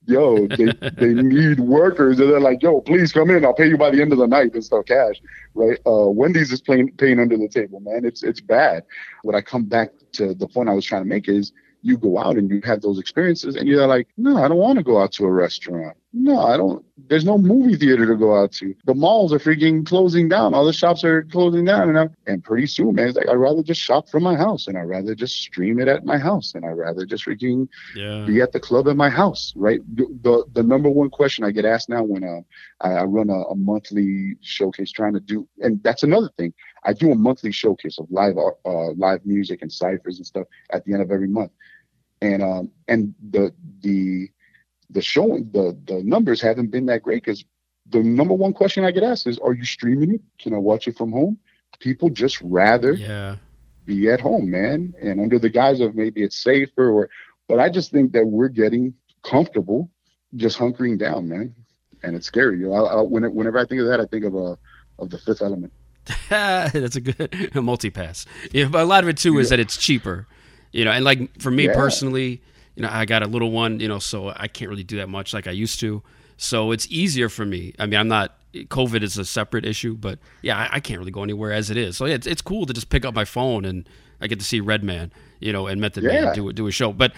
Yo, 0.05 0.47
they, 0.47 0.65
they 0.97 1.13
need 1.13 1.59
workers, 1.59 2.19
and 2.19 2.29
they're 2.29 2.39
like, 2.39 2.63
"Yo, 2.63 2.81
please 2.81 3.11
come 3.11 3.29
in. 3.29 3.45
I'll 3.45 3.53
pay 3.53 3.67
you 3.67 3.77
by 3.77 3.91
the 3.91 4.01
end 4.01 4.11
of 4.11 4.17
the 4.17 4.27
night 4.27 4.53
and 4.53 4.63
stuff, 4.63 4.85
cash." 4.85 5.21
Right? 5.53 5.77
Uh, 5.85 6.09
Wendy's 6.09 6.51
is 6.51 6.61
paying 6.61 6.91
paying 6.93 7.19
under 7.19 7.37
the 7.37 7.47
table, 7.47 7.79
man. 7.79 8.05
It's 8.05 8.23
it's 8.23 8.41
bad. 8.41 8.83
What 9.23 9.35
I 9.35 9.41
come 9.41 9.65
back 9.65 9.91
to 10.13 10.33
the 10.33 10.47
point 10.47 10.69
I 10.69 10.73
was 10.73 10.85
trying 10.85 11.03
to 11.03 11.09
make 11.09 11.27
is, 11.27 11.51
you 11.81 11.97
go 11.97 12.17
out 12.17 12.37
and 12.37 12.49
you 12.49 12.61
have 12.63 12.81
those 12.81 12.99
experiences, 12.99 13.55
and 13.55 13.67
you're 13.67 13.87
like, 13.87 14.07
"No, 14.17 14.43
I 14.43 14.47
don't 14.47 14.57
want 14.57 14.77
to 14.77 14.83
go 14.83 15.01
out 15.01 15.11
to 15.13 15.25
a 15.25 15.31
restaurant. 15.31 15.95
No, 16.11 16.39
I 16.39 16.57
don't. 16.57 16.83
There's 17.07 17.23
no 17.23 17.37
movie 17.37 17.75
theater 17.75 18.07
to 18.07 18.15
go 18.15 18.35
out 18.35 18.51
to. 18.53 18.73
The 18.85 18.95
malls 18.95 19.31
are 19.31 19.37
freaking 19.37 19.85
closing 19.85 20.27
down. 20.27 20.55
All 20.55 20.65
the 20.65 20.73
shops 20.73 21.03
are 21.03 21.23
closing 21.23 21.65
down. 21.65 21.95
And, 21.95 22.09
and 22.25 22.43
pretty 22.43 22.65
soon, 22.65 22.95
man, 22.95 23.09
it's 23.09 23.17
like 23.17 23.29
I'd 23.29 23.35
rather 23.35 23.61
just 23.61 23.79
shop 23.79 24.09
from 24.09 24.23
my 24.23 24.35
house 24.35 24.67
and 24.67 24.75
I'd 24.75 24.83
rather 24.83 25.13
just 25.13 25.35
stream 25.35 25.79
it 25.79 25.87
at 25.87 26.05
my 26.05 26.17
house 26.17 26.55
and 26.55 26.65
I'd 26.65 26.77
rather 26.77 27.05
just 27.05 27.25
freaking 27.25 27.67
yeah. 27.95 28.25
be 28.25 28.41
at 28.41 28.53
the 28.53 28.59
club 28.59 28.87
at 28.87 28.95
my 28.95 29.09
house, 29.09 29.53
right? 29.55 29.81
The, 29.95 30.05
the, 30.21 30.45
the 30.53 30.63
number 30.63 30.89
one 30.89 31.11
question 31.11 31.43
I 31.43 31.51
get 31.51 31.65
asked 31.65 31.89
now 31.89 32.03
when 32.03 32.23
uh, 32.23 32.41
I, 32.81 32.93
I 32.93 33.03
run 33.03 33.29
a, 33.29 33.41
a 33.43 33.55
monthly 33.55 34.35
showcase 34.41 34.91
trying 34.91 35.13
to 35.13 35.19
do, 35.19 35.47
and 35.59 35.81
that's 35.83 36.01
another 36.01 36.29
thing. 36.37 36.53
I 36.83 36.93
do 36.93 37.11
a 37.11 37.15
monthly 37.15 37.51
showcase 37.51 37.99
of 37.99 38.07
live 38.09 38.37
uh, 38.37 38.91
live 38.91 39.25
music 39.25 39.61
and 39.61 39.71
ciphers 39.71 40.17
and 40.17 40.25
stuff 40.25 40.47
at 40.71 40.85
the 40.85 40.93
end 40.93 41.01
of 41.01 41.11
every 41.11 41.27
month. 41.27 41.51
And 42.21 42.43
um 42.43 42.71
and 42.87 43.13
the 43.31 43.53
the 43.81 44.29
the 44.89 45.01
showing 45.01 45.49
the 45.51 45.77
the 45.85 46.03
numbers 46.03 46.41
haven't 46.41 46.71
been 46.71 46.85
that 46.87 47.03
great 47.03 47.23
because 47.23 47.43
the 47.91 48.03
number 48.03 48.33
one 48.33 48.53
question 48.53 48.83
I 48.83 48.91
get 48.91 49.03
asked 49.03 49.27
is, 49.27 49.39
"Are 49.39 49.53
you 49.53 49.65
streaming 49.65 50.13
it? 50.15 50.21
Can 50.37 50.53
I 50.53 50.57
watch 50.57 50.87
it 50.87 50.97
from 50.97 51.11
home?" 51.11 51.37
People 51.79 52.09
just 52.09 52.41
rather 52.41 52.93
yeah. 52.93 53.37
be 53.85 54.09
at 54.09 54.19
home, 54.19 54.49
man, 54.49 54.93
and 55.01 55.19
under 55.19 55.39
the 55.39 55.49
guise 55.49 55.79
of 55.79 55.95
maybe 55.95 56.23
it's 56.23 56.37
safer 56.37 56.89
or. 56.89 57.09
But 57.47 57.59
I 57.59 57.69
just 57.69 57.91
think 57.91 58.11
that 58.13 58.27
we're 58.27 58.49
getting 58.49 58.93
comfortable, 59.23 59.89
just 60.35 60.59
hunkering 60.59 60.99
down, 60.99 61.27
man, 61.27 61.55
and 62.03 62.15
it's 62.15 62.27
scary. 62.27 62.59
You 62.59 62.69
know, 62.69 62.85
I, 62.85 62.99
I, 62.99 63.01
whenever 63.01 63.57
I 63.57 63.65
think 63.65 63.81
of 63.81 63.87
that, 63.87 63.99
I 63.99 64.05
think 64.05 64.25
of 64.25 64.35
a 64.35 64.37
uh, 64.37 64.55
of 64.99 65.09
the 65.09 65.17
Fifth 65.17 65.41
Element. 65.41 65.73
That's 66.29 66.95
a 66.95 67.01
good 67.01 67.51
a 67.55 67.61
multi-pass. 67.61 68.25
Yeah, 68.51 68.65
but 68.65 68.81
a 68.81 68.85
lot 68.85 69.03
of 69.03 69.09
it 69.09 69.17
too 69.17 69.37
is 69.39 69.47
yeah. 69.47 69.57
that 69.57 69.61
it's 69.61 69.77
cheaper. 69.77 70.27
You 70.71 70.85
know, 70.85 70.91
and 70.91 71.03
like 71.03 71.41
for 71.41 71.51
me 71.51 71.65
yeah. 71.65 71.73
personally, 71.73 72.41
you 72.75 72.83
know, 72.83 72.89
I 72.91 73.05
got 73.05 73.23
a 73.23 73.27
little 73.27 73.51
one, 73.51 73.79
you 73.79 73.87
know, 73.87 73.99
so 73.99 74.29
I 74.35 74.47
can't 74.47 74.69
really 74.69 74.83
do 74.83 74.97
that 74.97 75.09
much 75.09 75.33
like 75.33 75.47
I 75.47 75.51
used 75.51 75.79
to. 75.81 76.03
So 76.37 76.71
it's 76.71 76.87
easier 76.89 77.27
for 77.27 77.45
me. 77.45 77.73
I 77.79 77.85
mean, 77.85 77.99
I'm 77.99 78.07
not. 78.07 78.35
COVID 78.53 79.03
is 79.03 79.17
a 79.17 79.25
separate 79.25 79.63
issue, 79.63 79.95
but 79.95 80.17
yeah, 80.41 80.57
I, 80.57 80.77
I 80.77 80.79
can't 80.79 80.97
really 80.97 81.11
go 81.11 81.21
anywhere 81.21 81.51
as 81.51 81.69
it 81.69 81.77
is. 81.77 81.97
So 81.97 82.05
yeah, 82.05 82.15
it's, 82.15 82.25
it's 82.25 82.41
cool 82.41 82.65
to 82.65 82.73
just 82.73 82.89
pick 82.89 83.05
up 83.05 83.13
my 83.13 83.25
phone 83.25 83.63
and 83.63 83.87
I 84.21 84.27
get 84.27 84.39
to 84.39 84.45
see 84.45 84.59
Redman, 84.59 85.11
you 85.39 85.53
know, 85.53 85.67
and 85.67 85.79
Method 85.81 86.03
Yeah. 86.03 86.25
Man 86.25 86.35
do 86.35 86.51
do 86.53 86.67
a 86.67 86.71
show. 86.71 86.91
But 86.93 87.13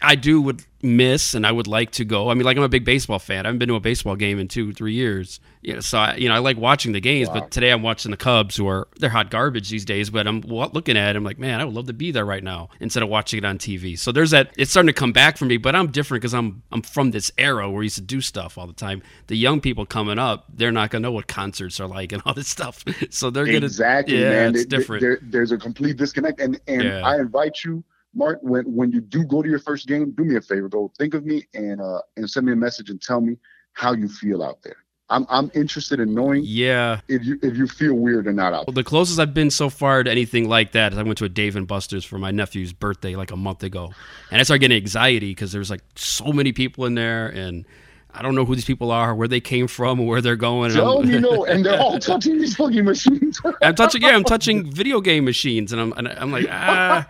I 0.00 0.14
do 0.16 0.40
would 0.42 0.64
miss, 0.84 1.32
and 1.34 1.46
I 1.46 1.52
would 1.52 1.68
like 1.68 1.92
to 1.92 2.04
go. 2.04 2.28
I 2.28 2.34
mean, 2.34 2.44
like 2.44 2.56
I'm 2.56 2.62
a 2.64 2.68
big 2.68 2.84
baseball 2.84 3.18
fan. 3.20 3.46
I 3.46 3.48
haven't 3.48 3.58
been 3.60 3.68
to 3.68 3.76
a 3.76 3.80
baseball 3.80 4.16
game 4.16 4.38
in 4.40 4.48
two, 4.48 4.72
three 4.72 4.94
years. 4.94 5.38
You 5.62 5.74
know, 5.74 5.80
so 5.80 5.96
I, 5.98 6.16
you 6.16 6.28
know, 6.28 6.34
I 6.34 6.38
like 6.38 6.56
watching 6.56 6.90
the 6.90 7.00
games. 7.00 7.28
But 7.28 7.52
today 7.52 7.70
I'm 7.70 7.82
watching 7.82 8.10
the 8.10 8.16
Cubs, 8.16 8.56
who 8.56 8.66
are 8.66 8.88
they're 8.98 9.10
hot 9.10 9.30
garbage 9.30 9.70
these 9.70 9.84
days. 9.84 10.10
But 10.10 10.26
I'm 10.26 10.40
looking 10.40 10.96
at 10.96 11.14
it, 11.14 11.16
I'm 11.16 11.22
like, 11.22 11.38
man, 11.38 11.60
I 11.60 11.64
would 11.64 11.74
love 11.74 11.86
to 11.86 11.92
be 11.92 12.10
there 12.10 12.24
right 12.24 12.42
now 12.42 12.68
instead 12.80 13.04
of 13.04 13.08
watching 13.08 13.38
it 13.38 13.44
on 13.44 13.58
TV. 13.58 13.96
So 13.96 14.10
there's 14.10 14.32
that. 14.32 14.50
It's 14.58 14.72
starting 14.72 14.88
to 14.88 14.92
come 14.92 15.12
back 15.12 15.36
for 15.36 15.44
me. 15.44 15.56
But 15.56 15.76
I'm 15.76 15.86
different 15.92 16.22
because 16.22 16.34
I'm 16.34 16.62
I'm 16.72 16.82
from 16.82 17.12
this 17.12 17.30
era 17.38 17.70
where 17.70 17.78
we 17.78 17.84
used 17.86 17.94
to 17.96 18.02
do 18.02 18.20
stuff 18.20 18.58
all 18.58 18.66
the 18.66 18.72
time. 18.72 19.02
The 19.28 19.36
young 19.36 19.60
people 19.60 19.86
coming 19.86 20.18
up, 20.18 20.46
they're 20.52 20.72
not 20.72 20.90
gonna 20.90 21.02
know 21.02 21.12
what 21.12 21.28
concerts 21.28 21.78
are 21.78 21.86
like 21.86 22.10
and 22.10 22.20
all 22.26 22.34
this 22.34 22.48
stuff. 22.48 22.84
So 23.10 23.30
they're 23.30 23.46
gonna 23.46 23.58
exactly, 23.66 24.20
yeah, 24.20 24.30
man. 24.30 24.54
it's 24.56 24.66
There- 24.66 24.80
different. 24.80 25.00
there- 25.02 25.18
there's 25.22 25.52
a 25.52 25.58
complete 25.58 25.96
disconnect, 25.96 26.40
and 26.42 26.60
and 26.66 26.82
Yeah. 26.82 27.06
I 27.06 27.18
invite 27.18 27.64
you, 27.64 27.84
Mark, 28.14 28.38
when 28.42 28.64
when 28.64 28.92
you 28.92 29.00
do 29.00 29.24
go 29.24 29.42
to 29.42 29.48
your 29.48 29.58
first 29.58 29.86
game, 29.86 30.10
do 30.12 30.24
me 30.24 30.36
a 30.36 30.40
favor, 30.40 30.68
go 30.68 30.92
think 30.98 31.14
of 31.14 31.24
me 31.24 31.46
and 31.54 31.80
uh 31.80 32.00
and 32.16 32.28
send 32.28 32.46
me 32.46 32.52
a 32.52 32.56
message 32.56 32.90
and 32.90 33.00
tell 33.00 33.20
me 33.20 33.36
how 33.72 33.92
you 33.94 34.08
feel 34.08 34.42
out 34.42 34.62
there. 34.62 34.76
I'm 35.12 35.26
I'm 35.28 35.50
interested 35.54 36.00
in 36.00 36.14
knowing 36.14 36.42
yeah. 36.44 37.00
if 37.08 37.24
you 37.24 37.38
if 37.42 37.56
you 37.56 37.66
feel 37.66 37.94
weird 37.94 38.26
or 38.26 38.32
not 38.32 38.54
out. 38.54 38.66
Well, 38.66 38.74
the 38.74 38.84
closest 38.84 39.20
I've 39.20 39.34
been 39.34 39.50
so 39.50 39.68
far 39.68 40.02
to 40.02 40.10
anything 40.10 40.48
like 40.48 40.72
that 40.72 40.92
is 40.92 40.98
I 40.98 41.02
went 41.02 41.18
to 41.18 41.26
a 41.26 41.28
Dave 41.28 41.54
and 41.54 41.66
Buster's 41.66 42.04
for 42.04 42.18
my 42.18 42.30
nephew's 42.30 42.72
birthday 42.72 43.14
like 43.14 43.30
a 43.30 43.36
month 43.36 43.62
ago, 43.62 43.92
and 44.30 44.40
I 44.40 44.44
started 44.44 44.60
getting 44.60 44.78
anxiety 44.78 45.30
because 45.30 45.52
there's 45.52 45.70
like 45.70 45.82
so 45.96 46.32
many 46.32 46.52
people 46.52 46.86
in 46.86 46.94
there, 46.94 47.28
and 47.28 47.66
I 48.14 48.22
don't 48.22 48.34
know 48.34 48.44
who 48.44 48.54
these 48.54 48.64
people 48.64 48.90
are, 48.90 49.14
where 49.14 49.28
they 49.28 49.40
came 49.40 49.66
from, 49.66 49.98
or 50.00 50.06
where 50.06 50.20
they're 50.20 50.36
going. 50.36 50.76
I'm- 50.76 51.08
me 51.08 51.18
no, 51.18 51.44
and 51.46 51.64
they're 51.64 51.80
all 51.80 51.98
touching 52.10 52.38
these 52.38 52.54
fucking 52.56 52.84
machines. 52.84 53.40
I'm 53.62 53.74
touching, 53.74 54.02
yeah, 54.02 54.10
I'm 54.10 54.24
touching 54.24 54.70
video 54.70 55.00
game 55.00 55.24
machines, 55.24 55.72
and 55.72 55.80
I'm, 55.80 55.92
and 55.94 56.08
I'm 56.08 56.30
like, 56.30 56.46
ah, 56.50 57.06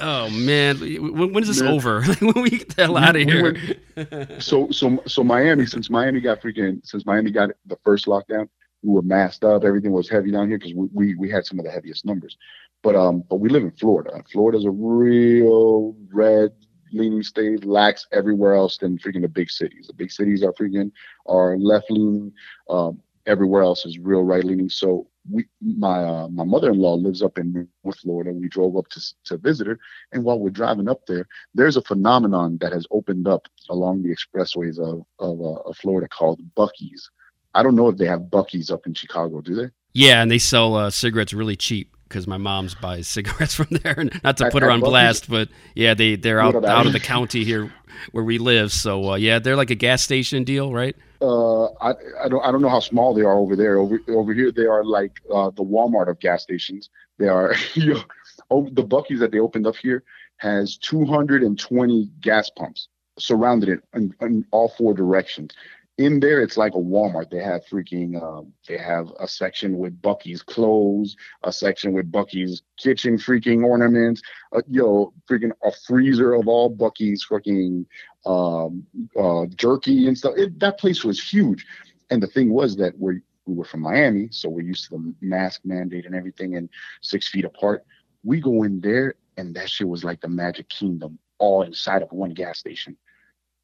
oh 0.00 0.30
man, 0.30 0.78
when, 0.80 1.32
when 1.32 1.42
is 1.42 1.48
this 1.48 1.60
Man. 1.62 1.72
over? 1.72 2.02
when 2.20 2.42
we 2.42 2.50
get 2.50 2.74
the 2.76 2.82
hell 2.84 2.96
out 2.96 3.16
of 3.16 3.24
We 3.26 3.32
here? 3.32 3.56
went- 3.96 4.42
so 4.42 4.68
so 4.70 5.00
so 5.06 5.22
Miami, 5.22 5.66
since 5.66 5.88
Miami 5.88 6.20
got 6.20 6.40
freaking 6.40 6.84
since 6.84 7.06
Miami 7.06 7.30
got 7.30 7.50
the 7.66 7.76
first 7.84 8.06
lockdown, 8.06 8.48
we 8.82 8.92
were 8.92 9.02
masked 9.02 9.44
up. 9.44 9.62
Everything 9.64 9.92
was 9.92 10.08
heavy 10.08 10.32
down 10.32 10.48
here 10.48 10.58
because 10.58 10.74
we, 10.74 10.88
we 10.92 11.14
we 11.14 11.30
had 11.30 11.46
some 11.46 11.58
of 11.60 11.64
the 11.64 11.70
heaviest 11.70 12.04
numbers. 12.04 12.36
But 12.82 12.96
um, 12.96 13.22
but 13.30 13.36
we 13.36 13.48
live 13.50 13.62
in 13.62 13.70
Florida. 13.70 14.10
Florida's 14.32 14.64
a 14.64 14.70
real 14.70 15.94
red 16.12 16.50
leaning 16.94 17.22
state, 17.22 17.64
lacks 17.64 18.06
everywhere 18.12 18.54
else 18.54 18.78
than 18.78 18.98
freaking 18.98 19.22
the 19.22 19.28
big 19.28 19.50
cities. 19.50 19.86
The 19.86 19.94
big 19.94 20.10
cities 20.10 20.42
are 20.42 20.52
freaking 20.52 20.90
are 21.26 21.56
left 21.58 21.90
leaning. 21.90 22.32
Um, 22.70 23.00
everywhere 23.26 23.62
else 23.62 23.86
is 23.86 23.98
real 23.98 24.22
right 24.22 24.44
leaning. 24.44 24.68
So 24.68 25.08
we, 25.30 25.46
my 25.60 26.04
uh, 26.04 26.28
my 26.28 26.44
mother-in-law 26.44 26.94
lives 26.94 27.22
up 27.22 27.38
in 27.38 27.68
North 27.82 27.98
Florida. 28.00 28.32
We 28.32 28.48
drove 28.48 28.76
up 28.76 28.88
to 28.88 29.00
to 29.24 29.36
visit 29.38 29.66
her, 29.66 29.78
and 30.12 30.24
while 30.24 30.38
we're 30.38 30.50
driving 30.50 30.88
up 30.88 31.06
there, 31.06 31.26
there's 31.54 31.76
a 31.76 31.82
phenomenon 31.82 32.58
that 32.60 32.72
has 32.72 32.86
opened 32.90 33.26
up 33.26 33.48
along 33.70 34.02
the 34.02 34.14
expressways 34.14 34.78
of 34.78 35.04
of, 35.18 35.40
uh, 35.40 35.68
of 35.68 35.76
Florida 35.76 36.08
called 36.08 36.40
Buc-ee's. 36.56 37.10
I 37.54 37.62
don't 37.62 37.76
know 37.76 37.88
if 37.88 37.96
they 37.96 38.06
have 38.06 38.22
Buc-ee's 38.22 38.70
up 38.70 38.86
in 38.86 38.94
Chicago, 38.94 39.40
do 39.40 39.54
they? 39.54 39.70
Yeah, 39.92 40.22
and 40.22 40.30
they 40.30 40.38
sell 40.38 40.74
uh, 40.74 40.90
cigarettes 40.90 41.32
really 41.32 41.56
cheap 41.56 41.93
because 42.14 42.28
my 42.28 42.36
mom's 42.36 42.76
buys 42.76 43.08
cigarettes 43.16 43.54
from 43.54 43.66
there. 43.82 43.98
And 43.98 44.20
not 44.22 44.36
to 44.36 44.48
put 44.50 44.62
her 44.62 44.70
on 44.70 44.80
blast, 44.80 45.28
but 45.28 45.48
yeah, 45.74 45.94
they 45.94 46.14
they're 46.14 46.40
out 46.40 46.64
out 46.64 46.86
of 46.86 46.92
the 46.92 47.00
county 47.00 47.44
here 47.44 47.72
where 48.12 48.24
we 48.24 48.38
live. 48.38 48.72
So 48.72 49.12
uh, 49.12 49.16
yeah, 49.16 49.40
they're 49.40 49.56
like 49.56 49.70
a 49.70 49.74
gas 49.74 50.02
station 50.02 50.44
deal, 50.44 50.72
right? 50.72 50.94
Uh, 51.20 51.64
I 51.80 51.94
I 52.22 52.28
don't 52.28 52.44
I 52.44 52.52
don't 52.52 52.62
know 52.62 52.68
how 52.68 52.80
small 52.80 53.14
they 53.14 53.22
are 53.22 53.36
over 53.36 53.56
there. 53.56 53.78
Over 53.78 54.00
over 54.08 54.32
here, 54.32 54.52
they 54.52 54.66
are 54.66 54.84
like 54.84 55.20
uh, 55.32 55.50
the 55.50 55.64
Walmart 55.64 56.08
of 56.08 56.20
gas 56.20 56.42
stations. 56.42 56.90
They 57.18 57.28
are 57.28 57.54
you 57.74 57.94
know, 57.94 58.04
oh, 58.50 58.68
the 58.70 58.84
Buc-ee's 58.84 59.20
that 59.20 59.32
they 59.32 59.40
opened 59.40 59.66
up 59.66 59.76
here 59.76 60.04
has 60.38 60.76
220 60.78 62.10
gas 62.20 62.50
pumps 62.50 62.88
surrounded 63.18 63.68
it 63.68 63.80
in, 63.94 64.14
in 64.20 64.44
all 64.50 64.68
four 64.68 64.92
directions. 64.92 65.52
In 65.96 66.18
there, 66.18 66.42
it's 66.42 66.56
like 66.56 66.74
a 66.74 66.78
Walmart. 66.78 67.30
They 67.30 67.42
have 67.42 67.64
freaking, 67.66 68.20
um, 68.20 68.52
they 68.66 68.76
have 68.76 69.12
a 69.20 69.28
section 69.28 69.78
with 69.78 70.00
Buc-ee's 70.02 70.42
clothes, 70.42 71.14
a 71.44 71.52
section 71.52 71.92
with 71.92 72.10
Buc-ee's 72.10 72.62
kitchen 72.76 73.16
freaking 73.16 73.64
ornaments, 73.64 74.20
uh, 74.52 74.62
yo, 74.68 75.12
freaking 75.30 75.52
a 75.62 75.70
freezer 75.86 76.34
of 76.34 76.48
all 76.48 76.74
Buc-ee's 76.74 77.24
freaking 77.30 77.86
um, 78.26 78.84
uh, 79.16 79.46
jerky 79.54 80.08
and 80.08 80.18
stuff. 80.18 80.34
It, 80.36 80.58
that 80.58 80.80
place 80.80 81.04
was 81.04 81.22
huge. 81.22 81.64
And 82.10 82.20
the 82.20 82.26
thing 82.26 82.50
was 82.50 82.76
that 82.76 82.98
we 82.98 83.20
we 83.46 83.54
were 83.54 83.64
from 83.64 83.80
Miami, 83.80 84.28
so 84.30 84.48
we're 84.48 84.62
used 84.62 84.88
to 84.88 84.96
the 84.96 85.14
mask 85.20 85.60
mandate 85.64 86.06
and 86.06 86.14
everything, 86.14 86.56
and 86.56 86.68
six 87.02 87.28
feet 87.28 87.44
apart. 87.44 87.84
We 88.22 88.40
go 88.40 88.62
in 88.62 88.80
there, 88.80 89.14
and 89.36 89.54
that 89.54 89.68
shit 89.68 89.86
was 89.86 90.02
like 90.02 90.20
the 90.20 90.28
Magic 90.28 90.68
Kingdom, 90.70 91.18
all 91.38 91.62
inside 91.62 92.02
of 92.02 92.10
one 92.10 92.30
gas 92.30 92.58
station. 92.58 92.96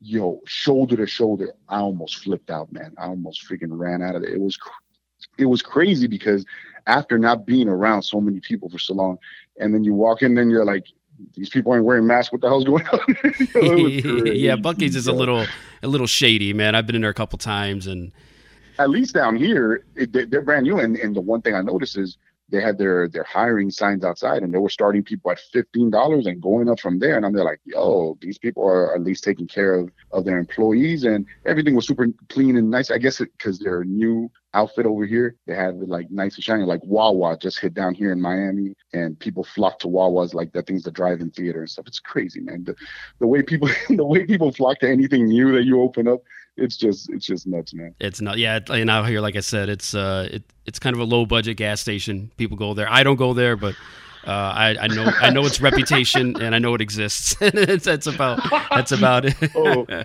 Yo, 0.03 0.41
shoulder 0.47 0.97
to 0.97 1.07
shoulder, 1.07 1.53
I 1.69 1.81
almost 1.81 2.23
flipped 2.25 2.51
out, 2.51 2.73
man. 2.73 2.95
I 2.99 3.07
almost 3.07 3.47
freaking 3.49 3.69
ran 3.71 4.03
out 4.03 4.15
of 4.17 4.23
it. 4.23 4.31
It 4.31 4.41
was, 4.41 4.57
cr- 4.57 4.71
it 5.37 5.45
was 5.45 5.61
crazy 5.61 6.07
because 6.07 6.47
after 6.87 7.19
not 7.19 7.45
being 7.45 7.69
around 7.69 8.03
so 8.03 8.21
many 8.21 8.41
people 8.41 8.71
for 8.71 8.79
so 8.79 8.95
long, 8.95 9.19
and 9.59 9.75
then 9.75 9.85
you 9.85 9.93
walk 9.93 10.23
in, 10.23 10.35
then 10.35 10.49
you're 10.49 10.65
like, 10.65 10.87
these 11.35 11.51
people 11.51 11.71
aren't 11.73 11.85
wearing 11.85 12.07
masks. 12.07 12.33
What 12.33 12.41
the 12.41 12.49
hell's 12.49 12.65
going 12.65 12.87
on? 12.93 13.01
Yeah, 14.35 14.57
Buc-ee's 14.57 14.97
is 14.97 15.07
a 15.07 15.13
little 15.13 15.45
a 15.83 15.87
little 15.89 16.07
shady, 16.07 16.55
man. 16.55 16.75
I've 16.75 16.87
been 16.87 16.97
in 16.97 17.03
there 17.03 17.11
a 17.11 17.15
couple 17.15 17.37
times, 17.39 17.87
and 17.87 18.11
at 18.79 18.89
least 18.89 19.13
down 19.15 19.37
here, 19.37 19.85
it, 19.97 20.13
they- 20.15 20.25
they're 20.25 20.41
brand 20.41 20.65
new. 20.65 20.79
And, 20.79 20.97
and 20.97 21.15
the 21.15 21.21
one 21.21 21.43
thing 21.43 21.55
I 21.55 21.61
noticed 21.61 21.99
is 21.99 22.17
they 22.51 22.61
had 22.61 22.79
their 22.79 23.09
their 23.09 23.25
hiring 23.25 23.71
signs 23.71 24.05
outside, 24.05 24.43
and 24.43 24.53
they 24.53 24.59
were 24.59 24.69
starting 24.69 25.03
people 25.03 25.31
at 25.31 25.41
fifteen 25.53 25.91
dollars 25.91 26.27
and 26.27 26.41
going 26.43 26.69
up 26.69 26.81
from 26.81 26.99
there. 26.99 27.17
And 27.17 27.25
I'm 27.25 27.33
there 27.33 27.45
like, 27.45 27.61
yo, 27.65 28.19
these 28.21 28.39
people 28.39 28.65
are 28.65 28.95
at 28.95 29.03
least 29.03 29.25
taking 29.25 29.47
care 29.47 29.75
of 29.75 29.91
of 30.13 30.25
their 30.25 30.39
employees, 30.39 31.05
and 31.05 31.27
everything 31.47 31.75
was 31.75 31.87
super 31.87 32.07
clean 32.29 32.57
and 32.57 32.71
nice. 32.71 32.91
I 32.91 32.99
guess 32.99 33.19
because 33.19 33.59
their 33.59 33.85
new 33.85 34.31
outfit 34.55 34.87
over 34.87 35.07
here, 35.07 35.37
they 35.47 35.55
had 35.55 35.75
it 35.75 35.89
like 35.89 36.11
nice 36.11 36.35
and 36.35 36.45
shiny, 36.45 36.65
like 36.65 36.81
Wawa 36.83 37.39
just 37.39 37.61
hit 37.61 37.75
down 37.75 37.95
here 37.95 38.13
in 38.13 38.21
Miami, 38.21 38.75
and 38.93 39.19
people 39.19 39.45
flock 39.45 39.79
to 39.81 39.87
Wawas 39.87 40.35
like 40.35 40.53
that 40.53 40.67
thing's 40.67 40.83
the 40.83 40.91
drive-in 40.91 41.31
theater 41.31 41.61
and 41.61 41.71
stuff. 41.71 41.87
It's 41.87 42.01
crazy, 42.01 42.41
man. 42.41 42.65
The, 42.65 42.75
the 43.21 43.27
way 43.27 43.43
people 43.43 43.69
the 43.89 44.05
way 44.05 44.27
people 44.27 44.53
flock 44.53 44.81
to 44.81 44.89
anything 44.89 45.27
new 45.27 45.53
that 45.53 45.65
you 45.65 45.81
open 45.81 46.09
up, 46.09 46.21
it's 46.57 46.77
just 46.77 47.11
it's 47.11 47.27
just 47.27 47.47
nuts, 47.47 47.75
man. 47.75 47.95
it's 48.01 48.21
not. 48.21 48.39
Yeah, 48.39 48.61
and 48.69 48.91
out 48.91 49.09
here, 49.09 49.21
like 49.21 49.37
I 49.37 49.41
said, 49.41 49.69
it's 49.69 49.95
uh, 49.95 50.29
it, 50.31 50.43
it's 50.67 50.79
kind 50.79 50.95
of 50.95 51.01
a 51.01 51.05
low 51.05 51.27
budget 51.27 51.57
gas 51.57 51.81
station. 51.81 52.31
People 52.37 52.57
go 52.57 52.75
there. 52.75 52.91
I 52.91 53.03
don't 53.03 53.17
go 53.17 53.35
there, 53.35 53.57
but. 53.57 53.75
Uh, 54.27 54.31
I, 54.31 54.77
I 54.83 54.87
know 54.89 55.05
I 55.21 55.31
know 55.31 55.45
its 55.47 55.61
reputation 55.61 56.41
and 56.43 56.55
I 56.55 56.59
know 56.59 56.75
it 56.75 56.81
exists. 56.81 57.35
that's 57.41 58.07
about 58.07 58.41
that's 58.71 58.93
about 58.93 59.25
it. 59.25 59.35
Oh. 59.55 59.87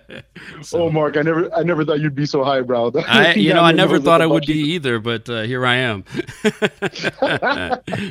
Oh, 0.74 0.90
Mark, 0.92 1.18
I 1.18 1.22
never, 1.22 1.54
I 1.54 1.64
never 1.64 1.84
thought 1.86 2.00
you'd 2.00 2.16
be 2.16 2.26
so 2.26 2.44
highbrow. 2.44 2.92
I, 3.08 3.34
you 3.34 3.54
know, 3.54 3.62
I 3.62 3.72
never 3.72 4.00
thought 4.00 4.22
I 4.22 4.26
would 4.28 4.46
be. 4.46 4.54
be 4.54 4.60
either, 4.74 5.00
but 5.00 5.30
uh, 5.30 5.42
here 5.44 5.66
I 5.66 5.76
am. 5.78 6.04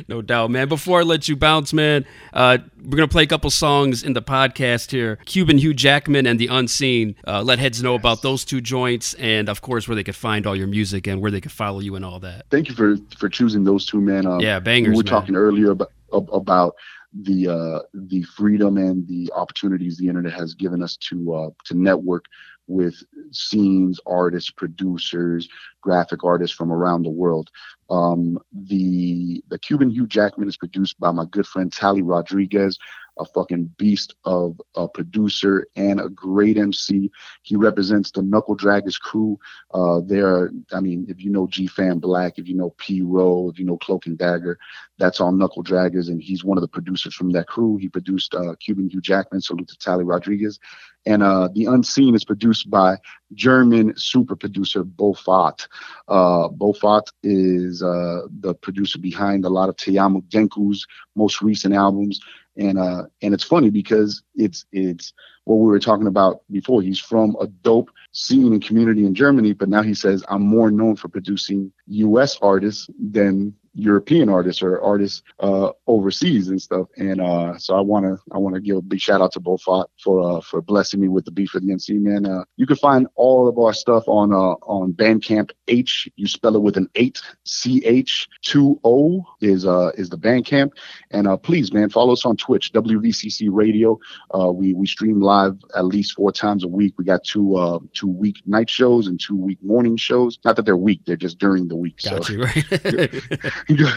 no 0.07 0.21
doubt, 0.21 0.51
man. 0.51 0.67
Before 0.67 0.99
I 0.99 1.03
let 1.03 1.27
you 1.27 1.35
bounce, 1.35 1.73
man, 1.73 2.05
uh, 2.33 2.57
we're 2.83 2.97
gonna 2.97 3.07
play 3.07 3.23
a 3.23 3.27
couple 3.27 3.49
songs 3.49 4.03
in 4.03 4.13
the 4.13 4.21
podcast 4.21 4.91
here. 4.91 5.17
Cuban 5.25 5.57
Hugh 5.57 5.73
Jackman 5.73 6.25
and 6.25 6.39
the 6.39 6.47
Unseen. 6.47 7.15
Uh, 7.27 7.41
let 7.41 7.59
heads 7.59 7.81
know 7.81 7.95
about 7.95 8.21
those 8.21 8.45
two 8.45 8.61
joints, 8.61 9.13
and 9.15 9.49
of 9.49 9.61
course, 9.61 9.87
where 9.87 9.95
they 9.95 10.03
could 10.03 10.15
find 10.15 10.45
all 10.47 10.55
your 10.55 10.67
music 10.67 11.07
and 11.07 11.21
where 11.21 11.31
they 11.31 11.41
could 11.41 11.51
follow 11.51 11.79
you 11.79 11.95
and 11.95 12.05
all 12.05 12.19
that. 12.19 12.45
Thank 12.49 12.69
you 12.69 12.75
for 12.75 12.97
for 13.17 13.29
choosing 13.29 13.63
those 13.63 13.85
two, 13.85 14.01
man. 14.01 14.25
Um, 14.25 14.39
Yeah, 14.39 14.59
bangers, 14.59 14.91
We 14.91 14.97
were 14.97 15.03
man. 15.03 15.11
talking 15.11 15.35
earlier 15.35 15.71
about 15.71 15.91
about 16.31 16.75
the 17.13 17.47
uh, 17.47 17.79
the 17.93 18.23
freedom 18.23 18.77
and 18.77 19.07
the 19.07 19.31
opportunities 19.33 19.97
the 19.97 20.07
internet 20.07 20.33
has 20.33 20.53
given 20.53 20.83
us 20.83 20.97
to 20.97 21.33
uh, 21.33 21.49
to 21.65 21.73
network 21.73 22.25
with 22.67 22.95
scenes, 23.31 23.99
artists, 24.07 24.49
producers, 24.49 25.47
graphic 25.81 26.23
artists 26.23 26.55
from 26.55 26.71
around 26.71 27.03
the 27.03 27.09
world. 27.09 27.49
Um, 27.89 28.39
the 28.51 29.43
the 29.49 29.59
Cuban 29.59 29.89
Hugh 29.89 30.07
Jackman 30.07 30.47
is 30.47 30.57
produced 30.57 30.99
by 30.99 31.11
my 31.11 31.25
good 31.25 31.47
friend 31.47 31.71
Tally 31.71 32.01
Rodriguez, 32.01 32.77
a 33.17 33.25
fucking 33.25 33.73
beast 33.77 34.15
of 34.25 34.59
a 34.75 34.87
producer 34.87 35.67
and 35.75 35.99
a 35.99 36.09
great 36.09 36.57
MC. 36.57 37.11
He 37.43 37.55
represents 37.55 38.11
the 38.11 38.21
Knuckle 38.21 38.57
Draggers 38.57 38.99
crew. 38.99 39.39
Uh, 39.73 40.01
they're, 40.05 40.51
I 40.73 40.79
mean, 40.79 41.05
if 41.09 41.23
you 41.23 41.31
know 41.31 41.47
G 41.47 41.67
Fan 41.67 41.99
Black, 41.99 42.37
if 42.37 42.47
you 42.47 42.55
know 42.55 42.73
P 42.77 43.01
Row, 43.01 43.49
if 43.49 43.59
you 43.59 43.65
know 43.65 43.77
Cloak 43.77 44.05
and 44.05 44.17
Dagger, 44.17 44.57
that's 44.97 45.19
all 45.19 45.31
Knuckle 45.31 45.63
Draggers, 45.63 46.09
and 46.09 46.21
he's 46.21 46.43
one 46.43 46.57
of 46.57 46.61
the 46.61 46.67
producers 46.67 47.13
from 47.13 47.31
that 47.31 47.47
crew. 47.47 47.77
He 47.77 47.89
produced 47.89 48.33
uh, 48.35 48.55
Cuban 48.59 48.89
Hugh 48.89 49.01
Jackman, 49.01 49.41
salute 49.41 49.67
to 49.69 49.77
Tally 49.77 50.03
Rodriguez. 50.03 50.59
And 51.05 51.21
uh, 51.21 51.49
The 51.53 51.65
Unseen 51.65 52.15
is 52.15 52.25
produced 52.25 52.69
by 52.69 52.97
German 53.33 53.93
super 53.95 54.35
producer 54.35 54.83
Bofat. 54.83 55.67
Uh, 56.07 56.49
Bofat 56.49 57.07
is 57.23 57.83
uh, 57.83 58.21
the 58.39 58.55
producer 58.55 58.97
behind 58.97 59.45
a 59.45 59.49
lot 59.49 59.69
of 59.69 59.75
Teyamu 59.75 60.23
Denku's 60.29 60.85
most 61.15 61.41
recent 61.41 61.73
albums. 61.75 62.19
And 62.57 62.77
uh, 62.77 63.03
and 63.21 63.33
it's 63.33 63.43
funny 63.43 63.69
because 63.69 64.23
it's 64.35 64.65
it's 64.71 65.13
what 65.43 65.57
we 65.57 65.67
were 65.67 65.79
talking 65.79 66.07
about 66.07 66.41
before. 66.51 66.81
He's 66.81 66.99
from 66.99 67.35
a 67.39 67.47
dope 67.47 67.89
scene 68.11 68.53
and 68.53 68.63
community 68.63 69.05
in 69.05 69.13
Germany, 69.13 69.53
but 69.53 69.69
now 69.69 69.81
he 69.81 69.93
says 69.93 70.23
I'm 70.29 70.41
more 70.41 70.71
known 70.71 70.95
for 70.95 71.07
producing 71.09 71.71
U.S. 71.87 72.37
artists 72.41 72.89
than 72.99 73.53
European 73.75 74.29
artists 74.29 74.63
or 74.63 74.81
artists 74.81 75.21
uh, 75.41 75.69
overseas 75.87 76.47
and 76.47 76.61
stuff. 76.61 76.87
And 76.97 77.21
uh, 77.21 77.57
so 77.57 77.75
I 77.75 77.81
want 77.81 78.05
to 78.05 78.17
I 78.31 78.37
want 78.37 78.55
to 78.55 78.61
give 78.61 78.77
a 78.77 78.81
big 78.81 79.01
shout 79.01 79.21
out 79.21 79.33
to 79.33 79.39
Bofat 79.39 79.85
for 80.01 80.37
uh, 80.37 80.41
for 80.41 80.61
blessing 80.61 81.01
me 81.01 81.09
with 81.09 81.25
the 81.25 81.31
beat 81.31 81.49
for 81.49 81.59
the 81.59 81.71
MC 81.71 81.93
man. 81.93 82.25
Uh, 82.25 82.45
you 82.55 82.65
can 82.65 82.77
find 82.77 83.07
all 83.15 83.47
of 83.47 83.59
our 83.59 83.73
stuff 83.73 84.07
on 84.07 84.33
uh, 84.33 84.55
on 84.65 84.93
Bandcamp. 84.93 85.51
H 85.67 86.09
you 86.15 86.27
spell 86.27 86.55
it 86.55 86.61
with 86.61 86.77
an 86.77 86.89
eight 86.95 87.21
C 87.43 87.83
H 87.85 88.27
two 88.41 88.79
O 88.83 89.23
is 89.41 89.65
uh 89.65 89.91
is 89.97 90.09
the 90.09 90.17
Bandcamp. 90.17 90.71
And 91.11 91.27
uh, 91.27 91.37
please 91.37 91.73
man 91.73 91.89
follow 91.89 92.13
us 92.13 92.25
on 92.25 92.37
Twitch 92.37 92.71
WVCC 92.71 93.49
Radio. 93.51 93.99
Uh, 94.33 94.51
we 94.51 94.73
we 94.73 94.87
stream 94.87 95.19
live 95.19 95.57
at 95.75 95.85
least 95.85 96.13
four 96.13 96.31
times 96.31 96.63
a 96.63 96.67
week. 96.67 96.93
We 96.97 97.03
got 97.03 97.23
two 97.25 97.57
uh 97.57 97.79
two 97.93 98.07
week 98.07 98.41
night 98.45 98.69
shows 98.69 99.07
and 99.07 99.19
two 99.19 99.35
week 99.35 99.61
morning 99.61 99.97
shows. 99.97 100.39
Not 100.45 100.55
that 100.55 100.65
they're 100.65 100.77
week, 100.77 101.01
they're 101.05 101.17
just 101.17 101.39
during 101.39 101.67
the 101.67 101.75
week. 101.75 102.01
Got 102.01 102.25
so 102.25 102.33
you, 102.33 102.43
right? 102.43 103.55
go, 103.77 103.89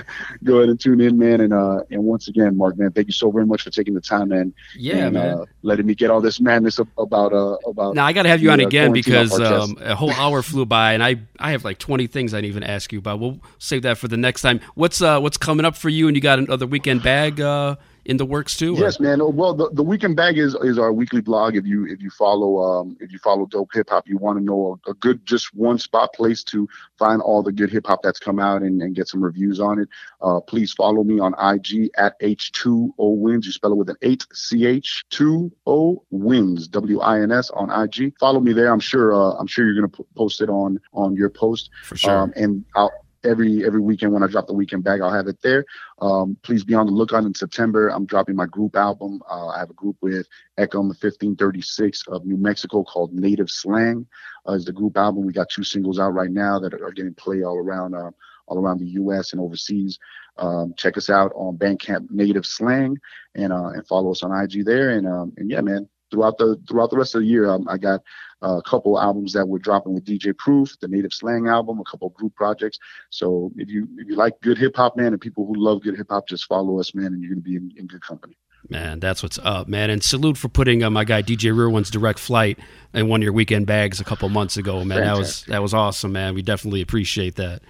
go 0.45 0.57
ahead 0.59 0.69
and 0.71 0.81
tune 0.81 1.01
in, 1.01 1.19
man. 1.19 1.41
And 1.41 1.53
uh, 1.53 1.83
and 1.91 2.03
once 2.05 2.29
again, 2.29 2.57
Mark, 2.57 2.79
man, 2.79 2.91
thank 2.93 3.07
you 3.07 3.13
so 3.13 3.31
very 3.31 3.47
much 3.47 3.63
for 3.63 3.71
taking 3.71 3.95
the 3.95 4.01
time, 4.01 4.29
man. 4.29 4.55
yeah, 4.77 5.07
and, 5.07 5.15
man. 5.15 5.39
Uh, 5.39 5.45
letting 5.63 5.87
me 5.87 5.95
get 5.95 6.11
all 6.11 6.21
this 6.21 6.41
madness 6.41 6.79
about 6.79 7.33
uh 7.33 7.57
about. 7.67 7.95
Now 7.95 8.07
I 8.07 8.13
got 8.13 8.23
to 8.23 8.29
have 8.29 8.41
you 8.41 8.49
the, 8.49 8.55
on 8.55 8.61
uh, 8.61 8.67
again 8.67 8.93
because 8.93 9.39
um, 9.39 9.77
a 9.81 9.95
whole 9.95 10.13
hour 10.13 10.43
flew 10.43 10.65
by, 10.65 10.93
and 10.95 11.03
I 11.03 11.17
I 11.39 11.51
have 11.53 11.65
like 11.65 11.79
twenty 11.79 12.07
things 12.07 12.35
I 12.35 12.39
didn't 12.39 12.51
even 12.51 12.63
ask 12.63 12.93
you 12.93 12.99
about. 12.99 13.21
We'll 13.21 13.41
save 13.59 13.83
that 13.83 13.99
for 13.99 14.09
the 14.09 14.17
next 14.17 14.43
time. 14.43 14.61
What's 14.75 15.03
uh 15.03 15.21
what's 15.21 15.37
coming 15.37 15.67
up 15.67 15.77
for 15.77 15.89
you? 15.89 16.09
And 16.09 16.17
you 16.17 16.21
got 16.21 16.39
another 16.39 16.67
weekend 16.67 17.03
bag 17.03 17.41
uh 17.41 17.77
in 18.09 18.17
the 18.17 18.25
works 18.27 18.57
too? 18.57 18.75
or- 18.75 18.79
Yes, 18.81 18.99
man. 18.99 19.21
Well, 19.37 19.55
the, 19.55 19.71
the 19.71 19.83
weekend 19.85 20.17
bag 20.17 20.39
is 20.39 20.55
is 20.63 20.79
our 20.79 20.93
weekly 20.93 21.21
blog. 21.21 21.55
If 21.55 21.65
you 21.67 21.87
if 21.87 22.03
you 22.03 22.11
follow 22.11 22.59
um 22.59 22.97
if 23.01 23.13
you 23.13 23.19
follow 23.19 23.47
dope 23.47 23.71
hip 23.73 23.91
hop, 23.91 24.09
you 24.09 24.17
want 24.17 24.39
to 24.39 24.45
know 24.45 24.81
a, 24.87 24.91
a 24.91 24.95
good 24.95 25.25
just 25.27 25.55
one 25.55 25.79
spot 25.79 26.13
place 26.15 26.43
to 26.45 26.67
find 26.99 27.21
all 27.23 27.43
the 27.43 27.53
good 27.53 27.71
hip 27.71 27.87
hop 27.87 28.01
that's 28.03 28.19
come 28.19 28.39
out 28.41 28.63
and, 28.63 28.83
and 28.83 28.97
get 28.97 29.07
some 29.09 29.23
reviews 29.23 29.61
on 29.61 29.79
it. 29.79 29.89
Uh, 30.23 30.41
please 30.41 30.73
follow 30.73 31.05
me 31.05 31.21
on 31.21 31.35
IG 31.39 31.91
at 31.97 32.19
H2O 32.21 32.93
Wins. 32.97 33.47
You 33.47 33.53
spell 33.53 33.73
it 33.73 33.77
with 33.77 33.91
an 33.91 33.97
eight 34.03 34.27
C 34.33 34.67
H 34.67 35.05
two 35.11 35.53
O 35.67 36.03
Wins 36.11 36.67
W 36.69 37.01
I 37.01 37.21
N 37.21 37.31
S 37.31 37.51
on 37.51 37.71
IG. 37.71 38.15
Follow 38.19 38.41
me 38.41 38.53
there. 38.53 38.73
I'm 38.73 38.81
sure 38.81 39.15
uh, 39.15 39.35
I'm 39.39 39.47
sure 39.47 39.67
you're 39.67 39.75
gonna 39.75 39.89
p- 39.89 40.05
post 40.17 40.41
it 40.41 40.49
on 40.49 40.81
on 40.95 41.15
your 41.15 41.31
post. 41.31 41.71
for 41.85 41.97
sure. 41.97 42.17
Um, 42.19 42.33
and 42.37 42.65
I'll 42.75 42.91
every 43.25 43.65
every 43.65 43.81
weekend 43.81 44.13
when 44.13 44.23
I 44.23 44.27
drop 44.27 44.47
the 44.47 44.55
weekend 44.55 44.85
bag, 44.85 45.01
I'll 45.01 45.13
have 45.13 45.27
it 45.27 45.39
there. 45.43 45.65
Um, 46.01 46.37
please 46.43 46.65
be 46.65 46.75
on 46.75 46.87
the 46.87 46.93
lookout 46.93 47.25
in 47.25 47.35
September. 47.35 47.89
I'm 47.89 48.07
dropping 48.07 48.37
my 48.37 48.47
group 48.47 48.77
album. 48.77 49.21
Uh, 49.31 49.49
I 49.49 49.59
have 49.59 49.71
a 49.71 49.75
group 49.75 49.97
with 50.01 50.27
Echo 50.57 50.79
1536 50.79 52.05
of 52.09 52.25
New 52.25 52.37
Mexico 52.37 52.85
called 52.85 53.13
Native 53.13 53.51
Slang. 53.51 54.07
Uh, 54.49 54.53
is 54.53 54.65
the 54.65 54.73
group 54.73 54.97
album. 54.97 55.27
We 55.27 55.33
got 55.33 55.51
two 55.51 55.65
singles 55.65 55.99
out 55.99 56.15
right 56.15 56.31
now 56.31 56.59
that 56.61 56.75
are 56.75 56.93
getting 56.93 57.15
play 57.15 57.43
all 57.43 57.57
around 57.57 57.95
uh, 57.95 58.11
all 58.47 58.59
around 58.59 58.79
the 58.79 58.87
U.S. 58.87 59.33
and 59.33 59.41
overseas. 59.41 59.99
Um, 60.37 60.73
check 60.77 60.97
us 60.97 61.11
out 61.11 61.33
on 61.35 61.59
Bandcamp 61.59 62.11
Native 62.11 62.47
Slang 62.47 62.97
and 63.35 63.53
uh, 63.53 63.69
and 63.69 63.87
follow 63.87 64.13
us 64.13 64.23
on 64.23 64.33
IG 64.33 64.65
there. 64.65 64.91
And 64.91 65.07
um, 65.07 65.33
and 65.37 65.51
yeah, 65.51 65.61
man. 65.61 65.89
Throughout 66.11 66.39
the 66.39 66.59
throughout 66.67 66.89
the 66.89 66.97
rest 66.97 67.15
of 67.15 67.21
the 67.21 67.27
year, 67.27 67.51
um, 67.51 67.69
I 67.69 67.77
got 67.77 68.01
a 68.43 68.63
couple 68.63 69.01
albums 69.01 69.33
that 69.33 69.47
we're 69.47 69.59
dropping 69.59 69.95
with 69.95 70.05
DJ 70.05 70.37
Proof, 70.37 70.79
the 70.81 70.89
Native 70.89 71.13
Slang 71.13 71.49
album, 71.49 71.81
a 71.81 71.85
couple 71.85 72.09
group 72.11 72.35
projects. 72.35 72.79
So 73.11 73.53
if 73.57 73.69
you 73.69 73.89
if 73.99 74.09
you 74.09 74.17
like 74.17 74.41
good 74.41 74.59
hip 74.59 74.77
hop, 74.77 74.97
man, 74.97 75.13
and 75.13 75.21
people 75.21 75.47
who 75.47 75.55
love 75.57 75.83
good 75.83 75.97
hip 75.97 76.09
hop, 76.11 76.29
just 76.29 76.47
follow 76.47 76.79
us, 76.79 76.95
man, 76.95 77.07
and 77.07 77.23
you're 77.23 77.33
gonna 77.33 77.41
be 77.41 77.57
in, 77.57 77.73
in 77.77 77.87
good 77.87 78.03
company. 78.03 78.37
Man, 78.69 79.01
that's 79.01 79.23
what's 79.23 79.39
up, 79.39 79.69
man. 79.69 79.89
And 79.89 80.03
salute 80.03 80.37
for 80.37 80.49
putting 80.49 80.83
uh, 80.83 80.91
my 80.91 81.05
guy 81.05 81.23
DJ 81.23 81.57
Rear 81.57 81.71
One's 81.71 81.91
direct 81.91 82.19
flight 82.19 82.59
in 82.93 83.09
one 83.09 83.21
of 83.21 83.25
your 83.25 83.33
weekend 83.33 83.67
bags 83.67 84.01
a 84.01 84.05
couple 84.05 84.29
months 84.29 84.57
ago, 84.57 84.85
man. 84.85 85.01
That 85.01 85.17
was 85.17 85.45
that 85.45 85.63
was 85.63 85.75
awesome, 85.75 86.13
man. 86.13 86.35
We 86.35 86.43
definitely 86.43 86.81
appreciate 86.81 87.37
that. 87.37 87.63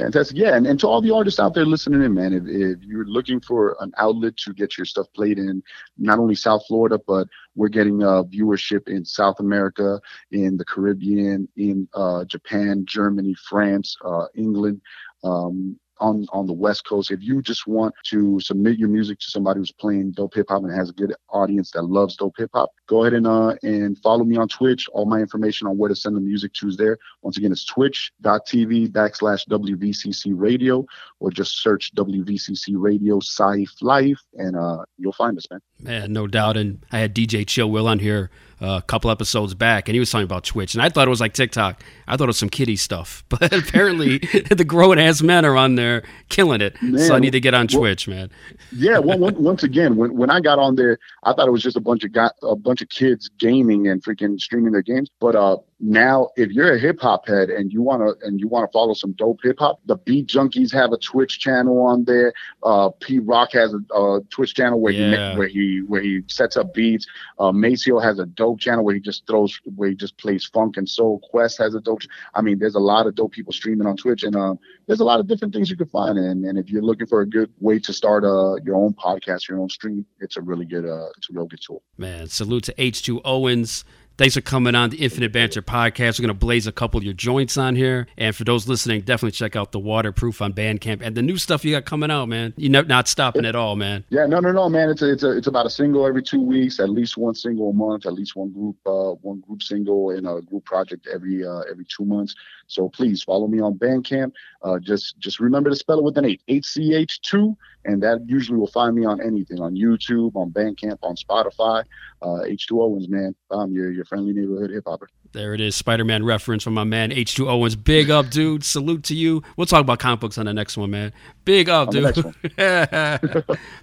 Fantastic. 0.00 0.38
Yeah, 0.38 0.56
and, 0.56 0.66
and 0.66 0.80
to 0.80 0.86
all 0.86 1.02
the 1.02 1.14
artists 1.14 1.38
out 1.38 1.52
there 1.52 1.66
listening 1.66 2.02
in, 2.02 2.14
man, 2.14 2.32
if, 2.32 2.44
if 2.46 2.82
you're 2.82 3.04
looking 3.04 3.38
for 3.38 3.76
an 3.80 3.92
outlet 3.98 4.34
to 4.38 4.54
get 4.54 4.78
your 4.78 4.86
stuff 4.86 5.06
played 5.14 5.38
in, 5.38 5.62
not 5.98 6.18
only 6.18 6.34
South 6.34 6.62
Florida, 6.66 6.98
but 7.06 7.28
we're 7.54 7.68
getting 7.68 8.02
uh, 8.02 8.22
viewership 8.22 8.88
in 8.88 9.04
South 9.04 9.40
America, 9.40 10.00
in 10.30 10.56
the 10.56 10.64
Caribbean, 10.64 11.46
in 11.56 11.86
uh, 11.92 12.24
Japan, 12.24 12.84
Germany, 12.86 13.34
France, 13.46 13.94
uh, 14.02 14.24
England. 14.34 14.80
Um, 15.22 15.78
on, 16.00 16.26
on 16.32 16.46
the 16.46 16.52
West 16.52 16.84
Coast, 16.86 17.10
if 17.10 17.22
you 17.22 17.42
just 17.42 17.66
want 17.66 17.94
to 18.06 18.40
submit 18.40 18.78
your 18.78 18.88
music 18.88 19.18
to 19.20 19.30
somebody 19.30 19.60
who's 19.60 19.72
playing 19.72 20.12
dope 20.12 20.34
hip 20.34 20.46
hop 20.48 20.62
and 20.62 20.72
has 20.72 20.90
a 20.90 20.92
good 20.92 21.14
audience 21.28 21.70
that 21.72 21.82
loves 21.82 22.16
dope 22.16 22.34
hip 22.38 22.50
hop, 22.52 22.70
go 22.86 23.02
ahead 23.02 23.14
and 23.14 23.26
uh, 23.26 23.54
and 23.62 23.98
follow 23.98 24.24
me 24.24 24.36
on 24.36 24.48
Twitch. 24.48 24.88
All 24.92 25.04
my 25.04 25.20
information 25.20 25.66
on 25.66 25.78
where 25.78 25.88
to 25.88 25.96
send 25.96 26.16
the 26.16 26.20
music 26.20 26.52
to 26.54 26.68
is 26.68 26.76
there. 26.76 26.98
Once 27.22 27.36
again, 27.36 27.52
it's 27.52 27.64
twitch.tv 27.64 28.88
backslash 28.88 29.46
WVCC 29.48 30.32
radio, 30.34 30.84
or 31.20 31.30
just 31.30 31.62
search 31.62 31.92
WVCC 31.94 32.74
radio 32.74 33.20
Cyph 33.20 33.82
Life, 33.82 34.20
and 34.34 34.56
uh, 34.56 34.84
you'll 34.98 35.12
find 35.12 35.36
us, 35.36 35.46
man. 35.50 35.60
Man, 35.80 36.12
no 36.12 36.26
doubt. 36.26 36.56
And 36.56 36.84
I 36.90 36.98
had 36.98 37.14
DJ 37.14 37.46
Chill 37.46 37.70
Will 37.70 37.88
on 37.88 37.98
here 37.98 38.30
a 38.60 38.82
couple 38.86 39.10
episodes 39.10 39.54
back, 39.54 39.88
and 39.88 39.94
he 39.94 40.00
was 40.00 40.10
talking 40.10 40.24
about 40.24 40.44
Twitch, 40.44 40.74
and 40.74 40.82
I 40.82 40.88
thought 40.88 41.06
it 41.06 41.10
was 41.10 41.20
like 41.20 41.32
TikTok. 41.32 41.82
I 42.06 42.16
thought 42.16 42.24
it 42.24 42.26
was 42.26 42.38
some 42.38 42.50
kiddie 42.50 42.76
stuff, 42.76 43.24
but 43.28 43.52
apparently 43.52 44.18
the 44.50 44.64
grown 44.64 44.98
ass 44.98 45.22
men 45.22 45.44
are 45.44 45.56
on 45.56 45.76
there 45.76 46.02
killing 46.28 46.60
it. 46.60 46.76
so 46.98 47.14
I 47.14 47.18
need 47.18 47.32
to 47.32 47.40
get 47.40 47.54
on 47.54 47.66
well- 47.72 47.80
Twitch, 47.80 48.08
man. 48.08 48.30
Yeah, 48.72 48.98
well, 48.98 49.18
once 49.32 49.62
again, 49.62 49.96
when, 49.96 50.16
when 50.16 50.30
I 50.30 50.40
got 50.40 50.58
on 50.58 50.76
there, 50.76 50.98
I 51.24 51.32
thought 51.32 51.48
it 51.48 51.52
was 51.52 51.62
just 51.62 51.76
a 51.76 51.80
bunch 51.80 52.04
of 52.04 52.12
guy, 52.12 52.30
a 52.42 52.56
bunch 52.56 52.82
of 52.82 52.88
kids 52.88 53.30
gaming 53.38 53.88
and 53.88 54.02
freaking 54.02 54.40
streaming 54.40 54.72
their 54.72 54.82
games. 54.82 55.10
But 55.20 55.34
uh, 55.36 55.58
now, 55.80 56.28
if 56.36 56.50
you're 56.50 56.74
a 56.74 56.78
hip 56.78 57.00
hop 57.00 57.26
head 57.26 57.48
and 57.48 57.72
you 57.72 57.80
wanna 57.82 58.12
and 58.22 58.38
you 58.38 58.48
wanna 58.48 58.68
follow 58.72 58.92
some 58.92 59.12
dope 59.12 59.40
hip 59.42 59.56
hop, 59.58 59.80
the 59.86 59.96
Beat 59.96 60.26
Junkies 60.28 60.72
have 60.72 60.92
a 60.92 60.98
Twitch 60.98 61.38
channel 61.40 61.80
on 61.80 62.04
there. 62.04 62.32
Uh, 62.62 62.90
Pete 63.00 63.22
Rock 63.24 63.52
has 63.52 63.72
a, 63.74 63.94
a 63.94 64.20
Twitch 64.30 64.54
channel 64.54 64.78
where 64.80 64.92
he 64.92 64.98
Yeah. 65.00 65.32
ma- 65.32 65.38
where 65.38 65.48
he 65.48 65.78
where 65.86 66.02
he 66.02 66.22
sets 66.28 66.56
up 66.56 66.74
beats. 66.74 67.06
Uh, 67.38 67.50
Maseo 67.50 68.02
has 68.02 68.18
a 68.18 68.26
dope 68.26 68.60
channel 68.60 68.84
where 68.84 68.94
he 68.94 69.00
just 69.00 69.26
throws 69.26 69.58
where 69.76 69.88
he 69.88 69.94
just 69.94 70.18
plays 70.18 70.44
funk 70.44 70.76
and 70.76 70.88
soul. 70.88 71.20
Quest 71.30 71.56
has 71.58 71.74
a 71.74 71.80
dope. 71.80 72.02
I 72.34 72.42
mean, 72.42 72.58
there's 72.58 72.74
a 72.74 72.80
lot 72.80 73.06
of 73.06 73.14
dope 73.14 73.32
people 73.32 73.52
streaming 73.52 73.86
on 73.86 73.96
Twitch, 73.96 74.22
and 74.22 74.36
um, 74.36 74.58
there's 74.86 75.00
a 75.00 75.04
lot 75.04 75.18
of 75.20 75.26
different 75.26 75.54
things 75.54 75.70
you 75.70 75.76
can 75.76 75.88
find. 75.88 76.18
And, 76.18 76.44
and 76.44 76.58
if 76.58 76.68
you're 76.70 76.82
looking 76.82 77.06
for 77.06 77.22
a 77.22 77.26
good 77.26 77.50
way 77.58 77.78
to 77.78 77.92
start 77.92 78.24
uh, 78.24 78.56
your 78.64 78.76
own 78.76 78.92
podcast, 78.94 79.48
your 79.48 79.58
own 79.60 79.68
stream, 79.70 80.04
it's 80.20 80.36
a 80.36 80.42
really 80.42 80.66
good, 80.66 80.84
uh, 80.84 81.06
it's 81.16 81.30
a 81.30 81.32
real 81.32 81.46
good 81.46 81.60
tool. 81.66 81.82
Man, 81.96 82.26
salute 82.28 82.64
to 82.64 82.74
H2 82.74 83.20
Owens. 83.24 83.84
Thanks 84.20 84.34
for 84.34 84.42
coming 84.42 84.74
on 84.74 84.90
the 84.90 84.98
Infinite 84.98 85.32
Banter 85.32 85.62
podcast. 85.62 86.18
We're 86.18 86.26
going 86.26 86.36
to 86.36 86.38
blaze 86.38 86.66
a 86.66 86.72
couple 86.72 86.98
of 86.98 87.04
your 87.04 87.14
joints 87.14 87.56
on 87.56 87.74
here. 87.74 88.06
And 88.18 88.36
for 88.36 88.44
those 88.44 88.68
listening, 88.68 89.00
definitely 89.00 89.30
check 89.30 89.56
out 89.56 89.72
the 89.72 89.78
Waterproof 89.78 90.42
on 90.42 90.52
Bandcamp 90.52 91.00
and 91.00 91.16
the 91.16 91.22
new 91.22 91.38
stuff 91.38 91.64
you 91.64 91.70
got 91.70 91.86
coming 91.86 92.10
out, 92.10 92.26
man. 92.26 92.52
You're 92.58 92.84
not- 92.84 93.08
stopping 93.08 93.46
at 93.46 93.56
all, 93.56 93.76
man. 93.76 94.04
Yeah, 94.10 94.26
no, 94.26 94.40
no, 94.40 94.52
no, 94.52 94.68
man. 94.68 94.90
It's 94.90 95.00
a, 95.00 95.10
it's 95.10 95.22
a, 95.22 95.34
it's 95.34 95.46
about 95.46 95.64
a 95.64 95.70
single 95.70 96.06
every 96.06 96.22
two 96.22 96.42
weeks, 96.42 96.80
at 96.80 96.90
least 96.90 97.16
one 97.16 97.34
single 97.34 97.70
a 97.70 97.72
month, 97.72 98.04
at 98.04 98.12
least 98.12 98.36
one 98.36 98.52
group, 98.52 98.76
uh, 98.84 99.12
one 99.22 99.40
group 99.40 99.62
single 99.62 100.10
and 100.10 100.28
a 100.28 100.42
group 100.42 100.66
project 100.66 101.08
every, 101.10 101.42
uh, 101.42 101.60
every 101.60 101.86
two 101.86 102.04
months. 102.04 102.34
So 102.66 102.90
please 102.90 103.22
follow 103.22 103.46
me 103.46 103.62
on 103.62 103.78
Bandcamp. 103.78 104.32
Uh, 104.62 104.78
just, 104.80 105.18
just 105.18 105.40
remember 105.40 105.70
to 105.70 105.76
spell 105.76 105.98
it 105.98 106.04
with 106.04 106.18
an 106.18 106.26
eight, 106.26 106.42
H 106.46 106.66
C 106.66 106.94
H 106.94 107.22
two, 107.22 107.56
and 107.84 108.02
that 108.02 108.20
usually 108.26 108.58
will 108.58 108.66
find 108.66 108.94
me 108.94 109.04
on 109.04 109.20
anything, 109.20 109.60
on 109.60 109.74
YouTube, 109.74 110.34
on 110.34 110.50
Bandcamp, 110.50 110.98
on 111.02 111.16
Spotify. 111.16 111.84
Uh, 112.22 112.44
H2 112.46 112.72
Owens, 112.72 113.08
man. 113.08 113.34
Um, 113.50 113.72
your, 113.72 113.90
your 113.90 114.04
friendly 114.04 114.32
neighborhood 114.34 114.70
hip 114.70 114.84
hopper. 114.86 115.08
There 115.32 115.54
it 115.54 115.60
is, 115.60 115.76
Spider 115.76 116.04
Man 116.04 116.24
reference 116.24 116.62
from 116.64 116.74
my 116.74 116.84
man 116.84 117.10
H2 117.10 117.48
Owens. 117.48 117.76
Big 117.76 118.10
up, 118.10 118.30
dude. 118.30 118.64
Salute 118.64 119.04
to 119.04 119.14
you. 119.14 119.42
We'll 119.56 119.66
talk 119.66 119.80
about 119.80 120.00
comic 120.00 120.20
books 120.20 120.36
on 120.36 120.46
the 120.46 120.52
next 120.52 120.76
one, 120.76 120.90
man. 120.90 121.12
Big 121.44 121.68
up, 121.68 121.88
On 121.88 121.94
dude. 121.94 122.34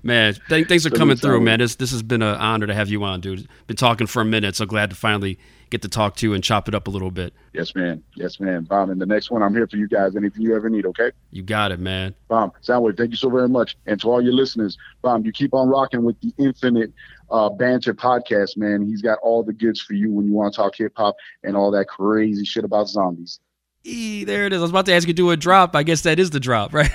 man, 0.03 0.35
th- 0.49 0.67
thanks 0.67 0.67
for 0.67 0.89
Salute, 0.89 0.97
coming 0.97 1.17
through, 1.17 1.41
man. 1.41 1.59
This 1.59 1.75
this 1.75 1.91
has 1.91 2.03
been 2.03 2.21
an 2.21 2.35
honor 2.35 2.67
to 2.67 2.73
have 2.73 2.89
you 2.89 3.03
on, 3.03 3.21
dude. 3.21 3.47
Been 3.65 3.77
talking 3.77 4.07
for 4.07 4.21
a 4.21 4.25
minute, 4.25 4.55
so 4.55 4.65
glad 4.65 4.89
to 4.89 4.95
finally 4.95 5.39
get 5.69 5.81
to 5.81 5.89
talk 5.89 6.15
to 6.17 6.27
you 6.27 6.33
and 6.33 6.43
chop 6.43 6.67
it 6.67 6.75
up 6.75 6.87
a 6.87 6.89
little 6.89 7.11
bit. 7.11 7.33
Yes, 7.53 7.75
man. 7.75 8.03
Yes, 8.15 8.39
man. 8.39 8.63
Bomb. 8.63 8.89
And 8.89 9.01
the 9.01 9.05
next 9.05 9.31
one, 9.31 9.41
I'm 9.41 9.53
here 9.53 9.67
for 9.67 9.77
you 9.77 9.87
guys. 9.87 10.15
Anything 10.15 10.41
you 10.43 10.55
ever 10.55 10.69
need, 10.69 10.85
okay? 10.85 11.11
You 11.31 11.43
got 11.43 11.71
it, 11.71 11.79
man. 11.79 12.15
Bomb. 12.27 12.51
Soundwave, 12.63 12.97
thank 12.97 13.11
you 13.11 13.17
so 13.17 13.29
very 13.29 13.49
much. 13.49 13.77
And 13.85 13.99
to 14.01 14.09
all 14.09 14.21
your 14.21 14.33
listeners, 14.33 14.77
Bomb, 15.01 15.25
you 15.25 15.31
keep 15.31 15.53
on 15.53 15.67
rocking 15.67 16.03
with 16.03 16.19
the 16.21 16.33
Infinite 16.37 16.93
uh, 17.29 17.49
Banter 17.49 17.93
podcast, 17.93 18.57
man. 18.57 18.85
He's 18.85 19.01
got 19.01 19.19
all 19.21 19.43
the 19.43 19.53
goods 19.53 19.81
for 19.81 19.93
you 19.93 20.11
when 20.11 20.25
you 20.25 20.33
want 20.33 20.53
to 20.53 20.57
talk 20.57 20.75
hip 20.75 20.93
hop 20.95 21.15
and 21.43 21.55
all 21.55 21.71
that 21.71 21.87
crazy 21.87 22.45
shit 22.45 22.63
about 22.63 22.87
zombies. 22.87 23.39
E, 23.83 24.23
there 24.23 24.45
it 24.45 24.53
is. 24.53 24.59
I 24.59 24.61
was 24.61 24.71
about 24.71 24.85
to 24.87 24.93
ask 24.93 25.07
you 25.07 25.13
to 25.13 25.17
do 25.17 25.31
a 25.31 25.37
drop. 25.37 25.75
I 25.75 25.83
guess 25.83 26.01
that 26.01 26.19
is 26.19 26.29
the 26.29 26.39
drop, 26.39 26.73
right? 26.73 26.91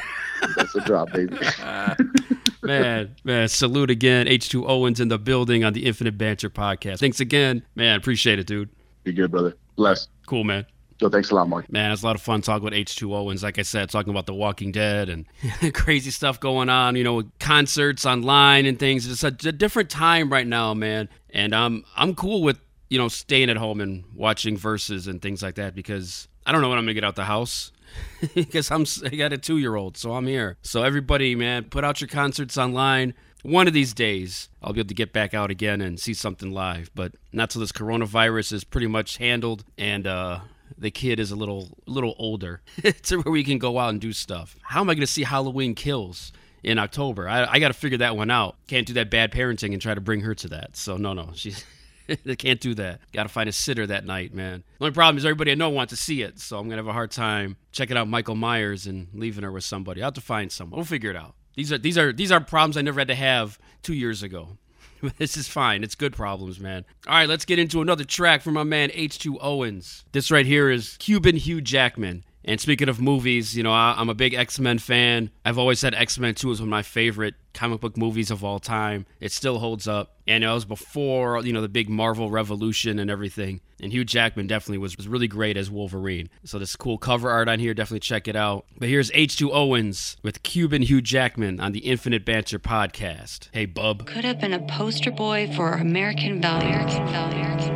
That's 0.57 0.75
a 0.75 0.81
drop, 0.81 1.12
baby. 1.12 1.39
man, 2.63 3.17
man, 3.25 3.49
salute 3.49 3.91
again. 3.91 4.27
H2 4.27 4.69
Owens 4.69 5.01
in 5.01 5.09
the 5.09 5.19
building 5.19 5.65
on 5.65 5.73
the 5.73 5.87
Infinite 5.87 6.17
Banter 6.17 6.51
podcast. 6.51 7.01
Thanks 7.01 7.21
again. 7.21 7.65
Man, 7.75 7.97
appreciate 7.97 8.39
it, 8.39 8.47
dude. 8.47 8.71
Be 9.05 9.13
good, 9.13 9.31
brother. 9.31 9.57
Bless. 9.77 10.09
Cool, 10.27 10.45
man. 10.45 10.67
So 11.01 11.09
thanks 11.09 11.33
a 11.33 11.35
lot, 11.35 11.49
Mark. 11.49 11.71
Man, 11.73 11.91
it's 11.91 12.03
a 12.03 12.07
lot 12.07 12.15
of 12.15 12.23
fun 12.23 12.43
talking 12.43 12.65
with 12.65 12.75
H2 12.75 13.13
Owens. 13.13 13.43
Like 13.43 13.59
I 13.59 13.63
said, 13.63 13.91
talking 13.91 14.11
about 14.11 14.27
The 14.27 14.35
Walking 14.35 14.71
Dead 14.71 15.09
and 15.09 15.27
crazy 15.75 16.13
stuff 16.13 16.39
going 16.39 16.69
on, 16.69 16.95
you 16.95 17.03
know, 17.03 17.25
concerts 17.41 18.07
online 18.07 18.67
and 18.67 18.79
things. 18.79 19.11
It's 19.11 19.25
a, 19.25 19.49
a 19.49 19.53
different 19.53 19.91
time 19.91 20.31
right 20.31 20.47
now, 20.47 20.75
man. 20.75 21.09
And 21.31 21.57
I'm 21.57 21.85
I'm 21.97 22.15
cool 22.15 22.43
with, 22.43 22.61
you 22.89 22.99
know, 22.99 23.09
staying 23.09 23.51
at 23.51 23.57
home 23.57 23.81
and 23.81 24.05
watching 24.15 24.57
Verzuz 24.57 25.09
and 25.09 25.21
things 25.21 25.43
like 25.43 25.57
that 25.57 25.75
because 25.75 26.29
I 26.47 26.53
don't 26.53 26.63
know 26.63 26.69
when 26.69 26.79
I'm 26.79 26.85
going 26.85 26.95
to 26.95 27.01
get 27.01 27.05
out 27.05 27.17
the 27.17 27.25
house. 27.25 27.73
because 28.34 28.70
I'm 28.70 28.84
I 29.05 29.16
got 29.16 29.32
a 29.32 29.38
two 29.38 29.59
year 29.59 29.74
old, 29.74 29.97
so 29.97 30.12
I'm 30.12 30.26
here. 30.26 30.57
So 30.62 30.82
everybody, 30.82 31.34
man, 31.34 31.64
put 31.64 31.84
out 31.84 32.01
your 32.01 32.09
concerts 32.09 32.57
online. 32.59 33.14
One 33.43 33.66
of 33.66 33.72
these 33.72 33.93
days, 33.93 34.49
I'll 34.62 34.72
be 34.72 34.80
able 34.80 34.88
to 34.88 34.95
get 34.95 35.12
back 35.12 35.34
out 35.34 35.51
again 35.51 35.80
and 35.80 35.99
see 35.99 36.14
something 36.14 36.53
live, 36.53 36.90
but 36.95 37.12
not 37.32 37.51
till 37.51 37.61
this 37.61 37.72
coronavirus 37.72 38.53
is 38.53 38.62
pretty 38.62 38.86
much 38.86 39.16
handled 39.16 39.64
and 39.76 40.07
uh, 40.07 40.40
the 40.78 40.93
kid 40.93 41.18
is 41.18 41.30
a 41.30 41.36
little 41.36 41.76
little 41.86 42.14
older 42.18 42.61
to 43.03 43.20
where 43.20 43.32
we 43.32 43.43
can 43.43 43.59
go 43.59 43.78
out 43.78 43.90
and 43.90 44.01
do 44.01 44.12
stuff. 44.12 44.57
How 44.62 44.80
am 44.80 44.90
I 44.90 44.95
going 44.95 45.01
to 45.01 45.07
see 45.07 45.24
Halloween 45.24 45.74
Kills? 45.74 46.32
in 46.62 46.78
October. 46.78 47.28
I, 47.28 47.45
I 47.45 47.59
got 47.59 47.68
to 47.68 47.74
figure 47.74 47.99
that 47.99 48.16
one 48.16 48.30
out. 48.30 48.57
Can't 48.68 48.86
do 48.86 48.93
that 48.95 49.11
bad 49.11 49.32
parenting 49.32 49.72
and 49.72 49.82
try 49.82 49.95
to 49.95 50.01
bring 50.01 50.20
her 50.20 50.32
to 50.36 50.49
that. 50.51 50.76
So 50.76 50.97
no, 50.97 51.12
no, 51.12 51.30
she's 51.34 51.64
they 52.24 52.36
can't 52.36 52.61
do 52.61 52.74
that. 52.74 53.00
Got 53.12 53.24
to 53.24 53.28
find 53.28 53.48
a 53.48 53.53
sitter 53.53 53.86
that 53.86 54.05
night, 54.05 54.34
man. 54.34 54.64
The 54.78 54.84
only 54.84 54.94
problem 54.94 55.18
is 55.18 55.24
everybody 55.24 55.53
I 55.53 55.55
know 55.55 55.70
wants 55.70 55.90
to 55.90 55.96
see 55.96 56.22
it, 56.22 56.38
so 56.38 56.59
I'm 56.59 56.68
gonna 56.68 56.76
have 56.76 56.88
a 56.88 56.92
hard 56.92 57.11
time 57.11 57.57
checking 57.72 57.96
out 57.96 58.09
Michael 58.09 58.34
Myers 58.34 58.86
and 58.86 59.09
leaving 59.14 59.44
her 59.44 59.53
with 59.53 59.64
somebody. 59.64 60.00
I 60.00 60.05
will 60.05 60.09
have 60.09 60.14
to 60.14 60.20
find 60.20 60.50
someone. 60.50 60.78
We'll 60.78 60.84
figure 60.84 61.11
it 61.11 61.16
out. 61.16 61.34
These 61.55 61.72
are 61.72 61.78
these 61.78 61.98
are 61.98 62.12
these 62.12 62.32
are 62.32 62.40
problems 62.40 62.76
I 62.76 62.82
never 62.82 63.00
had 63.00 63.09
to 63.09 63.14
have 63.14 63.59
two 63.82 63.94
years 63.94 64.22
ago. 64.22 64.57
this 65.18 65.36
is 65.36 65.48
fine. 65.48 65.82
It's 65.82 65.94
good 65.94 66.12
problems, 66.12 66.61
man. 66.61 66.84
All 67.07 67.14
right, 67.14 67.28
let's 67.28 67.44
get 67.44 67.59
into 67.59 67.82
another 67.82 68.05
track 68.05 68.42
from 68.42 68.55
my 68.55 68.64
man 68.64 68.90
H2 68.90 69.38
Owens. 69.40 70.05
This 70.12 70.30
right 70.30 70.46
here 70.46 70.70
is 70.70 70.96
Cuban 70.98 71.36
Hugh 71.36 71.61
Jackman. 71.61 72.24
And 72.45 72.61
speaking 72.61 72.88
of 72.88 73.01
movies, 73.01 73.57
you 73.57 73.62
know, 73.62 73.72
I, 73.72 74.01
am 74.01 74.09
a 74.09 74.14
big 74.14 74.34
X 74.34 74.59
Men 74.59 74.78
fan. 74.78 75.30
I've 75.45 75.59
always 75.59 75.78
said 75.78 75.95
X 75.95 76.18
Men 76.18 76.34
2 76.34 76.51
is 76.51 76.61
one 76.61 76.68
of 76.68 76.70
my 76.70 76.82
favorite 76.82 77.34
comic 77.55 77.80
book 77.80 77.97
movies 77.97 78.30
of 78.30 78.45
all 78.45 78.59
time. 78.59 79.07
It 79.20 79.32
still 79.32 79.59
holds 79.59 79.86
up. 79.86 80.16
And 80.26 80.45
it 80.45 80.49
was 80.49 80.64
before, 80.64 81.45
you 81.45 81.53
know, 81.53 81.61
the 81.61 81.68
big 81.68 81.88
Marvel 81.88 82.30
revolution 82.30 83.01
and 83.01 83.11
everything. 83.11 83.61
And 83.82 83.93
Hugh 83.93 84.05
Jackman 84.05 84.47
definitely 84.47 84.78
was, 84.78 84.97
was 84.97 85.09
really 85.09 85.26
great 85.26 85.57
as 85.57 85.68
Wolverine. 85.68 86.30
So 86.45 86.61
this 86.61 86.76
cool 86.76 86.97
cover 86.97 87.28
art 87.28 87.49
on 87.49 87.59
here, 87.59 87.74
definitely 87.74 88.01
check 88.01 88.28
it 88.28 88.36
out. 88.36 88.64
But 88.78 88.88
here's 88.88 89.11
H2 89.11 89.51
Owens 89.53 90.16
with 90.22 90.45
Cuban 90.45 90.82
Hugh 90.82 91.03
Jackman 91.03 91.59
on 91.59 91.72
the 91.72 91.80
Infinite 91.80 92.24
Banter 92.24 92.61
podcast. 92.61 93.49
Hey, 93.53 93.66
bub. 93.66 94.07
Could 94.07 94.24
have 94.24 94.40
been 94.40 94.53
a 94.53 94.64
poster 94.66 95.11
boy 95.11 95.53
for 95.57 95.72
American 95.72 96.40
values. 96.40 96.95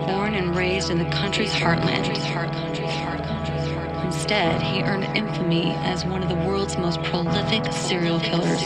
Born 0.07 0.35
and 0.35 0.55
raised 0.55 0.91
in 0.91 0.99
the 0.99 1.11
country's 1.11 1.53
heartland. 1.53 2.07
Instead, 4.05 4.61
he 4.63 4.83
earned 4.83 5.05
infamy 5.17 5.73
as 5.85 6.05
one 6.05 6.23
of 6.23 6.29
the 6.29 6.35
world's 6.35 6.77
most 6.79 7.03
prolific 7.05 7.73
serial 7.73 8.21
killers. 8.21 8.63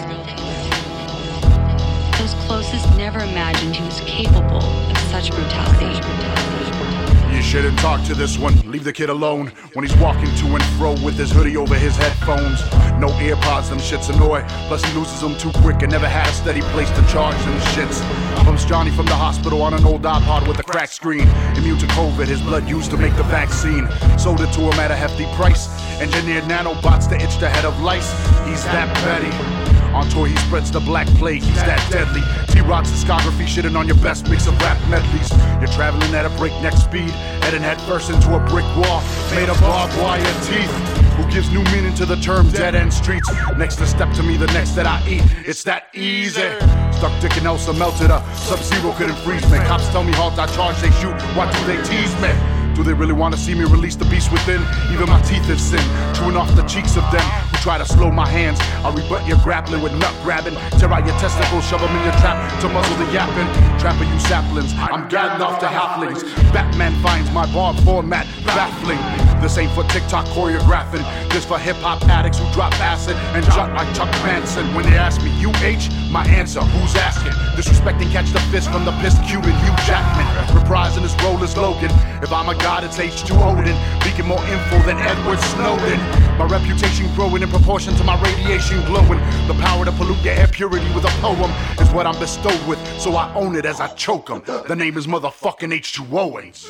Those 2.19 2.35
closest 2.47 2.89
never 2.97 3.21
imagined 3.21 3.77
he 3.77 3.85
was 3.85 4.01
capable 4.01 4.63
of 4.63 4.99
such 5.11 5.31
brutality. 5.31 6.90
You 7.33 7.43
shouldn't 7.43 7.79
talk 7.79 8.05
to 8.07 8.15
this 8.15 8.37
one. 8.39 8.55
Leave 8.71 8.85
the 8.85 8.93
kid 8.93 9.09
alone 9.09 9.53
when 9.73 9.85
he's 9.85 9.97
walking 9.97 10.33
to 10.37 10.47
and 10.47 10.63
fro 10.77 10.93
with 11.05 11.17
his 11.17 11.31
hoodie 11.31 11.57
over 11.57 11.75
his 11.75 11.97
headphones. 11.97 12.61
No 13.01 13.09
earpods, 13.19 13.71
them 13.71 13.79
shits 13.79 14.15
annoy. 14.15 14.45
Plus, 14.69 14.85
he 14.85 14.93
loses 14.99 15.21
them 15.21 15.37
too 15.39 15.51
quick 15.61 15.83
and 15.83 15.93
never 15.93 16.09
had 16.09 16.27
a 16.27 16.33
steady 16.33 16.61
place 16.73 16.91
to 16.91 17.07
charge 17.07 17.37
them 17.39 17.59
shits. 17.73 18.01
Bumps 18.45 18.65
Johnny 18.65 18.91
from 18.91 19.07
the 19.07 19.15
hospital 19.15 19.63
on 19.63 19.75
an 19.75 19.85
old 19.85 20.03
iPod 20.03 20.47
with 20.49 20.59
a 20.59 20.63
cracked 20.63 20.93
screen. 20.93 21.29
Immune 21.57 21.79
to 21.79 21.87
COVID, 21.87 22.27
his 22.27 22.41
blood 22.43 22.69
used 22.69 22.91
to 22.91 22.97
make 22.97 23.15
the 23.17 23.25
vaccine. 23.25 23.89
Sold 24.19 24.41
it 24.41 24.53
to 24.55 24.61
him 24.61 24.79
at 24.81 24.91
a 24.91 24.97
hefty 24.97 25.27
price. 25.37 25.69
Engineered 26.01 26.45
nanobots 26.45 27.09
to 27.09 27.17
itch 27.17 27.39
the 27.39 27.49
head 27.49 27.65
of 27.65 27.81
lice. 27.81 28.11
He's 28.47 28.65
that 28.65 28.95
petty. 28.99 29.80
On 29.95 30.09
tour, 30.09 30.27
he 30.27 30.37
spreads 30.37 30.71
the 30.71 30.81
black 30.81 31.07
plague, 31.19 31.43
he's 31.43 31.63
that 31.63 31.85
deadly. 31.91 32.23
T 32.53 32.61
Rock's 32.61 32.91
discography 32.91 33.47
shitting 33.47 33.77
on 33.77 33.87
your 33.87 33.97
best 33.97 34.29
mix 34.29 34.47
of 34.47 34.57
rap 34.61 34.79
medleys. 34.89 35.31
You're 35.59 35.73
traveling 35.75 36.15
at 36.15 36.25
a 36.25 36.31
breakneck 36.39 36.75
speed, 36.75 37.11
heading 37.43 37.63
headfirst 37.63 38.11
into 38.11 38.35
a 38.37 38.41
brick 38.49 38.67
wall 38.77 39.03
made 39.35 39.49
of 39.49 39.61
barbed 39.61 39.97
wire 39.99 40.23
teeth. 40.45 40.71
Who 41.17 41.29
gives 41.31 41.51
new 41.51 41.65
meaning 41.65 41.95
to 41.97 42.07
the 42.07 42.17
term 42.17 42.49
dead 42.51 42.75
end 42.75 42.93
streets? 42.93 43.29
Next 43.57 43.77
to 43.77 43.87
step 43.87 44.13
to 44.15 44.23
me, 44.23 44.37
the 44.37 44.47
next 44.49 44.71
that 44.77 44.87
I 44.87 45.03
eat. 45.09 45.23
It's 45.45 45.65
that 45.65 45.89
easy. 45.93 46.49
Stuck 46.93 47.21
Dick 47.21 47.37
and 47.37 47.47
Elsa 47.47 47.73
melted 47.73 48.11
up. 48.11 48.25
Sub 48.35 48.61
Zero 48.61 48.93
couldn't 48.93 49.17
freeze 49.17 49.45
me. 49.51 49.59
Cops 49.67 49.89
tell 49.89 50.05
me 50.05 50.13
halt, 50.13 50.39
I 50.39 50.47
charge, 50.55 50.81
they 50.81 50.91
shoot. 50.93 51.15
Why 51.37 51.51
do 51.51 51.67
they 51.67 51.83
tease 51.83 52.15
me? 52.23 52.60
Do 52.81 52.85
they 52.85 52.95
really 52.95 53.13
want 53.13 53.35
to 53.35 53.39
see 53.39 53.55
me 53.55 53.65
release 53.65 53.95
the 53.95 54.07
beast 54.07 54.33
within? 54.33 54.63
Even 54.91 55.07
my 55.07 55.21
teeth 55.21 55.45
have 55.53 55.61
sinned, 55.61 55.85
chewing 56.17 56.35
off 56.35 56.49
the 56.57 56.63
cheeks 56.63 56.97
of 56.97 57.05
them 57.13 57.21
who 57.21 57.59
try 57.59 57.77
to 57.77 57.85
slow 57.85 58.11
my 58.11 58.27
hands. 58.27 58.59
I'll 58.83 58.93
rebut 58.93 59.29
your 59.29 59.37
grappling 59.45 59.83
with 59.83 59.93
nut 60.01 60.15
grabbing, 60.23 60.55
tear 60.79 60.91
out 60.91 61.07
your 61.07 61.15
testicles, 61.19 61.63
shove 61.69 61.83
them 61.83 61.95
in 61.95 62.05
your 62.05 62.15
trap 62.25 62.41
to 62.63 62.69
muzzle 62.71 62.97
the 62.97 63.13
yapping. 63.13 63.45
Trapper 63.79 64.05
you 64.05 64.19
saplings, 64.21 64.73
I'm 64.73 65.11
gadding 65.11 65.43
off 65.43 65.61
the 65.61 65.67
halflings. 65.67 66.25
Batman 66.55 66.95
finds 67.03 67.31
my 67.33 67.45
bar 67.53 67.75
format 67.83 68.27
baffling. 68.47 69.30
This 69.41 69.57
ain't 69.57 69.73
for 69.73 69.85
TikTok 69.85 70.27
choreographing, 70.27 71.03
this 71.31 71.47
for 71.47 71.59
hip 71.59 71.77
hop 71.77 72.03
addicts 72.05 72.39
who 72.39 72.45
drop 72.53 72.73
acid 72.81 73.17
and 73.33 73.45
jump 73.47 73.73
like 73.75 73.89
Chuck 73.97 74.11
Manson. 74.23 74.75
When 74.75 74.85
they 74.85 74.97
ask 74.97 75.23
me, 75.23 75.31
UH, 75.41 75.89
my 76.13 76.25
answer, 76.27 76.61
who's 76.61 76.95
asking? 76.95 77.33
Disrespecting, 77.57 78.13
catch 78.13 78.31
the 78.31 78.41
fist 78.53 78.71
from 78.71 78.85
the 78.85 78.93
pissed 79.01 79.23
Cuban 79.25 79.57
Hugh 79.65 79.77
Jackman. 79.89 80.27
Reprising 80.53 81.03
his 81.03 81.15
role 81.25 81.43
as 81.43 81.57
Logan. 81.57 81.91
If 82.23 82.33
I'm 82.33 82.49
a 82.49 82.55
god, 82.55 82.85
it's 82.85 82.99
H2 82.99 83.33
Odin. 83.41 83.77
Leaking 84.05 84.27
more 84.27 84.45
info 84.45 84.79
than 84.85 84.99
Edward 84.99 85.41
Snowden. 85.41 85.99
My 86.37 86.45
reputation 86.45 87.13
growing 87.15 87.43
in 87.43 87.49
proportion 87.49 87.95
to 87.97 88.05
my 88.05 88.21
radiation 88.21 88.85
glowing. 88.85 89.21
The 89.49 89.57
power 89.61 89.85
to 89.87 89.93
pollute 89.93 90.23
your 90.23 90.35
air 90.35 90.49
purity 90.49 90.87
with 90.95 91.05
a 91.05 91.13
poem 91.21 91.51
is 91.81 91.91
what 91.93 92.07
I'm 92.07 92.19
bestowed 92.19 92.61
with, 92.69 92.79
so 93.01 93.17
I 93.17 93.33
own 93.35 93.57
it 93.57 93.65
as 93.65 93.81
I 93.81 93.89
choke 93.95 94.27
them. 94.27 94.43
The 94.69 94.77
name 94.77 94.99
is 94.99 95.07
motherfucking 95.07 95.73
H2 95.73 96.13
Owens. 96.13 96.69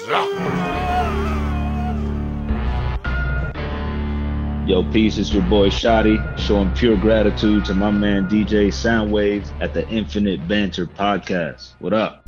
Yo, 4.70 4.84
peace, 4.92 5.18
it's 5.18 5.32
your 5.32 5.42
boy 5.42 5.68
Shotty, 5.68 6.16
showing 6.38 6.70
pure 6.74 6.96
gratitude 6.96 7.64
to 7.64 7.74
my 7.74 7.90
man 7.90 8.28
DJ 8.28 8.68
Soundwave 8.68 9.44
at 9.60 9.74
the 9.74 9.84
Infinite 9.88 10.46
Banter 10.46 10.86
Podcast. 10.86 11.72
What 11.80 11.92
up? 11.92 12.24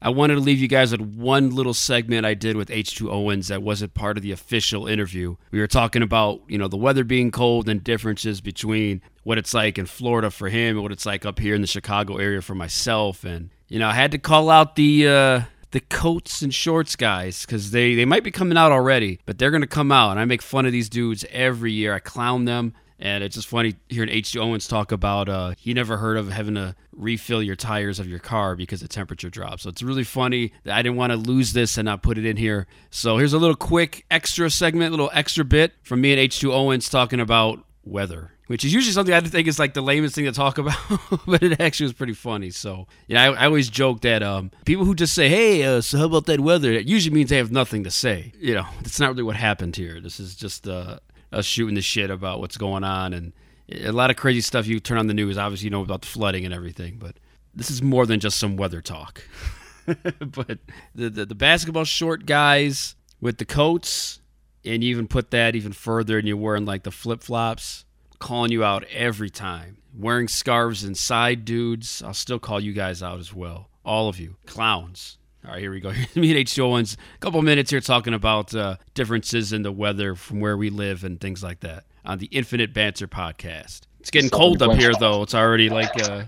I 0.00 0.10
wanted 0.10 0.34
to 0.36 0.40
leave 0.40 0.60
you 0.60 0.68
guys 0.68 0.92
with 0.92 1.00
one 1.00 1.50
little 1.50 1.74
segment 1.74 2.24
I 2.24 2.34
did 2.34 2.56
with 2.56 2.68
H2 2.68 3.10
Owens 3.10 3.48
that 3.48 3.64
wasn't 3.64 3.94
part 3.94 4.16
of 4.16 4.22
the 4.22 4.30
official 4.30 4.86
interview. 4.86 5.34
We 5.50 5.58
were 5.58 5.66
talking 5.66 6.02
about, 6.02 6.42
you 6.46 6.56
know, 6.56 6.68
the 6.68 6.76
weather 6.76 7.02
being 7.02 7.32
cold 7.32 7.68
and 7.68 7.82
differences 7.82 8.40
between 8.40 9.02
what 9.24 9.38
it's 9.38 9.52
like 9.52 9.76
in 9.76 9.86
Florida 9.86 10.30
for 10.30 10.50
him 10.50 10.76
and 10.76 10.84
what 10.84 10.92
it's 10.92 11.04
like 11.04 11.26
up 11.26 11.40
here 11.40 11.56
in 11.56 11.62
the 11.62 11.66
Chicago 11.66 12.18
area 12.18 12.42
for 12.42 12.54
myself. 12.54 13.24
And, 13.24 13.50
you 13.66 13.80
know, 13.80 13.88
I 13.88 13.94
had 13.94 14.12
to 14.12 14.18
call 14.18 14.50
out 14.50 14.76
the, 14.76 15.08
uh, 15.08 15.40
the 15.70 15.80
coats 15.80 16.42
and 16.42 16.52
shorts 16.52 16.96
guys 16.96 17.44
because 17.44 17.70
they, 17.70 17.94
they 17.94 18.04
might 18.04 18.24
be 18.24 18.30
coming 18.30 18.58
out 18.58 18.72
already, 18.72 19.20
but 19.26 19.38
they're 19.38 19.50
going 19.50 19.60
to 19.60 19.66
come 19.66 19.92
out. 19.92 20.12
And 20.12 20.20
I 20.20 20.24
make 20.24 20.42
fun 20.42 20.66
of 20.66 20.72
these 20.72 20.88
dudes 20.88 21.24
every 21.30 21.72
year. 21.72 21.94
I 21.94 21.98
clown 21.98 22.44
them. 22.44 22.74
And 23.02 23.24
it's 23.24 23.34
just 23.34 23.48
funny 23.48 23.76
hearing 23.88 24.10
H.G. 24.10 24.38
Owens 24.38 24.68
talk 24.68 24.92
about 24.92 25.30
uh, 25.30 25.54
he 25.56 25.72
never 25.72 25.96
heard 25.96 26.18
of 26.18 26.30
having 26.30 26.56
to 26.56 26.74
refill 26.92 27.42
your 27.42 27.56
tires 27.56 27.98
of 27.98 28.06
your 28.06 28.18
car 28.18 28.54
because 28.54 28.82
the 28.82 28.88
temperature 28.88 29.30
drops. 29.30 29.62
So 29.62 29.70
it's 29.70 29.82
really 29.82 30.04
funny 30.04 30.52
that 30.64 30.76
I 30.76 30.82
didn't 30.82 30.98
want 30.98 31.10
to 31.12 31.16
lose 31.16 31.54
this 31.54 31.78
and 31.78 31.86
not 31.86 32.02
put 32.02 32.18
it 32.18 32.26
in 32.26 32.36
here. 32.36 32.66
So 32.90 33.16
here's 33.16 33.32
a 33.32 33.38
little 33.38 33.56
quick 33.56 34.04
extra 34.10 34.50
segment, 34.50 34.90
little 34.90 35.10
extra 35.14 35.46
bit 35.46 35.72
from 35.82 36.02
me 36.02 36.12
and 36.12 36.30
H2 36.30 36.52
Owens 36.52 36.90
talking 36.90 37.20
about 37.20 37.64
weather, 37.84 38.32
which 38.50 38.64
is 38.64 38.74
usually 38.74 38.92
something 38.92 39.14
I 39.14 39.20
think 39.20 39.46
is 39.46 39.60
like 39.60 39.74
the 39.74 39.80
lamest 39.80 40.16
thing 40.16 40.24
to 40.24 40.32
talk 40.32 40.58
about, 40.58 40.76
but 41.24 41.40
it 41.40 41.60
actually 41.60 41.84
was 41.84 41.92
pretty 41.92 42.14
funny. 42.14 42.50
So, 42.50 42.88
you 43.06 43.14
know, 43.14 43.20
I, 43.20 43.42
I 43.42 43.44
always 43.44 43.70
joke 43.70 44.00
that 44.00 44.24
um, 44.24 44.50
people 44.64 44.84
who 44.84 44.96
just 44.96 45.14
say, 45.14 45.28
hey, 45.28 45.62
uh, 45.62 45.80
so 45.80 45.98
how 45.98 46.06
about 46.06 46.26
that 46.26 46.40
weather? 46.40 46.72
It 46.72 46.84
usually 46.84 47.14
means 47.14 47.30
they 47.30 47.36
have 47.36 47.52
nothing 47.52 47.84
to 47.84 47.92
say. 47.92 48.32
You 48.40 48.54
know, 48.54 48.66
that's 48.82 48.98
not 48.98 49.10
really 49.10 49.22
what 49.22 49.36
happened 49.36 49.76
here. 49.76 50.00
This 50.00 50.18
is 50.18 50.34
just 50.34 50.66
uh, 50.66 50.98
us 51.30 51.46
shooting 51.46 51.76
the 51.76 51.80
shit 51.80 52.10
about 52.10 52.40
what's 52.40 52.56
going 52.56 52.82
on 52.82 53.12
and 53.12 53.32
a 53.70 53.92
lot 53.92 54.10
of 54.10 54.16
crazy 54.16 54.40
stuff 54.40 54.66
you 54.66 54.80
turn 54.80 54.98
on 54.98 55.06
the 55.06 55.14
news. 55.14 55.38
Obviously, 55.38 55.66
you 55.66 55.70
know 55.70 55.82
about 55.82 56.00
the 56.00 56.08
flooding 56.08 56.44
and 56.44 56.52
everything, 56.52 56.96
but 56.98 57.20
this 57.54 57.70
is 57.70 57.82
more 57.82 58.04
than 58.04 58.18
just 58.18 58.36
some 58.36 58.56
weather 58.56 58.80
talk. 58.80 59.22
but 59.86 60.58
the, 60.96 61.08
the, 61.08 61.24
the 61.24 61.36
basketball 61.36 61.84
short 61.84 62.26
guys 62.26 62.96
with 63.20 63.38
the 63.38 63.44
coats, 63.44 64.20
and 64.64 64.82
you 64.82 64.90
even 64.90 65.06
put 65.06 65.30
that 65.30 65.54
even 65.54 65.72
further, 65.72 66.18
and 66.18 66.26
you're 66.26 66.36
wearing 66.36 66.64
like 66.64 66.82
the 66.82 66.90
flip 66.90 67.22
flops, 67.22 67.84
calling 68.20 68.52
you 68.52 68.62
out 68.62 68.84
every 68.92 69.30
time. 69.30 69.78
Wearing 69.98 70.28
scarves 70.28 70.84
inside 70.84 71.44
dudes, 71.44 72.00
I'll 72.02 72.14
still 72.14 72.38
call 72.38 72.60
you 72.60 72.72
guys 72.72 73.02
out 73.02 73.18
as 73.18 73.34
well. 73.34 73.68
All 73.84 74.08
of 74.08 74.20
you, 74.20 74.36
clowns. 74.46 75.18
All 75.44 75.52
right, 75.52 75.60
here 75.60 75.72
we 75.72 75.80
go. 75.80 75.90
Me 76.14 76.30
and 76.30 76.38
H. 76.38 76.58
Owens, 76.58 76.96
a 77.16 77.18
couple 77.18 77.42
minutes 77.42 77.70
here 77.70 77.80
talking 77.80 78.14
about 78.14 78.54
uh, 78.54 78.76
differences 78.94 79.52
in 79.52 79.62
the 79.62 79.72
weather 79.72 80.14
from 80.14 80.38
where 80.38 80.56
we 80.56 80.70
live 80.70 81.02
and 81.02 81.20
things 81.20 81.42
like 81.42 81.60
that 81.60 81.84
on 82.04 82.18
the 82.18 82.26
Infinite 82.26 82.72
Banter 82.72 83.08
podcast. 83.08 83.80
It's 83.98 84.10
getting 84.10 84.30
cold 84.30 84.62
up 84.62 84.76
here, 84.76 84.92
though. 84.98 85.22
It's 85.22 85.34
already 85.34 85.68
like. 85.68 85.90
Uh, 86.00 86.24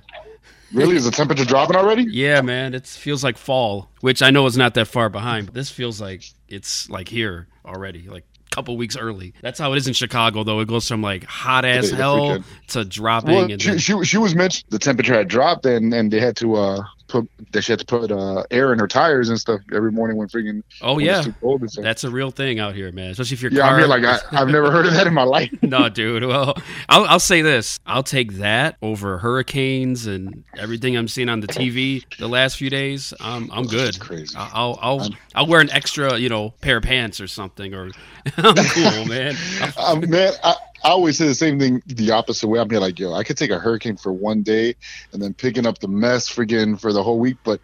really? 0.72 0.96
Is 0.96 1.04
the 1.04 1.10
temperature 1.10 1.44
dropping 1.44 1.76
already? 1.76 2.04
Yeah, 2.10 2.40
man. 2.40 2.74
It 2.74 2.86
feels 2.86 3.22
like 3.22 3.38
fall, 3.38 3.90
which 4.00 4.22
I 4.22 4.30
know 4.30 4.44
is 4.46 4.56
not 4.56 4.74
that 4.74 4.88
far 4.88 5.08
behind, 5.08 5.46
but 5.46 5.54
this 5.54 5.70
feels 5.70 6.00
like 6.00 6.24
it's 6.48 6.88
like 6.90 7.08
here 7.08 7.48
already, 7.64 8.08
like 8.08 8.24
couple 8.52 8.76
weeks 8.76 8.96
early. 8.96 9.32
That's 9.40 9.58
how 9.58 9.72
it 9.72 9.78
is 9.78 9.88
in 9.88 9.94
Chicago, 9.94 10.44
though. 10.44 10.60
It 10.60 10.68
goes 10.68 10.86
from 10.86 11.02
like 11.02 11.24
hot 11.24 11.64
ass 11.64 11.90
hell 11.90 12.44
to 12.68 12.84
dropping. 12.84 13.34
Well, 13.34 13.50
and 13.50 13.60
she, 13.60 13.70
then, 13.70 13.78
she, 13.78 14.04
she 14.04 14.18
was 14.18 14.34
mentioned 14.34 14.66
the 14.70 14.78
temperature 14.78 15.14
had 15.14 15.28
dropped 15.28 15.66
and, 15.66 15.92
and 15.92 16.12
they 16.12 16.20
had 16.20 16.36
to 16.36 16.54
uh, 16.54 16.84
put 17.12 17.28
that 17.52 17.62
she 17.62 17.72
had 17.72 17.78
to 17.78 17.84
put 17.84 18.10
uh, 18.10 18.42
air 18.50 18.72
in 18.72 18.78
her 18.78 18.88
tires 18.88 19.28
and 19.28 19.38
stuff 19.38 19.60
every 19.72 19.92
morning 19.92 20.16
when 20.16 20.28
freaking. 20.28 20.62
Oh 20.80 20.96
when 20.96 21.04
yeah, 21.04 21.18
it's 21.18 21.26
too 21.26 21.34
cold 21.40 21.60
and 21.60 21.70
stuff. 21.70 21.84
that's 21.84 22.04
a 22.04 22.10
real 22.10 22.30
thing 22.30 22.58
out 22.58 22.74
here, 22.74 22.90
man. 22.90 23.10
Especially 23.10 23.34
if 23.34 23.42
your 23.42 23.52
yeah, 23.52 23.62
car. 23.62 23.74
I'm 23.74 23.78
here 23.78 23.86
like 23.88 24.04
I, 24.04 24.18
I've 24.40 24.48
never 24.48 24.70
heard 24.70 24.86
of 24.86 24.94
that 24.94 25.06
in 25.06 25.14
my 25.14 25.22
life. 25.22 25.52
no, 25.62 25.88
dude. 25.88 26.24
Well, 26.24 26.54
I'll, 26.88 27.04
I'll 27.04 27.20
say 27.20 27.42
this: 27.42 27.78
I'll 27.86 28.02
take 28.02 28.34
that 28.34 28.76
over 28.82 29.18
hurricanes 29.18 30.06
and 30.06 30.44
everything 30.56 30.96
I'm 30.96 31.08
seeing 31.08 31.28
on 31.28 31.40
the 31.40 31.48
TV 31.48 32.04
the 32.18 32.28
last 32.28 32.56
few 32.56 32.70
days. 32.70 33.12
I'm 33.20 33.50
I'm 33.52 33.66
good. 33.66 34.00
crazy. 34.00 34.34
I'll 34.36 34.78
I'll 34.80 35.08
I'll 35.34 35.46
wear 35.46 35.60
an 35.60 35.70
extra, 35.70 36.18
you 36.18 36.28
know, 36.28 36.50
pair 36.60 36.78
of 36.78 36.84
pants 36.84 37.20
or 37.20 37.26
something, 37.26 37.74
or 37.74 37.90
I'm 38.36 38.54
cool, 38.54 39.04
man. 39.04 39.36
um, 39.76 40.00
man, 40.08 40.32
I, 40.42 40.56
I 40.84 40.90
always 40.90 41.18
say 41.18 41.26
the 41.26 41.34
same 41.34 41.58
thing 41.58 41.82
the 41.86 42.10
opposite 42.10 42.48
way. 42.48 42.58
I'm 42.58 42.68
here 42.68 42.80
like, 42.80 42.98
yo, 42.98 43.12
I 43.12 43.24
could 43.24 43.36
take 43.36 43.50
a 43.50 43.58
hurricane 43.58 43.96
for 43.96 44.12
one 44.12 44.42
day 44.42 44.74
and 45.12 45.22
then 45.22 45.34
picking 45.34 45.66
up 45.66 45.78
the 45.78 45.88
mess 45.88 46.28
freaking 46.28 46.80
for 46.80 46.92
the 46.92 47.02
whole 47.02 47.18
week, 47.18 47.36
but 47.44 47.60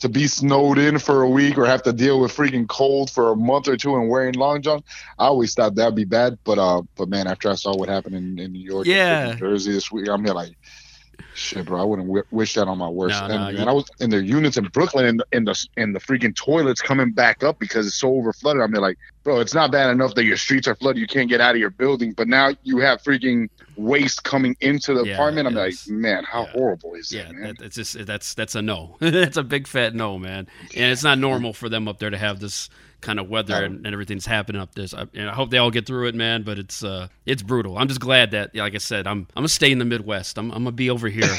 to 0.00 0.08
be 0.08 0.26
snowed 0.26 0.78
in 0.78 0.98
for 0.98 1.22
a 1.22 1.28
week 1.28 1.58
or 1.58 1.66
have 1.66 1.82
to 1.82 1.92
deal 1.92 2.20
with 2.20 2.34
freaking 2.34 2.66
cold 2.68 3.10
for 3.10 3.32
a 3.32 3.36
month 3.36 3.68
or 3.68 3.76
two 3.76 3.96
and 3.96 4.08
wearing 4.08 4.34
long 4.34 4.62
john, 4.62 4.82
I 5.18 5.26
always 5.26 5.52
thought 5.54 5.74
that'd 5.74 5.94
be 5.94 6.04
bad. 6.04 6.38
But 6.44 6.58
uh, 6.58 6.82
but 6.96 7.08
man, 7.08 7.26
after 7.26 7.50
I 7.50 7.54
saw 7.54 7.76
what 7.76 7.88
happened 7.88 8.14
in, 8.16 8.38
in 8.38 8.52
New 8.52 8.64
York, 8.64 8.86
and 8.86 8.96
Yeah. 8.96 9.30
New 9.32 9.38
Jersey 9.38 9.72
this 9.72 9.90
week, 9.92 10.08
I'm 10.08 10.24
here 10.24 10.34
like. 10.34 10.56
Shit, 11.34 11.66
bro! 11.66 11.80
I 11.80 11.84
wouldn't 11.84 12.08
w- 12.08 12.24
wish 12.30 12.54
that 12.54 12.68
on 12.68 12.78
my 12.78 12.88
worst 12.88 13.20
No, 13.20 13.26
enemy. 13.34 13.54
no, 13.54 13.62
you- 13.64 13.68
I 13.68 13.72
was 13.72 13.84
in 14.00 14.10
their 14.10 14.22
units 14.22 14.56
in 14.56 14.64
Brooklyn, 14.66 15.06
and, 15.06 15.22
and 15.32 15.46
the 15.46 15.66
and 15.76 15.94
the 15.94 16.00
freaking 16.00 16.34
toilets 16.34 16.80
coming 16.80 17.12
back 17.12 17.42
up 17.42 17.58
because 17.58 17.86
it's 17.86 17.96
so 17.98 18.14
over 18.14 18.32
flooded. 18.32 18.62
I'm 18.62 18.72
like, 18.72 18.98
bro, 19.24 19.40
it's 19.40 19.54
not 19.54 19.70
bad 19.72 19.90
enough 19.90 20.14
that 20.14 20.24
your 20.24 20.36
streets 20.36 20.66
are 20.68 20.74
flooded, 20.74 21.00
you 21.00 21.06
can't 21.06 21.28
get 21.28 21.40
out 21.40 21.54
of 21.54 21.60
your 21.60 21.70
building, 21.70 22.12
but 22.16 22.28
now 22.28 22.52
you 22.62 22.78
have 22.78 23.02
freaking 23.02 23.48
waste 23.76 24.24
coming 24.24 24.56
into 24.60 24.94
the 24.94 25.04
Yeah, 25.04 25.14
apartment. 25.14 25.46
I'm 25.46 25.54
like, 25.54 25.74
man, 25.86 26.24
how 26.24 26.42
yeah. 26.42 26.50
horrible 26.52 26.94
is 26.94 27.12
Yeah, 27.12 27.24
that, 27.24 27.34
man? 27.34 27.54
that, 27.58 27.64
it's 27.66 27.76
just 27.76 28.06
that's 28.06 28.34
that's 28.34 28.54
a 28.54 28.62
no. 28.62 28.96
that's 29.00 29.36
a 29.36 29.42
big 29.42 29.66
fat 29.66 29.94
no, 29.94 30.18
man. 30.18 30.46
And 30.76 30.92
it's 30.92 31.02
not 31.04 31.18
normal 31.18 31.52
for 31.52 31.68
them 31.68 31.88
up 31.88 31.98
there 31.98 32.10
to 32.10 32.18
have 32.18 32.40
this 32.40 32.68
kind 33.00 33.18
of 33.18 33.28
weather 33.28 33.64
and, 33.64 33.86
and 33.86 33.92
everything's 33.92 34.26
happening 34.26 34.60
up 34.60 34.74
there. 34.74 34.86
I, 34.96 35.06
and 35.14 35.28
I 35.28 35.34
hope 35.34 35.50
they 35.50 35.58
all 35.58 35.70
get 35.70 35.86
through 35.86 36.08
it, 36.08 36.14
man. 36.14 36.42
But 36.42 36.58
it's 36.58 36.82
uh 36.84 37.08
it's 37.26 37.42
brutal. 37.42 37.78
I'm 37.78 37.88
just 37.88 38.00
glad 38.00 38.32
that, 38.32 38.54
like 38.54 38.74
I 38.74 38.78
said, 38.78 39.06
I'm 39.06 39.26
I'm 39.34 39.42
gonna 39.42 39.48
stay 39.48 39.72
in 39.72 39.78
the 39.78 39.84
Midwest. 39.84 40.38
I'm 40.38 40.50
I'm 40.50 40.64
gonna 40.64 40.72
be 40.72 40.90
over 40.90 41.08
here, 41.08 41.24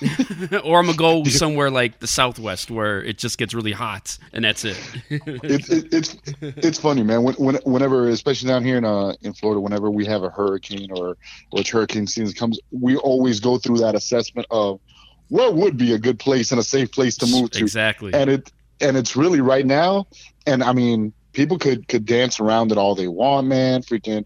or 0.64 0.78
I'm 0.78 0.86
gonna 0.86 0.94
go 0.94 1.24
somewhere 1.24 1.70
like 1.70 2.00
the 2.00 2.06
Southwest 2.06 2.70
where 2.70 3.02
it 3.02 3.18
just 3.18 3.38
gets 3.38 3.54
really 3.54 3.72
hot 3.72 4.18
and 4.32 4.44
that's 4.44 4.64
it. 4.64 4.78
it, 5.10 5.68
it, 5.70 5.92
it's 5.92 6.16
it's 6.40 6.78
funny, 6.78 7.02
man. 7.02 7.22
When, 7.22 7.34
when, 7.34 7.56
whenever, 7.64 8.08
especially 8.08 8.48
down 8.48 8.64
here 8.64 8.76
in 8.76 8.84
uh 8.84 9.14
in 9.22 9.32
Florida, 9.32 9.60
whenever 9.60 9.90
we 9.90 10.04
have 10.06 10.22
a 10.22 10.30
hurricane 10.30 10.90
or 10.92 11.16
or 11.50 11.62
hurricane 11.70 12.06
season 12.06 12.34
comes, 12.34 12.58
we 12.70 12.96
always 12.96 13.40
go 13.40 13.58
through 13.58 13.78
that 13.78 13.94
assessment 13.94 14.46
of 14.50 14.80
what 15.28 15.54
would 15.54 15.76
be 15.76 15.92
a 15.92 15.98
good 15.98 16.18
place 16.18 16.52
and 16.52 16.60
a 16.60 16.62
safe 16.62 16.92
place 16.92 17.16
to 17.16 17.26
move 17.26 17.50
to. 17.50 17.58
exactly. 17.58 18.14
and 18.14 18.30
it 18.30 18.52
and 18.80 18.96
it's 18.96 19.16
really 19.16 19.40
right 19.40 19.66
now 19.66 20.06
and 20.46 20.62
i 20.62 20.72
mean 20.72 21.12
people 21.32 21.58
could 21.58 21.86
could 21.88 22.04
dance 22.04 22.40
around 22.40 22.72
it 22.72 22.78
all 22.78 22.94
they 22.94 23.08
want 23.08 23.46
man 23.46 23.82
freaking 23.82 24.24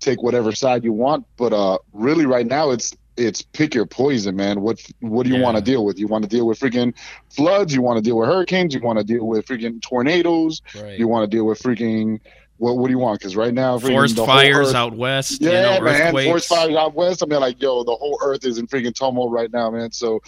take 0.00 0.22
whatever 0.22 0.52
side 0.52 0.84
you 0.84 0.92
want 0.92 1.24
but 1.36 1.52
uh 1.52 1.78
really 1.92 2.26
right 2.26 2.46
now 2.46 2.70
it's 2.70 2.94
it's 3.16 3.42
pick 3.42 3.74
your 3.74 3.84
poison 3.86 4.34
man 4.36 4.60
what 4.62 4.80
what 5.00 5.24
do 5.24 5.30
you 5.30 5.36
Yeah. 5.38 5.42
want 5.42 5.56
to 5.58 5.62
deal 5.62 5.84
with 5.84 5.98
you 5.98 6.06
want 6.06 6.22
to 6.24 6.28
deal 6.30 6.46
with 6.46 6.58
freaking 6.58 6.94
floods 7.28 7.74
you 7.74 7.82
want 7.82 7.98
to 7.98 8.02
deal 8.02 8.16
with 8.16 8.28
hurricanes 8.28 8.74
you 8.74 8.80
want 8.80 8.98
to 8.98 9.04
deal 9.04 9.26
with 9.26 9.44
freaking 9.46 9.80
tornadoes 9.82 10.62
right. 10.80 10.98
you 10.98 11.06
want 11.08 11.30
to 11.30 11.36
deal 11.36 11.44
with 11.46 11.60
freaking 11.60 12.20
what 12.56 12.76
what 12.78 12.86
do 12.88 12.92
you 12.92 12.98
want 12.98 13.18
because 13.18 13.36
right 13.36 13.52
now 13.54 13.78
freaking 13.78 13.92
Forest 13.92 14.16
fires 14.16 14.68
earth- 14.68 14.74
out 14.74 14.94
west. 14.96 15.40
yeah, 15.40 15.74
you 15.76 15.80
know, 15.80 15.84
man. 15.84 16.12
Forest 16.12 16.46
fires 16.48 16.76
out 16.76 16.94
west. 16.94 17.22
I 17.22 17.26
mean, 17.26 17.40
like, 17.40 17.60
yo, 17.60 17.84
the 17.84 17.94
whole 17.96 18.18
earth 18.22 18.44
is 18.44 18.58
in 18.58 18.66
freaking 18.66 18.94
tumult 18.94 19.30
right 19.32 19.50
now, 19.50 19.70
man. 19.70 19.90
So, 19.92 20.20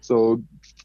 so 0.00 0.40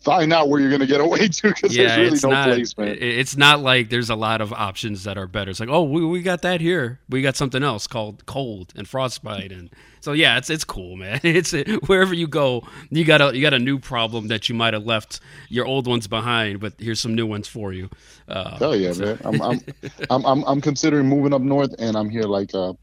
find 0.06 0.32
out 0.32 0.50
where 0.50 0.62
you're 0.62 0.70
gonna 0.70 0.86
get 0.86 1.02
away 1.02 1.28
to 1.28 1.50
because 1.50 1.76
yeah, 1.76 1.88
there's 1.88 1.98
really 1.98 2.14
it's 2.14 2.24
no 2.24 2.30
not. 2.30 2.48
place, 2.48 2.78
man. 2.78 2.98
It's 3.02 3.36
not 3.36 3.60
like 3.62 3.90
there's 3.90 4.12
a 4.12 4.16
lot 4.16 4.40
of 4.40 4.54
options 4.54 5.04
that 5.04 5.18
are 5.18 5.28
better. 5.28 5.50
It's 5.50 5.60
like, 5.60 5.68
oh, 5.68 5.84
we, 5.84 6.06
we 6.06 6.22
got 6.22 6.44
that 6.44 6.62
here. 6.62 7.00
We 7.10 7.22
got 7.24 7.36
something 7.36 7.64
else 7.64 7.88
called 7.88 8.26
cold 8.28 8.72
and 8.78 8.88
frostbite, 8.88 9.52
and 9.52 9.72
so 10.00 10.14
yeah, 10.14 10.38
it's 10.38 10.50
it's 10.50 10.64
cool, 10.64 10.96
man. 10.96 11.20
It's 11.26 11.52
wherever 11.88 12.14
you 12.14 12.28
go, 12.28 12.64
you 12.92 13.04
got 13.04 13.20
a 13.20 13.36
you 13.36 13.42
got 13.42 13.56
a 13.56 13.60
new 13.60 13.80
problem 13.80 14.28
that 14.28 14.48
you 14.48 14.56
might 14.56 14.74
have 14.74 14.86
left 14.86 15.20
your 15.50 15.66
old 15.66 15.88
ones 15.88 16.08
behind, 16.08 16.60
but 16.60 16.74
here's 16.78 17.02
some 17.02 17.16
new 17.16 17.26
ones 17.26 17.48
for 17.48 17.74
you. 17.74 17.90
Uh, 18.30 18.58
Hell 18.58 18.76
yeah, 18.76 18.94
man. 18.94 19.20
I'm, 19.26 19.42
I'm, 19.42 19.60
I'm, 20.12 20.26
I'm, 20.26 20.44
I'm 20.44 20.62
considering 20.62 21.08
moving 21.08 21.34
up 21.34 21.42
north, 21.42 21.74
and 21.80 21.98
I'm 21.98 22.10
here 22.10 22.24
like, 22.24 22.54
uh, 22.54 22.74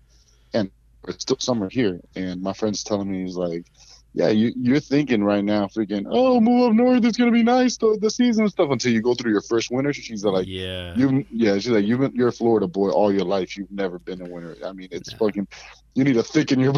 and 0.53 0.71
it's 1.07 1.23
still 1.23 1.39
summer 1.39 1.69
here, 1.71 2.01
and 2.17 2.43
my 2.43 2.53
friend's 2.53 2.83
telling 2.83 3.11
me 3.11 3.23
he's 3.23 3.37
like, 3.37 3.65
yeah, 4.15 4.29
you, 4.29 4.53
you're 4.57 4.81
thinking 4.81 5.25
right 5.25 5.43
now, 5.43 5.67
freaking, 5.67 6.07
oh, 6.11 6.39
move 6.39 6.69
up 6.69 6.75
north, 6.75 7.05
it's 7.05 7.17
gonna 7.17 7.31
be 7.31 7.43
nice, 7.43 7.79
the, 7.79 7.97
the 8.01 8.11
season 8.11 8.45
and 8.45 8.53
stuff, 8.53 8.71
until 8.71 8.93
you 8.93 9.01
go 9.01 9.15
through 9.15 9.33
your 9.33 9.41
first 9.41 9.71
winter. 9.71 9.93
She's 9.93 10.23
like, 10.23 10.47
yeah, 10.47 10.95
you, 10.95 11.25
yeah, 11.31 11.55
she's 11.55 11.69
like, 11.69 11.87
you've 11.87 12.01
been, 12.01 12.15
you're 12.15 12.29
a 12.29 12.33
Florida 12.33 12.67
boy 12.67 12.91
all 12.91 13.11
your 13.11 13.25
life. 13.25 13.57
You've 13.57 13.71
never 13.71 13.99
been 13.99 14.21
in 14.21 14.31
winter. 14.31 14.57
I 14.67 14.73
mean, 14.73 14.89
it's 14.91 15.15
fucking, 15.15 15.49
you 15.95 16.05
need 16.05 16.15
to 16.15 16.23
thicken 16.23 16.61
your. 16.61 16.75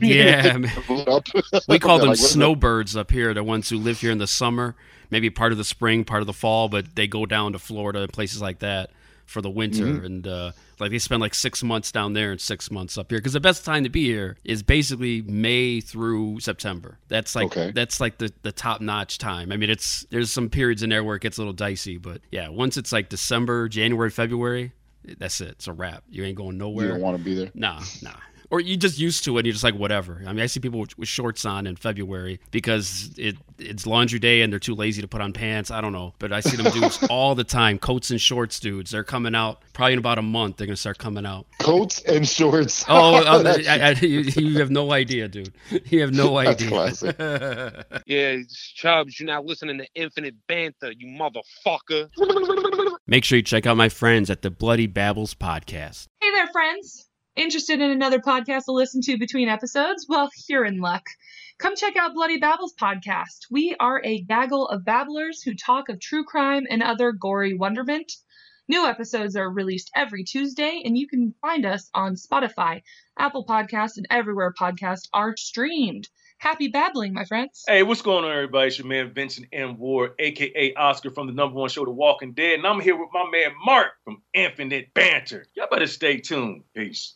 Yeah, 0.00 0.56
we 1.68 1.78
call 1.78 1.98
them 1.98 2.08
Like, 2.08 2.18
snowbirds 2.18 2.96
up 2.96 3.10
here, 3.10 3.34
the 3.34 3.44
ones 3.44 3.68
who 3.68 3.76
live 3.76 4.00
here 4.00 4.10
in 4.10 4.18
the 4.18 4.26
summer, 4.26 4.74
maybe 5.10 5.28
part 5.28 5.52
of 5.52 5.58
the 5.58 5.64
spring, 5.64 6.04
part 6.04 6.22
of 6.22 6.26
the 6.26 6.32
fall, 6.32 6.70
but 6.70 6.96
they 6.96 7.06
go 7.06 7.26
down 7.26 7.52
to 7.52 7.58
Florida 7.58 8.00
and 8.02 8.12
places 8.12 8.40
like 8.40 8.60
that 8.60 8.90
for 9.30 9.40
the 9.40 9.48
winter. 9.50 9.84
Mm-hmm. 9.84 10.04
And 10.04 10.26
uh, 10.26 10.52
like 10.78 10.90
they 10.90 10.98
spend 10.98 11.20
like 11.20 11.34
six 11.34 11.62
months 11.62 11.92
down 11.92 12.12
there 12.12 12.32
and 12.32 12.40
six 12.40 12.70
months 12.70 12.98
up 12.98 13.10
here. 13.10 13.18
Because 13.18 13.32
the 13.32 13.40
best 13.40 13.64
time 13.64 13.84
to 13.84 13.90
be 13.90 14.04
here 14.04 14.36
is 14.44 14.62
basically 14.62 15.22
May 15.22 15.80
through 15.80 16.40
September. 16.40 16.98
That's 17.08 17.34
like 17.34 17.46
Okay. 17.46 17.70
that's 17.70 18.00
like 18.00 18.18
the, 18.18 18.32
the 18.42 18.52
top 18.52 18.80
notch 18.80 19.18
time. 19.18 19.52
I 19.52 19.56
mean, 19.56 19.70
it's 19.70 20.04
there's 20.10 20.32
some 20.32 20.50
periods 20.50 20.82
in 20.82 20.90
there 20.90 21.04
where 21.04 21.16
it 21.16 21.22
gets 21.22 21.38
a 21.38 21.40
little 21.40 21.52
dicey, 21.52 21.96
but 21.96 22.20
yeah, 22.30 22.48
once 22.48 22.76
it's 22.76 22.92
like 22.92 23.08
December, 23.08 23.68
January, 23.68 24.10
February, 24.10 24.72
that's 25.18 25.40
it. 25.40 25.48
It's 25.50 25.66
a 25.68 25.72
wrap. 25.72 26.02
You 26.10 26.24
ain't 26.24 26.36
going 26.36 26.58
nowhere. 26.58 26.86
You 26.86 26.92
don't 26.92 27.00
want 27.00 27.16
to 27.18 27.24
be 27.24 27.34
there. 27.34 27.50
Nah, 27.54 27.80
nah. 28.02 28.10
Or 28.50 28.60
you 28.60 28.76
just 28.76 28.98
used 28.98 29.24
to 29.24 29.36
it. 29.36 29.40
and 29.40 29.46
You're 29.46 29.52
just 29.52 29.64
like 29.64 29.76
whatever. 29.76 30.22
I 30.26 30.32
mean, 30.32 30.40
I 30.40 30.46
see 30.46 30.58
people 30.58 30.80
with, 30.80 30.98
with 30.98 31.08
shorts 31.08 31.44
on 31.44 31.66
in 31.66 31.76
February 31.76 32.40
because 32.50 33.10
it 33.16 33.36
it's 33.58 33.86
laundry 33.86 34.18
day 34.18 34.42
and 34.42 34.52
they're 34.52 34.58
too 34.58 34.74
lazy 34.74 35.02
to 35.02 35.08
put 35.08 35.20
on 35.20 35.32
pants. 35.32 35.70
I 35.70 35.80
don't 35.80 35.92
know, 35.92 36.14
but 36.18 36.32
I 36.32 36.40
see 36.40 36.56
them 36.56 36.72
dudes 36.72 37.02
all 37.10 37.34
the 37.34 37.44
time, 37.44 37.78
coats 37.78 38.10
and 38.10 38.20
shorts, 38.20 38.58
dudes. 38.58 38.90
They're 38.90 39.04
coming 39.04 39.34
out 39.34 39.62
probably 39.72 39.92
in 39.94 39.98
about 40.00 40.18
a 40.18 40.22
month. 40.22 40.56
They're 40.56 40.66
gonna 40.66 40.76
start 40.76 40.98
coming 40.98 41.24
out. 41.24 41.46
Coats 41.60 42.02
and 42.02 42.26
shorts. 42.26 42.84
Oh, 42.88 43.22
oh, 43.24 43.42
oh 43.44 43.54
I, 43.68 43.78
I, 43.80 43.90
you, 44.00 44.20
you 44.20 44.58
have 44.58 44.70
no 44.70 44.92
idea, 44.92 45.28
dude. 45.28 45.52
You 45.86 46.00
have 46.00 46.12
no 46.12 46.36
idea. 46.36 47.84
Yeah, 48.06 48.38
Chubbs, 48.74 49.20
you're 49.20 49.26
not 49.26 49.44
listening 49.44 49.78
to 49.78 49.86
Infinite 49.94 50.34
Banter, 50.48 50.92
you 50.92 51.06
motherfucker. 51.06 52.08
Make 53.06 53.24
sure 53.24 53.36
you 53.36 53.42
check 53.42 53.66
out 53.66 53.76
my 53.76 53.88
friends 53.88 54.30
at 54.30 54.42
the 54.42 54.50
Bloody 54.50 54.86
Babbles 54.86 55.34
podcast. 55.34 56.06
Hey 56.20 56.30
there, 56.32 56.48
friends. 56.48 57.09
Interested 57.40 57.80
in 57.80 57.90
another 57.90 58.18
podcast 58.18 58.66
to 58.66 58.72
listen 58.72 59.00
to 59.00 59.16
between 59.16 59.48
episodes? 59.48 60.04
Well, 60.06 60.28
you're 60.46 60.66
in 60.66 60.78
luck. 60.78 61.06
Come 61.58 61.74
check 61.74 61.96
out 61.96 62.12
Bloody 62.12 62.36
Babbles 62.36 62.74
podcast. 62.78 63.46
We 63.50 63.74
are 63.80 64.02
a 64.04 64.20
gaggle 64.20 64.68
of 64.68 64.84
babblers 64.84 65.42
who 65.42 65.54
talk 65.54 65.88
of 65.88 66.00
true 66.00 66.22
crime 66.22 66.66
and 66.68 66.82
other 66.82 67.12
gory 67.12 67.54
wonderment. 67.54 68.12
New 68.68 68.84
episodes 68.84 69.36
are 69.36 69.50
released 69.50 69.90
every 69.96 70.22
Tuesday, 70.22 70.82
and 70.84 70.98
you 70.98 71.08
can 71.08 71.34
find 71.40 71.64
us 71.64 71.88
on 71.94 72.14
Spotify, 72.14 72.82
Apple 73.18 73.46
Podcasts, 73.46 73.96
and 73.96 74.06
everywhere 74.10 74.52
podcasts 74.52 75.08
are 75.14 75.34
streamed. 75.34 76.10
Happy 76.40 76.68
babbling, 76.68 77.12
my 77.12 77.26
friends. 77.26 77.64
Hey, 77.68 77.82
what's 77.82 78.00
going 78.00 78.24
on, 78.24 78.32
everybody? 78.32 78.68
It's 78.68 78.78
your 78.78 78.86
man 78.86 79.12
Vincent 79.12 79.48
M. 79.52 79.76
Ward, 79.76 80.12
aka 80.18 80.72
Oscar 80.72 81.10
from 81.10 81.26
the 81.26 81.34
number 81.34 81.54
one 81.56 81.68
show, 81.68 81.84
The 81.84 81.90
Walking 81.90 82.32
Dead, 82.32 82.54
and 82.54 82.66
I'm 82.66 82.80
here 82.80 82.96
with 82.96 83.10
my 83.12 83.28
man 83.30 83.50
Mark 83.62 83.90
from 84.04 84.22
Infinite 84.32 84.94
Banter. 84.94 85.44
Y'all 85.54 85.66
better 85.70 85.86
stay 85.86 86.18
tuned. 86.18 86.62
Peace. 86.74 87.14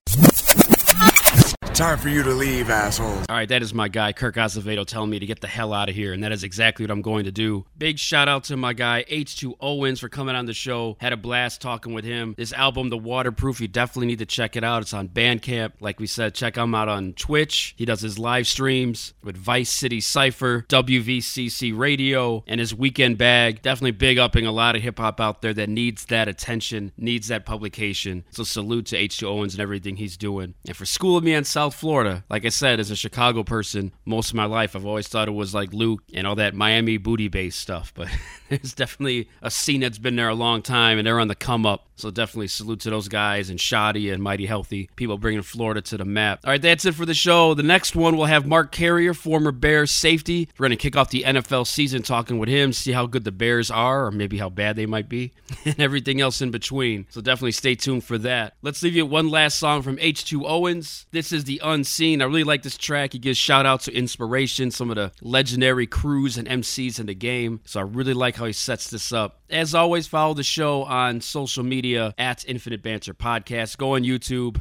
Time 1.75 1.99
for 1.99 2.09
you 2.09 2.23
to 2.23 2.31
leave, 2.31 2.71
assholes. 2.71 3.27
All 3.29 3.35
right, 3.35 3.49
that 3.49 3.61
is 3.61 3.75
my 3.75 3.89
guy 3.89 4.13
Kirk 4.13 4.37
Acevedo 4.37 4.87
telling 4.87 5.11
me 5.11 5.19
to 5.19 5.27
get 5.27 5.41
the 5.41 5.49
hell 5.49 5.73
out 5.73 5.89
of 5.89 5.97
here, 5.97 6.13
and 6.13 6.23
that 6.23 6.31
is 6.31 6.45
exactly 6.45 6.85
what 6.85 6.93
I'm 6.93 7.03
going 7.03 7.25
to 7.25 7.33
do. 7.33 7.67
Big 7.77 7.99
shout 7.99 8.29
out 8.29 8.45
to 8.45 8.57
my 8.57 8.75
guy 8.75 9.05
H2 9.11 9.57
Owens 9.61 9.99
for 9.99 10.09
coming 10.09 10.37
on 10.37 10.47
the 10.47 10.55
show. 10.55 10.97
Had 11.01 11.13
a 11.13 11.17
blast 11.17 11.61
talking 11.61 11.93
with 11.93 12.05
him. 12.05 12.37
This 12.39 12.53
album, 12.53 12.91
The 12.91 12.97
Waterproof, 12.97 13.61
you 13.61 13.67
definitely 13.67 14.07
need 14.07 14.21
to 14.21 14.27
check 14.27 14.55
it 14.55 14.63
out. 14.63 14.83
It's 14.83 14.95
on 14.95 15.09
Bandcamp. 15.09 15.73
Like 15.81 15.99
we 15.99 16.07
said, 16.07 16.37
check 16.37 16.57
him 16.57 16.77
out 16.77 16.89
on 16.89 17.13
Twitch. 17.15 17.75
He 17.77 17.85
does 17.85 18.03
his 18.03 18.21
live 18.21 18.47
streams 18.47 19.13
with 19.25 19.37
Vice 19.37 19.71
City 19.71 20.01
Cypher, 20.01 20.65
WVCC 20.69 21.77
Radio, 21.77 22.45
and 22.47 22.61
his 22.61 22.73
weekend 22.73 23.19
bag. 23.19 23.63
Definitely 23.63 23.91
big 23.91 24.17
upping 24.17 24.47
a 24.47 24.53
lot 24.53 24.77
of 24.77 24.83
hip 24.83 25.01
hop 25.01 25.21
out 25.21 25.43
there 25.43 25.55
that 25.55 25.69
needs 25.69 26.05
that 26.05 26.29
attention, 26.29 26.93
needs 26.97 27.27
that 27.29 27.45
publication. 27.45 28.25
So 28.31 28.45
salute 28.45 28.87
to 28.87 28.97
H2 28.97 29.25
Owens 29.25 29.55
and 29.55 29.61
everything 29.61 29.97
he's 29.97 30.17
doing. 30.17 30.55
And 30.69 30.77
for 30.77 30.87
schooling 30.87 31.25
me 31.25 31.35
on 31.35 31.43
South 31.43 31.64
Florida, 31.71 32.25
like 32.29 32.45
I 32.45 32.51
said, 32.51 32.81
as 32.81 32.91
a 32.91 32.97
Chicago 32.97 33.43
person, 33.43 33.93
most 34.05 34.31
of 34.31 34.35
my 34.35 34.45
life 34.45 34.75
I've 34.77 34.87
always 34.87 35.09
thought 35.09 35.29
it 35.29 35.33
was 35.33 35.55
like 35.55 35.73
Luke 35.73 36.03
and 36.13 36.27
all 36.27 36.37
that 36.37 36.55
Miami 36.55 36.97
booty 36.97 37.29
bass 37.29 37.57
stuff. 37.57 37.93
But 37.95 38.09
there's 38.63 38.75
definitely 38.75 39.29
a 39.43 39.51
scene 39.51 39.81
that's 39.81 39.99
been 39.99 40.17
there 40.17 40.29
a 40.29 40.35
long 40.35 40.63
time 40.63 40.99
and 40.99 41.07
they're 41.07 41.21
on 41.21 41.29
the 41.29 41.35
come 41.35 41.67
up. 41.67 41.87
So 41.97 42.11
definitely 42.11 42.49
salute 42.49 42.81
to 42.81 42.91
those 42.91 43.07
guys 43.07 43.51
and 43.51 43.61
Shoddy 43.61 44.11
and 44.11 44.23
Mighty 44.23 44.47
Healthy, 44.47 44.91
people 44.97 45.17
bringing 45.17 45.43
Florida 45.43 45.81
to 45.83 45.97
the 45.97 46.05
map. 46.05 46.41
All 46.45 46.51
right, 46.51 46.61
that's 46.61 46.85
it 46.85 46.95
for 46.95 47.07
the 47.07 47.15
show. 47.15 47.55
The 47.55 47.63
next 47.63 47.95
one 47.95 48.17
we'll 48.17 48.27
have 48.27 48.47
Mark 48.47 48.73
Carrier, 48.73 49.15
former 49.15 49.53
Bears 49.53 49.93
safety. 49.93 50.49
We're 50.59 50.67
going 50.67 50.77
to 50.77 50.83
kick 50.83 50.97
off 50.97 51.11
the 51.11 51.23
NFL 51.23 51.69
season 51.69 52.03
talking 52.03 52.39
with 52.39 52.49
him, 52.49 52.73
see 52.73 52.91
how 52.91 53.07
good 53.07 53.23
the 53.23 53.31
Bears 53.31 53.71
are 53.71 54.07
or 54.07 54.11
maybe 54.11 54.39
how 54.39 54.49
bad 54.49 54.75
they 54.75 54.87
might 54.87 55.09
be, 55.09 55.33
and 55.65 55.79
everything 55.79 56.21
else 56.21 56.43
in 56.43 56.51
between. 56.51 57.07
So 57.11 57.21
definitely 57.21 57.53
stay 57.53 57.77
tuned 57.77 58.03
for 58.03 58.19
that. 58.19 58.55
Let's 58.63 58.83
leave 58.83 58.97
you 58.97 59.07
one 59.07 59.29
last 59.29 59.59
song 59.59 59.83
from 59.83 59.97
H2 59.99 60.43
Owens. 60.45 61.07
This 61.13 61.31
is 61.31 61.45
The 61.45 61.61
Unseen. 61.63 62.23
I 62.23 62.25
really 62.25 62.45
like 62.45 62.63
this 62.63 62.77
track. 62.77 63.13
He 63.13 63.21
gives 63.21 63.39
shout 63.39 63.67
out 63.67 63.83
to 63.83 63.95
inspiration, 63.95 64.73
some 64.73 64.91
of 64.91 64.97
the 64.97 65.13
legendary 65.23 65.87
crews 65.87 66.37
and 66.37 66.49
MCs 66.49 66.99
in 66.99 67.07
the 67.07 67.15
game. 67.15 67.61
So 67.67 67.79
I 67.79 67.85
really 67.85 68.15
like 68.15 68.35
how 68.35 68.44
he 68.45 68.53
sets 68.53 68.91
this 68.91 69.13
up. 69.13 69.41
As 69.51 69.75
always, 69.75 70.07
follow 70.07 70.35
the 70.35 70.43
show 70.43 70.85
on 70.85 71.21
social 71.21 71.65
media 71.65 72.15
at 72.19 72.45
Infinite 72.49 72.83
Banter 72.83 73.15
Podcast. 73.15 73.77
Go 73.77 73.95
on 73.95 74.03
YouTube, 74.03 74.61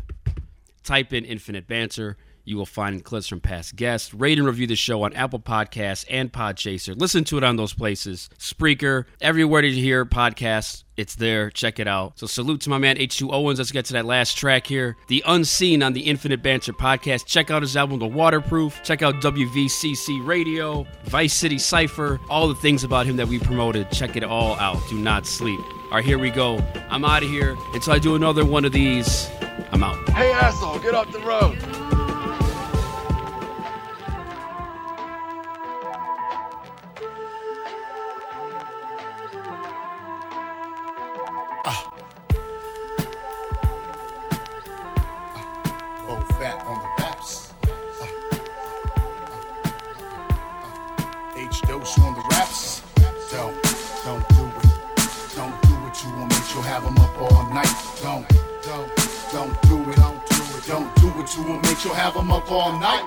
type 0.84 1.14
in 1.14 1.26
Infinite 1.26 1.68
Banter. 1.68 2.18
You 2.46 2.58
will 2.58 2.66
find 2.66 3.04
clips 3.04 3.28
from 3.28 3.40
past 3.40 3.76
guests. 3.76 4.14
Rate 4.14 4.38
and 4.38 4.46
review 4.46 4.68
the 4.68 4.76
show 4.76 5.04
on 5.04 5.14
Apple 5.14 5.40
Podcasts 5.40 6.06
and 6.10 6.32
Podchaser. 6.32 7.00
Listen 7.00 7.24
to 7.26 7.38
it 7.38 7.44
on 7.44 7.56
those 7.56 7.74
places. 7.74 8.30
Spreaker, 8.38 9.06
everywhere 9.22 9.62
that 9.62 9.70
you 9.70 9.82
hear 9.82 10.06
podcasts, 10.06 10.84
it's 10.98 11.16
there. 11.16 11.50
Check 11.50 11.80
it 11.80 11.88
out. 11.88 12.20
So 12.20 12.28
salute 12.28 12.62
to 12.62 12.70
my 12.70 12.78
man 12.78 12.98
H2 12.98 13.32
Owens. 13.32 13.60
Let's 13.60 13.72
get 13.72 13.86
to 13.86 13.94
that 13.94 14.06
last 14.06 14.38
track 14.38 14.68
here. 14.68 14.98
The 15.08 15.24
Unseen 15.26 15.82
on 15.82 15.94
the 15.94 16.02
Infinite 16.02 16.44
Banter 16.44 16.74
podcast. 16.74 17.26
Check 17.26 17.50
out 17.50 17.62
his 17.62 17.78
album, 17.78 18.00
The 18.00 18.08
Waterproof. 18.08 18.84
Check 18.84 19.02
out 19.02 19.22
WVCC 19.22 20.26
Radio, 20.26 20.86
Vice 21.06 21.34
City 21.34 21.58
Cypher, 21.58 22.20
all 22.30 22.50
the 22.50 22.56
things 22.56 22.84
about 22.84 23.06
him 23.06 23.16
that 23.16 23.28
we 23.28 23.40
promoted. 23.40 23.90
Check 23.90 24.18
it 24.18 24.24
all 24.24 24.60
out. 24.60 24.78
Do 24.90 25.00
not 25.00 25.26
sleep. 25.26 25.62
All 25.62 26.00
right, 26.00 26.06
here 26.06 26.20
we 26.20 26.30
go. 26.30 26.58
I'm 26.90 27.06
out 27.06 27.24
of 27.24 27.30
here. 27.30 27.56
Until 27.74 27.94
I 27.94 28.00
do 28.00 28.16
another 28.16 28.44
one 28.46 28.66
of 28.66 28.74
these, 28.74 29.30
I'm 29.72 29.84
out. 29.84 30.10
Hey, 30.10 30.32
asshole, 30.34 30.80
get 30.80 30.94
off 30.94 31.12
the 31.12 31.20
road. 31.20 32.03
Oh, 41.66 41.94
fat 46.38 46.62
on 46.68 46.78
the 46.82 46.90
raps. 47.00 47.54
H 51.38 51.62
dose 51.62 51.98
on 52.00 52.16
the 52.16 52.24
raps. 52.32 52.82
Don't, 53.32 53.56
don't 54.04 54.28
do 54.30 54.44
it. 54.44 54.68
Don't 55.36 55.62
do 55.62 55.76
it. 55.88 56.04
You 56.04 56.12
want 56.18 56.30
me 56.32 56.36
to 56.36 56.62
have 56.64 56.84
them 56.84 56.98
up 56.98 57.22
all 57.22 57.50
night. 57.54 57.74
Don't, 58.02 58.28
don't, 58.64 58.90
don't 59.32 59.62
do 59.62 59.90
it. 59.90 59.96
Don't 59.96 60.26
do 60.28 60.36
it. 60.58 60.68
Don't 60.68 60.96
do 60.96 61.02
it. 61.02 61.03
You 61.32 61.44
want 61.44 61.64
me 61.64 61.74
to 61.76 61.90
have 61.96 62.16
them 62.16 62.32
up 62.32 62.52
all 62.52 62.78
night. 62.80 63.02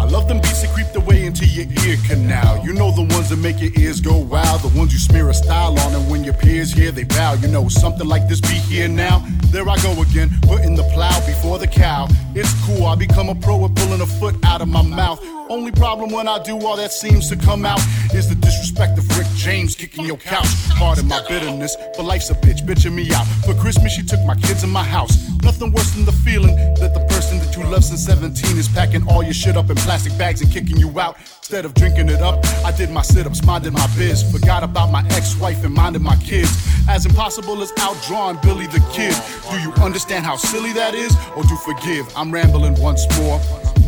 I 0.00 0.04
love 0.04 0.26
them 0.26 0.38
beats 0.38 0.62
that 0.62 0.72
creep 0.72 0.86
their 0.94 1.02
way 1.02 1.26
into 1.26 1.44
your 1.44 1.66
ear 1.84 1.98
canal. 2.08 2.64
You 2.64 2.72
know 2.72 2.90
the 2.90 3.02
ones 3.02 3.28
that 3.28 3.36
make 3.36 3.60
your 3.60 3.70
ears 3.76 4.00
go 4.00 4.16
wild, 4.16 4.62
the 4.62 4.76
ones 4.76 4.94
you 4.94 4.98
smear 4.98 5.28
a 5.28 5.34
style 5.34 5.78
on, 5.78 5.94
and 5.94 6.10
when 6.10 6.24
your 6.24 6.32
peers 6.32 6.72
hear, 6.72 6.90
they 6.92 7.04
bow. 7.04 7.34
You 7.34 7.48
know 7.48 7.68
something 7.68 8.08
like 8.08 8.26
this 8.26 8.40
beat 8.40 8.62
here 8.62 8.88
now. 8.88 9.22
There 9.50 9.68
I 9.68 9.76
go 9.82 9.92
again, 10.00 10.30
putting 10.42 10.76
the 10.76 10.84
plow 10.94 11.18
before 11.26 11.58
the 11.58 11.66
cow. 11.66 12.08
It's 12.34 12.52
cool, 12.64 12.86
I 12.86 12.94
become 12.94 13.28
a 13.28 13.34
pro 13.34 13.64
at 13.66 13.74
pulling 13.74 14.00
a 14.00 14.06
foot 14.06 14.34
out 14.44 14.62
of 14.62 14.68
my 14.68 14.82
mouth. 14.82 15.20
Only 15.48 15.70
problem 15.70 16.10
when 16.10 16.26
I 16.26 16.42
do 16.42 16.58
all 16.66 16.76
that 16.76 16.92
seems 16.92 17.28
to 17.28 17.36
come 17.36 17.64
out 17.64 17.80
is 18.12 18.28
the 18.28 18.34
disrespect 18.34 18.98
of 18.98 19.06
Rick 19.16 19.28
James 19.36 19.76
kicking 19.76 20.04
your 20.04 20.16
couch. 20.16 20.48
Pardon 20.70 21.06
my 21.06 21.22
bitterness, 21.28 21.76
but 21.96 22.04
life's 22.04 22.30
a 22.30 22.34
bitch, 22.34 22.66
bitching 22.66 22.94
me 22.94 23.12
out. 23.14 23.26
For 23.44 23.54
Christmas, 23.54 23.92
she 23.92 24.02
took 24.02 24.20
my 24.24 24.34
kids 24.34 24.64
in 24.64 24.70
my 24.70 24.82
house. 24.82 25.14
Nothing 25.42 25.72
worse 25.72 25.90
than 25.92 26.04
the 26.04 26.12
feeling 26.12 26.56
that 26.80 26.94
the 26.94 27.00
person 27.08 27.25
that 27.34 27.56
you 27.56 27.64
love 27.64 27.84
since 27.84 28.04
17 28.04 28.56
is 28.56 28.68
packing 28.68 29.06
all 29.08 29.22
your 29.22 29.34
shit 29.34 29.56
up 29.56 29.68
in 29.68 29.76
plastic 29.76 30.16
bags 30.16 30.40
and 30.40 30.50
kicking 30.50 30.76
you 30.76 30.88
out. 30.98 31.16
Instead 31.38 31.64
of 31.64 31.74
drinking 31.74 32.08
it 32.08 32.20
up, 32.22 32.44
I 32.64 32.72
did 32.76 32.90
my 32.90 33.02
sit 33.02 33.26
ups, 33.26 33.44
minded 33.44 33.72
my 33.72 33.86
biz. 33.96 34.22
Forgot 34.30 34.62
about 34.62 34.90
my 34.90 35.04
ex 35.10 35.36
wife 35.36 35.64
and 35.64 35.74
minded 35.74 36.02
my 36.02 36.16
kids. 36.16 36.50
As 36.88 37.04
impossible 37.04 37.60
as 37.62 37.72
outdrawing 37.72 38.40
Billy 38.42 38.66
the 38.66 38.80
Kid. 38.92 39.14
Do 39.50 39.60
you 39.60 39.72
understand 39.84 40.24
how 40.24 40.36
silly 40.36 40.72
that 40.74 40.94
is? 40.94 41.16
Or 41.36 41.42
do 41.42 41.56
forgive? 41.56 42.06
I'm 42.16 42.32
rambling 42.32 42.80
once 42.80 43.04
more. 43.18 43.40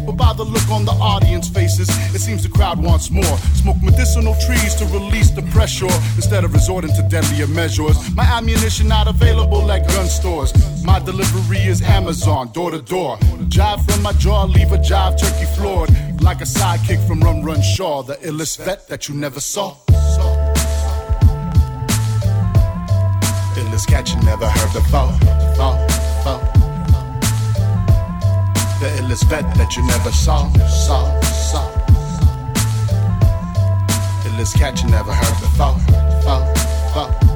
But 0.08 0.16
by 0.16 0.32
the 0.32 0.44
look 0.44 0.66
on 0.70 0.86
the 0.86 0.92
audience 0.92 1.50
faces, 1.50 1.86
it 2.14 2.20
seems 2.20 2.42
the 2.42 2.48
crowd 2.48 2.82
wants 2.82 3.10
more. 3.10 3.36
Smoke 3.60 3.76
medicinal 3.82 4.34
trees 4.46 4.74
to 4.76 4.86
release 4.86 5.28
the 5.28 5.42
pressure 5.52 5.92
instead 6.16 6.44
of 6.44 6.54
resorting 6.54 6.94
to 6.94 7.02
deadlier 7.10 7.46
measures. 7.46 7.94
My 8.14 8.24
ammunition 8.24 8.88
not 8.88 9.06
available 9.06 9.70
at 9.70 9.86
gun 9.86 10.06
stores. 10.06 10.54
My 10.82 10.98
delivery 10.98 11.58
is 11.58 11.82
Amazon, 11.82 12.50
door 12.52 12.70
to 12.70 12.80
door. 12.80 13.18
Jive 13.50 13.84
from 13.84 14.02
my 14.02 14.12
jaw, 14.12 14.44
leave 14.44 14.72
a 14.72 14.78
jive 14.78 15.20
turkey 15.20 15.44
floored. 15.54 15.90
Like 16.22 16.40
a 16.40 16.44
sidekick 16.44 17.06
from 17.06 17.20
Run 17.20 17.44
Run 17.44 17.60
Shaw, 17.60 18.02
the 18.02 18.14
illest 18.14 18.64
vet 18.64 18.88
that 18.88 19.10
you 19.10 19.14
never 19.14 19.40
saw. 19.40 19.76
Illest 23.58 23.86
cat 23.88 24.08
you 24.08 24.22
never 24.22 24.48
heard 24.48 24.72
before. 24.72 26.57
The 28.80 28.86
illest 29.02 29.24
vet 29.24 29.42
that 29.56 29.76
you 29.76 29.84
never 29.88 30.12
saw, 30.12 30.48
saw, 30.68 31.20
saw. 31.22 31.68
Illest 34.22 34.56
cat 34.56 34.80
you 34.80 34.88
never 34.88 35.12
heard 35.12 35.40
before. 35.40 35.76
Fall, 36.22 36.54
fall. 36.94 37.28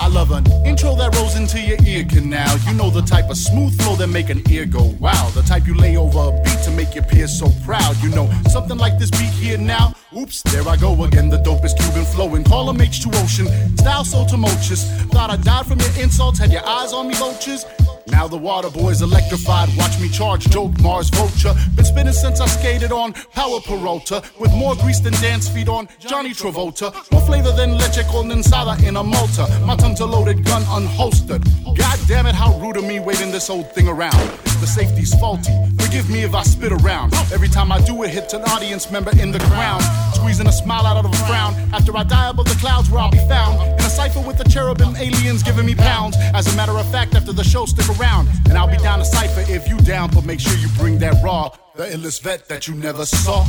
I 0.00 0.08
love 0.08 0.32
an 0.32 0.44
intro 0.66 0.96
that 0.96 1.14
rolls 1.14 1.36
into 1.36 1.60
your 1.60 1.78
ear 1.86 2.04
canal. 2.04 2.58
You 2.66 2.74
know 2.74 2.90
the 2.90 3.02
type 3.02 3.30
of 3.30 3.36
smooth 3.36 3.80
flow 3.80 3.94
that 3.94 4.08
make 4.08 4.30
an 4.30 4.42
ear 4.50 4.66
go 4.66 4.96
wow. 4.98 5.30
The 5.32 5.42
type 5.42 5.68
you 5.68 5.76
lay 5.76 5.96
over 5.96 6.18
a 6.18 6.42
beat 6.42 6.58
to 6.64 6.72
make 6.72 6.96
your 6.96 7.04
peers 7.04 7.38
so 7.38 7.52
proud. 7.64 7.96
You 8.02 8.08
know 8.08 8.28
something 8.50 8.78
like 8.78 8.98
this 8.98 9.12
beat 9.12 9.30
here 9.30 9.58
now. 9.58 9.94
Oops, 10.18 10.42
there 10.42 10.66
I 10.68 10.76
go 10.76 11.04
again. 11.04 11.28
The 11.28 11.38
dopest 11.38 11.78
Cuban 11.78 12.04
flowing. 12.04 12.42
Call 12.42 12.68
him 12.68 12.78
H2 12.78 13.14
Ocean. 13.22 13.76
Style 13.76 14.04
so 14.04 14.26
tumultuous. 14.26 14.90
Thought 15.12 15.30
I 15.30 15.36
died 15.36 15.66
from 15.66 15.78
your 15.78 16.02
insults. 16.02 16.40
Had 16.40 16.50
your 16.50 16.66
eyes 16.66 16.92
on 16.92 17.06
me, 17.06 17.14
vultures. 17.14 17.64
Now 18.06 18.26
the 18.28 18.36
water 18.36 18.70
boy's 18.70 19.02
electrified. 19.02 19.68
Watch 19.76 19.98
me 20.00 20.08
charge, 20.08 20.48
joke, 20.48 20.78
Mars 20.80 21.08
Vulture. 21.10 21.54
Been 21.74 21.84
spinning 21.84 22.12
since 22.12 22.40
I 22.40 22.46
skated 22.46 22.92
on 22.92 23.12
Powell 23.32 23.60
Peralta. 23.60 24.22
With 24.38 24.52
more 24.52 24.74
grease 24.76 25.00
than 25.00 25.12
dance 25.14 25.48
feet 25.48 25.68
on 25.68 25.88
Johnny 25.98 26.30
Travolta. 26.30 26.92
More 27.12 27.22
flavor 27.22 27.52
than 27.52 27.76
leche 27.76 28.04
con 28.06 28.28
condensada 28.28 28.82
in 28.86 28.96
a 28.96 29.02
Malta. 29.02 29.46
My 29.64 29.76
tongue's 29.76 30.00
a 30.00 30.06
loaded 30.06 30.44
gun 30.44 30.62
unholstered. 30.62 31.44
God 31.76 31.98
damn 32.08 32.26
it, 32.26 32.34
how 32.34 32.58
rude 32.58 32.76
of 32.76 32.84
me 32.84 33.00
waving 33.00 33.30
this 33.30 33.50
old 33.50 33.70
thing 33.72 33.88
around. 33.88 34.18
The 34.60 34.66
safety's 34.66 35.14
faulty. 35.18 35.52
Forgive 35.92 36.08
me 36.08 36.22
if 36.22 36.34
I 36.34 36.42
spit 36.42 36.72
around. 36.72 37.12
Every 37.34 37.50
time 37.50 37.70
I 37.70 37.78
do 37.82 38.02
it, 38.02 38.08
hits 38.08 38.32
an 38.32 38.40
audience 38.44 38.90
member 38.90 39.10
in 39.20 39.30
the 39.30 39.38
ground. 39.40 39.84
Squeezing 40.14 40.46
a 40.46 40.52
smile 40.52 40.86
out 40.86 40.96
of 40.96 41.04
a 41.04 41.14
frown. 41.26 41.52
After 41.74 41.94
I 41.94 42.02
die 42.02 42.30
above 42.30 42.46
the 42.46 42.54
clouds 42.54 42.88
where 42.88 43.02
I'll 43.02 43.10
be 43.10 43.18
found. 43.28 43.60
In 43.78 43.84
a 43.84 43.90
cipher 43.90 44.22
with 44.22 44.38
the 44.38 44.44
cherubim 44.44 44.96
aliens 44.96 45.42
giving 45.42 45.66
me 45.66 45.74
pounds. 45.74 46.16
As 46.32 46.50
a 46.50 46.56
matter 46.56 46.72
of 46.72 46.90
fact, 46.90 47.14
after 47.14 47.34
the 47.34 47.44
show, 47.44 47.66
stick 47.66 47.86
around. 48.00 48.30
And 48.46 48.56
I'll 48.56 48.70
be 48.70 48.78
down 48.78 49.00
to 49.00 49.04
cipher 49.04 49.44
if 49.52 49.68
you 49.68 49.76
down, 49.80 50.08
but 50.14 50.24
make 50.24 50.40
sure 50.40 50.56
you 50.56 50.68
bring 50.78 50.98
that 51.00 51.22
raw. 51.22 51.50
The 51.74 51.84
illest 51.84 52.22
vet 52.22 52.48
that 52.48 52.66
you 52.66 52.74
never 52.74 53.04
saw. 53.04 53.44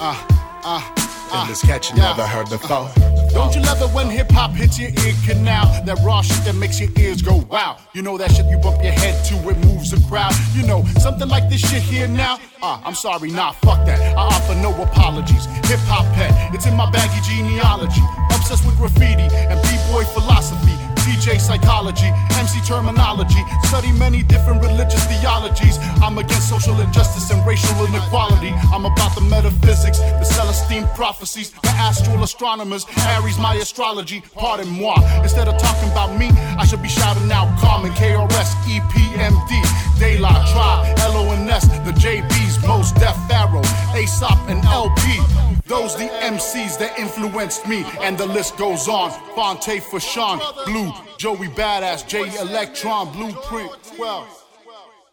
Ah, 0.00 0.26
ah, 0.64 0.94
uh. 1.32 1.46
Illest 1.46 1.66
cat 1.66 1.90
you 1.90 1.96
never 1.96 2.26
heard 2.26 2.48
before. 2.48 3.15
Don't 3.32 3.54
you 3.54 3.60
love 3.62 3.80
it 3.82 3.94
when 3.94 4.08
hip 4.10 4.30
hop 4.30 4.52
hits 4.52 4.78
your 4.78 4.90
ear 4.90 5.14
canal? 5.24 5.66
That 5.84 5.98
raw 6.04 6.22
shit 6.22 6.44
that 6.44 6.54
makes 6.54 6.80
your 6.80 6.90
ears 6.98 7.22
go 7.22 7.46
wow. 7.50 7.78
You 7.94 8.02
know 8.02 8.16
that 8.18 8.30
shit 8.32 8.46
you 8.46 8.58
bump 8.58 8.82
your 8.82 8.92
head 8.92 9.24
to, 9.26 9.34
it 9.48 9.58
moves 9.64 9.90
the 9.90 10.04
crowd. 10.08 10.32
You 10.54 10.66
know, 10.66 10.84
something 10.98 11.28
like 11.28 11.48
this 11.48 11.60
shit 11.60 11.82
here 11.82 12.08
now. 12.08 12.38
Ah, 12.62 12.82
I'm 12.84 12.94
sorry, 12.94 13.30
nah, 13.30 13.52
fuck 13.52 13.84
that. 13.86 14.00
I 14.16 14.20
offer 14.20 14.54
no 14.54 14.70
apologies. 14.82 15.44
Hip 15.68 15.80
hop 15.88 16.06
pet, 16.14 16.54
it's 16.54 16.66
in 16.66 16.74
my 16.76 16.90
baggy 16.90 17.20
genealogy. 17.26 18.02
Obsessed 18.34 18.64
with 18.64 18.76
graffiti 18.76 19.28
and 19.34 19.60
b-boy 19.62 20.04
philosophy. 20.12 20.75
DJ 21.06 21.38
psychology, 21.38 22.10
MC 22.34 22.60
terminology, 22.66 23.38
study 23.62 23.92
many 23.92 24.24
different 24.24 24.60
religious 24.60 25.04
theologies. 25.06 25.78
I'm 26.02 26.18
against 26.18 26.48
social 26.48 26.80
injustice 26.80 27.30
and 27.30 27.46
racial 27.46 27.78
inequality. 27.86 28.50
I'm 28.74 28.84
about 28.84 29.14
the 29.14 29.20
metaphysics, 29.20 29.98
the 29.98 30.24
Celestine 30.24 30.88
prophecies, 30.96 31.52
the 31.52 31.68
astral 31.68 32.24
astronomers, 32.24 32.84
Aries, 33.14 33.38
my 33.38 33.54
astrology. 33.54 34.20
Pardon 34.34 34.68
moi. 34.68 34.96
Instead 35.22 35.46
of 35.46 35.56
talking 35.62 35.90
about 35.92 36.18
me, 36.18 36.28
I 36.58 36.66
should 36.66 36.82
be 36.82 36.88
shouting 36.88 37.30
out 37.30 37.56
Carmen, 37.60 37.92
KRS, 37.92 38.50
EPMD, 38.66 40.20
La 40.20 40.32
Tribe, 40.52 40.98
LONS, 41.14 41.68
the 41.86 41.92
JBs, 41.92 42.66
Mos 42.66 42.90
Def 42.92 43.14
Pharoahe, 43.28 43.94
Aesop, 43.94 44.38
and 44.48 44.64
El-P. 44.64 45.55
Those 45.66 45.96
the 45.96 46.04
MCs 46.04 46.78
that 46.78 46.96
influenced 46.96 47.66
me, 47.66 47.84
and 48.00 48.16
the 48.16 48.26
list 48.26 48.56
goes 48.56 48.86
on. 48.86 49.10
Phonte 49.34 49.82
for 49.82 49.98
Sean, 49.98 50.38
Blu, 50.64 50.92
Joey 51.18 51.48
Badass, 51.48 52.06
J 52.06 52.20
Electron, 52.40 53.10
Blueprint, 53.12 53.72
12. 53.96 54.44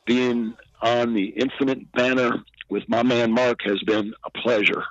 Being 0.06 0.54
on 0.84 1.16
the 1.16 1.30
Infinite 1.30 1.92
Banter 1.94 2.44
with 2.70 2.84
my 2.88 3.02
man 3.02 3.32
Mark 3.32 3.62
has 3.64 3.82
been 3.84 4.14
a 4.26 4.30
pleasure. 4.30 4.84